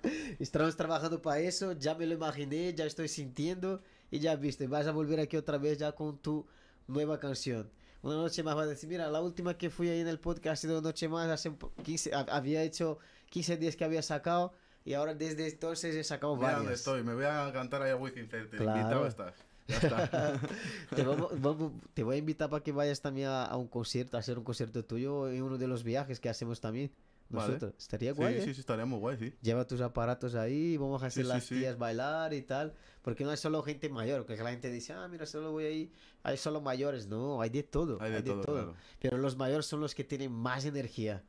Estamos 0.38 0.76
trabajando 0.76 1.20
para 1.20 1.40
eso, 1.40 1.72
ya 1.72 1.94
me 1.94 2.06
lo 2.06 2.14
imaginé, 2.14 2.72
ya 2.74 2.84
estoy 2.86 3.08
sintiendo 3.08 3.82
y 4.10 4.20
ya 4.20 4.36
viste, 4.36 4.66
vas 4.66 4.86
a 4.86 4.92
volver 4.92 5.20
aquí 5.20 5.36
otra 5.36 5.58
vez 5.58 5.78
ya 5.78 5.92
con 5.92 6.18
tu 6.18 6.46
nueva 6.86 7.18
canción. 7.18 7.70
Una 8.02 8.14
noche 8.16 8.42
más 8.44 8.54
vas 8.54 8.66
a 8.66 8.70
decir, 8.70 8.88
mira, 8.88 9.10
la 9.10 9.20
última 9.20 9.58
que 9.58 9.68
fui 9.70 9.88
ahí 9.88 10.00
en 10.00 10.06
el 10.08 10.20
podcast 10.20 10.52
ha 10.52 10.56
sido 10.56 10.80
Noche 10.80 11.08
Más, 11.08 11.28
hace 11.28 11.48
un 11.48 11.56
po- 11.56 11.72
15, 11.82 12.14
ha- 12.14 12.20
había 12.30 12.62
hecho 12.62 12.98
15 13.30 13.56
días 13.56 13.76
que 13.76 13.84
había 13.84 14.02
sacado 14.02 14.52
y 14.84 14.94
ahora 14.94 15.14
desde 15.14 15.48
entonces 15.48 15.94
he 15.96 16.04
sacado 16.04 16.34
Mira 16.36 16.46
varias. 16.48 16.60
dónde 16.62 16.74
estoy, 16.74 17.02
me 17.02 17.14
voy 17.14 17.24
a 17.24 17.50
cantar 17.52 17.82
a 17.82 17.96
Wizzing 17.96 18.28
Center. 18.28 18.58
Claro. 18.60 18.78
Invitado 18.78 19.06
estás. 19.06 19.34
Ya 19.68 19.76
está. 19.78 20.40
te, 20.94 21.02
vamos- 21.02 21.40
vamos- 21.40 21.72
te 21.92 22.04
voy 22.04 22.14
a 22.16 22.18
invitar 22.18 22.48
para 22.48 22.62
que 22.62 22.70
vayas 22.72 23.00
también 23.00 23.28
a, 23.28 23.44
a 23.46 23.56
un 23.56 23.66
concierto, 23.66 24.16
a 24.16 24.20
hacer 24.20 24.38
un 24.38 24.44
concierto 24.44 24.84
tuyo 24.84 25.28
en 25.28 25.42
uno 25.42 25.58
de 25.58 25.66
los 25.66 25.82
viajes 25.82 26.20
que 26.20 26.28
hacemos 26.28 26.60
también. 26.60 26.92
Vale. 27.28 27.54
Nosotros. 27.54 27.74
Estaría 27.76 28.12
sí, 28.12 28.16
guay, 28.20 28.34
¿eh? 28.36 28.42
sí, 28.44 28.54
sí, 28.54 28.60
estaría 28.60 28.86
muy 28.86 29.00
guay, 29.00 29.16
sí. 29.18 29.34
Lleva 29.42 29.66
tus 29.66 29.80
aparatos 29.80 30.36
ahí, 30.36 30.76
vamos 30.76 31.02
a 31.02 31.06
hacer 31.06 31.24
sí, 31.24 31.28
las 31.28 31.42
sí. 31.44 31.56
tías 31.56 31.76
bailar 31.76 32.32
y 32.32 32.42
tal. 32.42 32.74
Porque 33.02 33.24
no 33.24 33.32
es 33.32 33.40
solo 33.40 33.60
gente 33.64 33.88
mayor, 33.88 34.24
que 34.26 34.36
la 34.36 34.50
gente 34.52 34.70
dice, 34.70 34.92
ah, 34.92 35.08
mira, 35.08 35.26
solo 35.26 35.50
voy 35.50 35.64
ahí, 35.64 35.92
hay 36.22 36.36
solo 36.36 36.60
mayores. 36.60 37.08
No, 37.08 37.40
hay 37.42 37.50
de 37.50 37.64
todo. 37.64 38.00
Hay 38.00 38.12
de 38.12 38.22
todo, 38.22 38.42
claro. 38.42 38.74
Pero 39.00 39.18
los 39.18 39.36
mayores 39.36 39.66
son 39.66 39.80
los 39.80 39.96
que 39.96 40.04
tienen 40.04 40.30
más 40.30 40.64
energía. 40.64 41.24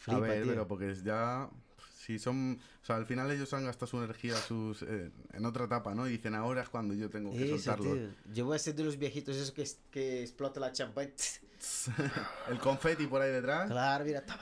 Flipa, 0.00 0.18
a 0.18 0.20
ver, 0.20 0.42
tío. 0.42 0.52
pero 0.52 0.66
porque 0.68 0.94
ya. 1.04 1.48
Si 1.96 2.18
son. 2.18 2.58
O 2.82 2.84
sea, 2.84 2.96
al 2.96 3.06
final 3.06 3.30
ellos 3.30 3.52
han 3.54 3.64
gastado 3.66 3.86
su 3.86 3.98
energía 3.98 4.34
sus, 4.36 4.82
eh, 4.82 5.10
en 5.32 5.44
otra 5.46 5.66
etapa, 5.66 5.94
¿no? 5.94 6.08
Y 6.08 6.12
dicen, 6.12 6.34
ahora 6.34 6.62
es 6.62 6.68
cuando 6.68 6.94
yo 6.94 7.08
tengo 7.10 7.30
que 7.30 7.44
Eso, 7.54 7.58
soltarlo. 7.58 7.94
tío. 7.94 8.08
Yo 8.32 8.46
voy 8.46 8.56
a 8.56 8.58
ser 8.58 8.74
de 8.74 8.84
los 8.84 8.96
viejitos 8.98 9.36
esos 9.36 9.52
que, 9.52 9.64
que 9.90 10.22
explota 10.22 10.58
la 10.58 10.72
champaña. 10.72 11.12
El 12.50 12.58
confeti 12.58 13.06
por 13.06 13.20
ahí 13.22 13.30
detrás. 13.30 13.70
Claro, 13.70 14.04
mira, 14.04 14.24
toma. 14.24 14.40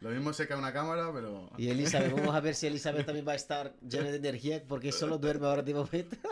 Lo 0.00 0.10
mismo 0.10 0.32
seca 0.32 0.56
una 0.56 0.72
cámara, 0.72 1.10
pero. 1.12 1.50
Y 1.56 1.68
Elizabeth, 1.68 2.12
vamos 2.12 2.34
a 2.34 2.40
ver 2.40 2.54
si 2.54 2.66
Elizabeth 2.66 3.06
también 3.06 3.26
va 3.28 3.32
a 3.32 3.36
estar 3.36 3.74
llena 3.80 4.10
de 4.10 4.16
energía 4.16 4.62
porque 4.66 4.90
solo 4.92 5.18
duerme 5.18 5.46
ahora 5.46 5.62
de 5.62 5.74
momento. 5.74 6.16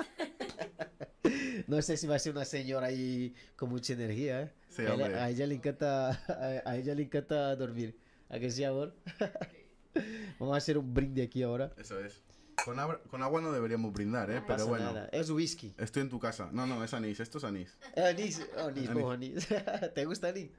No 1.68 1.80
sé 1.80 1.96
si 1.96 2.06
va 2.06 2.16
a 2.16 2.18
ser 2.18 2.32
una 2.32 2.44
señora 2.44 2.88
ahí 2.88 3.34
con 3.56 3.70
mucha 3.70 3.92
energía, 3.92 4.42
¿eh? 4.42 4.52
Sí, 4.68 4.82
a, 4.82 4.94
ella, 4.94 5.24
a 5.24 5.30
ella 5.30 5.46
le 5.46 5.54
encanta 5.54 6.10
a, 6.10 6.70
a 6.70 6.76
ella 6.76 6.94
le 6.94 7.04
encanta 7.04 7.54
dormir. 7.56 7.96
¿A 8.32 8.38
que 8.38 8.50
sí, 8.50 8.64
amor? 8.64 8.94
Vamos 10.40 10.54
a 10.54 10.56
hacer 10.56 10.78
un 10.78 10.94
brindis 10.94 11.26
aquí 11.26 11.42
ahora. 11.42 11.70
Eso 11.76 12.00
es. 12.00 12.22
Con, 12.64 12.78
agua 12.78 13.40
no 13.42 13.52
deberíamos 13.52 13.92
brindar, 13.92 14.30
¿eh? 14.30 14.36
No 14.36 14.46
Pero 14.46 14.66
bueno. 14.68 14.86
nada. 14.86 15.08
Es 15.12 15.28
whisky. 15.30 15.74
Estoy 15.76 16.02
en 16.02 16.08
tu 16.08 16.18
casa. 16.18 16.48
No, 16.50 16.66
no, 16.66 16.82
es 16.82 16.94
anís. 16.94 17.20
Esto 17.20 17.36
es 17.38 17.44
anís. 17.44 17.76
Anís, 17.94 18.40
oh, 18.56 18.68
anís, 18.68 18.88
Anís. 18.88 19.04
anís. 19.04 19.48
¿Te 19.94 20.04
gusta 20.06 20.28
anís? 20.28 20.50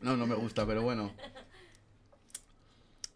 No, 0.00 0.16
no 0.16 0.26
me 0.28 0.36
gusta, 0.36 0.64
pero 0.64 0.82
bueno. 0.82 1.12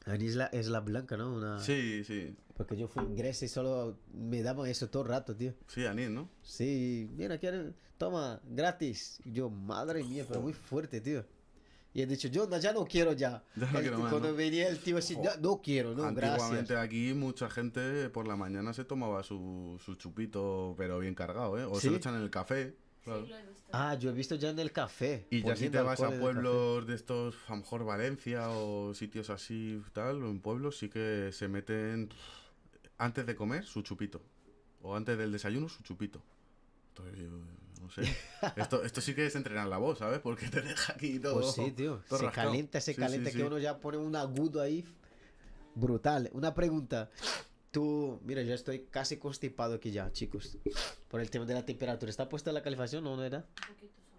Anís 0.05 0.35
la- 0.35 0.47
es 0.47 0.67
la 0.67 0.81
blanca, 0.81 1.17
¿no? 1.17 1.35
Una... 1.35 1.61
Sí, 1.61 2.03
sí. 2.03 2.35
Porque 2.57 2.77
yo 2.77 2.89
fui 2.89 3.05
en 3.05 3.15
Grecia 3.15 3.47
y 3.47 3.49
solo 3.49 3.99
me 4.13 4.43
daban 4.43 4.67
eso 4.67 4.91
todo 4.91 5.05
el 5.05 5.09
rato, 5.09 5.37
tío. 5.37 5.55
Sí, 5.69 5.87
anís, 5.87 6.11
¿no? 6.11 6.29
Sí, 6.43 7.09
mira, 7.17 7.39
quieren, 7.39 7.77
toma, 7.97 8.41
gratis. 8.45 9.21
Y 9.25 9.33
yo, 9.33 9.51
madre 9.51 10.03
mía, 10.03 10.25
pero 10.27 10.41
muy 10.41 10.53
fuerte, 10.53 11.01
tío. 11.01 11.25
Y 11.95 12.01
he 12.03 12.07
dicho, 12.07 12.29
yo 12.29 12.47
no, 12.47 12.57
ya 12.59 12.73
no 12.73 12.85
quiero 12.87 13.13
ya. 13.13 13.43
Ya 13.57 13.71
no 13.71 13.79
El- 13.79 13.83
quiero 13.83 13.99
más, 13.99 14.11
cuando 14.11 14.29
¿no? 14.31 14.35
venía 14.35 14.69
el 14.69 14.79
tío 14.79 14.97
así, 14.99 15.17
ya, 15.23 15.37
no 15.37 15.61
quiero, 15.63 15.95
no, 15.95 16.05
Antiguamente 16.05 16.73
gracias. 16.75 16.81
aquí 16.89 17.13
mucha 17.15 17.51
gente 17.51 18.09
por 18.11 18.27
la 18.27 18.37
mañana 18.37 18.73
se 18.73 18.85
tomaba 18.85 19.23
su, 19.23 19.79
su 19.85 19.95
chupito, 19.97 20.75
pero 20.79 20.99
bien 20.99 21.15
cargado, 21.15 21.59
¿eh? 21.59 21.65
O 21.65 21.75
¿Sí? 21.77 21.83
se 21.83 21.91
lo 21.91 21.97
echan 21.99 22.15
en 22.17 22.23
el 22.23 22.31
café. 22.31 22.75
claro. 23.05 23.25
Sí, 23.25 23.31
lo 23.31 23.37
he 23.37 23.43
visto. 23.47 23.63
Ah, 23.73 23.95
yo 23.95 24.11
he 24.11 24.13
visto 24.13 24.35
ya 24.37 24.51
en 24.51 24.59
el 24.59 24.73
café. 24.73 25.27
Y 25.31 25.43
ya 25.43 25.55
si 25.57 25.69
te 25.71 25.81
vas 25.81 26.01
a 26.01 26.11
pueblos 26.19 26.87
de 26.87 26.95
estos, 26.95 27.35
a 27.49 27.53
lo 27.53 27.57
mejor 27.59 27.85
Valencia 27.85 28.49
o 28.51 28.95
sitios 28.95 29.29
así 29.31 29.83
tal, 29.93 30.23
o 30.23 30.31
en 30.31 30.41
pueblos, 30.41 30.79
sí 30.79 30.89
que 30.89 31.31
se 31.33 31.49
meten 31.49 32.09
antes 32.99 33.27
de 33.27 33.35
comer 33.35 33.65
su 33.65 33.83
chupito. 33.83 34.23
O 34.83 34.97
antes 34.97 35.17
del 35.19 35.31
desayuno 35.33 35.69
su 35.69 35.83
chupito. 35.83 36.23
Entonces, 36.89 37.19
yo 37.19 37.29
no 37.83 37.91
sé. 37.91 38.03
Esto, 38.57 38.83
esto 38.85 39.01
sí 39.01 39.15
que 39.15 39.27
es 39.27 39.35
entrenar 39.37 39.67
la 39.69 39.79
voz, 39.79 39.99
¿sabes? 39.99 40.21
Porque 40.21 40.49
te 40.49 40.63
deja 40.63 40.93
aquí 40.95 41.15
café. 41.15 41.21
todo. 41.21 41.41
Pues 41.41 41.53
sí, 41.53 41.71
tío. 41.73 42.03
todo 42.09 42.19
Se 42.21 42.25
rascado. 42.27 42.49
calienta, 42.49 42.81
se 42.81 42.93
Sí, 42.93 42.95
sí, 42.95 43.01
calienta 43.01 43.31
sí. 43.31 43.37
que 43.37 43.45
uno 43.45 43.59
ya 43.59 43.79
pone 43.79 43.99
un 43.99 44.15
agudo 44.17 44.61
ahí. 44.61 44.85
Brutal. 45.75 46.31
Una 46.33 46.55
pregunta. 46.55 47.11
Tú, 47.71 48.21
mira, 48.25 48.43
yo 48.43 48.53
estoy 48.55 48.87
casi 48.91 49.17
constipado 49.17 49.75
aquí 49.75 49.91
ya, 49.91 50.13
chicos. 50.13 50.59
Por 51.09 51.21
el 51.21 51.31
tema 51.31 51.47
de 51.47 51.55
la 51.55 51.65
temperatura. 51.65 52.11
¿Está 52.11 52.29
puesta 52.29 52.53
la 52.53 52.63
calefacción 52.63 53.07
o 53.07 53.17
no 53.17 53.25
era? 53.25 53.39
Un 53.39 53.75
poquito 53.75 53.95
solo. 54.03 54.17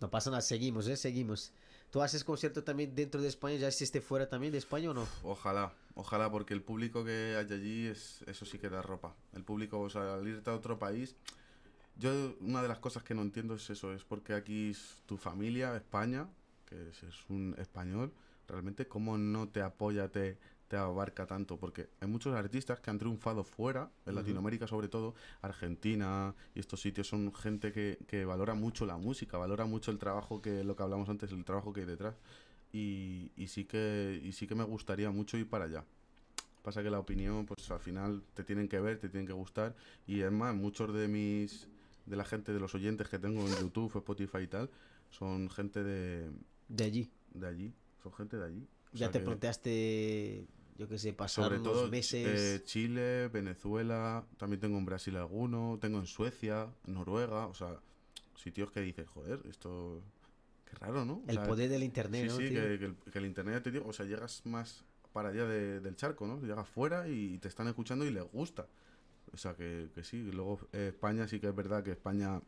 No 0.00 0.10
pasa 0.10 0.30
nada, 0.30 0.42
seguimos, 0.42 0.88
¿eh? 0.88 0.96
Seguimos. 0.96 1.52
¿Tú 1.90 2.02
haces 2.02 2.22
concierto 2.24 2.62
también 2.64 2.94
dentro 2.94 3.20
de 3.20 3.28
España? 3.28 3.56
¿Ya 3.56 3.68
hiciste 3.68 4.00
fuera 4.00 4.28
también 4.28 4.52
de 4.52 4.58
España 4.58 4.90
o 4.90 4.94
no? 4.94 5.06
Ojalá, 5.24 5.72
ojalá, 5.94 6.30
porque 6.30 6.54
el 6.54 6.62
público 6.62 7.04
que 7.04 7.36
hay 7.36 7.46
allí, 7.52 7.86
es, 7.86 8.22
eso 8.26 8.44
sí 8.44 8.58
que 8.58 8.68
da 8.68 8.80
ropa. 8.82 9.14
El 9.32 9.44
público, 9.44 9.80
o 9.80 9.90
sea, 9.90 10.14
al 10.14 10.26
irte 10.26 10.50
a 10.50 10.54
otro 10.54 10.78
país, 10.78 11.16
yo 11.96 12.34
una 12.40 12.62
de 12.62 12.68
las 12.68 12.78
cosas 12.78 13.02
que 13.02 13.14
no 13.14 13.22
entiendo 13.22 13.54
es 13.54 13.68
eso, 13.70 13.92
es 13.92 14.04
porque 14.04 14.34
aquí 14.34 14.70
es 14.70 15.02
tu 15.06 15.16
familia, 15.16 15.76
España, 15.76 16.28
que 16.66 16.88
es, 16.88 17.02
es 17.02 17.28
un 17.28 17.54
español, 17.58 18.12
realmente 18.48 18.86
cómo 18.86 19.18
no 19.18 19.48
te 19.48 19.62
apoya, 19.62 20.08
te, 20.08 20.38
te 20.70 20.76
abarca 20.76 21.26
tanto, 21.26 21.58
porque 21.58 21.88
hay 22.00 22.06
muchos 22.06 22.32
artistas 22.32 22.78
que 22.78 22.90
han 22.90 22.98
triunfado 22.98 23.42
fuera, 23.42 23.90
en. 24.06 24.14
Latinoamérica 24.14 24.68
sobre 24.68 24.86
todo, 24.86 25.16
Argentina 25.42 26.32
y 26.54 26.60
estos 26.60 26.80
sitios 26.80 27.08
son 27.08 27.34
gente 27.34 27.72
que, 27.72 27.98
que 28.06 28.24
valora 28.24 28.54
mucho 28.54 28.86
la 28.86 28.96
música, 28.96 29.36
valora 29.36 29.64
mucho 29.64 29.90
el 29.90 29.98
trabajo 29.98 30.40
que, 30.40 30.62
lo 30.62 30.76
que 30.76 30.84
hablamos 30.84 31.08
antes, 31.08 31.32
el 31.32 31.44
trabajo 31.44 31.72
que 31.72 31.80
hay 31.80 31.86
detrás. 31.86 32.14
Y, 32.72 33.32
y 33.36 33.48
sí 33.48 33.64
que 33.64 34.20
y 34.22 34.30
sí 34.30 34.46
que 34.46 34.54
me 34.54 34.62
gustaría 34.62 35.10
mucho 35.10 35.36
ir 35.36 35.50
para 35.50 35.64
allá. 35.64 35.84
Pasa 36.62 36.84
que 36.84 36.90
la 36.90 37.00
opinión, 37.00 37.46
pues 37.46 37.68
al 37.72 37.80
final 37.80 38.22
te 38.34 38.44
tienen 38.44 38.68
que 38.68 38.78
ver, 38.78 39.00
te 39.00 39.08
tienen 39.08 39.26
que 39.26 39.32
gustar. 39.32 39.74
Y 40.06 40.20
es 40.20 40.30
más, 40.30 40.54
muchos 40.54 40.94
de 40.94 41.08
mis 41.08 41.66
de 42.10 42.16
la 42.16 42.24
gente, 42.24 42.52
de 42.52 42.60
los 42.60 42.74
oyentes 42.74 43.08
que 43.08 43.18
tengo 43.18 43.40
en 43.46 43.54
YouTube, 43.60 43.96
Spotify 43.96 44.38
y 44.42 44.46
tal, 44.48 44.68
son 45.10 45.48
gente 45.48 45.82
de, 45.84 46.28
De 46.68 46.84
allí. 46.84 47.08
de 47.32 47.46
allí. 47.46 47.72
Son 48.02 48.12
gente 48.12 48.36
de 48.36 48.44
allí. 48.46 48.66
O 48.92 48.96
ya 48.96 49.10
te 49.10 49.20
que- 49.20 49.24
planteaste, 49.24 50.46
yo 50.76 50.88
qué 50.88 50.98
sé, 50.98 51.12
pasar 51.12 51.44
sobre 51.44 51.58
unos 51.60 51.72
todo 51.72 51.86
Ch- 51.86 51.90
meses. 51.90 52.40
eh, 52.40 52.64
Chile, 52.64 53.28
Venezuela, 53.28 54.24
también 54.38 54.60
tengo 54.60 54.76
en 54.78 54.84
Brasil 54.84 55.16
alguno, 55.16 55.78
tengo 55.80 55.98
en 55.98 56.06
Suecia, 56.06 56.68
Noruega, 56.86 57.46
o 57.46 57.54
sea, 57.54 57.76
sitios 58.34 58.70
que 58.72 58.80
dices, 58.80 59.08
joder, 59.08 59.40
esto 59.48 60.02
qué 60.68 60.76
raro, 60.76 61.04
¿no? 61.04 61.14
O 61.14 61.24
el 61.28 61.36
sea, 61.36 61.46
poder 61.46 61.68
del 61.70 61.82
internet, 61.84 62.22
Sí, 62.22 62.28
¿no? 62.28 62.36
sí, 62.38 62.48
tío? 62.48 62.60
que, 62.62 62.78
que 62.78 62.84
el, 62.86 62.94
que 63.12 63.18
el 63.18 63.26
internet, 63.26 63.62
te 63.62 63.70
digo, 63.70 63.86
o 63.86 63.92
sea, 63.92 64.06
llegas 64.06 64.42
más 64.46 64.84
para 65.12 65.28
allá 65.28 65.44
de- 65.44 65.80
del 65.80 65.94
charco, 65.96 66.26
¿no? 66.26 66.40
Llegas 66.40 66.68
fuera 66.68 67.06
y 67.08 67.38
te 67.38 67.46
están 67.48 67.68
escuchando 67.68 68.04
y 68.04 68.10
les 68.10 68.24
gusta. 68.24 68.66
O 69.32 69.36
sea, 69.36 69.54
que, 69.54 69.88
que 69.94 70.02
sí. 70.04 70.22
Luego 70.32 70.58
eh, 70.72 70.88
España 70.88 71.26
sí 71.28 71.38
que 71.40 71.48
es 71.48 71.54
verdad 71.54 71.82
que 71.84 71.92
España 71.92 72.40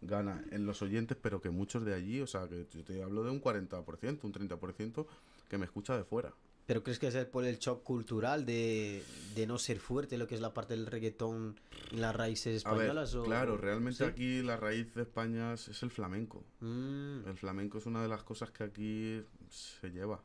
gana 0.00 0.44
en 0.50 0.64
los 0.66 0.80
oyentes, 0.82 1.16
pero 1.20 1.40
que 1.40 1.50
muchos 1.50 1.84
de 1.84 1.94
allí, 1.94 2.20
o 2.20 2.26
sea, 2.26 2.48
que 2.48 2.66
yo 2.72 2.84
te 2.84 3.02
hablo 3.02 3.24
de 3.24 3.30
un 3.30 3.40
40%, 3.42 4.20
un 4.22 4.32
30% 4.32 5.06
que 5.48 5.58
me 5.58 5.64
escucha 5.64 5.96
de 5.96 6.04
fuera. 6.04 6.32
Pero 6.66 6.82
crees 6.82 6.98
que 6.98 7.06
es 7.08 7.16
por 7.24 7.44
el 7.46 7.58
shock 7.58 7.82
cultural 7.82 8.44
de, 8.44 9.02
de 9.34 9.46
no 9.46 9.58
ser 9.58 9.80
fuerte 9.80 10.18
lo 10.18 10.26
que 10.26 10.34
es 10.34 10.40
la 10.42 10.52
parte 10.52 10.74
del 10.76 10.84
reggaetón 10.86 11.58
en 11.92 12.00
las 12.02 12.14
raíces 12.14 12.64
A 12.66 12.72
ver, 12.72 12.82
españolas? 12.82 13.14
o- 13.14 13.22
claro, 13.24 13.56
realmente 13.56 14.04
¿sí? 14.04 14.04
aquí 14.04 14.42
la 14.42 14.58
raíz 14.58 14.94
de 14.94 15.02
España 15.02 15.54
es, 15.54 15.82
el 15.82 15.90
flamenco. 15.90 16.44
Mm, 16.60 17.26
El 17.26 17.36
flamenco 17.38 17.78
es 17.78 17.86
una 17.86 18.02
de 18.02 18.08
las 18.08 18.22
cosas 18.22 18.50
que 18.50 18.64
aquí 18.64 19.24
se 19.48 19.90
lleva. 19.90 20.20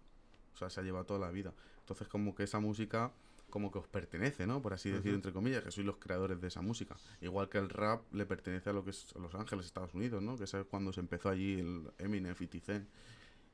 O 0.53 0.57
sea, 0.57 0.70
se 0.70 0.82
ha 0.82 0.84
llevado 0.84 1.05
toda 1.05 1.20
la 1.20 1.32
vida. 1.32 1.53
Entonces, 1.80 2.07
como 2.09 2.36
que 2.36 2.43
esa 2.43 2.59
música, 2.59 3.11
como 3.54 3.70
que 3.72 3.78
os 3.78 3.88
pertenece, 3.88 4.47
¿no? 4.47 4.64
Por 4.64 4.74
así 4.74 4.89
decir, 4.89 5.12
Ujú. 5.12 5.18
entre 5.20 5.32
comillas, 5.32 5.62
que 5.64 5.70
sois 5.70 5.86
los 5.86 5.97
creadores 5.97 6.41
de 6.41 6.47
esa 6.47 6.62
música. 6.62 6.95
Igual 7.22 7.49
que 7.49 7.60
el 7.60 7.70
rap 7.70 8.01
le 8.12 8.26
pertenece 8.26 8.72
a 8.72 8.74
lo 8.74 8.84
que 8.84 8.89
es 8.89 9.14
Los 9.16 9.36
Ángeles, 9.36 9.68
Estados 9.68 9.93
Unidos, 9.93 10.24
¿no? 10.24 10.36
Que 10.39 10.45
es 10.45 10.56
cuando 10.72 10.91
se 10.91 11.01
empezó 11.01 11.30
allí 11.30 11.60
el 11.60 11.91
Eminem, 11.99 12.36
50 12.36 12.66
Cent 12.66 12.89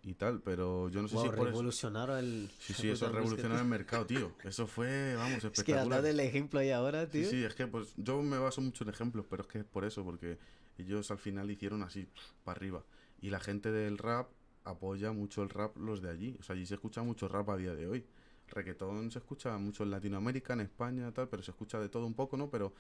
y 0.02 0.14
tal. 0.14 0.42
Pero 0.42 0.88
yo 0.90 1.02
no 1.02 1.10
sé 1.10 1.16
wow, 1.16 1.24
si 1.26 1.30
por 1.32 1.50
eso... 1.50 1.58
revolucionaron 1.58 2.18
el... 2.18 2.50
Sí, 2.60 2.74
sí, 2.74 2.90
eso 2.90 3.10
revolucionó 3.12 3.60
el 3.60 3.66
mercado, 3.78 4.06
tío. 4.06 4.32
Eso 4.46 4.68
fue, 4.68 5.16
vamos, 5.18 5.44
Es 5.44 5.64
que 5.64 5.74
ha 5.76 5.84
espectacular. 5.84 5.90
dado 5.90 6.08
el 6.08 6.20
ejemplo 6.22 6.60
ahí 6.62 6.72
ahora, 6.72 7.06
Sí, 7.12 7.24
tío. 7.24 7.30
sí, 7.30 7.44
es 7.44 7.54
que 7.56 7.68
pues 7.68 7.94
yo 7.98 8.22
me 8.22 8.38
baso 8.38 8.62
mucho 8.62 8.86
en 8.86 8.92
ejemplos, 8.92 9.26
pero 9.30 9.42
es 9.44 9.50
que 9.50 9.60
es 9.60 9.66
por 9.66 9.84
eso, 9.84 10.06
porque 10.06 10.38
ellos 10.78 11.12
al 11.12 11.18
final 11.20 11.52
hicieron 11.52 11.84
así, 11.84 12.08
para 12.46 12.56
arriba. 12.58 12.86
Y 13.22 13.32
la 13.32 13.42
gente 13.42 13.70
del 13.72 13.98
rap 13.98 14.30
apoya 14.64 15.12
mucho 15.12 15.44
el 15.44 15.50
rap 15.50 15.76
los 15.78 16.02
de 16.02 16.10
allí. 16.10 16.38
O 16.40 16.44
sea, 16.44 16.56
allí 16.56 16.66
se 16.66 16.76
escucha 16.76 17.04
mucho 17.04 17.28
rap 17.28 17.50
a 17.50 17.58
día 17.58 17.76
de 17.76 17.88
hoy. 17.88 18.06
Reggaetón 18.50 19.12
se 19.12 19.20
escucha 19.20 19.58
mucho 19.58 19.84
en 19.84 19.92
Latinoamérica, 19.92 20.54
en 20.54 20.62
España, 20.62 21.12
tal, 21.12 21.28
pero 21.30 21.44
se 21.44 21.52
escucha 21.52 21.80
de 21.80 21.90
todo 21.90 22.06
un 22.06 22.14
poco, 22.14 22.38
¿no? 22.38 22.50
Pero 22.50 22.74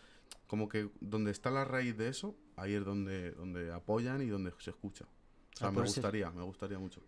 como 0.48 0.68
que 0.68 0.90
donde 1.00 1.32
está 1.32 1.50
la 1.52 1.66
raíz 1.66 1.96
de 1.98 2.10
eso, 2.10 2.36
ahí 2.56 2.74
es 2.74 2.84
donde, 2.84 3.32
donde 3.32 3.72
apoyan 3.72 4.22
y 4.22 4.28
donde 4.28 4.52
se 4.60 4.72
escucha. 4.72 5.06
O 5.06 5.58
sea, 5.58 5.68
Ah, 5.68 5.72
me 5.72 5.82
gustaría, 5.82 6.30
me 6.32 6.44
gustaría 6.44 6.80
mucho. 6.80 7.02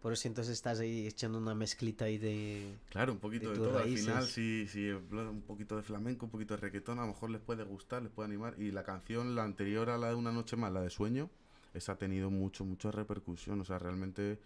Por 0.00 0.12
eso 0.12 0.26
entonces 0.26 0.54
estás 0.54 0.80
ahí 0.80 1.06
echando 1.06 1.38
una 1.38 1.54
mezclita 1.54 2.06
ahí 2.06 2.18
de... 2.18 2.74
Claro, 2.90 3.12
un 3.12 3.20
poquito 3.20 3.50
de 3.50 3.56
todo. 3.56 3.78
raíces. 3.78 4.08
Al 4.08 4.24
final, 4.24 4.26
si, 4.26 4.66
si 4.66 4.88
un 4.90 5.42
poquito 5.46 5.76
de 5.76 5.82
flamenco, 5.84 6.26
un 6.26 6.32
poquito 6.32 6.54
de 6.56 6.60
reggaetón, 6.60 6.98
a 6.98 7.02
lo 7.02 7.08
mejor 7.08 7.30
les 7.30 7.40
puede 7.40 7.62
gustar, 7.62 8.02
les 8.02 8.10
puede 8.10 8.28
animar. 8.28 8.56
Y 8.58 8.72
la 8.72 8.82
canción, 8.82 9.36
la 9.36 9.44
anterior 9.44 9.90
a 9.90 9.98
la 9.98 10.08
de 10.08 10.16
Una 10.16 10.32
Noche 10.32 10.56
Más, 10.56 10.72
la 10.72 10.80
de 10.80 10.90
Sueño, 10.90 11.30
esa 11.72 11.92
ha 11.92 11.96
tenido 11.98 12.30
mucho, 12.30 12.64
mucha 12.64 12.90
repercusión. 12.90 13.60
O 13.60 13.64
sea, 13.64 13.78
realmente 13.78 14.40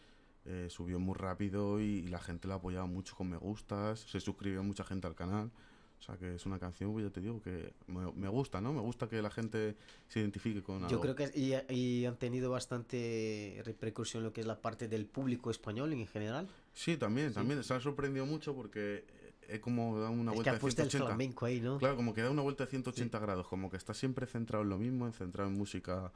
eh, 0.46 0.68
subió 0.70 0.98
muy 0.98 1.14
rápido 1.14 1.80
y, 1.80 1.84
y 1.84 2.08
la 2.08 2.18
gente 2.20 2.48
la 2.48 2.54
apoyaba 2.54 2.86
mucho 2.86 3.14
con 3.16 3.28
me 3.30 3.36
gustas, 3.36 4.00
se 4.00 4.20
suscribió 4.20 4.62
mucha 4.62 4.84
gente 4.84 5.06
al 5.06 5.14
canal. 5.14 5.50
O 5.98 6.02
sea, 6.02 6.16
que 6.18 6.34
es 6.34 6.44
una 6.44 6.58
canción, 6.58 6.92
pues 6.92 7.06
ya 7.06 7.10
te 7.10 7.22
digo, 7.22 7.40
que 7.40 7.72
me, 7.86 8.12
me 8.12 8.28
gusta, 8.28 8.60
¿no? 8.60 8.72
Me 8.74 8.82
gusta 8.82 9.08
que 9.08 9.22
la 9.22 9.30
gente 9.30 9.76
se 10.08 10.20
identifique 10.20 10.62
con 10.62 10.76
algo. 10.76 10.88
Yo 10.90 11.00
creo 11.00 11.14
que 11.16 11.30
y, 11.34 11.54
y 11.74 12.04
han 12.04 12.16
tenido 12.16 12.50
bastante 12.50 13.62
repercusión 13.64 14.22
lo 14.22 14.32
que 14.32 14.42
es 14.42 14.46
la 14.46 14.60
parte 14.60 14.88
del 14.88 15.06
público 15.06 15.50
español 15.50 15.92
en 15.94 16.06
general. 16.06 16.48
Sí, 16.74 16.96
también, 16.98 17.30
Sí. 17.30 17.34
también. 17.36 17.64
Se 17.64 17.72
han 17.74 17.80
sorprendido 17.80 18.26
mucho 18.26 18.54
porque 18.54 19.04
es 19.48 19.58
como 19.60 19.98
da 19.98 20.10
una 20.10 20.32
Es 20.32 20.34
que 20.34 20.36
vuelta 20.36 20.50
de 20.52 20.56
apuesta 20.58 20.82
el 20.82 20.90
180. 20.90 21.06
flamenco 21.06 21.46
ahí, 21.46 21.60
¿no? 21.60 21.78
Claro, 21.78 21.96
como 21.96 22.12
que 22.12 22.20
da 22.22 22.30
una 22.30 22.42
vuelta 22.42 22.64
de 22.64 22.70
180 22.70 23.18
grados, 23.18 23.48
como 23.48 23.70
que 23.70 23.78
está 23.78 23.94
siempre 23.94 24.26
centrado 24.26 24.64
en 24.64 24.68
lo 24.68 24.78
mismo, 24.78 25.06
en 25.06 25.14
centrado 25.14 25.48
en 25.48 25.56
música, 25.56 26.12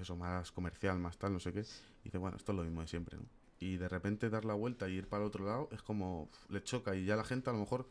eso 0.00 0.14
más 0.16 0.52
comercial, 0.52 0.98
más 1.00 1.18
tal, 1.18 1.32
no 1.32 1.40
sé 1.40 1.52
qué. 1.52 1.60
Y 1.60 2.04
dice, 2.04 2.18
bueno, 2.18 2.36
esto 2.36 2.52
es 2.52 2.56
lo 2.58 2.62
mismo 2.64 2.80
de 2.82 2.86
siempre, 2.86 3.16
¿no? 3.18 3.24
Y 3.58 3.76
de 3.78 3.88
repente 3.88 4.28
dar 4.30 4.44
la 4.44 4.54
vuelta 4.54 4.88
y 4.88 4.92
ir 4.94 5.08
para 5.08 5.22
el 5.22 5.28
otro 5.28 5.44
lado 5.46 5.68
es 5.72 5.82
como 5.82 6.28
le 6.48 6.62
choca 6.62 6.94
y 6.94 7.04
ya 7.06 7.16
la 7.16 7.24
gente 7.24 7.48
a 7.50 7.52
lo 7.54 7.58
mejor, 7.60 7.88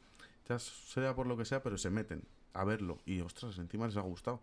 ya 0.48 0.60
sea 0.60 1.16
por 1.16 1.26
lo 1.28 1.36
que 1.38 1.46
sea, 1.46 1.64
pero 1.64 1.78
se 1.78 1.90
meten 1.90 2.24
a 2.54 2.64
verlo 2.64 3.00
y 3.06 3.22
ostras, 3.22 3.58
encima 3.58 3.88
les 3.88 3.98
ha 3.98 4.02
gustado. 4.02 4.42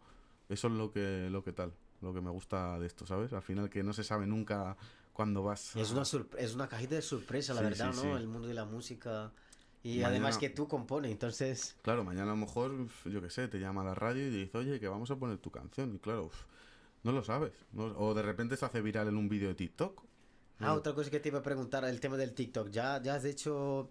Eso 0.49 0.66
es 0.66 0.75
lo 0.75 0.91
que, 0.93 1.29
lo 1.31 1.45
que 1.45 1.53
tal, 1.53 1.73
lo 2.01 2.12
que 2.12 2.20
me 2.20 2.31
gusta 2.31 2.79
de 2.79 2.87
esto, 2.87 3.07
¿sabes? 3.07 3.33
Al 3.33 3.43
final 3.43 3.70
que 3.70 3.83
no 3.85 3.93
se 3.93 4.03
sabe 4.05 4.27
nunca 4.27 4.77
cuándo 5.12 5.43
vas. 5.45 5.77
Es 5.77 5.93
una, 5.93 6.03
es 6.39 6.55
una 6.55 6.68
cajita 6.68 6.97
de 6.97 7.03
sorpresa, 7.03 7.55
la 7.55 7.61
Sí, 7.61 7.64
verdad, 7.66 7.93
sí, 7.93 7.97
¿no? 7.97 8.03
sí. 8.16 8.23
El 8.23 8.29
mundo 8.29 8.49
de 8.49 8.55
la 8.55 8.64
música. 8.64 9.33
Y 9.85 9.95
Mañana- 9.97 10.09
además 10.09 10.39
que 10.39 10.49
tú 10.51 10.68
compones, 10.68 11.11
entonces... 11.11 11.77
Claro, 11.83 12.05
mañana 12.05 12.33
a 12.33 12.35
lo 12.35 12.41
mejor, 12.41 12.73
yo 13.05 13.20
qué 13.23 13.31
sé, 13.31 13.49
te 13.49 13.59
llama 13.59 13.81
a 13.83 13.85
la 13.85 13.95
radio 13.95 14.27
y 14.27 14.31
te 14.31 14.37
dice, 14.39 14.59
oye, 14.59 14.79
que 14.81 14.89
vamos 14.89 15.11
a 15.11 15.16
poner 15.16 15.39
tu 15.39 15.51
canción. 15.51 15.95
Y 15.95 15.99
claro, 15.99 16.27
uf, 16.27 16.45
no 17.03 17.12
lo 17.12 17.23
sabes. 17.25 17.53
¿no? 17.73 17.85
O 17.99 18.12
de 18.14 18.23
repente 18.23 18.57
se 18.57 18.64
hace 18.64 18.81
viral 18.81 19.09
en 19.09 19.16
un 19.16 19.29
vídeo 19.29 19.49
de 19.49 19.55
TikTok. 19.55 20.03
Ah, 20.61 20.73
Mm. 20.75 20.77
otra 20.79 20.95
cosa 20.95 21.11
que 21.11 21.21
te 21.21 21.29
iba 21.29 21.39
a 21.41 21.43
preguntar, 21.43 21.85
el 21.85 22.01
tema 22.01 22.17
del 22.17 22.33
TikTok. 22.33 22.71
¿Ya, 22.71 23.01
ya 23.03 23.15
has 23.17 23.25
hecho 23.25 23.91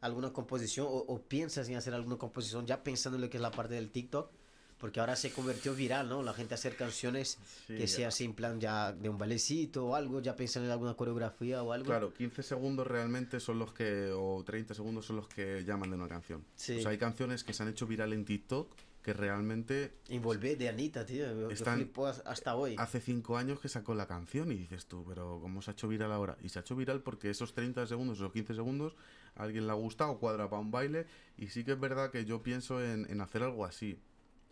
alguna 0.00 0.32
composición 0.32 0.86
o, 0.88 0.90
o 0.96 1.20
piensas 1.22 1.68
en 1.68 1.76
hacer 1.76 1.94
alguna 1.94 2.16
composición 2.16 2.66
ya 2.66 2.82
pensando 2.82 3.16
en 3.16 3.22
lo 3.22 3.30
que 3.30 3.36
es 3.36 3.40
la 3.42 3.50
parte 3.50 3.74
del 3.74 3.90
TikTok? 3.90 4.30
Porque 4.78 5.00
ahora 5.00 5.16
se 5.16 5.32
convirtió 5.32 5.74
viral, 5.74 6.08
¿no? 6.08 6.22
La 6.22 6.32
gente 6.32 6.54
hacer 6.54 6.76
canciones 6.76 7.36
que 7.66 7.88
sea 7.88 8.08
así 8.08 8.24
en 8.24 8.32
plan 8.32 8.60
ya 8.60 8.92
de 8.92 9.08
un 9.08 9.18
bailecito 9.18 9.86
o 9.86 9.94
algo, 9.96 10.20
ya 10.20 10.36
piensan 10.36 10.64
en 10.66 10.70
alguna 10.70 10.94
coreografía 10.94 11.64
o 11.64 11.72
algo. 11.72 11.86
Claro, 11.86 12.14
15 12.14 12.44
segundos 12.44 12.86
realmente 12.86 13.40
son 13.40 13.58
los 13.58 13.72
que, 13.72 14.12
o 14.14 14.44
30 14.46 14.74
segundos 14.74 15.04
son 15.04 15.16
los 15.16 15.26
que 15.26 15.64
llaman 15.64 15.90
de 15.90 15.96
una 15.96 16.06
canción. 16.06 16.44
Sí. 16.54 16.78
O 16.78 16.82
sea, 16.82 16.92
hay 16.92 16.98
canciones 16.98 17.42
que 17.42 17.52
se 17.52 17.64
han 17.64 17.68
hecho 17.70 17.88
viral 17.88 18.12
en 18.12 18.24
TikTok 18.24 18.68
que 19.08 19.14
realmente 19.14 19.92
Envolver 20.10 20.58
de 20.58 20.68
Anita, 20.68 21.06
tío. 21.06 21.48
Están- 21.48 21.90
hasta 22.26 22.54
hoy. 22.54 22.76
hace 22.78 23.00
5 23.00 23.38
años 23.38 23.58
que 23.58 23.70
sacó 23.70 23.94
la 23.94 24.06
canción 24.06 24.52
y 24.52 24.56
dices 24.56 24.84
tú, 24.84 25.02
pero 25.08 25.38
¿cómo 25.40 25.62
se 25.62 25.70
ha 25.70 25.72
hecho 25.72 25.88
viral 25.88 26.12
ahora? 26.12 26.36
Y 26.42 26.50
se 26.50 26.58
ha 26.58 26.60
hecho 26.62 26.76
viral 26.76 27.00
porque 27.02 27.30
esos 27.30 27.54
30 27.54 27.86
segundos, 27.86 28.18
esos 28.18 28.32
15 28.32 28.54
segundos, 28.54 28.96
a 29.34 29.44
alguien 29.44 29.66
le 29.66 29.72
ha 29.72 29.76
gustado, 29.76 30.18
cuadra 30.18 30.50
para 30.50 30.60
un 30.60 30.70
baile 30.70 31.06
y 31.38 31.46
sí 31.46 31.64
que 31.64 31.72
es 31.72 31.80
verdad 31.80 32.10
que 32.10 32.26
yo 32.26 32.42
pienso 32.42 32.84
en, 32.84 33.10
en 33.10 33.22
hacer 33.22 33.42
algo 33.42 33.64
así, 33.64 33.98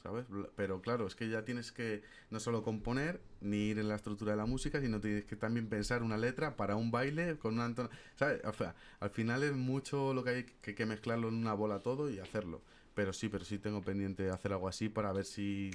¿sabes? 0.02 0.24
Pero 0.56 0.80
claro, 0.80 1.06
es 1.06 1.14
que 1.14 1.28
ya 1.28 1.44
tienes 1.44 1.70
que 1.70 2.02
no 2.30 2.40
solo 2.40 2.62
componer 2.62 3.20
ni 3.42 3.58
ir 3.58 3.78
en 3.78 3.88
la 3.88 3.96
estructura 3.96 4.32
de 4.32 4.38
la 4.38 4.46
música, 4.46 4.80
sino 4.80 5.02
tienes 5.02 5.26
que 5.26 5.36
también 5.36 5.68
pensar 5.68 6.02
una 6.02 6.16
letra 6.16 6.56
para 6.56 6.76
un 6.76 6.90
baile 6.90 7.36
con 7.36 7.58
una 7.58 7.74
¿sabes? 8.14 8.42
O 8.46 8.54
sea, 8.54 8.74
al 9.00 9.10
final 9.10 9.42
es 9.42 9.52
mucho 9.52 10.14
lo 10.14 10.24
que 10.24 10.30
hay 10.30 10.44
que, 10.62 10.74
que 10.74 10.86
mezclarlo 10.86 11.28
en 11.28 11.34
una 11.34 11.52
bola 11.52 11.80
todo 11.80 12.08
y 12.08 12.20
hacerlo. 12.20 12.62
Pero 12.96 13.12
sí, 13.12 13.28
pero 13.28 13.44
sí 13.44 13.58
tengo 13.58 13.82
pendiente 13.82 14.30
hacer 14.30 14.54
algo 14.54 14.68
así 14.68 14.88
para 14.88 15.12
ver 15.12 15.26
si 15.26 15.70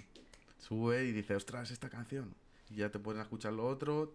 sube 0.57 1.05
y 1.05 1.11
dice, 1.11 1.35
ostras, 1.35 1.69
esta 1.69 1.87
canción. 1.87 2.33
Ya 2.71 2.89
te 2.89 2.97
a 2.97 3.21
escuchar 3.21 3.53
lo 3.53 3.67
otro. 3.67 4.11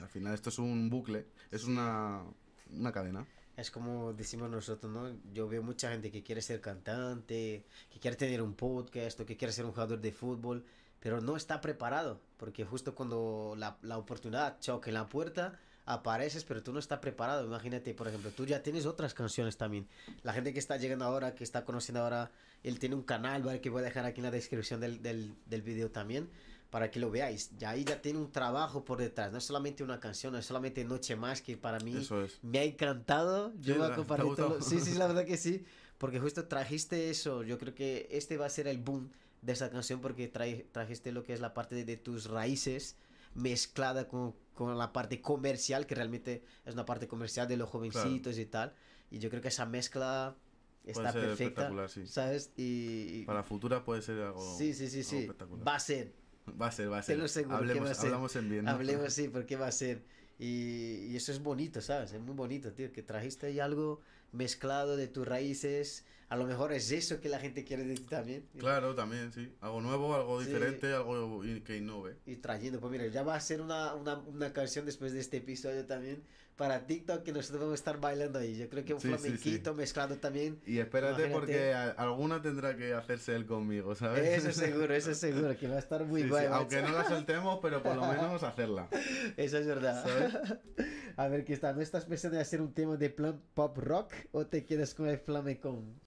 Al 0.00 0.08
final 0.08 0.34
esto 0.34 0.50
es 0.50 0.58
un 0.58 0.90
bucle, 0.90 1.24
es 1.52 1.64
una, 1.64 2.24
una 2.72 2.90
cadena. 2.90 3.24
Es 3.56 3.70
como 3.70 4.12
decimos 4.12 4.50
nosotros, 4.50 4.92
¿no? 4.92 5.16
Yo 5.32 5.46
veo 5.46 5.62
mucha 5.62 5.92
gente 5.92 6.10
que 6.10 6.24
quiere 6.24 6.42
ser 6.42 6.60
cantante, 6.60 7.64
que 7.92 8.00
quiere 8.00 8.16
tener 8.16 8.42
un 8.42 8.54
podcast 8.54 9.20
o 9.20 9.24
que 9.24 9.36
quiere 9.36 9.52
ser 9.52 9.64
un 9.64 9.70
jugador 9.70 10.00
de 10.00 10.10
fútbol, 10.10 10.64
pero 10.98 11.20
no 11.20 11.36
está 11.36 11.60
preparado, 11.60 12.20
porque 12.38 12.64
justo 12.64 12.96
cuando 12.96 13.54
la, 13.56 13.78
la 13.82 13.98
oportunidad 13.98 14.58
choca 14.58 14.90
en 14.90 14.94
la 14.94 15.08
puerta, 15.08 15.60
apareces, 15.84 16.44
pero 16.44 16.62
tú 16.62 16.72
no 16.72 16.78
estás 16.78 17.00
preparado. 17.00 17.44
Imagínate, 17.44 17.94
por 17.94 18.08
ejemplo, 18.08 18.30
tú 18.30 18.46
ya 18.46 18.62
tienes 18.62 18.86
otras 18.86 19.14
canciones 19.14 19.56
también. 19.56 19.88
La 20.22 20.32
gente 20.32 20.52
que 20.52 20.58
está 20.58 20.76
llegando 20.76 21.04
ahora, 21.04 21.34
que 21.34 21.44
está 21.44 21.64
conociendo 21.64 22.00
ahora, 22.02 22.30
él 22.62 22.78
tiene 22.78 22.94
un 22.94 23.02
canal, 23.02 23.42
¿vale? 23.42 23.60
Que 23.60 23.70
voy 23.70 23.80
a 23.82 23.84
dejar 23.84 24.04
aquí 24.04 24.20
en 24.20 24.24
la 24.24 24.30
descripción 24.30 24.80
del, 24.80 25.02
del, 25.02 25.34
del 25.46 25.62
video 25.62 25.90
también, 25.90 26.28
para 26.70 26.90
que 26.90 27.00
lo 27.00 27.10
veáis. 27.10 27.50
Ya 27.58 27.70
ahí 27.70 27.84
ya 27.84 28.00
tiene 28.00 28.18
un 28.20 28.30
trabajo 28.30 28.84
por 28.84 28.98
detrás, 28.98 29.32
no 29.32 29.38
es 29.38 29.44
solamente 29.44 29.82
una 29.82 29.98
canción, 30.00 30.32
no 30.32 30.38
es 30.38 30.46
solamente 30.46 30.84
Noche 30.84 31.16
Más, 31.16 31.42
que 31.42 31.56
para 31.56 31.78
mí 31.80 31.96
es. 31.96 32.10
me 32.42 32.60
ha 32.60 32.64
encantado. 32.64 33.52
Yo 33.60 33.74
Sí, 33.74 33.78
voy 33.80 33.82
a 33.82 33.86
¿te 33.88 33.92
ha 33.92 33.96
compartir 33.96 34.34
todo. 34.36 34.62
Sí, 34.62 34.80
sí, 34.80 34.94
la 34.94 35.06
verdad 35.08 35.24
que 35.26 35.36
sí. 35.36 35.64
Porque 35.98 36.18
justo 36.18 36.46
trajiste 36.48 37.10
eso. 37.10 37.42
Yo 37.44 37.58
creo 37.58 37.74
que 37.74 38.08
este 38.10 38.36
va 38.36 38.46
a 38.46 38.50
ser 38.50 38.66
el 38.66 38.78
boom 38.78 39.10
de 39.40 39.52
esa 39.52 39.70
canción 39.70 40.00
porque 40.00 40.32
trae- 40.32 40.64
trajiste 40.72 41.12
lo 41.12 41.22
que 41.24 41.32
es 41.32 41.40
la 41.40 41.54
parte 41.54 41.74
de, 41.76 41.84
de 41.84 41.96
tus 41.96 42.26
raíces 42.28 42.96
mezclada 43.34 44.08
con, 44.08 44.34
con 44.54 44.76
la 44.78 44.92
parte 44.92 45.20
comercial, 45.20 45.86
que 45.86 45.94
realmente 45.94 46.42
es 46.64 46.74
una 46.74 46.84
parte 46.84 47.08
comercial 47.08 47.48
de 47.48 47.56
los 47.56 47.68
jovencitos 47.70 48.38
y 48.38 48.46
tal. 48.46 48.74
Y 49.10 49.18
yo 49.18 49.28
creo 49.30 49.42
que 49.42 49.48
esa 49.48 49.66
mezcla 49.66 50.36
está 50.84 51.00
Puede 51.00 51.12
ser 51.12 51.20
perfecta. 51.22 51.44
espectacular, 51.44 51.88
sí. 51.90 52.06
¿Sabes? 52.06 52.52
Y... 52.56 53.20
y- 53.20 53.24
Para 53.24 53.42
futura 53.42 53.84
puede 53.84 54.02
ser 54.02 54.20
algo, 54.20 54.56
sí, 54.58 54.74
sí, 54.74 54.88
sí, 54.88 54.98
algo 54.98 55.10
sí. 55.10 55.18
espectacular. 55.18 55.66
Va 55.68 55.74
a 55.76 55.80
ser. 55.80 56.12
Va 56.60 56.66
a 56.66 56.72
ser, 56.72 56.90
va 56.90 56.98
a 56.98 57.00
Te 57.02 57.06
ser. 57.06 57.18
lo 57.18 57.24
aseguro 57.26 57.56
que 57.56 57.62
hablemos, 57.62 57.86
va 57.86 57.92
a 57.92 57.94
ser. 57.94 58.06
hablamos 58.06 58.34
en 58.36 58.50
bien. 58.50 58.64
¿no? 58.64 58.70
Hablemos 58.72 59.06
así, 59.06 59.28
porque 59.28 59.56
va 59.56 59.68
a 59.68 59.72
ser. 59.72 60.02
Y, 60.40 61.06
y 61.10 61.16
eso 61.16 61.30
es 61.30 61.40
bonito, 61.40 61.80
¿sabes? 61.80 62.12
Es 62.12 62.20
muy 62.20 62.34
bonito, 62.34 62.72
tío, 62.72 62.90
que 62.92 63.02
trajiste 63.02 63.46
ahí 63.46 63.60
algo 63.60 64.00
mezclado 64.32 64.96
de 64.96 65.06
tus 65.06 65.26
raíces. 65.26 66.04
A 66.32 66.36
lo 66.36 66.46
mejor 66.46 66.72
es 66.72 66.90
eso 66.90 67.20
que 67.20 67.28
la 67.28 67.38
gente 67.38 67.62
quiere 67.62 67.84
de 67.84 67.94
ti 67.94 68.04
también. 68.04 68.46
Claro, 68.56 68.94
también, 68.94 69.30
sí. 69.34 69.52
Algo 69.60 69.82
nuevo, 69.82 70.14
algo 70.14 70.40
Sí. 70.40 70.46
diferente, 70.46 70.86
algo 70.94 71.42
que 71.62 71.76
innove. 71.76 72.16
Y 72.24 72.36
trayendo, 72.36 72.80
pues 72.80 72.90
mira, 72.90 73.06
ya 73.08 73.22
va 73.22 73.34
a 73.34 73.40
ser 73.40 73.60
una, 73.60 73.92
una, 73.94 74.16
una 74.16 74.50
canción 74.54 74.86
después 74.86 75.12
de 75.12 75.20
este 75.20 75.36
episodio 75.36 75.84
también 75.84 76.22
para 76.56 76.86
TikTok 76.86 77.22
que 77.22 77.32
nosotros 77.32 77.60
vamos 77.60 77.72
a 77.72 77.74
estar 77.74 78.00
bailando 78.00 78.38
ahí. 78.38 78.56
Yo 78.56 78.68
creo 78.70 78.82
que 78.82 78.94
un 78.94 79.00
Sí, 79.00 79.08
sí, 79.08 79.12
sí. 79.14 79.18
flamenquito 79.18 79.74
mezclado 79.74 80.16
también. 80.16 80.58
Y 80.66 80.78
espérate 80.78 81.26
Imagínate. 81.26 81.34
porque 81.38 81.72
a- 81.74 81.90
alguna 81.90 82.40
tendrá 82.40 82.76
que 82.78 82.94
hacerse 82.94 83.34
él 83.36 83.44
conmigo, 83.44 83.94
¿sabes? 83.94 84.44
Eso 84.44 84.52
seguro, 84.58 84.94
eso 84.94 85.14
seguro, 85.52 85.54
que 85.58 85.68
va 85.68 85.76
a 85.76 85.80
estar 85.80 86.02
muy 86.06 86.26
guay. 86.26 86.46
Aunque 86.46 86.80
no 86.80 86.92
la 86.92 87.06
soltemos, 87.06 87.58
pero 87.60 87.82
por 87.82 87.94
lo 87.94 88.06
menos 88.06 88.42
hacerla. 88.42 88.88
Eso 89.36 89.58
es 89.58 89.66
verdad. 89.66 90.02
¿Sabes? 90.02 90.58
A 91.18 91.28
ver, 91.28 91.44
¿qué 91.44 91.52
está? 91.52 91.74
¿No 91.74 91.82
estás 91.82 92.06
pensando 92.06 92.38
en 92.38 92.40
hacer 92.42 92.62
un 92.62 92.72
tema 92.72 92.96
de 92.96 93.10
plan 93.10 93.38
pop 93.52 93.76
rock 93.76 94.14
o 94.32 94.46
te 94.46 94.64
quedas 94.64 94.94
con 94.94 95.08
el 95.08 95.18
flamencón? 95.18 96.00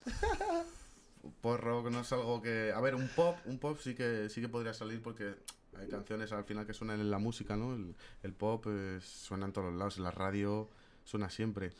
Pop 1.42 1.60
rock 1.60 1.90
no 1.90 2.02
es 2.02 2.12
algo 2.14 2.42
que. 2.42 2.72
A 2.74 2.82
ver, 2.82 2.96
un 2.96 3.08
pop, 3.10 3.38
un 3.46 3.58
pop 3.58 3.78
sí 3.80 3.96
que 3.96 4.30
sí 4.30 4.42
que 4.42 4.50
podría 4.50 4.74
salir 4.74 5.02
porque 5.02 5.36
hay 5.80 5.88
canciones 5.88 6.32
al 6.32 6.44
final 6.44 6.66
que 6.66 6.74
suenan 6.74 7.00
en 7.00 7.12
la 7.12 7.18
música, 7.18 7.56
¿no? 7.56 7.76
El, 8.24 8.34
pop 8.34 8.66
eh, 8.68 9.00
suena 9.02 9.46
en 9.46 9.54
todos 9.54 9.70
los 9.70 9.78
lados, 9.78 9.98
en 9.98 10.04
la 10.04 10.12
radio 10.12 10.70
suena 11.04 11.30
siempre. 11.30 11.72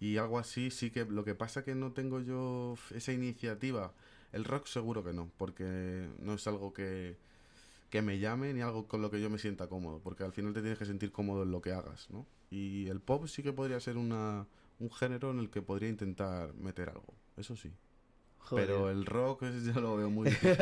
Y 0.00 0.16
algo 0.16 0.38
así 0.38 0.70
sí 0.70 0.90
que. 0.90 1.04
Lo 1.04 1.24
que 1.24 1.34
pasa 1.34 1.64
que 1.64 1.74
no 1.74 1.92
tengo 1.92 2.20
yo 2.20 2.76
esa 2.94 3.12
iniciativa. 3.12 3.92
El 4.32 4.44
rock 4.44 4.66
seguro 4.66 5.02
que 5.02 5.12
no, 5.12 5.30
porque 5.38 6.08
no 6.20 6.34
es 6.34 6.46
algo 6.46 6.72
que, 6.72 7.16
que 7.90 8.00
me 8.00 8.18
llame 8.20 8.54
ni 8.54 8.60
algo 8.60 8.86
con 8.86 9.02
lo 9.02 9.10
que 9.10 9.20
yo 9.20 9.28
me 9.28 9.38
sienta 9.38 9.66
cómodo, 9.66 10.00
porque 10.00 10.22
al 10.22 10.32
final 10.32 10.54
te 10.54 10.60
tienes 10.60 10.78
que 10.78 10.86
sentir 10.86 11.10
cómodo 11.10 11.42
en 11.42 11.50
lo 11.50 11.60
que 11.60 11.72
hagas, 11.72 12.08
¿no? 12.10 12.26
Y 12.50 12.86
el 12.88 13.00
pop 13.00 13.26
sí 13.26 13.42
que 13.42 13.52
podría 13.52 13.80
ser 13.80 13.96
una, 13.96 14.46
un 14.78 14.90
género 14.90 15.30
en 15.30 15.40
el 15.40 15.50
que 15.50 15.62
podría 15.62 15.88
intentar 15.88 16.54
meter 16.54 16.90
algo, 16.90 17.14
eso 17.40 17.56
sí. 17.56 17.70
Joder. 18.38 18.66
Pero 18.66 18.90
el 18.90 19.06
rock 19.06 19.42
es- 19.44 19.64
yo 19.64 19.80
lo 19.80 19.96
veo 19.96 20.10
muy 20.10 20.24
difícil, 20.30 20.56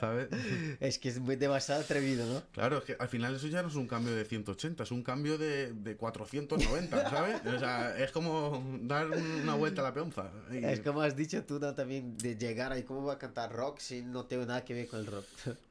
¿sabes? 0.00 0.28
Es 0.80 0.98
que 0.98 1.08
es 1.10 1.20
muy 1.20 1.36
demasiado 1.36 1.80
atrevido, 1.82 2.26
¿no? 2.26 2.42
Claro, 2.52 2.78
es 2.78 2.84
que 2.84 2.96
al 2.98 3.08
final 3.08 3.34
eso 3.36 3.46
ya 3.46 3.62
no 3.62 3.68
es 3.68 3.76
un 3.76 3.86
cambio 3.86 4.12
de 4.16 4.24
180, 4.24 4.82
es 4.82 4.90
un 4.90 5.02
cambio 5.04 5.38
de, 5.38 5.72
de 5.72 5.96
490, 5.96 7.10
¿sabes? 7.10 7.40
O 7.46 7.58
sea, 7.60 7.96
es 7.96 8.10
como 8.10 8.64
dar 8.82 9.08
un- 9.08 9.40
una 9.42 9.54
vuelta 9.54 9.82
a 9.82 9.84
la 9.84 9.94
peonza. 9.94 10.32
Y- 10.50 10.64
Es 10.64 10.80
como 10.80 11.00
has 11.02 11.14
dicho 11.14 11.44
tú 11.44 11.60
¿no? 11.60 11.74
también 11.74 12.16
de 12.18 12.36
llegar 12.36 12.72
ahí, 12.72 12.82
¿cómo 12.82 13.04
va 13.04 13.12
a 13.14 13.18
cantar 13.18 13.52
rock 13.52 13.78
si 13.78 14.02
no 14.02 14.24
tengo 14.24 14.44
nada 14.46 14.64
que 14.64 14.74
ver 14.74 14.88
con 14.88 14.98
el 15.00 15.06
rock? 15.06 15.24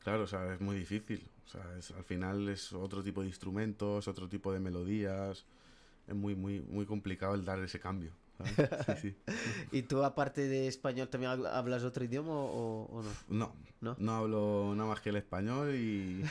Claro, 0.04 0.24
o 0.24 0.28
sea, 0.28 0.54
es 0.54 0.62
muy 0.62 0.78
difícil. 0.78 1.28
O 1.48 1.50
sea, 1.50 1.66
es- 1.78 1.92
al 1.92 2.06
final 2.06 2.48
es 2.48 2.72
otro 2.72 3.04
tipo 3.04 3.22
de 3.24 3.28
instrumentos, 3.28 4.08
otro 4.08 4.30
tipo 4.30 4.54
de 4.54 4.62
melodías. 4.62 5.44
Es 6.08 6.16
muy, 6.16 6.34
muy, 6.36 6.62
muy 6.62 6.86
complicado 6.86 7.36
el 7.36 7.44
dar 7.44 7.60
ese 7.60 7.80
cambio. 7.80 8.12
Sí, 8.46 8.94
sí. 9.02 9.16
¿Y 9.72 9.84
tú 9.84 10.04
aparte 10.04 10.48
de 10.48 10.68
español 10.68 11.08
también 11.10 11.32
habl- 11.32 11.50
hablas 11.52 11.84
otro 11.84 12.04
idioma 12.04 12.34
o, 12.34 12.86
o 12.86 13.02
no? 13.04 13.10
No, 13.30 13.56
¿No? 13.82 13.96
no 14.00 14.16
hablo 14.16 14.74
nada 14.76 14.90
más 14.90 15.02
que 15.02 15.10
el 15.10 15.16
español 15.16 15.74
y, 15.76 16.24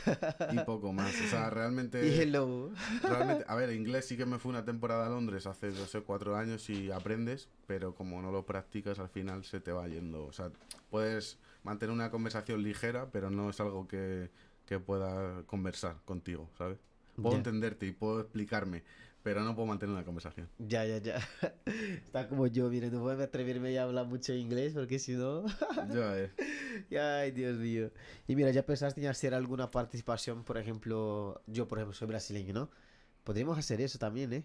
y 0.53 0.59
poco 0.67 0.93
más. 0.93 1.15
O 1.21 1.27
sea, 1.27 1.51
realmente... 1.51 2.07
Y 2.07 2.21
hello. 2.21 2.71
Realmente, 3.03 3.45
a 3.49 3.55
ver, 3.55 3.73
inglés 3.75 4.07
sí 4.07 4.17
que 4.17 4.27
me 4.27 4.39
fue 4.39 4.51
una 4.51 4.65
temporada 4.65 5.07
a 5.07 5.09
Londres 5.11 5.47
hace, 5.47 5.71
no 5.71 5.87
sé, 5.87 6.03
cuatro 6.03 6.37
años 6.37 6.69
y 6.71 6.91
aprendes, 6.91 7.49
pero 7.67 7.95
como 7.95 8.21
no 8.23 8.31
lo 8.31 8.47
practicas, 8.47 8.99
al 8.99 9.09
final 9.09 9.45
se 9.45 9.61
te 9.61 9.73
va 9.73 9.89
yendo. 9.89 10.27
O 10.27 10.33
sea, 10.33 10.51
puedes 10.91 11.39
mantener 11.65 11.93
una 11.93 12.11
conversación 12.11 12.63
ligera, 12.63 13.11
pero 13.11 13.31
no 13.31 13.51
es 13.51 13.61
algo 13.61 13.87
que, 13.89 14.31
que 14.67 14.79
pueda 14.79 15.43
conversar 15.45 15.97
contigo, 16.05 16.49
¿sabes? 16.57 16.79
Puedo 17.17 17.33
Ya. 17.33 17.39
entenderte 17.39 17.87
y 17.87 17.93
puedo 17.93 18.21
explicarme, 18.21 18.83
pero 19.23 19.43
no 19.43 19.55
puedo 19.55 19.67
mantener 19.67 19.95
una 19.95 20.05
conversación. 20.05 20.49
Ya, 20.59 20.85
ya, 20.85 20.99
ya. 20.99 21.19
Está 22.05 22.29
como 22.29 22.47
yo, 22.47 22.71
mire, 22.71 22.91
no 22.91 23.07
a 23.09 23.23
atreverme 23.23 23.79
a 23.79 23.83
hablar 23.83 24.07
mucho 24.07 24.33
inglés 24.33 24.73
porque 24.75 24.99
si 24.99 25.13
no... 25.13 25.45
Ya, 25.93 26.19
eh. 26.19 26.31
Ay, 26.99 27.31
Dios 27.33 27.59
mío. 27.59 27.91
Y 28.27 28.37
mira, 28.37 28.51
¿ya 28.51 28.65
pensaste 28.65 29.01
en 29.01 29.09
hacer 29.09 29.35
alguna 29.35 29.71
participación? 29.71 30.45
Por 30.45 30.57
ejemplo, 30.57 31.43
yo, 31.47 31.69
por 31.69 31.79
ejemplo, 31.79 31.95
soy 31.95 32.09
brasileño, 32.09 32.55
¿no? 32.55 32.71
Podríamos 33.25 33.59
hacer 33.59 33.81
eso 33.81 33.99
también, 33.99 34.33
¿eh? 34.33 34.45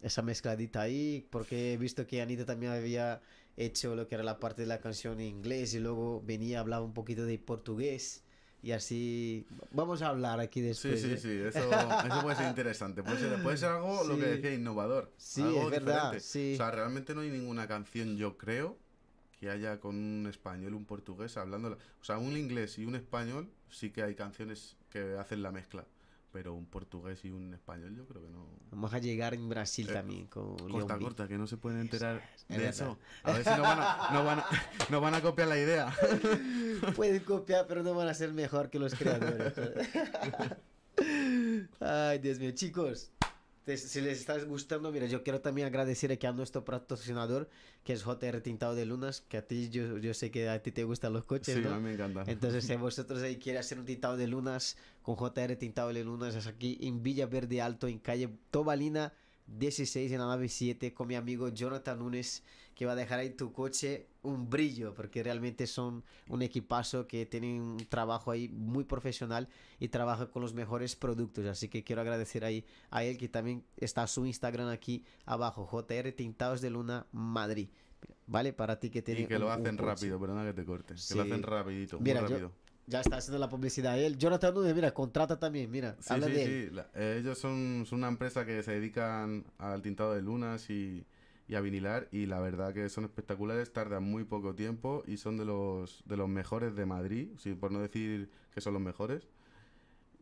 Esa 0.00 0.22
mezcladita 0.22 0.80
ahí, 0.80 1.26
porque 1.30 1.72
he 1.72 1.76
visto 1.76 2.06
que 2.06 2.22
Anita 2.22 2.44
también 2.44 2.70
había 2.72 3.20
hecho 3.56 3.96
lo 3.96 4.06
que 4.06 4.14
era 4.14 4.22
la 4.22 4.38
parte 4.38 4.62
de 4.62 4.68
la 4.68 4.80
canción 4.80 5.20
en 5.20 5.26
inglés 5.26 5.74
y 5.74 5.80
luego 5.80 6.22
venía, 6.24 6.60
hablaba 6.60 6.84
un 6.84 6.94
poquito 6.94 7.26
de 7.26 7.38
portugués. 7.38 8.22
Y 8.62 8.72
así 8.72 9.46
vamos 9.70 10.02
a 10.02 10.08
hablar 10.08 10.40
aquí 10.40 10.60
Sí, 10.60 10.66
después. 10.66 11.00
sí, 11.00 11.12
¿eh? 11.12 11.16
sí, 11.18 11.30
eso, 11.30 11.58
eso 12.12 12.22
puede 12.22 12.36
ser 12.36 12.48
interesante. 12.48 13.02
Puede 13.02 13.18
ser, 13.18 13.42
puede 13.42 13.56
ser 13.56 13.70
algo, 13.70 14.02
lo 14.04 14.16
que 14.16 14.22
Sí. 14.24 14.28
decía, 14.30 14.54
innovador. 14.54 15.12
Sí, 15.16 15.42
algo 15.42 15.62
es 15.64 15.70
verdad, 15.70 15.94
diferente. 16.12 16.20
sí. 16.20 16.54
O 16.54 16.56
sea, 16.56 16.70
realmente 16.72 17.14
no 17.14 17.20
hay 17.20 17.30
ninguna 17.30 17.68
canción, 17.68 18.16
yo 18.16 18.36
creo, 18.36 18.76
que 19.38 19.48
haya 19.50 19.78
con 19.78 19.94
un 19.94 20.26
español 20.28 20.74
un 20.74 20.84
portugués 20.84 21.36
hablando. 21.36 21.70
la- 21.70 21.76
O 21.76 22.04
sea, 22.04 22.18
un 22.18 22.36
inglés 22.36 22.76
y 22.78 22.84
un 22.84 22.96
español 22.96 23.48
sí 23.70 23.90
que 23.90 24.02
hay 24.02 24.16
canciones 24.16 24.76
que 24.90 25.16
hacen 25.18 25.42
la 25.42 25.52
mezcla. 25.52 25.84
Pero 26.30 26.52
un 26.54 26.66
portugués 26.66 27.24
y 27.24 27.30
un 27.30 27.54
español 27.54 27.96
yo 27.96 28.06
creo 28.06 28.22
que 28.22 28.28
no. 28.30 28.46
Vamos 28.70 28.92
a 28.92 28.98
llegar 28.98 29.32
en 29.32 29.48
Brasil 29.48 29.88
Eh, 29.88 29.92
también 29.94 30.26
con 30.26 30.56
Leon 30.70 30.86
B. 30.86 30.98
corta, 30.98 31.26
que 31.26 31.38
no 31.38 31.46
se 31.46 31.56
pueden 31.56 31.80
enterar 31.80 32.22
es 32.36 32.48
de 32.48 32.56
verdad. 32.58 32.70
eso. 32.70 32.98
A 33.22 33.32
ver 33.32 33.44
si 33.44 33.50
no 33.50 33.62
van 33.62 33.78
a, 33.80 34.08
no 34.12 34.24
van 34.24 34.38
a, 34.40 34.44
no 34.90 35.00
van 35.00 35.14
a 35.14 35.22
copiar 35.22 35.48
la 35.48 35.58
idea. 35.58 35.94
Pueden 36.96 37.20
copiar, 37.24 37.66
pero 37.66 37.82
no 37.82 37.94
van 37.94 38.08
a 38.08 38.14
ser 38.14 38.32
mejor 38.34 38.68
que 38.68 38.78
los 38.78 38.94
creadores. 38.94 39.54
Ay, 41.80 42.18
Dios 42.18 42.38
mío, 42.38 42.50
chicos. 42.52 43.10
Te- 43.68 43.76
Si 43.76 44.00
les 44.00 44.18
está 44.20 44.42
gustando, 44.44 44.90
mira, 44.90 45.06
yo 45.06 45.22
quiero 45.22 45.40
también 45.40 45.66
agradecer 45.66 46.10
aquí 46.10 46.26
a 46.26 46.32
nuestro 46.32 46.64
patrocinador, 46.64 47.48
que 47.84 47.92
es 47.92 48.02
JR 48.02 48.40
Tintado 48.40 48.74
de 48.74 48.86
Lunas, 48.86 49.20
que 49.28 49.36
a 49.36 49.46
ti, 49.46 49.68
yo, 49.68 49.98
yo 49.98 50.14
sé 50.14 50.30
que 50.30 50.48
a 50.48 50.62
ti 50.62 50.72
te 50.72 50.84
gustan 50.84 51.12
los 51.12 51.24
coches, 51.24 51.54
Sí, 51.54 51.60
¿no? 51.60 51.74
a 51.74 51.76
mí 51.76 51.82
me 51.84 51.92
encanta. 51.94 52.24
Entonces, 52.26 52.64
si 52.64 52.74
vosotros 52.76 53.22
ahí 53.22 53.36
quieren 53.36 53.60
hacer 53.60 53.78
un 53.78 53.84
tintado 53.84 54.16
de 54.16 54.26
lunas 54.26 54.76
con 55.02 55.16
JR 55.16 55.54
Tintado 55.56 55.92
de 55.92 56.02
Lunas, 56.04 56.34
es 56.34 56.46
aquí 56.46 56.78
en 56.80 57.02
Villa 57.02 57.26
Verde 57.26 57.60
Alto, 57.60 57.86
en 57.88 57.98
calle 57.98 58.28
Tobalina 58.50 59.12
16, 59.46 60.12
en 60.12 60.18
la 60.18 60.26
nave 60.26 60.48
7, 60.48 60.92
con 60.92 61.06
mi 61.08 61.14
amigo 61.14 61.48
Jonathan 61.48 61.98
Nunes, 61.98 62.42
que 62.78 62.86
va 62.86 62.92
a 62.92 62.94
dejar 62.94 63.18
ahí 63.18 63.30
tu 63.30 63.52
coche 63.52 64.06
un 64.22 64.48
brillo, 64.48 64.94
porque 64.94 65.24
realmente 65.24 65.66
son 65.66 66.04
un 66.28 66.42
equipazo 66.42 67.08
que 67.08 67.26
tienen 67.26 67.60
un 67.60 67.76
trabajo 67.88 68.30
ahí 68.30 68.48
muy 68.48 68.84
profesional 68.84 69.48
y 69.80 69.88
trabaja 69.88 70.30
con 70.30 70.42
los 70.42 70.54
mejores 70.54 70.94
productos. 70.94 71.44
Así 71.46 71.68
que 71.68 71.82
quiero 71.82 72.02
agradecer 72.02 72.44
ahí 72.44 72.64
a 72.90 73.02
él, 73.02 73.18
que 73.18 73.28
también 73.28 73.64
está 73.78 74.06
su 74.06 74.26
Instagram 74.26 74.68
aquí 74.68 75.04
abajo, 75.26 75.66
JR 75.66 76.12
Tintados 76.12 76.60
de 76.60 76.70
Luna 76.70 77.04
Madrid. 77.10 77.68
Vale, 78.28 78.52
para 78.52 78.78
ti 78.78 78.90
que 78.90 79.02
tienes 79.02 79.24
Y 79.24 79.26
que 79.26 79.34
un- 79.34 79.40
lo 79.42 79.50
hacen 79.50 79.76
rápido, 79.76 80.20
perdona 80.20 80.44
que 80.44 80.52
te 80.52 80.64
corte. 80.64 80.94
Que 80.94 81.14
lo 81.16 81.24
Sí. 81.24 81.30
hacen 81.30 81.42
rapidito, 81.42 81.98
Mira, 81.98 82.20
muy 82.20 82.30
yo- 82.30 82.34
rápido. 82.36 82.52
Ya 82.86 83.00
está 83.00 83.16
haciendo 83.16 83.38
la 83.40 83.48
publicidad 83.48 83.98
él. 83.98 84.16
Jonathan 84.18 84.54
Núñez, 84.54 84.74
mira, 84.74 84.94
contrata 84.94 85.36
también, 85.38 85.68
mira, 85.68 85.96
Sí, 85.98 86.14
habla 86.14 86.26
sí, 86.28 86.32
de 86.32 86.42
él. 86.44 86.68
sí. 86.68 86.74
La- 86.76 86.88
eh, 86.94 87.16
ellos 87.20 87.36
son, 87.38 87.84
son 87.86 87.98
una 87.98 88.08
empresa 88.08 88.46
que 88.46 88.62
se 88.62 88.70
dedican 88.70 89.44
al 89.58 89.82
tintado 89.82 90.14
de 90.14 90.22
lunas 90.22 90.70
y, 90.70 91.04
y 91.48 91.54
a 91.54 91.60
vinilar 91.60 92.08
y 92.12 92.26
la 92.26 92.40
verdad 92.40 92.74
que 92.74 92.88
son 92.90 93.04
espectaculares, 93.04 93.72
tardan 93.72 94.04
muy 94.04 94.24
poco 94.24 94.54
tiempo 94.54 95.02
y 95.06 95.16
son 95.16 95.38
de 95.38 95.46
los, 95.46 96.02
de 96.06 96.16
los 96.16 96.28
mejores 96.28 96.76
de 96.76 96.86
Madrid, 96.86 97.30
sí, 97.38 97.54
por 97.54 97.72
no 97.72 97.80
decir 97.80 98.30
que 98.54 98.60
son 98.60 98.74
los 98.74 98.82
mejores, 98.82 99.26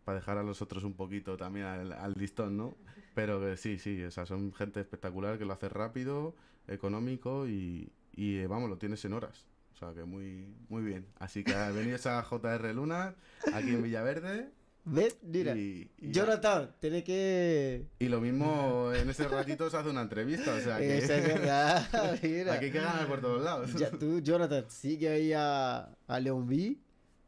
para 0.04 0.20
dejar 0.20 0.38
a 0.38 0.44
los 0.44 0.62
otros 0.62 0.84
un 0.84 0.94
poquito 0.94 1.36
también 1.36 1.66
al, 1.66 1.92
al 1.92 2.14
listón, 2.14 2.56
¿no? 2.56 2.76
Pero 3.14 3.40
que 3.40 3.56
sí, 3.56 3.78
sí, 3.78 4.04
o 4.04 4.10
sea, 4.10 4.24
son 4.24 4.52
gente 4.54 4.78
espectacular 4.80 5.36
que 5.36 5.44
lo 5.44 5.52
hace 5.52 5.68
rápido, 5.68 6.36
económico 6.68 7.48
y, 7.48 7.90
y, 8.14 8.36
eh, 8.36 8.46
vamos, 8.46 8.70
lo 8.70 8.78
tienes 8.78 9.04
en 9.04 9.12
horas. 9.12 9.46
O 9.74 9.78
sea 9.78 9.92
que 9.92 10.04
muy, 10.04 10.46
muy 10.68 10.82
bien. 10.82 11.06
Así 11.18 11.44
que 11.44 11.52
venidos 11.52 12.06
a 12.06 12.22
JR 12.22 12.74
Lunas, 12.74 13.14
aquí 13.52 13.70
en 13.70 13.82
Villaverde. 13.82 14.50
¿Ves? 14.88 15.16
Mira. 15.22 15.56
Y, 15.56 15.90
y. 15.98 16.12
Jonathan, 16.12 16.70
tiene 16.78 17.02
que... 17.02 17.86
Y 17.98 18.06
lo 18.08 18.20
mismo 18.20 18.92
en 18.94 19.10
ese 19.10 19.26
ratito 19.26 19.68
se 19.68 19.76
hace 19.76 19.90
una 19.90 20.02
entrevista, 20.02 20.54
o 20.54 20.60
sea 20.60 20.78
que 20.78 20.98
Esa 20.98 21.16
es 21.18 21.26
verdad, 21.26 22.18
mira. 22.22 22.54
aquí 22.54 22.66
hay 22.66 22.70
que 22.72 22.78
ganar 22.78 23.06
por 23.08 23.20
todos 23.20 23.42
lados. 23.42 23.74
Ya, 23.74 23.90
tú, 23.90 24.20
Jonathan, 24.22 24.64
sigue 24.68 25.08
ahí 25.08 25.32
a, 25.32 25.90
a 26.06 26.20
Leon 26.20 26.46
B, 26.46 26.76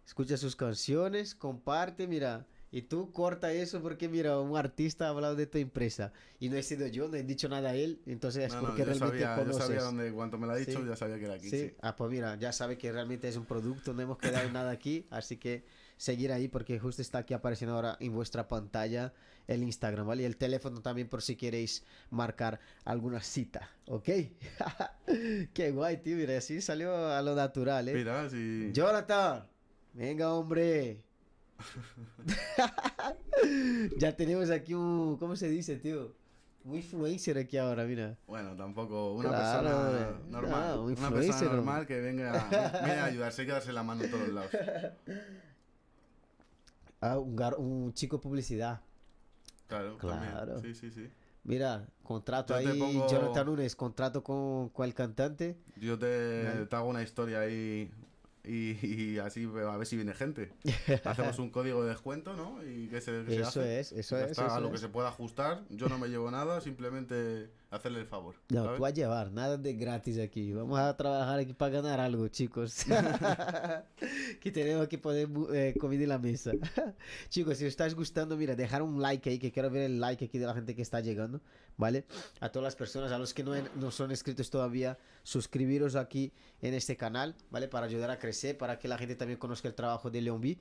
escucha 0.07 0.37
sus 0.37 0.55
canciones, 0.55 1.35
comparte, 1.35 2.07
mira. 2.07 2.47
Y 2.71 2.83
tú 2.83 3.13
corta 3.13 3.51
eso 3.51 3.81
porque, 3.81 4.11
mira, 4.11 4.39
un 4.39 4.55
artista 4.57 5.07
ha 5.07 5.09
hablado 5.09 5.35
de 5.35 5.47
tu 5.47 5.57
empresa. 5.57 6.13
Y 6.39 6.51
no 6.51 6.57
he 6.57 6.63
sido 6.63 6.87
yo, 6.87 7.09
no 7.09 7.17
he 7.17 7.23
dicho 7.23 7.49
nada 7.49 7.71
a 7.71 7.75
él, 7.75 8.03
entonces 8.05 8.45
es 8.45 8.53
No, 8.53 8.61
no, 8.61 8.67
porque 8.69 8.81
yo 8.81 8.85
realmente 8.85 9.19
sabía, 9.21 9.37
yo 9.37 9.43
conoces. 9.43 9.65
sabía 9.67 9.83
dónde, 9.83 10.13
cuanto 10.13 10.37
me 10.39 10.47
lo 10.47 10.53
ha 10.53 10.57
dicho, 10.57 10.79
Sí. 10.79 10.87
ya 10.87 10.95
sabía 10.95 11.19
que 11.19 11.25
era 11.25 11.35
aquí. 11.35 11.49
Sí, 11.49 11.59
Sí. 11.71 11.75
ah, 11.81 11.97
pues 11.97 12.11
mira, 12.11 12.37
ya 12.37 12.53
sabe 12.53 12.77
que 12.77 12.93
realmente 12.93 13.27
es 13.27 13.37
un 13.39 13.47
producto, 13.47 13.95
no 13.95 14.03
hemos 14.03 14.19
quedado 14.19 14.47
en 14.47 14.53
nada 14.53 14.71
aquí, 14.71 15.07
así 15.11 15.39
que 15.39 15.65
seguir 15.99 16.33
ahí 16.33 16.49
porque 16.49 16.79
justo 16.79 17.03
está 17.03 17.19
aquí 17.19 17.35
apareciendo 17.35 17.75
ahora 17.77 17.97
en 18.01 18.15
vuestra 18.15 18.49
pantalla 18.49 19.13
el 19.47 19.63
Instagram, 19.63 20.07
¿vale? 20.07 20.23
Y 20.23 20.27
el 20.27 20.37
teléfono 20.39 20.81
también 20.81 21.09
por 21.09 21.21
si 21.23 21.37
queréis 21.37 21.85
marcar 22.11 22.59
alguna 22.85 23.21
cita, 23.21 23.69
¿ok? 23.87 24.05
Qué 25.53 25.71
guay, 25.73 25.99
tío, 25.99 26.17
mira, 26.17 26.39
así 26.39 26.63
salió 26.63 27.09
a 27.09 27.21
lo 27.21 27.35
natural, 27.35 27.89
¿eh? 27.89 27.95
Mira, 27.95 28.31
sí. 28.31 28.71
Jonathan, 28.73 29.47
venga, 29.93 30.33
hombre. 30.33 31.03
ya 33.99 34.17
tenemos 34.17 34.51
aquí 34.51 34.75
un, 34.75 35.17
¿cómo 35.19 35.37
se 35.37 35.49
dice, 35.49 35.77
tío? 35.77 36.15
Un 36.65 36.77
influencer 36.77 37.39
aquí 37.39 37.57
ahora, 37.57 37.85
mira. 37.85 38.17
Bueno, 38.27 38.55
tampoco 38.55 39.15
una 39.15 39.31
Claro, 39.31 39.69
persona 39.69 39.89
hombre. 39.89 40.31
normal. 40.31 40.77
No, 40.77 40.83
un 40.85 40.99
una 40.99 41.11
persona 41.11 41.41
¿no? 41.43 41.53
normal 41.57 41.87
que 41.87 42.01
venga, 42.01 42.33
venga 42.85 43.03
a 43.03 43.07
ayudarse 43.07 43.43
y 43.43 43.47
quedarse 43.47 43.73
la 43.73 43.83
mano 43.83 44.05
en 44.05 44.11
todos 44.11 44.29
lados. 44.29 44.51
Ah, 47.01 47.19
un, 47.19 47.37
gar- 47.37 47.57
un 47.59 47.93
chico 47.95 48.17
de 48.17 48.23
publicidad. 48.23 48.81
Claro, 49.67 49.99
Claro. 49.99 50.53
también. 50.55 50.75
Sí, 50.75 50.81
sí, 50.89 50.91
sí. 50.91 51.09
Mira, 51.45 51.87
contrato 52.03 52.59
Yo 52.61 52.69
ahí, 52.71 52.79
pongo- 52.79 53.09
Jonathan 53.09 53.47
Nunes, 53.47 53.77
contrato 53.77 54.23
con, 54.23 54.69
con 54.71 54.85
el 54.87 54.95
cantante. 54.95 55.57
Yo 55.77 55.99
te, 55.99 56.67
hago 56.71 56.89
una 56.89 57.03
historia 57.03 57.41
ahí 57.41 57.91
y, 58.45 58.87
y 58.87 59.19
así 59.19 59.45
a 59.45 59.77
ver 59.77 59.87
si 59.87 59.97
viene 59.97 60.13
gente. 60.15 60.53
Hacemos 61.05 61.39
un 61.39 61.51
código 61.51 61.83
de 61.85 61.91
descuento, 61.91 62.35
¿no? 62.35 62.63
Y 62.65 62.89
que 62.89 63.01
se, 63.01 63.25
que 63.25 63.31
se 63.31 63.41
Eso 63.41 63.49
hace. 63.61 63.81
es, 63.81 63.93
eso 63.93 64.17
Ya 64.19 64.25
es. 64.25 64.31
está, 64.33 64.47
eso 64.47 64.61
lo 64.61 64.71
que 64.73 64.79
se 64.79 64.89
pueda 64.89 65.09
ajustar. 65.09 65.63
Yo 65.71 65.89
no 65.89 65.99
me 65.99 66.09
llevo 66.09 66.31
nada, 66.31 66.61
simplemente 66.61 67.51
hacerle 67.71 68.01
el 68.01 68.07
favor. 68.07 68.37
No, 68.49 68.65
¿sabes? 68.65 68.77
tú 68.77 68.83
vas 68.83 68.93
a 68.93 68.95
llevar, 68.95 69.33
nada 69.33 69.57
de 69.57 69.75
gratis 69.75 70.19
aquí. 70.19 70.53
Vamos 70.53 70.79
a 70.79 70.97
trabajar 70.97 71.39
aquí 71.41 71.53
para 71.53 71.73
ganar 71.73 72.01
algo, 72.01 72.27
chicos. 72.29 72.85
que 74.41 74.51
tenemos 74.51 74.89
que 74.89 74.99
poner 74.99 75.29
eh, 75.53 75.75
comida 75.79 76.03
en 76.05 76.09
la 76.09 76.19
mesa. 76.19 76.53
chicos, 77.29 77.59
si 77.59 77.65
os 77.65 77.69
estáis 77.69 77.95
gustando, 77.95 78.37
mira, 78.37 78.55
dejar 78.55 78.83
un 78.83 79.01
like 79.01 79.29
ahí, 79.29 79.39
que 79.39 79.53
quiero 79.53 79.71
ver 79.71 79.83
el 79.83 80.01
like 80.01 80.25
aquí 80.25 80.39
de 80.39 80.47
la 80.47 80.55
gente 80.55 80.75
que 80.75 80.83
está 80.83 81.01
llegando, 81.01 81.41
¿vale? 81.77 82.05
A 82.41 82.49
todas 82.51 82.65
las 82.65 82.77
personas, 82.77 83.13
a 83.13 83.19
los 83.19 83.35
que 83.35 83.43
no, 83.45 83.55
en- 83.55 83.69
no 83.77 83.91
son 83.91 84.11
inscritos 84.11 84.51
todavía, 84.51 84.99
suscribiros 85.23 85.97
aquí 85.97 86.33
en 86.63 86.75
este 86.75 86.97
canal, 86.97 87.35
¿vale? 87.51 87.69
Para 87.69 87.87
ayudar 87.87 88.11
a 88.11 88.19
crecer, 88.19 88.57
para 88.57 88.79
que 88.79 88.89
la 88.89 88.99
gente 88.99 89.15
también 89.17 89.39
conozca 89.39 89.69
el 89.69 89.75
trabajo 89.75 90.11
de 90.11 90.21
Leon 90.23 90.41
B. 90.41 90.59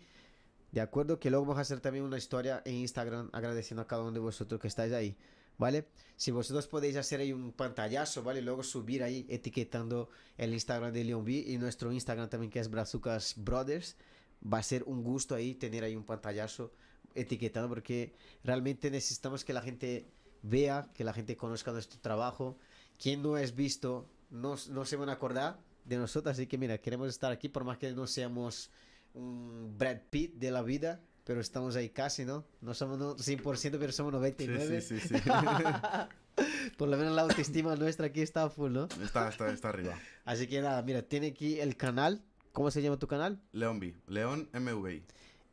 De 0.72 0.82
acuerdo, 0.82 1.18
que 1.20 1.30
luego 1.30 1.46
vamos 1.46 1.60
a 1.60 1.62
hacer 1.62 1.80
también 1.80 2.04
una 2.04 2.18
historia 2.18 2.62
en 2.66 2.76
Instagram 2.76 3.30
agradeciendo 3.32 3.82
a 3.82 3.88
cada 3.88 4.02
uno 4.02 4.12
de 4.12 4.20
vosotros 4.20 4.60
que 4.60 4.68
estáis 4.68 4.92
ahí. 4.92 5.16
¿Vale? 5.58 5.88
Si 6.16 6.32
vosotros 6.32 6.68
podéis 6.68 6.96
hacer 6.98 7.20
ahí 7.20 7.34
un 7.34 7.52
pantallazo, 7.52 8.24
¿vale? 8.24 8.42
Luego 8.42 8.64
subir 8.64 9.04
ahí 9.04 9.26
etiquetando 9.30 10.10
el 10.38 10.54
Instagram 10.54 10.94
de 10.94 11.04
Leon 11.04 11.26
B 11.26 11.34
y 11.48 11.58
nuestro 11.58 11.92
Instagram 11.92 12.30
también 12.30 12.52
que 12.52 12.60
es 12.60 12.70
Brazucas 12.70 13.34
Brothers. 13.38 13.96
Va 14.42 14.60
a 14.60 14.64
ser 14.64 14.84
un 14.84 15.04
gusto 15.04 15.34
ahí 15.36 15.56
tener 15.56 15.84
ahí 15.84 15.96
un 15.96 16.04
pantallazo 16.04 16.72
etiquetado 17.16 17.68
porque 17.70 18.14
realmente 18.44 18.92
necesitamos 18.92 19.44
que 19.44 19.54
la 19.54 19.62
gente 19.62 20.12
vea, 20.44 20.90
que 20.94 21.04
la 21.04 21.14
gente 21.14 21.36
conozca 21.36 21.72
nuestro 21.72 22.00
trabajo. 22.00 22.58
Quien 23.00 23.22
no 23.22 23.38
es 23.38 23.56
visto 23.56 24.08
no, 24.30 24.56
no 24.70 24.86
se 24.86 24.96
van 24.96 25.10
a 25.10 25.14
acordar 25.14 25.60
de 25.86 25.98
nosotros, 25.98 26.34
así 26.34 26.48
que 26.48 26.58
mira, 26.58 26.78
queremos 26.80 27.10
estar 27.10 27.32
aquí 27.32 27.48
por 27.48 27.64
más 27.64 27.78
que 27.78 27.92
no 27.94 28.08
seamos 28.08 28.70
un 29.14 29.76
Brad 29.78 30.02
Pitt 30.10 30.36
de 30.36 30.52
la 30.52 30.62
vida, 30.62 31.02
pero 31.28 31.42
estamos 31.42 31.76
ahí 31.76 31.90
casi, 31.90 32.24
¿no? 32.24 32.46
No 32.62 32.74
somos 32.74 32.98
no- 32.98 33.18
100%, 33.18 33.78
pero 33.78 33.92
somos 33.92 34.14
99%. 34.14 34.82
Sí, 34.82 35.00
sí, 35.00 35.08
sí, 35.10 35.16
sí. 35.20 35.30
Por 36.78 36.88
lo 36.88 36.96
menos 36.96 37.14
la 37.14 37.24
autoestima 37.24 37.76
nuestra 37.76 38.06
aquí 38.08 38.22
está 38.22 38.50
full, 38.50 38.72
¿no? 38.72 38.86
está, 39.04 39.28
está, 39.28 39.52
está 39.52 39.68
arriba. 39.70 40.00
Así 40.24 40.48
que 40.48 40.62
nada, 40.62 40.82
mira, 40.84 41.02
tiene 41.02 41.28
aquí 41.28 41.60
el 41.60 41.76
canal. 41.76 42.24
¿Cómo 42.54 42.72
se 42.72 42.82
llama 42.82 42.98
tu 42.98 43.08
canal? 43.08 43.42
León 43.52 43.80
B. 43.82 43.94
León 44.08 44.50
MVI. 44.54 45.04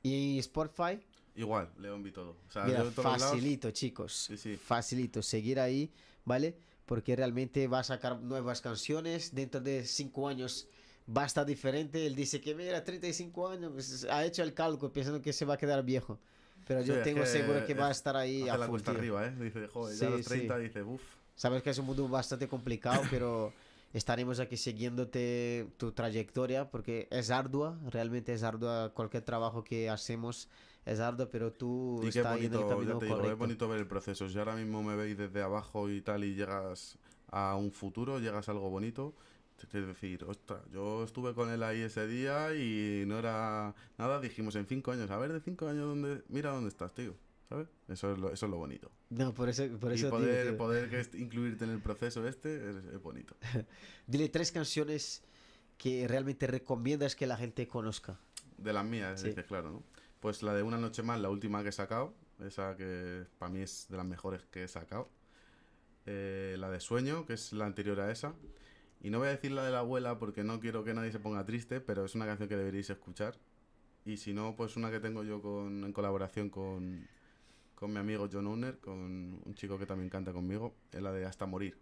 Y 0.05 0.39
Spotify. 0.39 1.01
Igual, 1.35 1.73
León 1.79 2.05
B 2.05 2.13
todo. 2.13 2.37
O 2.49 2.51
sea, 2.53 2.65
Mira, 2.65 2.85
lados- 2.85 2.95
facilito, 2.95 3.73
chicos. 3.73 4.13
Sí, 4.15 4.37
sí. 4.37 4.57
Facilito. 4.57 5.23
Seguir 5.23 5.59
ahí, 5.59 5.91
¿vale? 6.25 6.57
Porque 6.87 7.17
realmente 7.17 7.67
va 7.67 7.81
a 7.81 7.85
sacar 7.85 8.21
nuevas 8.21 8.61
canciones. 8.61 9.35
Dentro 9.35 9.61
de 9.61 9.85
cinco 9.85 10.29
años 10.29 10.69
va 11.09 11.23
a 11.23 11.27
estar 11.27 11.45
diferente. 11.47 12.07
Él 12.07 12.15
dice 12.15 12.41
que, 12.41 12.55
mira, 12.55 12.83
35 12.85 13.49
años. 13.49 13.71
pues, 13.73 14.05
ha 14.11 14.25
hecho 14.25 14.43
el 14.43 14.55
cálculo 14.55 14.93
pensando 14.93 15.21
que 15.21 15.33
se 15.33 15.45
va 15.45 15.55
a 15.55 15.57
quedar 15.59 15.83
viejo. 15.85 16.19
Pero 16.67 16.81
yo 16.81 16.95
Sí, 16.95 16.99
es 17.01 17.05
tengo 17.05 17.21
que 17.21 17.27
seguro 17.27 17.67
que 17.67 17.75
va 17.75 17.89
a 17.89 17.91
es- 17.91 17.99
estar 17.99 18.17
ahí 18.17 18.49
a 18.49 18.57
la 18.57 18.67
full, 18.67 18.81
arriba, 18.87 19.27
¿eh? 19.27 19.35
Dice, 19.39 19.69
joder, 19.69 19.99
ya 19.99 20.07
a 20.07 20.11
Sí, 20.11 20.17
los 20.17 20.23
sí. 20.25 20.29
30 20.31 20.59
dice, 20.59 20.83
uff. 20.83 21.03
Sabes 21.37 21.63
que 21.63 21.71
es 21.71 21.79
un 21.79 21.87
mundo 21.87 22.09
bastante 22.09 22.49
complicado, 22.49 23.03
pero 23.11 23.53
estaremos 23.93 24.41
aquí 24.41 24.57
siguiéndote 24.57 25.69
tu 25.77 25.93
trayectoria 25.93 26.71
porque 26.71 27.07
es 27.11 27.31
ardua, 27.31 27.79
realmente 27.91 28.33
es 28.33 28.43
ardua 28.43 28.93
cualquier 28.95 29.23
trabajo 29.25 29.63
que 29.63 29.91
hacemos 29.91 30.49
es 30.87 31.01
arduo, 31.01 31.29
pero 31.31 31.51
tú 31.53 32.01
Y 32.03 32.09
estás 32.09 32.27
ahí 32.27 32.47
en 32.47 32.53
el 32.55 32.59
bonito, 32.61 32.69
camino 32.69 32.99
te 32.99 33.05
digo, 33.07 33.17
es 33.17 33.23
correcto. 33.23 33.39
bonito 33.39 33.69
ver 33.69 33.79
el 33.81 33.87
proceso. 33.87 34.29
Si 34.29 34.39
ahora 34.39 34.55
mismo 34.55 34.83
me 34.83 34.97
veis 34.97 35.17
desde 35.17 35.43
abajo 35.43 35.89
y 35.91 36.01
tal 36.03 36.25
y 36.25 36.35
llegas 36.35 36.99
a 37.31 37.57
un 37.57 37.73
futuro, 37.73 38.19
llegas 38.21 38.49
a 38.49 38.53
algo 38.53 38.69
bonito 38.71 39.15
Es 39.63 39.87
decir, 39.87 40.25
ostras, 40.25 40.61
yo 40.73 41.05
estuve 41.05 41.35
con 41.35 41.51
él 41.51 41.63
ahí 41.63 41.81
ese 41.81 42.07
día 42.07 42.55
y 42.55 43.05
no 43.07 43.19
era 43.19 43.75
nada, 43.99 44.21
dijimos 44.21 44.55
en 44.57 44.67
cinco 44.67 44.91
años, 44.93 45.11
a 45.11 45.17
ver, 45.19 45.33
de 45.33 45.41
cinco 45.41 45.67
años, 45.69 45.87
dónde, 45.87 46.23
mira 46.29 46.51
dónde 46.51 46.69
estás, 46.69 46.93
tío. 46.95 47.15
¿Sabes? 47.49 47.69
Eso 47.89 48.13
es 48.13 48.19
lo, 48.19 48.33
eso 48.33 48.47
es 48.47 48.51
lo 48.51 48.57
bonito. 48.57 48.91
No, 49.11 49.35
por 49.35 49.49
eso, 49.49 49.65
por 49.79 49.93
y 49.93 49.97
eso 49.97 50.07
digo 50.07 50.19
poder, 50.19 50.57
poder 50.57 51.09
incluirte 51.15 51.65
en 51.65 51.71
el 51.71 51.81
proceso 51.81 52.27
este 52.27 52.71
es, 52.71 52.77
es 52.77 53.03
bonito. 53.03 53.37
Dile 54.07 54.29
tres 54.29 54.51
canciones 54.51 55.23
que 55.77 56.09
realmente 56.09 56.47
recomiendas 56.47 57.15
que 57.17 57.27
la 57.27 57.37
gente 57.37 57.67
conozca. 57.69 58.19
De 58.57 58.73
las 58.73 58.85
mías, 58.85 59.21
Sí. 59.21 59.29
dices, 59.29 59.45
claro, 59.45 59.71
¿no? 59.71 59.83
Pues 60.21 60.43
la 60.43 60.55
de 60.55 60.63
Una 60.63 60.79
Noche 60.79 61.03
Más, 61.03 61.21
la 61.21 61.29
última 61.29 61.63
que 61.63 61.69
he 61.69 61.73
sacado, 61.73 62.15
esa 62.41 62.77
que 62.77 63.27
para 63.39 63.53
mí 63.53 63.61
es 63.61 63.87
de 63.91 63.97
las 63.99 64.07
mejores 64.07 64.43
que 64.51 64.65
he 64.65 64.69
sacado. 64.69 65.11
Eh, 66.07 66.57
la 66.59 66.71
de 66.71 66.81
Sueño, 66.81 67.27
que 67.27 67.35
es 67.35 67.53
la 67.53 67.67
anterior 67.67 68.01
a 68.01 68.11
esa. 68.11 68.35
Y 69.05 69.11
no 69.11 69.19
voy 69.19 69.29
a 69.29 69.33
decir 69.33 69.53
la 69.53 69.63
de 69.63 69.71
la 69.71 69.81
abuela 69.81 70.19
porque 70.19 70.45
no 70.45 70.61
quiero 70.61 70.83
que 70.83 70.95
nadie 70.95 71.13
se 71.13 71.19
ponga 71.19 71.45
triste, 71.45 71.79
pero 71.83 72.07
es 72.07 72.15
una 72.15 72.25
canción 72.25 72.49
que 72.49 72.57
deberíais 72.57 72.89
escuchar. 72.89 73.37
Y 74.07 74.17
si 74.17 74.33
no, 74.33 74.57
pues 74.57 74.77
una 74.77 74.91
que 74.91 74.99
tengo 74.99 75.23
yo 75.25 75.43
con, 75.43 75.85
en 75.85 75.93
colaboración 75.93 76.49
con, 76.49 77.07
con 77.75 77.93
mi 77.93 77.99
amigo 77.99 78.31
John 78.33 78.47
Owner, 78.47 78.79
con 78.79 79.43
un 79.45 79.55
chico 79.57 79.79
que 79.79 79.85
también 79.85 80.09
canta 80.09 80.33
conmigo, 80.33 80.75
es 80.91 81.03
la 81.03 81.13
de 81.13 81.27
Hasta 81.27 81.45
Morir. 81.45 81.77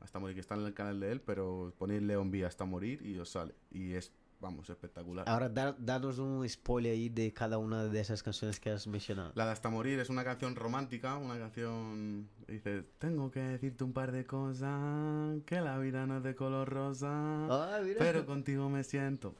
Hasta 0.00 0.18
Morir, 0.18 0.34
que 0.34 0.40
está 0.40 0.56
en 0.56 0.66
el 0.66 0.74
canal 0.74 0.98
de 0.98 1.12
él, 1.12 1.20
pero 1.20 1.72
ponéis 1.78 2.02
Leon 2.02 2.28
B 2.28 2.44
Hasta 2.44 2.64
Morir 2.64 3.06
y 3.06 3.16
os 3.20 3.30
sale. 3.30 3.54
Y 3.70 3.92
es, 3.92 4.10
vamos, 4.40 4.68
espectacular. 4.70 5.28
Ahora, 5.28 5.48
da- 5.48 5.74
danos 5.78 6.18
un 6.18 6.48
spoiler 6.48 6.92
ahí 6.92 7.08
de 7.08 7.32
cada 7.32 7.58
una 7.58 7.84
de 7.84 8.00
esas 8.00 8.22
canciones 8.22 8.60
que 8.60 8.70
has 8.70 8.86
mencionado. 8.86 9.32
La 9.34 9.46
de 9.46 9.52
Hasta 9.52 9.68
Morir 9.68 9.98
es 9.98 10.10
una 10.10 10.24
canción 10.24 10.54
romántica, 10.56 11.16
una 11.16 11.38
canción 11.38 12.28
que 12.46 12.52
dice, 12.52 12.84
tengo 12.98 13.30
que 13.30 13.40
decirte 13.40 13.84
un 13.84 13.92
par 13.92 14.12
de 14.12 14.24
cosas, 14.26 15.40
que 15.44 15.60
la 15.60 15.78
vida 15.78 16.06
no 16.06 16.18
es 16.18 16.22
de 16.22 16.34
color 16.34 16.68
rosa, 16.68 17.08
Ah, 17.10 17.80
pero 17.98 18.24
contigo 18.26 18.68
me 18.68 18.84
siento 18.84 19.34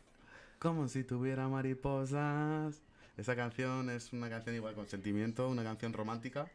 como 0.59 0.89
si 0.89 1.05
tuviera 1.05 1.47
mariposas. 1.49 2.83
Esa 3.17 3.35
canción 3.37 3.91
es 3.91 4.13
una 4.13 4.29
canción 4.29 4.55
igual 4.57 4.75
con 4.75 4.87
sentimiento, 4.89 5.49
una 5.49 5.63
canción 5.65 5.93
romántica 5.93 6.49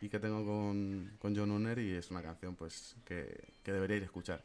y 0.00 0.08
que 0.08 0.18
tengo 0.18 0.44
con, 0.44 1.10
con 1.18 1.36
John 1.36 1.50
Unner 1.50 1.78
y 1.78 1.92
es 1.92 2.10
una 2.10 2.22
canción 2.22 2.54
pues 2.56 2.96
que, 3.04 3.48
que 3.62 3.72
deberíais 3.72 4.02
escuchar. 4.04 4.42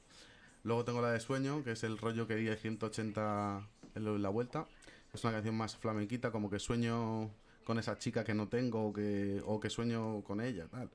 Luego 0.65 0.83
tengo 0.83 0.99
la 0.99 1.11
de 1.11 1.19
Sueño, 1.19 1.63
que 1.63 1.73
es 1.73 1.83
el 1.83 1.99
rollo 1.99 2.25
que 2.25 2.35
di 2.35 2.45
de 2.45 2.57
180 2.57 3.67
en 3.93 4.21
la 4.21 4.29
vuelta. 4.29 4.65
Es 5.13 5.23
una 5.23 5.31
canción 5.31 5.55
más 5.55 5.77
flamenquita, 5.77 6.31
como 6.31 6.49
que 6.49 6.57
sueño 6.57 7.29
con 7.63 7.77
esa 7.77 7.99
chica 7.99 8.23
que 8.23 8.33
no 8.33 8.47
tengo 8.47 8.87
o 8.87 8.91
que, 8.91 9.43
o 9.45 9.59
que 9.59 9.69
sueño 9.69 10.23
con 10.23 10.41
ella, 10.41 10.67
tal. 10.67 10.89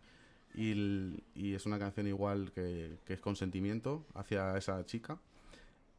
Y, 0.56 1.22
y 1.36 1.55
es 1.55 1.66
una 1.66 1.78
canción 1.78 2.09
igual 2.09 2.51
que, 2.52 2.98
que 3.06 3.14
es 3.14 3.20
con 3.20 3.36
sentimiento 3.36 4.05
hacia 4.14 4.59
esa 4.59 4.84
chica. 4.86 5.20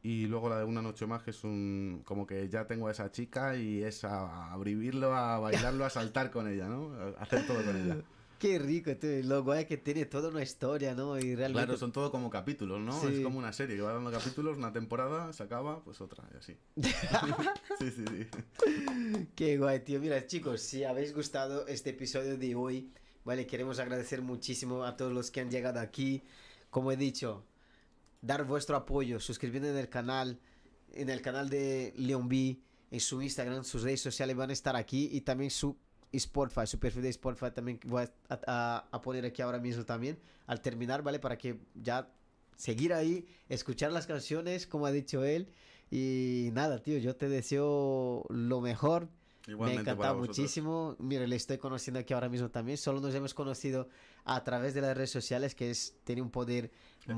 Y 0.04 0.26
luego 0.26 0.50
la 0.50 0.58
de 0.58 0.66
Una 0.66 0.82
Noche 0.82 1.08
Más, 1.08 1.24
que 1.24 1.32
es 1.32 1.42
un. 1.46 2.02
como 2.04 2.28
que 2.28 2.50
ya 2.50 2.68
tengo 2.68 2.90
a 2.90 2.92
esa 2.92 3.10
chica 3.10 3.56
y 3.56 3.84
es 3.84 4.04
a, 4.04 4.52
a 4.52 4.58
vivirlo, 4.58 5.16
a 5.16 5.40
bailarlo, 5.40 5.86
a 5.86 5.90
saltar 5.90 6.30
con 6.30 6.50
ella, 6.50 6.68
¿no? 6.68 6.92
Hacer 7.20 7.48
todo 7.48 7.64
con 7.64 7.78
ella. 7.78 7.98
Qué 8.42 8.58
rico, 8.58 8.96
tío. 8.98 9.20
Y 9.20 9.22
luego 9.22 9.54
es 9.54 9.68
que 9.68 9.78
tiene 9.78 10.06
toda 10.06 10.30
una 10.30 10.42
historia, 10.42 10.96
¿no? 10.96 11.16
Y 11.16 11.36
realmente... 11.36 11.68
Claro, 11.68 11.78
son 11.78 11.92
todo 11.92 12.10
como 12.10 12.32
capítulos, 12.32 12.80
¿no? 12.80 13.00
Sí. 13.00 13.18
Es 13.18 13.20
como 13.24 13.38
una 13.38 13.54
serie 13.54 13.76
que 13.76 13.84
va 13.84 13.94
dando 13.94 14.12
capítulos, 14.12 14.58
una 14.58 14.74
temporada, 14.74 15.32
se 15.32 15.44
acaba, 15.44 15.84
pues 15.84 16.02
otra, 16.02 16.28
y 16.34 16.38
así. 16.38 16.58
sí, 17.80 17.92
sí, 17.92 18.04
sí. 18.08 19.28
Qué 19.36 19.60
guay, 19.60 19.82
tío. 19.82 20.00
Mira, 20.00 20.26
chicos, 20.26 20.62
si 20.62 20.84
habéis 20.84 21.14
gustado 21.14 21.68
este 21.68 21.92
episodio 21.92 22.36
de 22.36 22.56
hoy, 22.56 22.92
vale, 23.24 23.46
queremos 23.46 23.78
agradecer 23.78 24.24
muchísimo 24.24 24.86
a 24.86 24.98
todos 24.98 25.14
los 25.14 25.30
que 25.30 25.42
han 25.42 25.52
llegado 25.52 25.80
aquí. 25.80 26.24
Como 26.72 26.92
he 26.92 26.98
dicho, 26.98 27.46
dar 28.24 28.44
vuestro 28.46 28.76
apoyo, 28.76 29.20
suscribiendo 29.20 29.70
en 29.70 29.78
el 29.78 29.88
canal, 29.88 30.40
en 30.94 31.12
el 31.12 31.22
canal 31.22 31.48
de 31.48 31.94
Leon 31.96 32.28
B, 32.28 32.58
en 32.90 33.00
su 33.00 33.22
Instagram, 33.22 33.64
sus 33.66 33.84
redes 33.84 34.02
sociales 34.02 34.36
van 34.36 34.50
a 34.50 34.54
estar 34.54 34.76
aquí 34.76 35.10
y 35.12 35.22
también 35.22 35.52
su 35.52 35.78
Spotify, 36.18 36.68
su 36.68 36.80
perfil 36.80 37.04
de 37.04 37.10
Spotify 37.10 37.52
también 37.54 37.80
voy 37.86 38.04
a, 38.30 38.40
a- 38.48 38.88
a 38.92 39.02
poner 39.02 39.26
aquí 39.26 39.42
ahora 39.42 39.60
mismo 39.60 39.86
también 39.86 40.18
al 40.48 40.62
terminar, 40.62 41.02
¿vale? 41.04 41.20
Para 41.20 41.38
que 41.38 41.60
ya 41.76 42.10
seguir 42.56 42.94
ahí, 42.94 43.26
escuchar 43.50 43.92
las 43.92 44.06
canciones, 44.08 44.68
como 44.68 44.86
ha 44.86 44.92
dicho 44.92 45.24
él. 45.24 45.48
Y 45.90 46.50
nada, 46.54 46.82
tío, 46.82 46.98
yo 47.00 47.16
te 47.16 47.28
deseo 47.28 48.26
lo 48.30 48.62
mejor. 48.62 49.04
Me 49.04 49.08
ha 49.08 49.52
Igualmente 49.54 49.82
encantado 49.82 50.14
muchísimo. 50.44 50.96
Mire, 51.00 51.28
le 51.28 51.36
estoy 51.36 51.58
conociendo 51.58 52.00
aquí 52.00 52.14
ahora 52.14 52.30
mismo 52.30 52.50
también. 52.50 52.78
Solo 52.78 53.02
nos 53.02 53.14
hemos 53.16 53.34
conocido 53.34 53.90
a 54.24 54.44
través 54.44 54.74
de 54.76 54.82
las 54.82 54.96
redes 54.96 55.10
sociales, 55.10 55.56
que 55.56 55.72
es 55.72 55.96
tiene 56.04 56.22
un 56.22 56.30
poder 56.30 56.72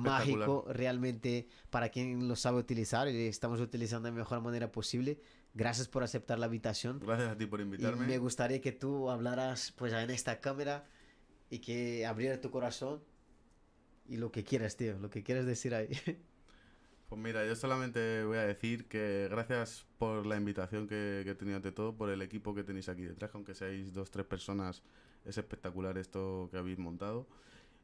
mágico 0.04 0.66
realmente 0.70 1.48
para 1.70 1.90
quien 1.90 2.28
lo 2.28 2.36
sabe 2.38 2.60
utilizar 2.60 3.10
y 3.10 3.28
estamos 3.28 3.60
utilizando 3.60 4.06
de 4.08 4.12
la 4.14 4.20
mejor 4.20 4.40
manera 4.42 4.72
posible. 4.72 5.20
Gracias 5.54 5.88
por 5.88 6.04
aceptar 6.04 6.40
la 6.40 6.48
invitación. 6.48 7.00
Gracias 7.00 7.30
a 7.30 7.38
ti 7.38 7.46
por 7.46 7.60
Y 7.60 7.64
invitarme. 7.64 8.08
me 8.08 8.18
gustaría 8.18 8.60
que 8.62 8.72
tú 8.72 9.10
hablaras 9.10 9.72
pues 9.78 9.94
en 9.94 10.10
esta 10.10 10.40
cámara 10.42 10.86
y 11.50 11.60
que 11.60 12.06
abriera 12.06 12.42
tu 12.42 12.50
corazón 12.50 13.04
y 14.10 14.18
lo 14.18 14.32
que 14.32 14.44
quieras, 14.44 14.76
tío, 14.76 14.98
lo 15.00 15.10
que 15.10 15.24
quieras 15.24 15.46
decir 15.46 15.74
ahí. 15.76 15.90
Pues 17.10 17.22
mira, 17.22 17.46
yo 17.46 17.56
solamente 17.56 18.24
voy 18.24 18.40
a 18.40 18.48
decir 18.48 18.88
que 18.88 19.28
gracias 19.30 19.86
por 20.00 20.26
la 20.26 20.36
invitación 20.36 20.88
que, 20.88 21.22
que 21.24 21.32
he 21.32 21.36
tenido 21.36 21.58
ante 21.58 21.72
todo, 21.72 21.96
por 21.96 22.10
el 22.10 22.24
equipo 22.24 22.56
que 22.56 22.64
tenéis 22.64 22.90
aquí 22.90 23.04
detrás, 23.04 23.30
que 23.30 23.38
aunque 23.38 23.54
seáis 23.54 23.94
dos, 23.94 24.10
tres 24.10 24.26
personas, 24.26 24.82
es 25.24 25.38
espectacular 25.38 25.96
esto 26.00 26.48
que 26.50 26.58
habéis 26.58 26.80
montado. 26.80 27.28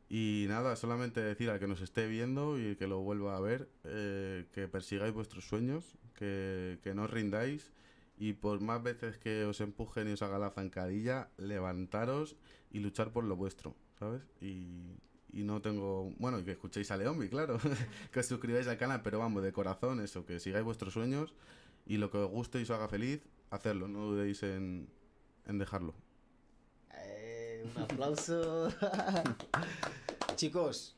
Y 0.09 0.45
nada, 0.47 0.75
solamente 0.75 1.21
decir 1.21 1.51
al 1.51 1.59
que 1.59 1.67
nos 1.67 1.81
esté 1.81 2.07
viendo 2.07 2.57
y 2.59 2.75
que 2.75 2.87
lo 2.87 3.01
vuelva 3.01 3.37
a 3.37 3.39
ver, 3.39 3.69
eh, 3.83 4.47
que 4.51 4.67
persigáis 4.67 5.13
vuestros 5.13 5.47
sueños, 5.47 5.95
que, 6.19 6.79
que 6.83 6.93
no 6.93 7.07
rindáis 7.07 7.71
y 8.17 8.33
por 8.33 8.59
más 8.59 8.83
veces 8.83 9.17
que 9.17 9.45
os 9.45 9.61
empujen 9.61 10.09
y 10.09 10.11
os 10.11 10.21
haga 10.21 10.37
la 10.37 10.51
zancadilla, 10.51 11.29
levantaros 11.37 12.35
y 12.69 12.79
luchar 12.79 13.11
por 13.11 13.23
lo 13.23 13.37
vuestro, 13.37 13.75
¿sabes? 13.97 14.21
Y, 14.41 14.97
y 15.31 15.43
no 15.43 15.61
tengo, 15.61 16.11
bueno, 16.19 16.39
y 16.39 16.43
que 16.43 16.51
escuchéis 16.51 16.91
a 16.91 16.97
Leombi, 16.97 17.29
claro, 17.29 17.57
que 18.11 18.19
os 18.19 18.25
suscribáis 18.25 18.67
al 18.67 18.77
canal, 18.77 19.01
pero 19.01 19.19
vamos, 19.19 19.41
de 19.41 19.53
corazón, 19.53 20.01
eso, 20.01 20.25
que 20.25 20.39
sigáis 20.39 20.65
vuestros 20.65 20.93
sueños 20.93 21.33
y 21.85 21.97
lo 21.97 22.11
que 22.11 22.17
os 22.17 22.29
guste 22.29 22.59
y 22.59 22.63
os 22.63 22.69
haga 22.71 22.89
feliz, 22.89 23.21
hacerlo, 23.49 23.87
no 23.87 23.99
dudéis 23.99 24.43
en, 24.43 24.89
en 25.45 25.57
dejarlo. 25.57 25.95
Eh, 26.95 27.65
un 27.75 27.81
aplauso. 27.83 28.69
Chicos, 30.35 30.97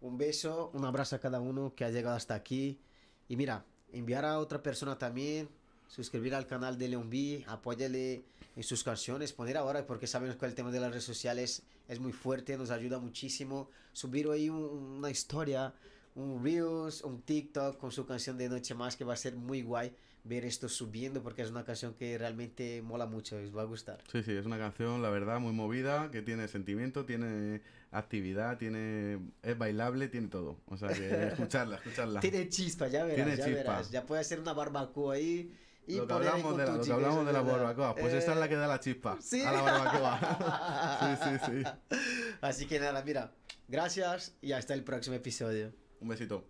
un 0.00 0.16
beso, 0.16 0.70
un 0.74 0.84
abrazo 0.84 1.16
a 1.16 1.18
cada 1.18 1.40
uno 1.40 1.74
que 1.74 1.84
ha 1.84 1.90
llegado 1.90 2.16
hasta 2.16 2.34
aquí. 2.34 2.80
Y 3.28 3.36
mira, 3.36 3.64
enviar 3.92 4.24
a 4.24 4.38
otra 4.38 4.62
persona 4.62 4.98
también, 4.98 5.48
suscribir 5.88 6.34
al 6.34 6.46
canal 6.46 6.78
de 6.78 6.88
Leon 6.88 7.08
B, 7.10 7.44
apóyale 7.46 8.22
en 8.56 8.62
sus 8.62 8.82
canciones, 8.84 9.32
poner 9.32 9.56
ahora, 9.56 9.86
porque 9.86 10.06
sabemos 10.06 10.36
que 10.36 10.46
el 10.46 10.54
tema 10.54 10.70
de 10.70 10.80
las 10.80 10.90
redes 10.90 11.04
sociales 11.04 11.62
es 11.88 12.00
muy 12.00 12.12
fuerte, 12.12 12.56
nos 12.56 12.70
ayuda 12.70 12.98
muchísimo. 12.98 13.68
Subir 13.92 14.28
ahí 14.28 14.48
un- 14.48 14.96
una 14.98 15.10
historia, 15.10 15.72
un 16.14 16.42
Reels, 16.42 17.02
un 17.02 17.20
TikTok 17.22 17.78
con 17.78 17.92
su 17.92 18.06
canción 18.06 18.36
de 18.38 18.48
Noche 18.48 18.74
Más, 18.74 18.96
que 18.96 19.04
va 19.04 19.14
a 19.14 19.16
ser 19.16 19.36
muy 19.36 19.62
guay 19.62 19.94
ver 20.24 20.44
esto 20.44 20.68
subiendo, 20.68 21.22
porque 21.22 21.42
es 21.42 21.50
una 21.50 21.64
canción 21.64 21.94
que 21.94 22.16
realmente 22.16 22.80
mola 22.82 23.06
mucho, 23.06 23.36
os 23.36 23.56
va 23.56 23.62
a 23.62 23.64
gustar. 23.64 24.02
Sí, 24.10 24.22
sí, 24.22 24.32
es 24.32 24.46
una 24.46 24.58
canción, 24.58 25.02
la 25.02 25.10
verdad, 25.10 25.40
muy 25.40 25.52
movida, 25.52 26.10
que 26.12 26.22
tiene 26.22 26.46
sentimiento, 26.48 27.04
tiene 27.04 27.62
actividad, 27.90 28.56
tiene 28.58 29.18
es 29.42 29.58
bailable, 29.58 30.08
tiene 30.08 30.28
todo. 30.28 30.60
O 30.66 30.76
sea, 30.76 30.88
que 30.90 31.26
escucharla, 31.28 31.76
escucharla. 31.76 32.20
Tiene 32.20 32.48
chispa, 32.48 32.88
ya 32.88 33.04
verás, 33.04 33.16
Tiene 33.16 33.36
ya 33.36 33.44
chispa. 33.44 33.58
verás. 33.58 33.90
Ya 33.90 34.06
puede 34.06 34.20
hacer 34.20 34.38
una 34.40 34.52
barbacoa 34.52 35.14
ahí 35.14 35.52
y 35.86 35.96
lo 35.96 36.06
que 36.06 36.12
hablamos 36.12 36.56
de 36.56 36.64
la, 36.66 36.72
lo 36.76 36.84
que 36.84 36.92
hablamos 36.92 37.26
de 37.26 37.32
la 37.32 37.42
barbacoa, 37.42 37.94
pues 37.96 38.14
esta 38.14 38.32
es 38.34 38.38
la 38.38 38.46
Eh, 38.46 38.48
que 38.48 38.54
da 38.56 38.68
la 38.68 38.78
chispa 38.78 39.18
sí. 39.20 39.42
a 39.42 39.50
la 39.50 39.62
barbacoa. 39.62 41.18
sí, 41.40 41.40
sí, 41.46 41.52
sí. 41.64 41.98
Así 42.40 42.66
que 42.66 42.78
nada, 42.78 43.02
mira, 43.02 43.32
gracias 43.66 44.36
y 44.40 44.52
hasta 44.52 44.74
el 44.74 44.84
próximo 44.84 45.16
episodio. 45.16 45.72
Un 46.00 46.08
besito. 46.08 46.46